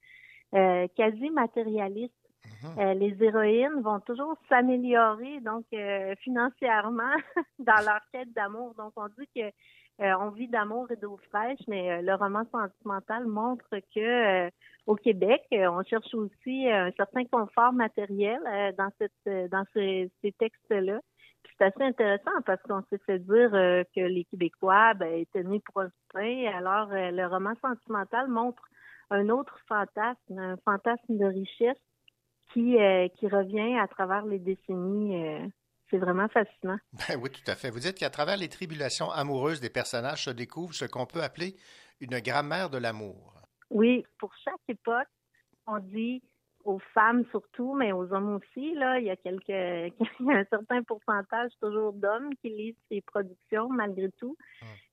euh, 0.57 0.89
quasi 0.97 1.31
matérialiste. 1.31 2.13
Mhm. 2.65 2.79
Euh, 2.81 2.95
les 2.95 3.23
héroïnes 3.23 3.83
vont 3.83 4.01
toujours 4.01 4.37
s'améliorer 4.49 5.39
donc 5.43 5.67
financièrement 6.19 7.15
dans 7.61 7.85
leur 7.87 8.01
quête 8.13 8.33
d'amour. 8.33 8.75
Donc 8.77 8.95
on 8.97 9.07
dit 9.17 9.29
que 9.33 9.49
on 9.99 10.31
vit 10.31 10.49
d'amour 10.49 10.91
et 10.91 10.97
d'eau 10.97 11.19
fraîche, 11.29 11.61
mais 11.67 12.03
le 12.03 12.15
roman 12.15 12.45
sentimental 12.53 13.27
montre 13.27 13.69
que 13.95 14.49
au 14.87 14.95
Québec, 14.95 15.43
on 15.51 15.83
cherche 15.83 16.15
aussi 16.15 16.69
un 16.69 16.91
certain 16.93 17.25
confort 17.25 17.73
matériel 17.73 18.41
dans 18.79 18.91
cette 18.99 19.51
dans 19.51 19.65
ces 19.75 20.11
textes-là 20.39 21.01
c'est 21.59 21.65
assez 21.65 21.83
intéressant 21.83 22.31
parce 22.47 22.63
qu'on 22.63 22.83
s'est 22.91 23.01
fait 23.05 23.19
dire 23.19 23.55
euh, 23.55 23.83
que 23.95 24.01
les 24.01 24.25
Québécois 24.25 24.95
ben, 24.95 25.13
étaient 25.15 25.43
nés 25.43 25.61
pour 25.61 25.83
un 25.83 25.91
pain. 26.13 26.47
Alors, 26.55 26.93
euh, 26.93 27.11
le 27.11 27.27
roman 27.27 27.55
sentimental 27.61 28.29
montre 28.29 28.63
un 29.11 29.29
autre 29.29 29.59
fantasme, 29.67 30.39
un 30.39 30.57
fantasme 30.59 31.17
de 31.17 31.25
richesse 31.25 31.81
qui, 32.53 32.79
euh, 32.79 33.09
qui 33.09 33.27
revient 33.29 33.79
à 33.79 33.89
travers 33.89 34.25
les 34.25 34.39
décennies. 34.39 35.51
C'est 35.91 35.99
vraiment 35.99 36.29
fascinant. 36.29 36.79
Ben 37.09 37.19
oui, 37.21 37.31
tout 37.31 37.51
à 37.51 37.55
fait. 37.55 37.71
Vous 37.71 37.81
dites 37.81 37.97
qu'à 37.97 38.11
travers 38.11 38.37
les 38.37 38.49
tribulations 38.49 39.11
amoureuses 39.11 39.61
des 39.61 39.71
personnages 39.71 40.25
se 40.25 40.31
découvre 40.31 40.75
ce 40.75 40.85
qu'on 40.85 41.07
peut 41.07 41.23
appeler 41.23 41.57
une 42.01 42.19
grammaire 42.21 42.71
de 42.71 42.79
l'amour. 42.79 43.35
Oui, 43.71 44.05
pour 44.19 44.33
chaque 44.45 44.69
époque, 44.69 45.09
on 45.67 45.79
dit 45.79 46.23
aux 46.65 46.79
femmes 46.93 47.25
surtout, 47.31 47.75
mais 47.75 47.93
aux 47.93 48.13
hommes 48.13 48.37
aussi. 48.37 48.75
Là, 48.75 48.99
il 48.99 49.07
y 49.07 49.11
a 49.11 49.17
quelques, 49.17 49.49
un 50.29 50.45
certain 50.51 50.83
pourcentage 50.83 51.51
toujours 51.61 51.93
d'hommes 51.93 52.35
qui 52.37 52.51
lisent 52.51 52.77
ces 52.91 53.01
productions 53.01 53.69
malgré 53.71 54.11
tout. 54.19 54.37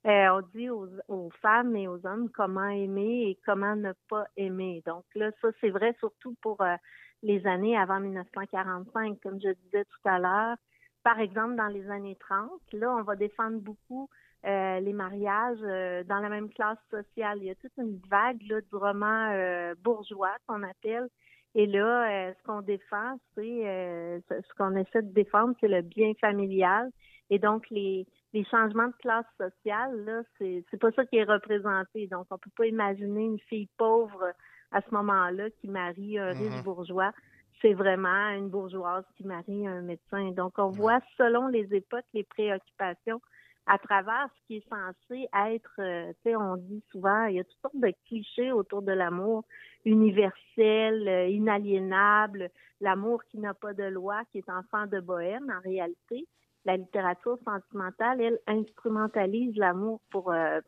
Euh, 0.05 0.27
on 0.29 0.41
dit 0.53 0.69
aux, 0.69 1.29
femmes 1.41 1.75
et 1.75 1.87
aux 1.87 2.05
hommes 2.05 2.29
comment 2.29 2.69
aimer 2.69 3.29
et 3.29 3.39
comment 3.45 3.75
ne 3.75 3.93
pas 4.09 4.25
aimer. 4.37 4.83
Donc 4.85 5.03
là, 5.15 5.31
ça 5.41 5.49
c'est 5.59 5.69
vrai 5.69 5.95
surtout 5.99 6.35
pour 6.41 6.61
euh, 6.61 6.75
les 7.23 7.45
années 7.45 7.77
avant 7.77 7.99
1945, 7.99 9.19
comme 9.21 9.41
je 9.41 9.49
disais 9.65 9.83
tout 9.83 10.09
à 10.09 10.19
l'heure. 10.19 10.57
Par 11.05 11.21
exemple, 11.21 11.55
dans 11.55 11.67
les 11.67 11.89
années 11.89 12.17
30, 12.19 12.49
là, 12.73 12.93
on 12.93 13.03
va 13.03 13.15
défendre 13.15 13.59
beaucoup 13.59 14.09
euh, 14.45 14.81
les 14.81 14.91
mariages 14.91 15.61
dans 16.07 16.19
la 16.19 16.27
même 16.27 16.49
classe 16.49 16.77
sociale. 16.91 17.37
Il 17.37 17.45
y 17.45 17.49
a 17.49 17.55
toute 17.55 17.77
une 17.77 17.97
vague 18.09 18.41
là, 18.49 18.59
du 18.59 18.75
roman 18.75 19.73
bourgeois 19.81 20.35
qu'on 20.47 20.63
appelle 20.63 21.07
et 21.55 21.67
là, 21.67 22.11
euh, 22.11 22.33
ce 22.37 22.43
qu'on 22.43 22.61
défend, 22.61 23.17
c'est 23.33 23.67
euh, 23.67 24.19
ce 24.29 24.53
qu'on 24.57 24.75
essaie 24.75 25.01
de 25.01 25.13
défendre, 25.13 25.55
c'est 25.61 25.69
le 25.69 25.81
bien 25.81 26.11
familial. 26.19 26.91
Et 27.29 27.39
donc 27.39 27.65
les, 27.71 28.05
les 28.33 28.43
changements 28.45 28.87
de 28.87 28.95
classe 28.99 29.25
sociale, 29.39 30.03
là, 30.03 30.21
c'est, 30.37 30.65
c'est 30.69 30.77
pas 30.77 30.91
ça 30.91 31.05
qui 31.05 31.15
est 31.15 31.23
représenté. 31.23 32.07
Donc, 32.07 32.27
on 32.29 32.37
peut 32.37 32.51
pas 32.57 32.67
imaginer 32.67 33.23
une 33.23 33.39
fille 33.39 33.69
pauvre 33.77 34.33
à 34.73 34.81
ce 34.81 34.93
moment-là 34.93 35.49
qui 35.61 35.69
marie 35.69 36.19
un 36.19 36.33
riche 36.33 36.51
mm-hmm. 36.51 36.63
bourgeois. 36.63 37.13
C'est 37.61 37.73
vraiment 37.73 38.29
une 38.29 38.49
bourgeoise 38.49 39.05
qui 39.15 39.25
marie 39.25 39.67
un 39.67 39.81
médecin. 39.81 40.31
Donc, 40.31 40.53
on 40.57 40.69
voit 40.69 40.99
selon 41.17 41.47
les 41.47 41.73
époques 41.73 42.05
les 42.13 42.23
préoccupations 42.23 43.21
à 43.67 43.77
travers 43.79 44.29
ce 44.35 44.47
qui 44.47 44.57
est 44.57 44.69
censé 44.69 45.27
être, 45.33 45.75
euh, 45.79 46.13
tu 46.13 46.29
sais, 46.29 46.35
on 46.35 46.55
dit 46.57 46.83
souvent, 46.91 47.25
il 47.25 47.35
y 47.35 47.39
a 47.39 47.43
toutes 47.43 47.61
sortes 47.61 47.79
de 47.79 47.91
clichés 48.07 48.51
autour 48.51 48.81
de 48.83 48.91
l'amour 48.91 49.43
universel, 49.85 51.07
euh, 51.07 51.27
inaliénable, 51.27 52.49
l'amour 52.79 53.23
qui 53.25 53.39
n'a 53.39 53.53
pas 53.53 53.73
de 53.73 53.83
loi, 53.83 54.21
qui 54.31 54.39
est 54.39 54.49
enfant 54.49 54.85
de 54.85 54.99
bohème. 54.99 55.51
En 55.55 55.61
réalité, 55.61 56.27
la 56.65 56.77
littérature 56.77 57.39
sentimentale, 57.43 58.21
elle 58.21 58.39
instrumentalise 58.47 59.55
l'amour 59.55 59.99
pour 60.11 60.31
euh, 60.31 60.59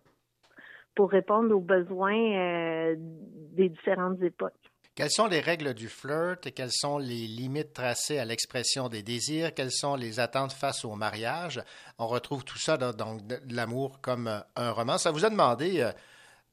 pour 0.96 1.12
répondre 1.12 1.56
aux 1.56 1.62
besoins 1.62 2.96
des 2.96 3.70
différentes 3.70 4.20
époques. 4.24 4.72
Quelles 4.98 5.12
sont 5.12 5.28
les 5.28 5.42
règles 5.42 5.76
du 5.76 5.90
flirt 5.90 6.48
et 6.48 6.52
quelles 6.52 6.72
sont 6.72 6.98
les 6.98 7.28
limites 7.28 7.72
tracées 7.72 8.18
à 8.18 8.26
l'expression 8.26 8.90
des 8.90 9.04
désirs? 9.04 9.54
Quelles 9.54 9.70
sont 9.70 9.96
les 9.96 10.20
attentes 10.20 10.54
face 10.54 10.84
au 10.86 10.96
mariage? 10.96 11.62
On 12.00 12.08
retrouve 12.08 12.44
tout 12.44 12.58
ça 12.58 12.78
dans, 12.78 13.18
l'amour 13.48 14.02
comme 14.02 14.28
euh, 14.28 14.40
un 14.56 14.72
roman. 14.72 14.98
Ça 14.98 15.12
vous 15.12 15.24
a 15.24 15.30
demandé 15.30 15.82
euh, 15.82 15.92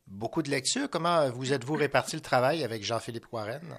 beaucoup 0.06 0.42
de 0.42 0.50
lectures. 0.50 0.90
Comment 0.90 1.30
vous 1.30 1.54
êtes-vous 1.54 1.72
réparti 1.72 2.16
le 2.16 2.20
travail 2.20 2.62
avec 2.62 2.84
Jean-Philippe 2.84 3.32
Warren? 3.32 3.78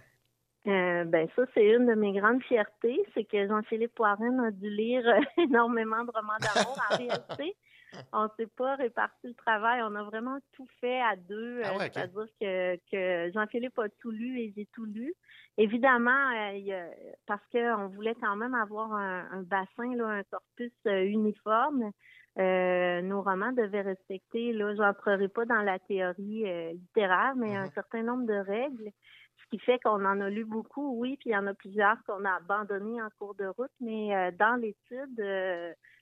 Euh, 0.65 1.03
ben 1.03 1.27
ça, 1.35 1.43
c'est 1.53 1.63
une 1.63 1.85
de 1.85 1.93
mes 1.93 2.19
grandes 2.19 2.41
fiertés, 2.41 2.99
c'est 3.13 3.25
que 3.25 3.47
Jean-Philippe 3.47 3.99
Warren 3.99 4.39
a 4.39 4.49
dû 4.49 4.71
lire 4.71 5.03
énormément 5.37 6.03
de 6.03 6.09
romans 6.09 6.39
d'amour 6.41 6.75
en 6.89 6.97
réalité 6.97 7.55
on 8.13 8.27
s'est 8.37 8.49
pas 8.57 8.75
réparti 8.75 9.27
le 9.27 9.33
travail. 9.33 9.81
On 9.83 9.95
a 9.95 10.03
vraiment 10.03 10.37
tout 10.53 10.67
fait 10.79 11.01
à 11.01 11.15
deux. 11.15 11.61
Ah 11.63 11.73
euh, 11.73 11.79
c'est-à-dire 11.79 12.27
que, 12.39 12.75
que 12.91 13.31
Jean-Philippe 13.33 13.77
a 13.79 13.89
tout 14.01 14.11
lu 14.11 14.39
et 14.39 14.53
j'ai 14.55 14.67
tout 14.73 14.85
lu. 14.85 15.13
Évidemment, 15.57 16.31
euh, 16.33 16.89
parce 17.27 17.43
qu'on 17.51 17.87
voulait 17.87 18.15
quand 18.15 18.35
même 18.35 18.53
avoir 18.53 18.93
un, 18.93 19.43
bassin, 19.43 19.95
là, 19.95 20.07
un 20.07 20.23
corpus 20.23 20.73
euh, 20.87 21.05
uniforme. 21.05 21.91
nos 22.37 23.21
romans 23.21 23.53
devaient 23.53 23.81
respecter, 23.81 24.51
là, 24.51 24.75
j'entrerai 24.75 25.29
pas 25.29 25.45
dans 25.45 25.61
la 25.61 25.79
théorie 25.79 26.43
littéraire, 26.73 27.35
mais 27.37 27.55
un 27.55 27.65
mm-hmm. 27.65 27.73
certain 27.73 28.03
nombre 28.03 28.25
de 28.25 28.33
règles 28.33 28.91
ce 29.37 29.49
qui 29.57 29.59
fait 29.63 29.77
qu'on 29.79 30.03
en 30.05 30.21
a 30.21 30.29
lu 30.29 30.43
beaucoup, 30.43 30.97
oui, 30.97 31.17
puis 31.19 31.29
il 31.29 31.33
y 31.33 31.37
en 31.37 31.45
a 31.45 31.53
plusieurs 31.53 31.97
qu'on 32.07 32.25
a 32.25 32.37
abandonnés 32.37 32.99
en 32.99 33.09
cours 33.19 33.35
de 33.35 33.45
route, 33.45 33.71
mais 33.79 34.31
dans 34.39 34.59
l'étude, 34.59 35.21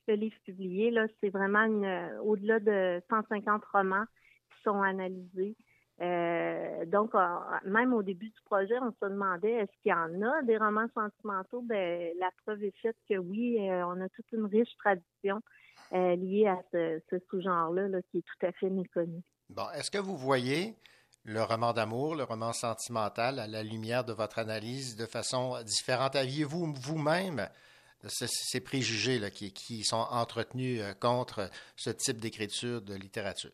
le 0.07 0.15
livre 0.15 0.35
publié, 0.45 0.91
là, 0.91 1.07
c'est 1.21 1.29
vraiment 1.29 1.67
euh, 1.67 2.19
au-delà 2.21 2.59
de 2.59 3.01
150 3.09 3.63
romans 3.71 4.05
qui 4.49 4.63
sont 4.63 4.81
analysés. 4.81 5.55
Euh, 6.01 6.85
donc, 6.87 7.13
même 7.65 7.93
au 7.93 8.01
début 8.01 8.29
du 8.29 8.41
projet, 8.45 8.75
on 8.81 8.91
se 8.91 9.09
demandait 9.09 9.51
est-ce 9.51 9.71
qu'il 9.81 9.91
y 9.91 9.93
en 9.93 10.21
a 10.21 10.41
des 10.43 10.57
romans 10.57 10.87
sentimentaux? 10.93 11.61
Ben, 11.61 12.11
la 12.19 12.29
preuve 12.43 12.63
est 12.63 12.75
faite 12.81 12.97
que 13.09 13.17
oui, 13.17 13.57
euh, 13.59 13.85
on 13.85 14.01
a 14.01 14.09
toute 14.09 14.31
une 14.31 14.45
riche 14.45 14.75
tradition 14.77 15.41
liée 15.91 16.47
à 16.47 16.59
ce, 16.71 17.19
sous-genre-là 17.29 17.87
là, 17.87 17.99
qui 18.09 18.17
est 18.17 18.23
tout 18.23 18.45
à 18.47 18.51
fait 18.53 18.71
méconnu. 18.71 19.21
Bon, 19.49 19.69
est-ce 19.75 19.91
que 19.91 19.99
vous 19.99 20.17
voyez 20.17 20.75
le 21.23 21.43
roman 21.43 21.71
d'amour, 21.71 22.15
le 22.15 22.23
roman 22.23 22.51
sentimental 22.51 23.37
à 23.37 23.45
la 23.45 23.61
lumière 23.61 24.03
de 24.03 24.11
votre 24.11 24.39
analyse 24.39 24.95
de 24.95 25.05
façon 25.05 25.61
différente? 25.63 26.15
Aviez-vous 26.15 26.73
vous-même 26.81 27.47
ces 28.09 28.59
préjugés 28.59 29.19
là, 29.19 29.29
qui, 29.29 29.53
qui, 29.53 29.83
sont 29.83 29.97
entretenus 29.97 30.81
euh, 30.81 30.93
contre 30.93 31.49
ce 31.75 31.89
type 31.89 32.19
d'écriture 32.19 32.81
de 32.81 32.95
littérature? 32.95 33.51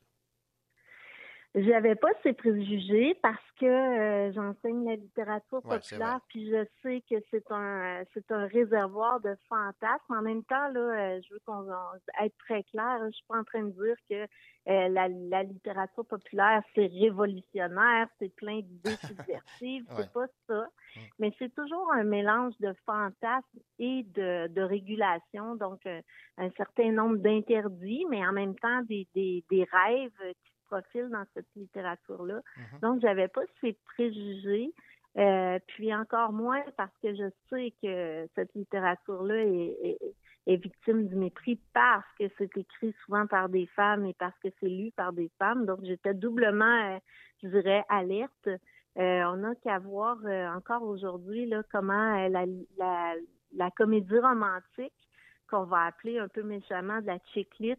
J'avais 1.56 1.96
pas 1.96 2.10
ces 2.22 2.34
préjugés 2.34 3.16
parce 3.24 3.44
que 3.60 3.66
euh, 3.66 4.32
j'enseigne 4.34 4.86
la 4.88 4.96
littérature 4.96 5.66
Ouais, 5.66 5.80
populaire, 5.80 6.20
puis 6.28 6.48
je 6.48 6.64
sais 6.84 7.04
que 7.10 7.16
c'est 7.32 7.44
un 7.52 8.04
c'est 8.14 8.32
un 8.32 8.46
réservoir 8.46 9.20
de 9.22 9.36
fantasmes. 9.48 10.14
En 10.14 10.22
même 10.22 10.44
temps, 10.44 10.68
là, 10.70 10.80
euh, 11.16 11.20
je 11.28 11.34
veux 11.34 11.40
qu'on 11.48 11.68
on- 11.68 12.24
être 12.24 12.38
très 12.38 12.62
clair. 12.66 13.00
Je 13.08 13.12
suis 13.16 13.26
pas 13.28 13.40
en 13.40 13.44
train 13.44 13.64
de 13.64 13.72
dire 13.72 13.96
que 14.08 14.24
euh, 14.72 14.88
la, 14.90 15.08
la 15.08 15.42
littérature 15.42 16.06
populaire 16.06 16.62
c'est 16.76 16.86
révolutionnaire, 16.86 18.08
c'est 18.20 18.34
plein 18.36 18.60
d'idées 18.60 18.96
subversives. 19.04 19.86
Ouais. 19.90 19.96
C'est 19.98 20.12
pas 20.14 20.28
ça. 20.48 20.68
Mais 21.18 21.34
c'est 21.40 21.54
toujours 21.56 21.92
un 21.94 22.04
mélange 22.04 22.54
de 22.60 22.74
fantasmes 22.86 23.60
et 23.80 24.04
de, 24.04 24.48
de 24.54 24.62
régulation. 24.62 25.56
Donc 25.56 25.80
euh, 25.88 26.00
un 26.38 26.52
certain 26.52 26.92
nombre 26.92 27.18
d'interdits, 27.18 28.06
mais 28.08 28.26
en 28.26 28.34
même 28.34 28.56
temps 28.60 28.82
des, 28.84 29.08
des, 29.16 29.44
des 29.50 29.64
rêves 29.72 30.34
profilent 30.70 31.10
dans 31.10 31.26
cette 31.34 31.48
littérature-là. 31.56 32.42
Donc, 32.82 33.02
j'avais 33.02 33.28
pas 33.28 33.42
ces 33.62 33.74
préjugés. 33.86 34.72
Euh, 35.18 35.58
puis 35.68 35.94
encore 35.94 36.32
moins 36.32 36.62
parce 36.78 36.96
que 37.02 37.14
je 37.16 37.30
sais 37.50 37.74
que 37.82 38.28
cette 38.36 38.54
littérature-là 38.54 39.38
est, 39.44 39.76
est- 39.84 40.16
est 40.46 40.56
victime 40.58 41.08
du 41.08 41.16
mépris 41.16 41.60
parce 41.74 42.06
que 42.20 42.26
c'est 42.38 42.56
écrit 42.58 42.94
souvent 43.04 43.26
par 43.26 43.50
des 43.50 43.66
femmes 43.76 44.06
et 44.06 44.14
parce 44.14 44.38
que 44.40 44.50
c'est 44.60 44.70
lu 44.70 44.92
par 44.96 45.12
des 45.12 45.30
femmes. 45.40 45.66
Donc 45.66 45.80
j'étais 45.84 46.14
doublement, 46.14 46.94
euh, 46.96 47.00
je 47.42 47.48
dirais, 47.50 47.84
alerte. 47.90 48.48
Euh, 48.48 49.24
on 49.26 49.38
n'a 49.38 49.56
qu'à 49.56 49.80
voir 49.80 50.18
encore 50.56 50.84
aujourd'hui 50.84 51.48
là 51.48 51.64
comment 51.72 52.28
la, 52.30 52.46
la, 52.78 53.16
la 53.56 53.72
comédie 53.72 54.20
romantique 54.20 54.94
qu'on 55.50 55.64
va 55.64 55.86
appeler 55.86 56.20
un 56.20 56.28
peu 56.28 56.44
méchamment 56.44 57.02
de 57.02 57.08
la 57.08 57.18
chick-lit 57.34 57.76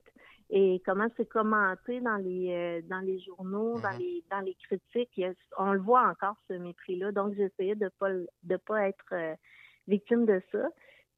et 0.53 0.83
comment 0.85 1.07
c'est 1.17 1.29
commenté 1.29 2.01
dans 2.01 2.17
les 2.17 2.51
euh, 2.51 2.83
dans 2.89 3.01
les 3.01 3.21
journaux, 3.21 3.79
dans 3.81 3.97
les 3.97 4.25
dans 4.31 4.41
les 4.41 4.55
critiques. 4.55 5.21
On 5.57 5.73
le 5.73 5.81
voit 5.81 6.09
encore 6.09 6.37
ce 6.49 6.55
mépris-là. 6.55 7.13
Donc 7.13 7.35
j'essayais 7.35 7.77
de 7.77 7.89
pas 8.01 8.11
de 8.43 8.57
pas 8.57 8.89
être 8.89 9.13
euh, 9.13 9.35
victime 9.87 10.27
de 10.27 10.43
ça. 10.51 10.69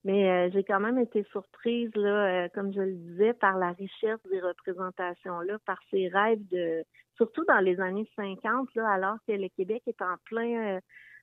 Mais 0.05 0.31
euh, 0.31 0.51
j'ai 0.53 0.65
quand 0.65 0.81
même 0.81 0.99
été 0.99 1.23
surprise, 1.31 1.91
là, 1.95 2.49
comme 2.51 2.75
je 2.75 2.81
le 2.81 2.95
disais, 2.95 3.33
par 3.35 3.57
la 3.57 3.71
richesse 3.71 4.19
des 4.31 4.41
représentations-là, 4.41 5.59
par 5.65 5.79
ces 5.91 6.09
rêves 6.09 6.43
de 6.51 6.85
surtout 7.15 7.45
dans 7.45 7.61
les 7.61 7.81
années 7.81 8.09
50, 8.17 8.75
là, 8.75 8.89
alors 8.89 9.17
que 9.29 9.33
le 9.33 9.49
Québec 9.49 9.83
est 9.87 10.03
en 10.03 10.17
plein 10.25 10.81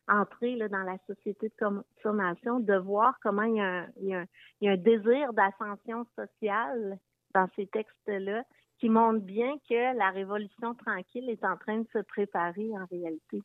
entrée 0.08 0.56
là, 0.56 0.70
dans 0.70 0.84
la 0.84 0.98
société 1.08 1.50
de 1.50 1.54
consommation, 1.60 2.62
de 2.62 2.76
voir 2.76 3.20
comment 3.22 3.44
il 3.44 3.58
y 3.58 3.62
a 3.62 3.82
un, 3.82 3.88
il 3.98 4.08
y 4.08 4.14
a 4.16 4.20
un, 4.22 4.26
il 4.62 4.66
y 4.66 4.70
a 4.70 4.72
un 4.72 4.78
désir 4.78 5.34
d'ascension 5.34 6.06
sociale 6.16 6.98
dans 7.34 7.48
ces 7.56 7.68
textes-là 7.68 8.44
qui 8.80 8.90
montre 8.90 9.20
bien 9.20 9.58
que 9.70 9.98
la 9.98 10.10
révolution 10.12 10.74
tranquille 10.76 11.30
est 11.30 11.44
en 11.44 11.58
train 11.58 11.80
de 11.80 11.88
se 11.94 12.00
préparer 12.00 12.70
en 12.74 12.86
réalité. 12.90 13.42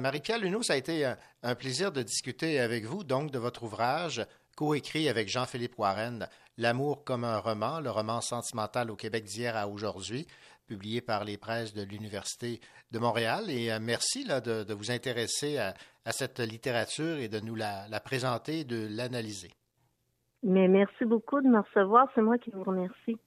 Marie-Pierre 0.00 0.38
Luneau, 0.38 0.62
ça 0.62 0.74
a 0.74 0.76
été 0.76 1.04
un, 1.04 1.16
un 1.42 1.54
plaisir 1.54 1.92
de 1.92 2.02
discuter 2.02 2.60
avec 2.60 2.84
vous, 2.84 3.04
donc, 3.04 3.30
de 3.30 3.38
votre 3.38 3.64
ouvrage 3.64 4.24
coécrit 4.56 5.08
avec 5.08 5.28
Jean-Philippe 5.28 5.78
Warren, 5.78 6.28
L'amour 6.60 7.04
comme 7.04 7.22
un 7.22 7.38
roman, 7.38 7.78
le 7.78 7.92
roman 7.92 8.20
sentimental 8.20 8.90
au 8.90 8.96
Québec 8.96 9.22
d'hier 9.22 9.56
à 9.56 9.68
aujourd'hui, 9.68 10.26
publié 10.66 11.00
par 11.00 11.24
les 11.24 11.38
presses 11.38 11.72
de 11.72 11.82
l'Université 11.82 12.60
de 12.90 12.98
Montréal. 12.98 13.48
Et 13.48 13.70
euh, 13.70 13.78
merci 13.80 14.24
de, 14.24 14.72
vous 14.72 14.90
intéresser 14.90 15.58
à, 15.58 15.74
cette 16.10 16.40
littérature 16.40 17.18
et 17.18 17.28
de 17.28 17.38
nous 17.38 17.54
la, 17.54 17.86
la 17.86 18.00
présenter, 18.00 18.64
de 18.64 18.88
l'analyser. 18.90 19.52
Mais 20.42 20.68
merci 20.68 21.04
beaucoup 21.04 21.40
de 21.40 21.48
me 21.48 21.60
recevoir. 21.60 22.08
C'est 22.14 22.22
moi 22.22 22.38
qui 22.38 22.50
vous 22.50 22.64
remercie. 22.64 23.18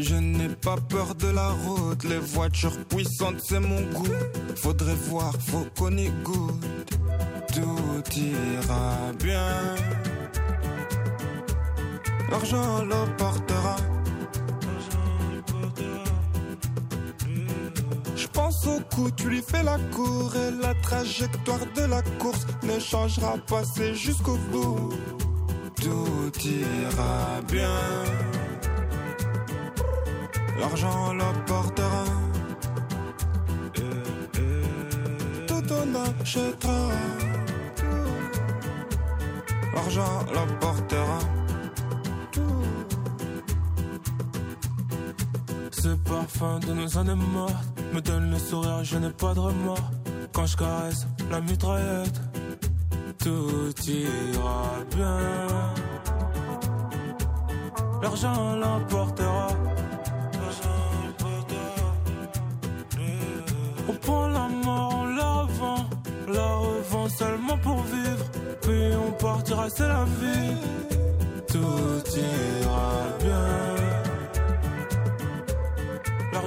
Je 0.00 0.14
n'ai 0.14 0.48
pas 0.48 0.76
peur 0.88 1.16
de 1.16 1.26
la 1.26 1.48
route, 1.48 2.04
les 2.04 2.18
voitures 2.18 2.78
puissantes 2.88 3.40
c'est 3.40 3.58
mon 3.58 3.80
goût. 3.92 4.06
Faudrait 4.54 4.94
voir, 4.94 5.34
faut 5.40 5.66
qu'on 5.76 5.96
y 5.96 6.08
goûte. 6.22 6.98
Tout 7.52 8.18
ira 8.18 9.12
bien. 9.18 9.74
L'argent 12.30 12.84
l'emportera. 12.84 13.76
Pense 18.38 18.68
au 18.68 18.78
coup, 18.94 19.10
tu 19.10 19.28
lui 19.28 19.42
fais 19.42 19.64
la 19.64 19.78
cour 19.92 20.32
et 20.36 20.50
la 20.62 20.72
trajectoire 20.74 21.64
de 21.74 21.84
la 21.94 22.02
course 22.20 22.46
ne 22.62 22.78
changera 22.78 23.34
pas, 23.50 23.64
c'est 23.64 23.94
jusqu'au 23.94 24.38
bout. 24.52 24.90
Tout 25.82 26.32
ira 26.44 27.40
bien. 27.52 27.78
L'argent 30.60 31.12
l'emportera. 31.14 32.04
Tout 35.48 35.66
on 35.80 35.88
achètera. 36.06 36.80
L'argent 39.74 40.14
l'emportera. 40.34 41.18
Ce 45.72 45.88
parfum 46.10 46.60
de 46.60 46.72
nos 46.72 46.98
années 46.98 47.22
mortes 47.34 47.77
me 47.92 48.00
donne 48.00 48.30
le 48.30 48.38
sourire, 48.38 48.84
je 48.84 48.96
n'ai 48.98 49.10
pas 49.10 49.34
de 49.34 49.40
remords. 49.40 49.90
Quand 50.32 50.46
je 50.46 50.56
caresse 50.56 51.06
la 51.30 51.40
mitraillette, 51.40 52.20
tout 53.18 53.72
ira 53.86 54.62
bien. 54.94 55.18
L'argent 58.02 58.56
l'emportera. 58.56 59.48
On 63.90 63.94
prend 63.94 64.28
la 64.28 64.48
mort, 64.48 64.94
on 65.00 65.04
la 65.16 65.32
revend, 65.42 65.84
la 66.28 66.54
revend 66.56 67.08
seulement 67.08 67.58
pour 67.58 67.82
vivre. 67.82 68.24
Puis 68.62 68.90
on 69.06 69.12
partira, 69.12 69.68
c'est 69.70 69.88
la 69.88 70.04
vie. 70.04 70.56
Tout 71.48 72.02
ira 72.16 72.92
bien. 73.20 73.97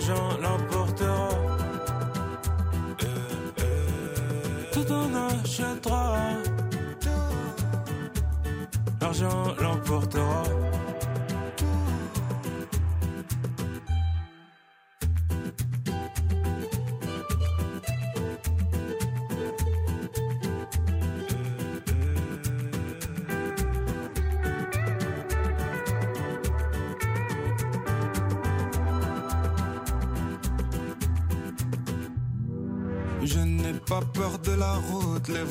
L'argent 0.01 0.29
l'emportera. 0.41 1.29
Eh, 3.01 3.05
eh, 3.61 4.71
Tout 4.71 4.91
on 4.91 5.13
achètera. 5.13 6.17
L'argent 8.99 9.55
l'emportera. 9.59 10.43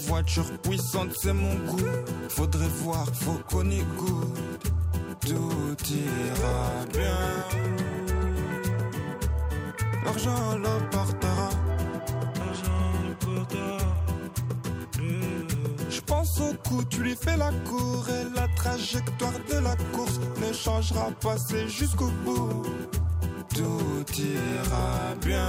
Voitures 0.07 0.51
puissantes 0.63 1.15
c'est 1.21 1.33
mon 1.33 1.55
goût. 1.67 1.87
Faudrait 2.29 2.69
voir, 2.83 3.07
faut 3.15 3.41
qu'on 3.49 3.69
y 3.71 3.83
goûte. 3.99 4.73
Tout 5.21 5.77
ira 5.93 6.87
bien. 6.93 7.19
L'argent 10.05 10.59
l'emportera. 10.59 11.51
Je 15.89 16.01
pense 16.01 16.41
au 16.41 16.55
coup, 16.69 16.85
tu 16.85 17.03
lui 17.03 17.15
fais 17.17 17.37
la 17.37 17.51
cour 17.69 18.07
et 18.09 18.25
la 18.35 18.49
trajectoire 18.57 19.33
de 19.49 19.59
la 19.59 19.77
course 19.93 20.19
ne 20.41 20.53
changera 20.53 21.11
pas, 21.21 21.37
c'est 21.37 21.69
jusqu'au 21.69 22.11
bout. 22.25 22.65
Tout 23.55 24.05
ira 24.19 25.15
bien. 25.25 25.49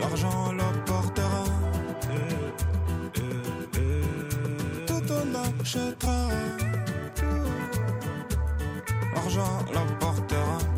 L'argent 0.00 0.52
on 5.66 5.78
achètera. 5.78 6.28
L'argent 9.14 9.64
l'emportera. 9.72 10.75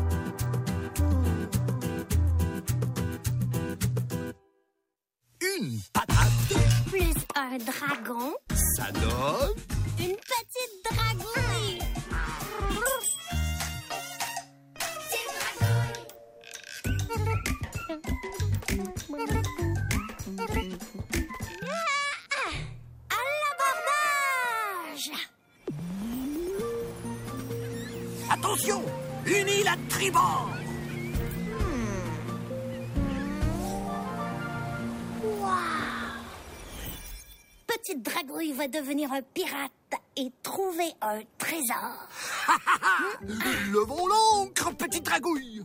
Un 41.09 41.21
trésor. 41.37 42.07
Levons 43.71 44.07
l'ancre, 44.07 44.75
petite 44.75 45.05
dragouille 45.05 45.63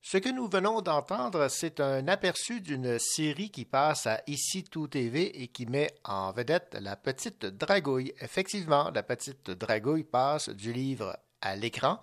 Ce 0.00 0.18
que 0.18 0.28
nous 0.28 0.48
venons 0.48 0.80
d'entendre, 0.80 1.48
c'est 1.48 1.80
un 1.80 2.06
aperçu 2.08 2.60
d'une 2.60 2.98
série 2.98 3.50
qui 3.50 3.64
passe 3.64 4.06
à 4.06 4.22
Ici 4.26 4.64
Tout 4.64 4.86
TV 4.86 5.42
et 5.42 5.48
qui 5.48 5.66
met 5.66 5.90
en 6.04 6.32
vedette 6.32 6.76
la 6.80 6.96
petite 6.96 7.44
dragouille. 7.44 8.14
Effectivement, 8.20 8.90
la 8.94 9.02
petite 9.02 9.50
dragouille 9.50 10.04
passe 10.04 10.48
du 10.48 10.72
livre 10.72 11.18
à 11.42 11.56
l'écran. 11.56 12.00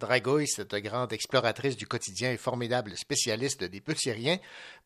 Dragouille, 0.00 0.48
cette 0.48 0.74
grande 0.74 1.12
exploratrice 1.12 1.76
du 1.76 1.86
quotidien 1.86 2.32
et 2.32 2.36
formidable 2.36 2.96
spécialiste 2.96 3.62
des 3.62 3.80
petits 3.80 4.10
riens, 4.10 4.38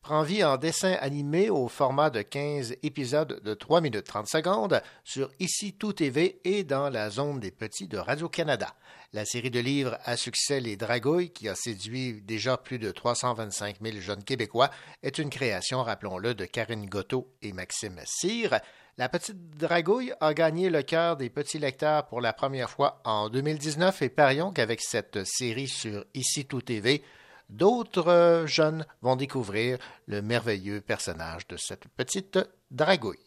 prend 0.03 0.21
vie 0.21 0.43
en 0.43 0.57
dessin 0.57 0.95
animé 0.99 1.49
au 1.49 1.67
format 1.67 2.11
de 2.11 2.21
15 2.21 2.75
épisodes 2.83 3.41
de 3.43 3.53
3 3.55 3.81
minutes 3.81 4.05
30 4.05 4.27
secondes 4.27 4.81
sur 5.03 5.31
Ici 5.39 5.73
Tout 5.73 5.93
TV 5.93 6.39
et 6.43 6.63
dans 6.63 6.89
la 6.89 7.09
zone 7.09 7.39
des 7.39 7.49
petits 7.49 7.87
de 7.87 7.97
Radio-Canada. 7.97 8.75
La 9.13 9.25
série 9.25 9.49
de 9.49 9.59
livres 9.59 9.97
à 10.03 10.17
succès 10.17 10.59
Les 10.59 10.75
Dragouilles, 10.75 11.31
qui 11.31 11.47
a 11.47 11.55
séduit 11.55 12.21
déjà 12.21 12.57
plus 12.57 12.79
de 12.79 12.91
325 12.91 13.77
000 13.81 13.99
jeunes 14.01 14.23
Québécois, 14.23 14.69
est 15.01 15.17
une 15.17 15.29
création, 15.29 15.81
rappelons-le, 15.81 16.35
de 16.35 16.45
Karine 16.45 16.85
Gotteau 16.85 17.33
et 17.41 17.53
Maxime 17.53 18.01
Cyr. 18.05 18.59
La 18.97 19.09
petite 19.09 19.57
dragouille 19.57 20.13
a 20.21 20.33
gagné 20.33 20.69
le 20.69 20.81
cœur 20.81 21.17
des 21.17 21.29
petits 21.29 21.59
lecteurs 21.59 22.07
pour 22.07 22.21
la 22.21 22.31
première 22.31 22.69
fois 22.69 23.01
en 23.03 23.27
2019 23.29 24.01
et 24.01 24.07
parions 24.07 24.53
qu'avec 24.53 24.79
cette 24.81 25.25
série 25.25 25.67
sur 25.67 26.05
Ici 26.13 26.45
Tout 26.45 26.61
TV, 26.61 27.03
d'autres 27.49 28.07
euh, 28.07 28.47
jeunes 28.47 28.85
vont 29.01 29.17
découvrir 29.17 29.79
le 30.07 30.21
merveilleux 30.21 30.79
personnage 30.79 31.45
de 31.47 31.57
cette 31.57 31.89
petite 31.89 32.39
dragouille. 32.71 33.19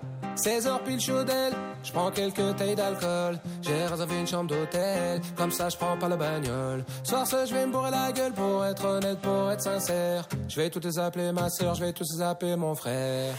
16 0.41 0.65
heures 0.65 0.83
pile 0.83 0.99
chaudelle, 0.99 1.53
je 1.83 1.91
prends 1.91 2.09
quelques 2.09 2.55
tailles 2.55 2.73
d'alcool. 2.73 3.39
J'ai 3.61 3.85
réservé 3.85 4.19
une 4.19 4.25
chambre 4.25 4.49
d'hôtel, 4.49 5.21
comme 5.35 5.51
ça 5.51 5.69
je 5.69 5.77
prends 5.77 5.95
pas 5.97 6.09
la 6.09 6.17
bagnole. 6.17 6.83
Soir 7.03 7.27
ce, 7.27 7.45
je 7.45 7.53
vais 7.53 7.67
me 7.67 7.71
bourrer 7.71 7.91
la 7.91 8.11
gueule 8.11 8.33
pour 8.33 8.65
être 8.65 8.83
honnête, 8.83 9.19
pour 9.19 9.51
être 9.51 9.61
sincère. 9.61 10.27
Je 10.47 10.55
vais 10.55 10.71
tous 10.71 10.79
les 10.79 10.97
appeler 10.97 11.31
ma 11.31 11.47
soeur, 11.51 11.75
je 11.75 11.85
vais 11.85 11.93
tous 11.93 12.07
les 12.15 12.23
appeler 12.23 12.55
mon 12.55 12.73
frère. 12.73 13.35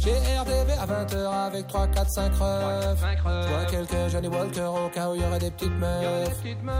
J'ai 0.00 0.10
RDV 0.10 0.72
à 0.72 0.86
20h 0.86 1.46
avec 1.46 1.68
3, 1.68 1.86
4, 1.86 2.10
5 2.10 2.32
refs. 2.32 2.98
Je 3.00 3.48
vois 3.48 3.64
quelques 3.70 4.10
Johnny 4.10 4.28
Walker 4.28 4.70
au 4.86 4.88
cas 4.88 5.08
où 5.08 5.14
il 5.14 5.22
y 5.22 5.24
aurait 5.24 5.38
des 5.38 5.52
petites 5.52 5.78
meufs. 5.78 6.30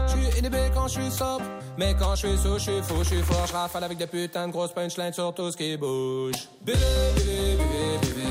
Je 0.07 0.11
suis 0.11 0.39
inhibé 0.39 0.69
quand 0.73 0.89
je 0.89 0.99
suis 0.99 1.11
sobre, 1.11 1.45
mais 1.77 1.95
quand 1.97 2.15
je 2.15 2.27
suis 2.27 2.37
sous, 2.37 2.55
je 2.55 2.71
suis 2.71 2.81
fou, 2.81 2.95
je 3.03 3.07
suis 3.07 3.21
fort. 3.21 3.47
Je 3.47 3.53
rafale 3.53 3.85
avec 3.85 3.97
des 3.97 4.07
putains 4.07 4.47
de 4.47 4.51
grosses 4.51 4.73
punchlines 4.73 5.13
sur 5.13 5.33
tout 5.33 5.49
ce 5.49 5.55
qui 5.55 5.77
bouge. 5.77 6.49
Bébé, 6.61 6.77
bébé, 7.15 7.57
bébé, 7.57 7.99
bébé, 8.01 8.30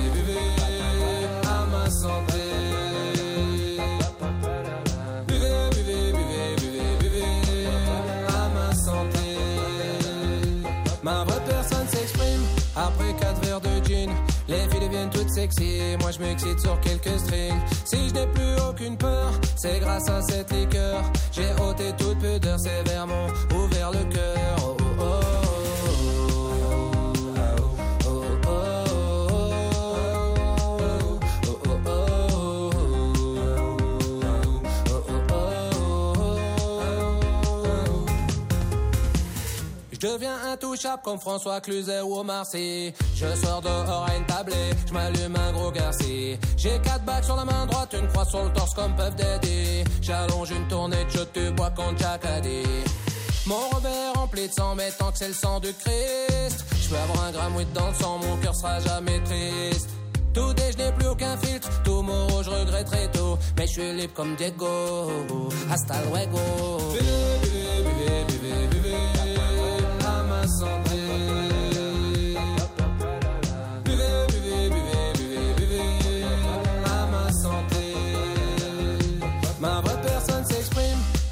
après 12.77 13.15
quatre 13.21 13.41
verres 13.45 13.61
de 13.61 13.85
gin. 13.85 14.11
Les 14.49 14.69
filles 14.69 14.81
deviennent 14.81 15.11
toutes 15.11 15.31
sexy, 15.31 15.97
moi 16.01 16.11
je 16.11 16.19
m'excite 16.21 16.59
sur 16.59 16.81
quelques 16.81 17.19
strings. 17.19 17.61
Si 17.85 18.09
je 18.09 18.15
n'ai 18.15 18.27
plus 18.29 18.55
aucune 18.69 18.97
peur, 18.97 19.31
c'est 19.57 19.81
grâce 19.81 20.09
à 20.09 20.23
cette 20.23 20.53
liqueur. 20.53 21.03
J'ai 21.33 21.53
ôté 21.62 21.93
toute 21.99 22.19
pudeur 22.19 22.59
sévèrement, 22.59 23.27
ouvert 23.55 23.91
le 23.93 24.05
cœur. 24.12 24.60
Comme 41.02 41.18
François 41.18 41.60
Cluzet 41.60 42.01
ou 42.01 42.16
Omar 42.18 42.44
Sy. 42.47 42.93
Je 43.14 43.27
sors 43.36 43.60
dehors 43.60 44.06
à 44.09 44.16
une 44.16 44.24
tablée, 44.24 44.70
je 44.86 44.93
m'allume 44.93 45.36
un 45.36 45.52
gros 45.52 45.70
garci. 45.70 46.36
J'ai 46.56 46.78
quatre 46.82 47.05
bacs 47.05 47.24
sur 47.24 47.36
la 47.36 47.44
main 47.44 47.66
droite, 47.66 47.94
une 47.98 48.09
croix 48.09 48.24
sur 48.24 48.44
le 48.44 48.52
torse 48.52 48.74
comme 48.74 48.94
Puff 48.97 49.14
Daddy. 49.16 49.85
J'allonge 50.02 50.51
une 50.51 50.66
tournée 50.68 51.05
de 51.05 51.40
du 51.40 51.51
bois 51.52 51.72
a 51.77 52.40
dit. 52.40 52.62
Mon 53.47 53.68
revers 53.74 54.12
rempli 54.14 54.48
de 54.48 54.52
sang, 54.52 54.74
mais 54.74 54.90
tant 54.98 55.10
que 55.12 55.18
c'est 55.18 55.28
le 55.28 55.35
sang 55.35 55.60
du 55.60 55.72
Christ. 55.72 56.64
Je 56.82 56.89
peux 56.89 56.97
avoir 56.97 57.24
un 57.27 57.32
gramme 57.32 57.64
dans 57.74 57.89
le 57.89 57.94
sang, 57.94 58.18
mon 58.18 58.36
cœur 58.39 58.55
sera 58.55 58.81
jamais 58.81 59.20
triste. 59.24 59.89
Tout 60.32 60.55
est, 60.60 60.72
je 60.72 60.78
n'ai 60.78 60.93
plus 60.93 61.09
aucun 61.09 61.36
filtre, 61.39 61.68
tout 61.82 62.02
rouge, 62.02 62.44
je 62.44 62.51
regretterai 62.51 63.10
tôt. 63.12 63.39
Mais 63.56 63.66
je 63.66 63.72
suis 63.72 63.93
libre 63.93 64.14
comme 64.14 64.36
Diego, 64.36 65.10
hasta 65.70 65.94
luego. 66.05 66.39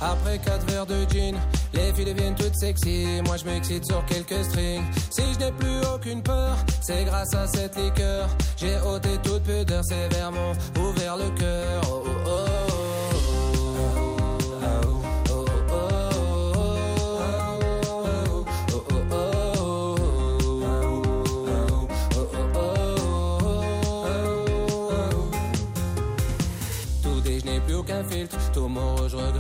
Après 0.01 0.39
quatre 0.39 0.65
verres 0.67 0.87
de 0.87 1.05
gin. 1.11 1.37
Les 1.73 1.93
filles 1.93 2.07
deviennent 2.07 2.35
toutes 2.35 2.55
sexy, 2.57 3.07
moi 3.25 3.37
je 3.37 3.45
m'excite 3.45 3.85
sur 3.85 4.05
quelques 4.07 4.45
strings. 4.45 4.85
Si 5.11 5.23
je 5.35 5.39
n'ai 5.39 5.53
plus 5.53 5.81
aucune 5.95 6.23
peur, 6.23 6.57
c'est 6.81 7.05
grâce 7.05 7.35
à 7.35 7.47
cette 7.47 7.77
liqueur. 7.77 8.29
J'ai 8.57 8.77
ôté 8.87 9.11
toute 9.23 9.43
pudeur 9.43 9.85
sévèrement, 9.85 10.53
ouvert 10.79 11.17
le 11.17 11.31
cœur. 11.39 11.83
Oh, 11.91 12.05
oh, 12.07 12.31
oh, 12.31 12.88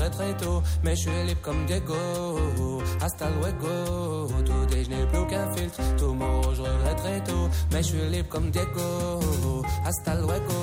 je 0.08 0.16
regretterai 0.16 0.36
tôt. 0.36 0.62
Mais 0.82 0.96
je 0.96 1.00
suis 1.00 1.22
libre 1.26 1.40
comme 1.42 1.66
Diego. 1.66 1.94
Hasta 3.00 3.28
luego. 3.30 4.28
Tout 4.44 4.66
n'ai 4.74 5.06
plus 5.06 5.18
aucun 5.18 5.54
filtre. 5.54 5.80
Tout 5.96 6.12
rouge, 6.12 6.56
je 6.56 6.62
regretterai 6.62 7.22
tôt. 7.24 7.48
Mais 7.72 7.82
je 7.82 7.88
suis 7.88 8.08
libre 8.10 8.28
comme 8.28 8.50
Diego. 8.50 9.20
Hasta 9.84 10.14
luego. 10.14 10.54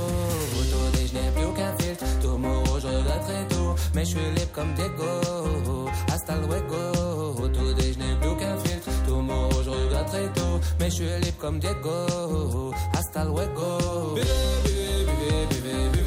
Tout 0.71 1.13
n'ai 1.13 1.31
plus 1.31 1.45
aucun 1.45 1.73
filtre. 1.79 2.05
Tout 2.21 2.37
rouge, 2.37 2.81
je 2.81 2.87
regretterai 2.87 3.47
tôt. 3.49 3.75
Mais 3.93 4.05
je 4.05 4.09
suis 4.09 4.31
libre 4.35 4.51
comme 4.53 4.73
Diego. 4.73 5.89
Hasta 6.11 6.35
luego. 6.37 7.49
Tout 7.53 7.73
n'ai 7.73 8.15
plus 8.19 8.29
aucun 8.29 8.57
filtre. 8.57 8.89
Tout 9.07 9.15
rouge, 9.15 9.65
je 9.65 9.69
regretterai 9.69 10.27
tôt. 10.33 10.59
Mais 10.79 10.89
je 10.89 10.95
suis 10.95 11.19
libre 11.21 11.37
comme 11.39 11.59
Diego. 11.59 12.71
Hasta 12.93 13.23
luego. 13.25 14.15
Buvez, 14.15 16.04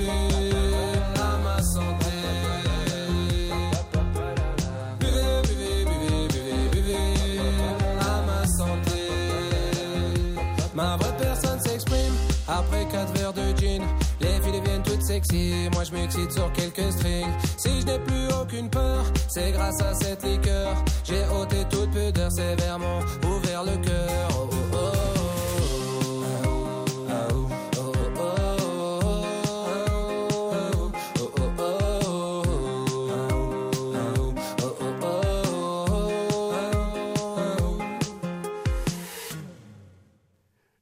après 12.49 12.87
quatre 12.91 13.13
verres 13.15 13.33
de 13.33 13.55
gin. 13.57 13.83
Les 14.21 14.41
filles 14.43 14.61
deviennent 14.61 14.83
toutes 14.83 15.03
sexy, 15.03 15.69
moi 15.75 15.85
je 15.85 15.93
m'excite 15.93 16.33
sur 16.33 16.53
quelques 16.53 16.93
strings. 16.93 17.33
Si 17.57 17.81
je 17.81 17.87
n'ai 17.87 17.99
plus 18.01 18.27
aucune 18.41 18.69
peur, 18.69 19.05
c'est 19.29 19.53
grâce 19.53 19.81
à 19.81 19.95
cette 19.95 20.25
liqueur. 20.25 20.75
J'ai 21.05 21.25
ôté 21.41 21.57
toute 21.71 21.91
pudeur 21.91 22.31
sévèrement, 22.31 23.01
ouvert 23.25 23.65
le 23.65 23.77
cœur. 23.85 24.29
Oh, 24.33 24.49
oh. 24.51 24.68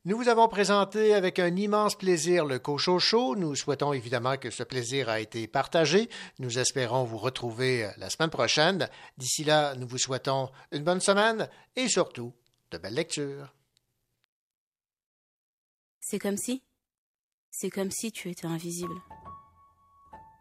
Nous 0.07 0.17
vous 0.17 0.29
avons 0.29 0.47
présenté 0.47 1.15
avec 1.15 1.41
un 1.41 1.57
immense 1.57 1.97
plaisir 1.97 2.45
le 2.45 2.61
Cocho 2.61 3.01
Show. 3.01 3.35
Nous 3.35 3.57
souhaitons 3.57 3.93
évidemment 3.93 4.37
que 4.37 4.51
ce 4.51 4.63
plaisir 4.63 5.09
a 5.09 5.19
été 5.19 5.49
partagé. 5.49 6.09
Nous 6.39 6.61
espérons 6.61 7.03
vous 7.03 7.19
retrouver 7.19 7.91
la 7.97 8.09
semaine 8.09 8.31
prochaine. 8.31 8.89
D'ici 9.19 9.43
là, 9.43 9.75
nous 9.75 9.89
vous 9.89 9.99
souhaitons 9.99 10.49
une 10.71 10.85
bonne 10.85 11.01
semaine 11.01 11.51
et 11.75 11.89
surtout 11.89 12.33
de 12.71 12.79
belles 12.79 12.95
lectures. 12.95 13.53
C'est 15.99 16.21
comme 16.21 16.37
si. 16.37 16.63
C'est 17.51 17.71
comme 17.71 17.91
si 17.91 18.13
tu 18.13 18.31
étais 18.31 18.47
invisible. 18.47 18.95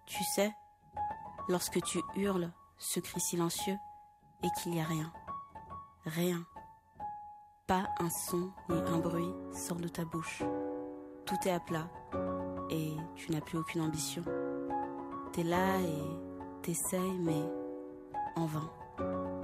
Tu 0.05 0.23
sais, 0.35 0.51
lorsque 1.49 1.81
tu 1.81 2.01
hurles 2.15 2.53
ce 2.77 2.99
cri 2.99 3.19
silencieux 3.19 3.77
et 4.43 4.47
qu'il 4.61 4.73
n'y 4.73 4.81
a 4.81 4.85
rien. 4.85 5.11
Rien. 6.05 6.45
Pas 7.67 7.89
un 7.99 8.09
son 8.11 8.51
ni 8.69 8.77
un 8.77 8.99
bruit 8.99 9.33
sort 9.51 9.77
de 9.77 9.87
ta 9.87 10.05
bouche. 10.05 10.43
Tout 11.25 11.35
est 11.47 11.51
à 11.51 11.59
plat 11.59 11.89
et 12.69 12.91
tu 13.15 13.31
n'as 13.31 13.41
plus 13.41 13.57
aucune 13.57 13.81
ambition. 13.81 14.21
T'es 15.33 15.41
là 15.41 15.79
et 15.79 16.61
t'essayes, 16.61 17.17
mais 17.23 17.41
en 18.35 18.45
vain, 18.45 18.69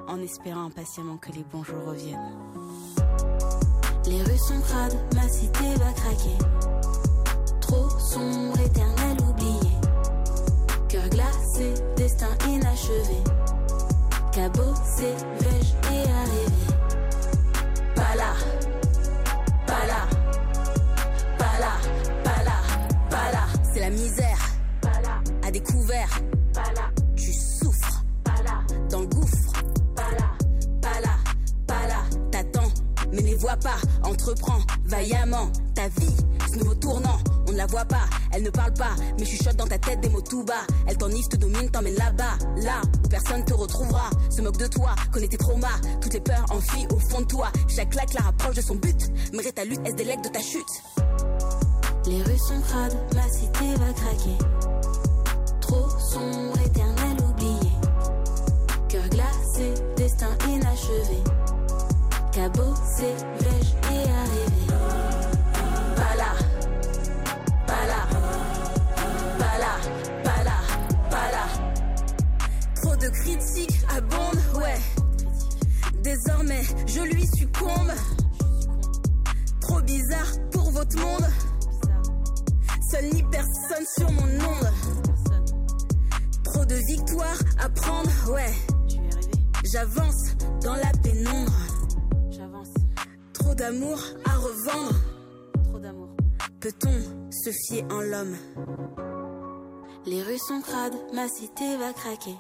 en 0.07 0.19
espérant 0.19 0.65
impatiemment 0.65 1.17
que 1.17 1.31
les 1.31 1.43
bons 1.43 1.63
jours 1.63 1.83
reviennent. 1.83 2.37
Les 4.05 4.21
rues 4.21 4.37
sont 4.37 4.61
crades, 4.61 5.15
ma 5.15 5.27
cité 5.27 5.73
va 5.77 5.91
craquer. 5.91 6.37
Trop 7.59 7.89
sombre, 7.97 8.59
éternel 8.59 9.17
oublié. 9.27 9.71
Cœur 10.89 11.09
glacé, 11.09 11.73
destin 11.95 12.37
inachevé. 12.47 13.23
Cabossé, 14.31 15.15
vais-je 15.39 15.60
pas. 34.21 34.31
Entreprends 34.31 34.59
vaillamment 34.85 35.51
ta 35.75 35.87
vie, 35.87 36.15
ce 36.51 36.57
nouveau 36.57 36.75
tournant. 36.75 37.17
On 37.47 37.51
ne 37.51 37.57
la 37.57 37.65
voit 37.65 37.85
pas, 37.85 38.05
elle 38.31 38.43
ne 38.43 38.49
parle 38.49 38.73
pas, 38.73 38.95
mais 39.19 39.25
chuchote 39.25 39.55
dans 39.55 39.67
ta 39.67 39.77
tête 39.77 39.99
des 40.01 40.09
mots 40.09 40.21
tout 40.21 40.43
bas. 40.43 40.65
Elle 40.87 40.97
t'enivre, 40.97 41.27
te 41.27 41.37
domine, 41.37 41.69
t'emmène 41.69 41.95
là-bas, 41.95 42.37
là 42.57 42.81
où 43.03 43.07
personne 43.07 43.43
te 43.43 43.53
retrouvera. 43.53 44.09
Se 44.29 44.41
moque 44.41 44.57
de 44.57 44.67
toi, 44.67 44.95
connaît 45.11 45.27
tes 45.27 45.37
traumas, 45.37 45.67
toutes 46.01 46.13
les 46.13 46.21
peurs 46.21 46.45
enfuient 46.51 46.87
au 46.91 46.99
fond 46.99 47.21
de 47.21 47.25
toi. 47.25 47.51
Chaque 47.67 47.89
claque 47.89 48.13
la 48.13 48.21
rapproche 48.21 48.55
de 48.55 48.61
son 48.61 48.75
but, 48.75 49.11
malgré 49.33 49.51
ta 49.51 49.65
lutte, 49.65 49.81
elle 49.85 49.95
délègue 49.95 50.23
de 50.23 50.29
ta 50.29 50.39
chute? 50.39 50.83
Les 52.05 52.21
rues 52.23 52.39
sont 52.39 52.61
crades, 52.61 52.97
ma 53.15 53.29
cité 53.29 53.75
va 53.75 53.93
craquer. 53.93 54.37
Trop 55.61 55.89
sombre, 55.99 56.59
éternel 56.65 57.17
oublié. 57.29 57.71
Cœur 58.87 59.07
glacé, 59.09 59.73
destin 59.97 60.29
inachevé. 60.47 61.23
Cabossé, 62.31 63.13
vais-je 63.39 63.50
Désormais, 76.23 76.61
je 76.85 77.01
lui 77.01 77.25
succombe. 77.35 77.91
Trop 79.59 79.81
bizarre 79.81 80.31
pour 80.51 80.69
votre 80.71 80.95
monde. 80.97 81.25
Seul 82.91 83.05
ni 83.05 83.23
personne 83.23 83.85
sur 83.97 84.11
mon 84.11 84.23
onde. 84.23 84.71
Trop 86.43 86.65
de 86.65 86.75
victoires 86.75 87.39
à 87.59 87.69
prendre, 87.69 88.09
ouais. 88.33 88.53
J'avance 89.71 90.35
dans 90.63 90.75
la 90.75 90.91
pénombre. 91.01 91.53
Trop 93.33 93.55
d'amour 93.55 93.99
à 94.25 94.35
revendre. 94.35 94.95
Trop 95.63 95.79
d'amour. 95.79 96.09
Peut-on 96.59 97.31
se 97.31 97.49
fier 97.51 97.83
en 97.89 98.01
l'homme? 98.01 98.35
Les 100.05 100.21
rues 100.21 100.37
sont 100.37 100.61
crades, 100.61 100.97
ma 101.13 101.27
cité 101.27 101.77
va 101.77 101.93
craquer. 101.93 102.37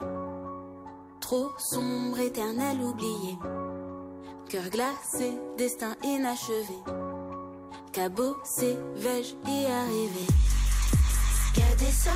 Trop 1.19 1.49
sombre, 1.57 2.19
éternel 2.19 2.79
oublié. 2.81 3.37
Cœur 4.51 4.69
glacé, 4.69 5.31
destin 5.57 5.95
inachevé. 6.03 6.75
Cabossé, 7.93 8.75
vais-je 8.95 9.33
y 9.49 9.65
arriver 9.65 10.27
Regardez 11.55 11.85
ça, 11.85 12.11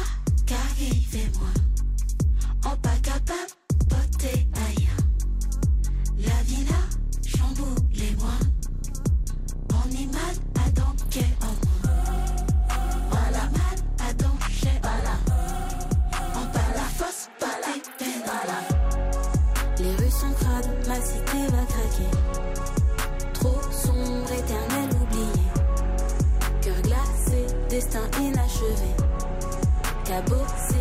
qu'arrivez-moi. 0.46 1.48
En 2.66 2.76
pas 2.76 2.98
capable, 3.02 3.54
poté 3.88 4.50
aïe. 4.68 4.90
La 6.18 6.44
villa, 6.44 6.76
destin 27.76 28.10
inachevé. 28.22 28.92
Cabossé? 30.06 30.75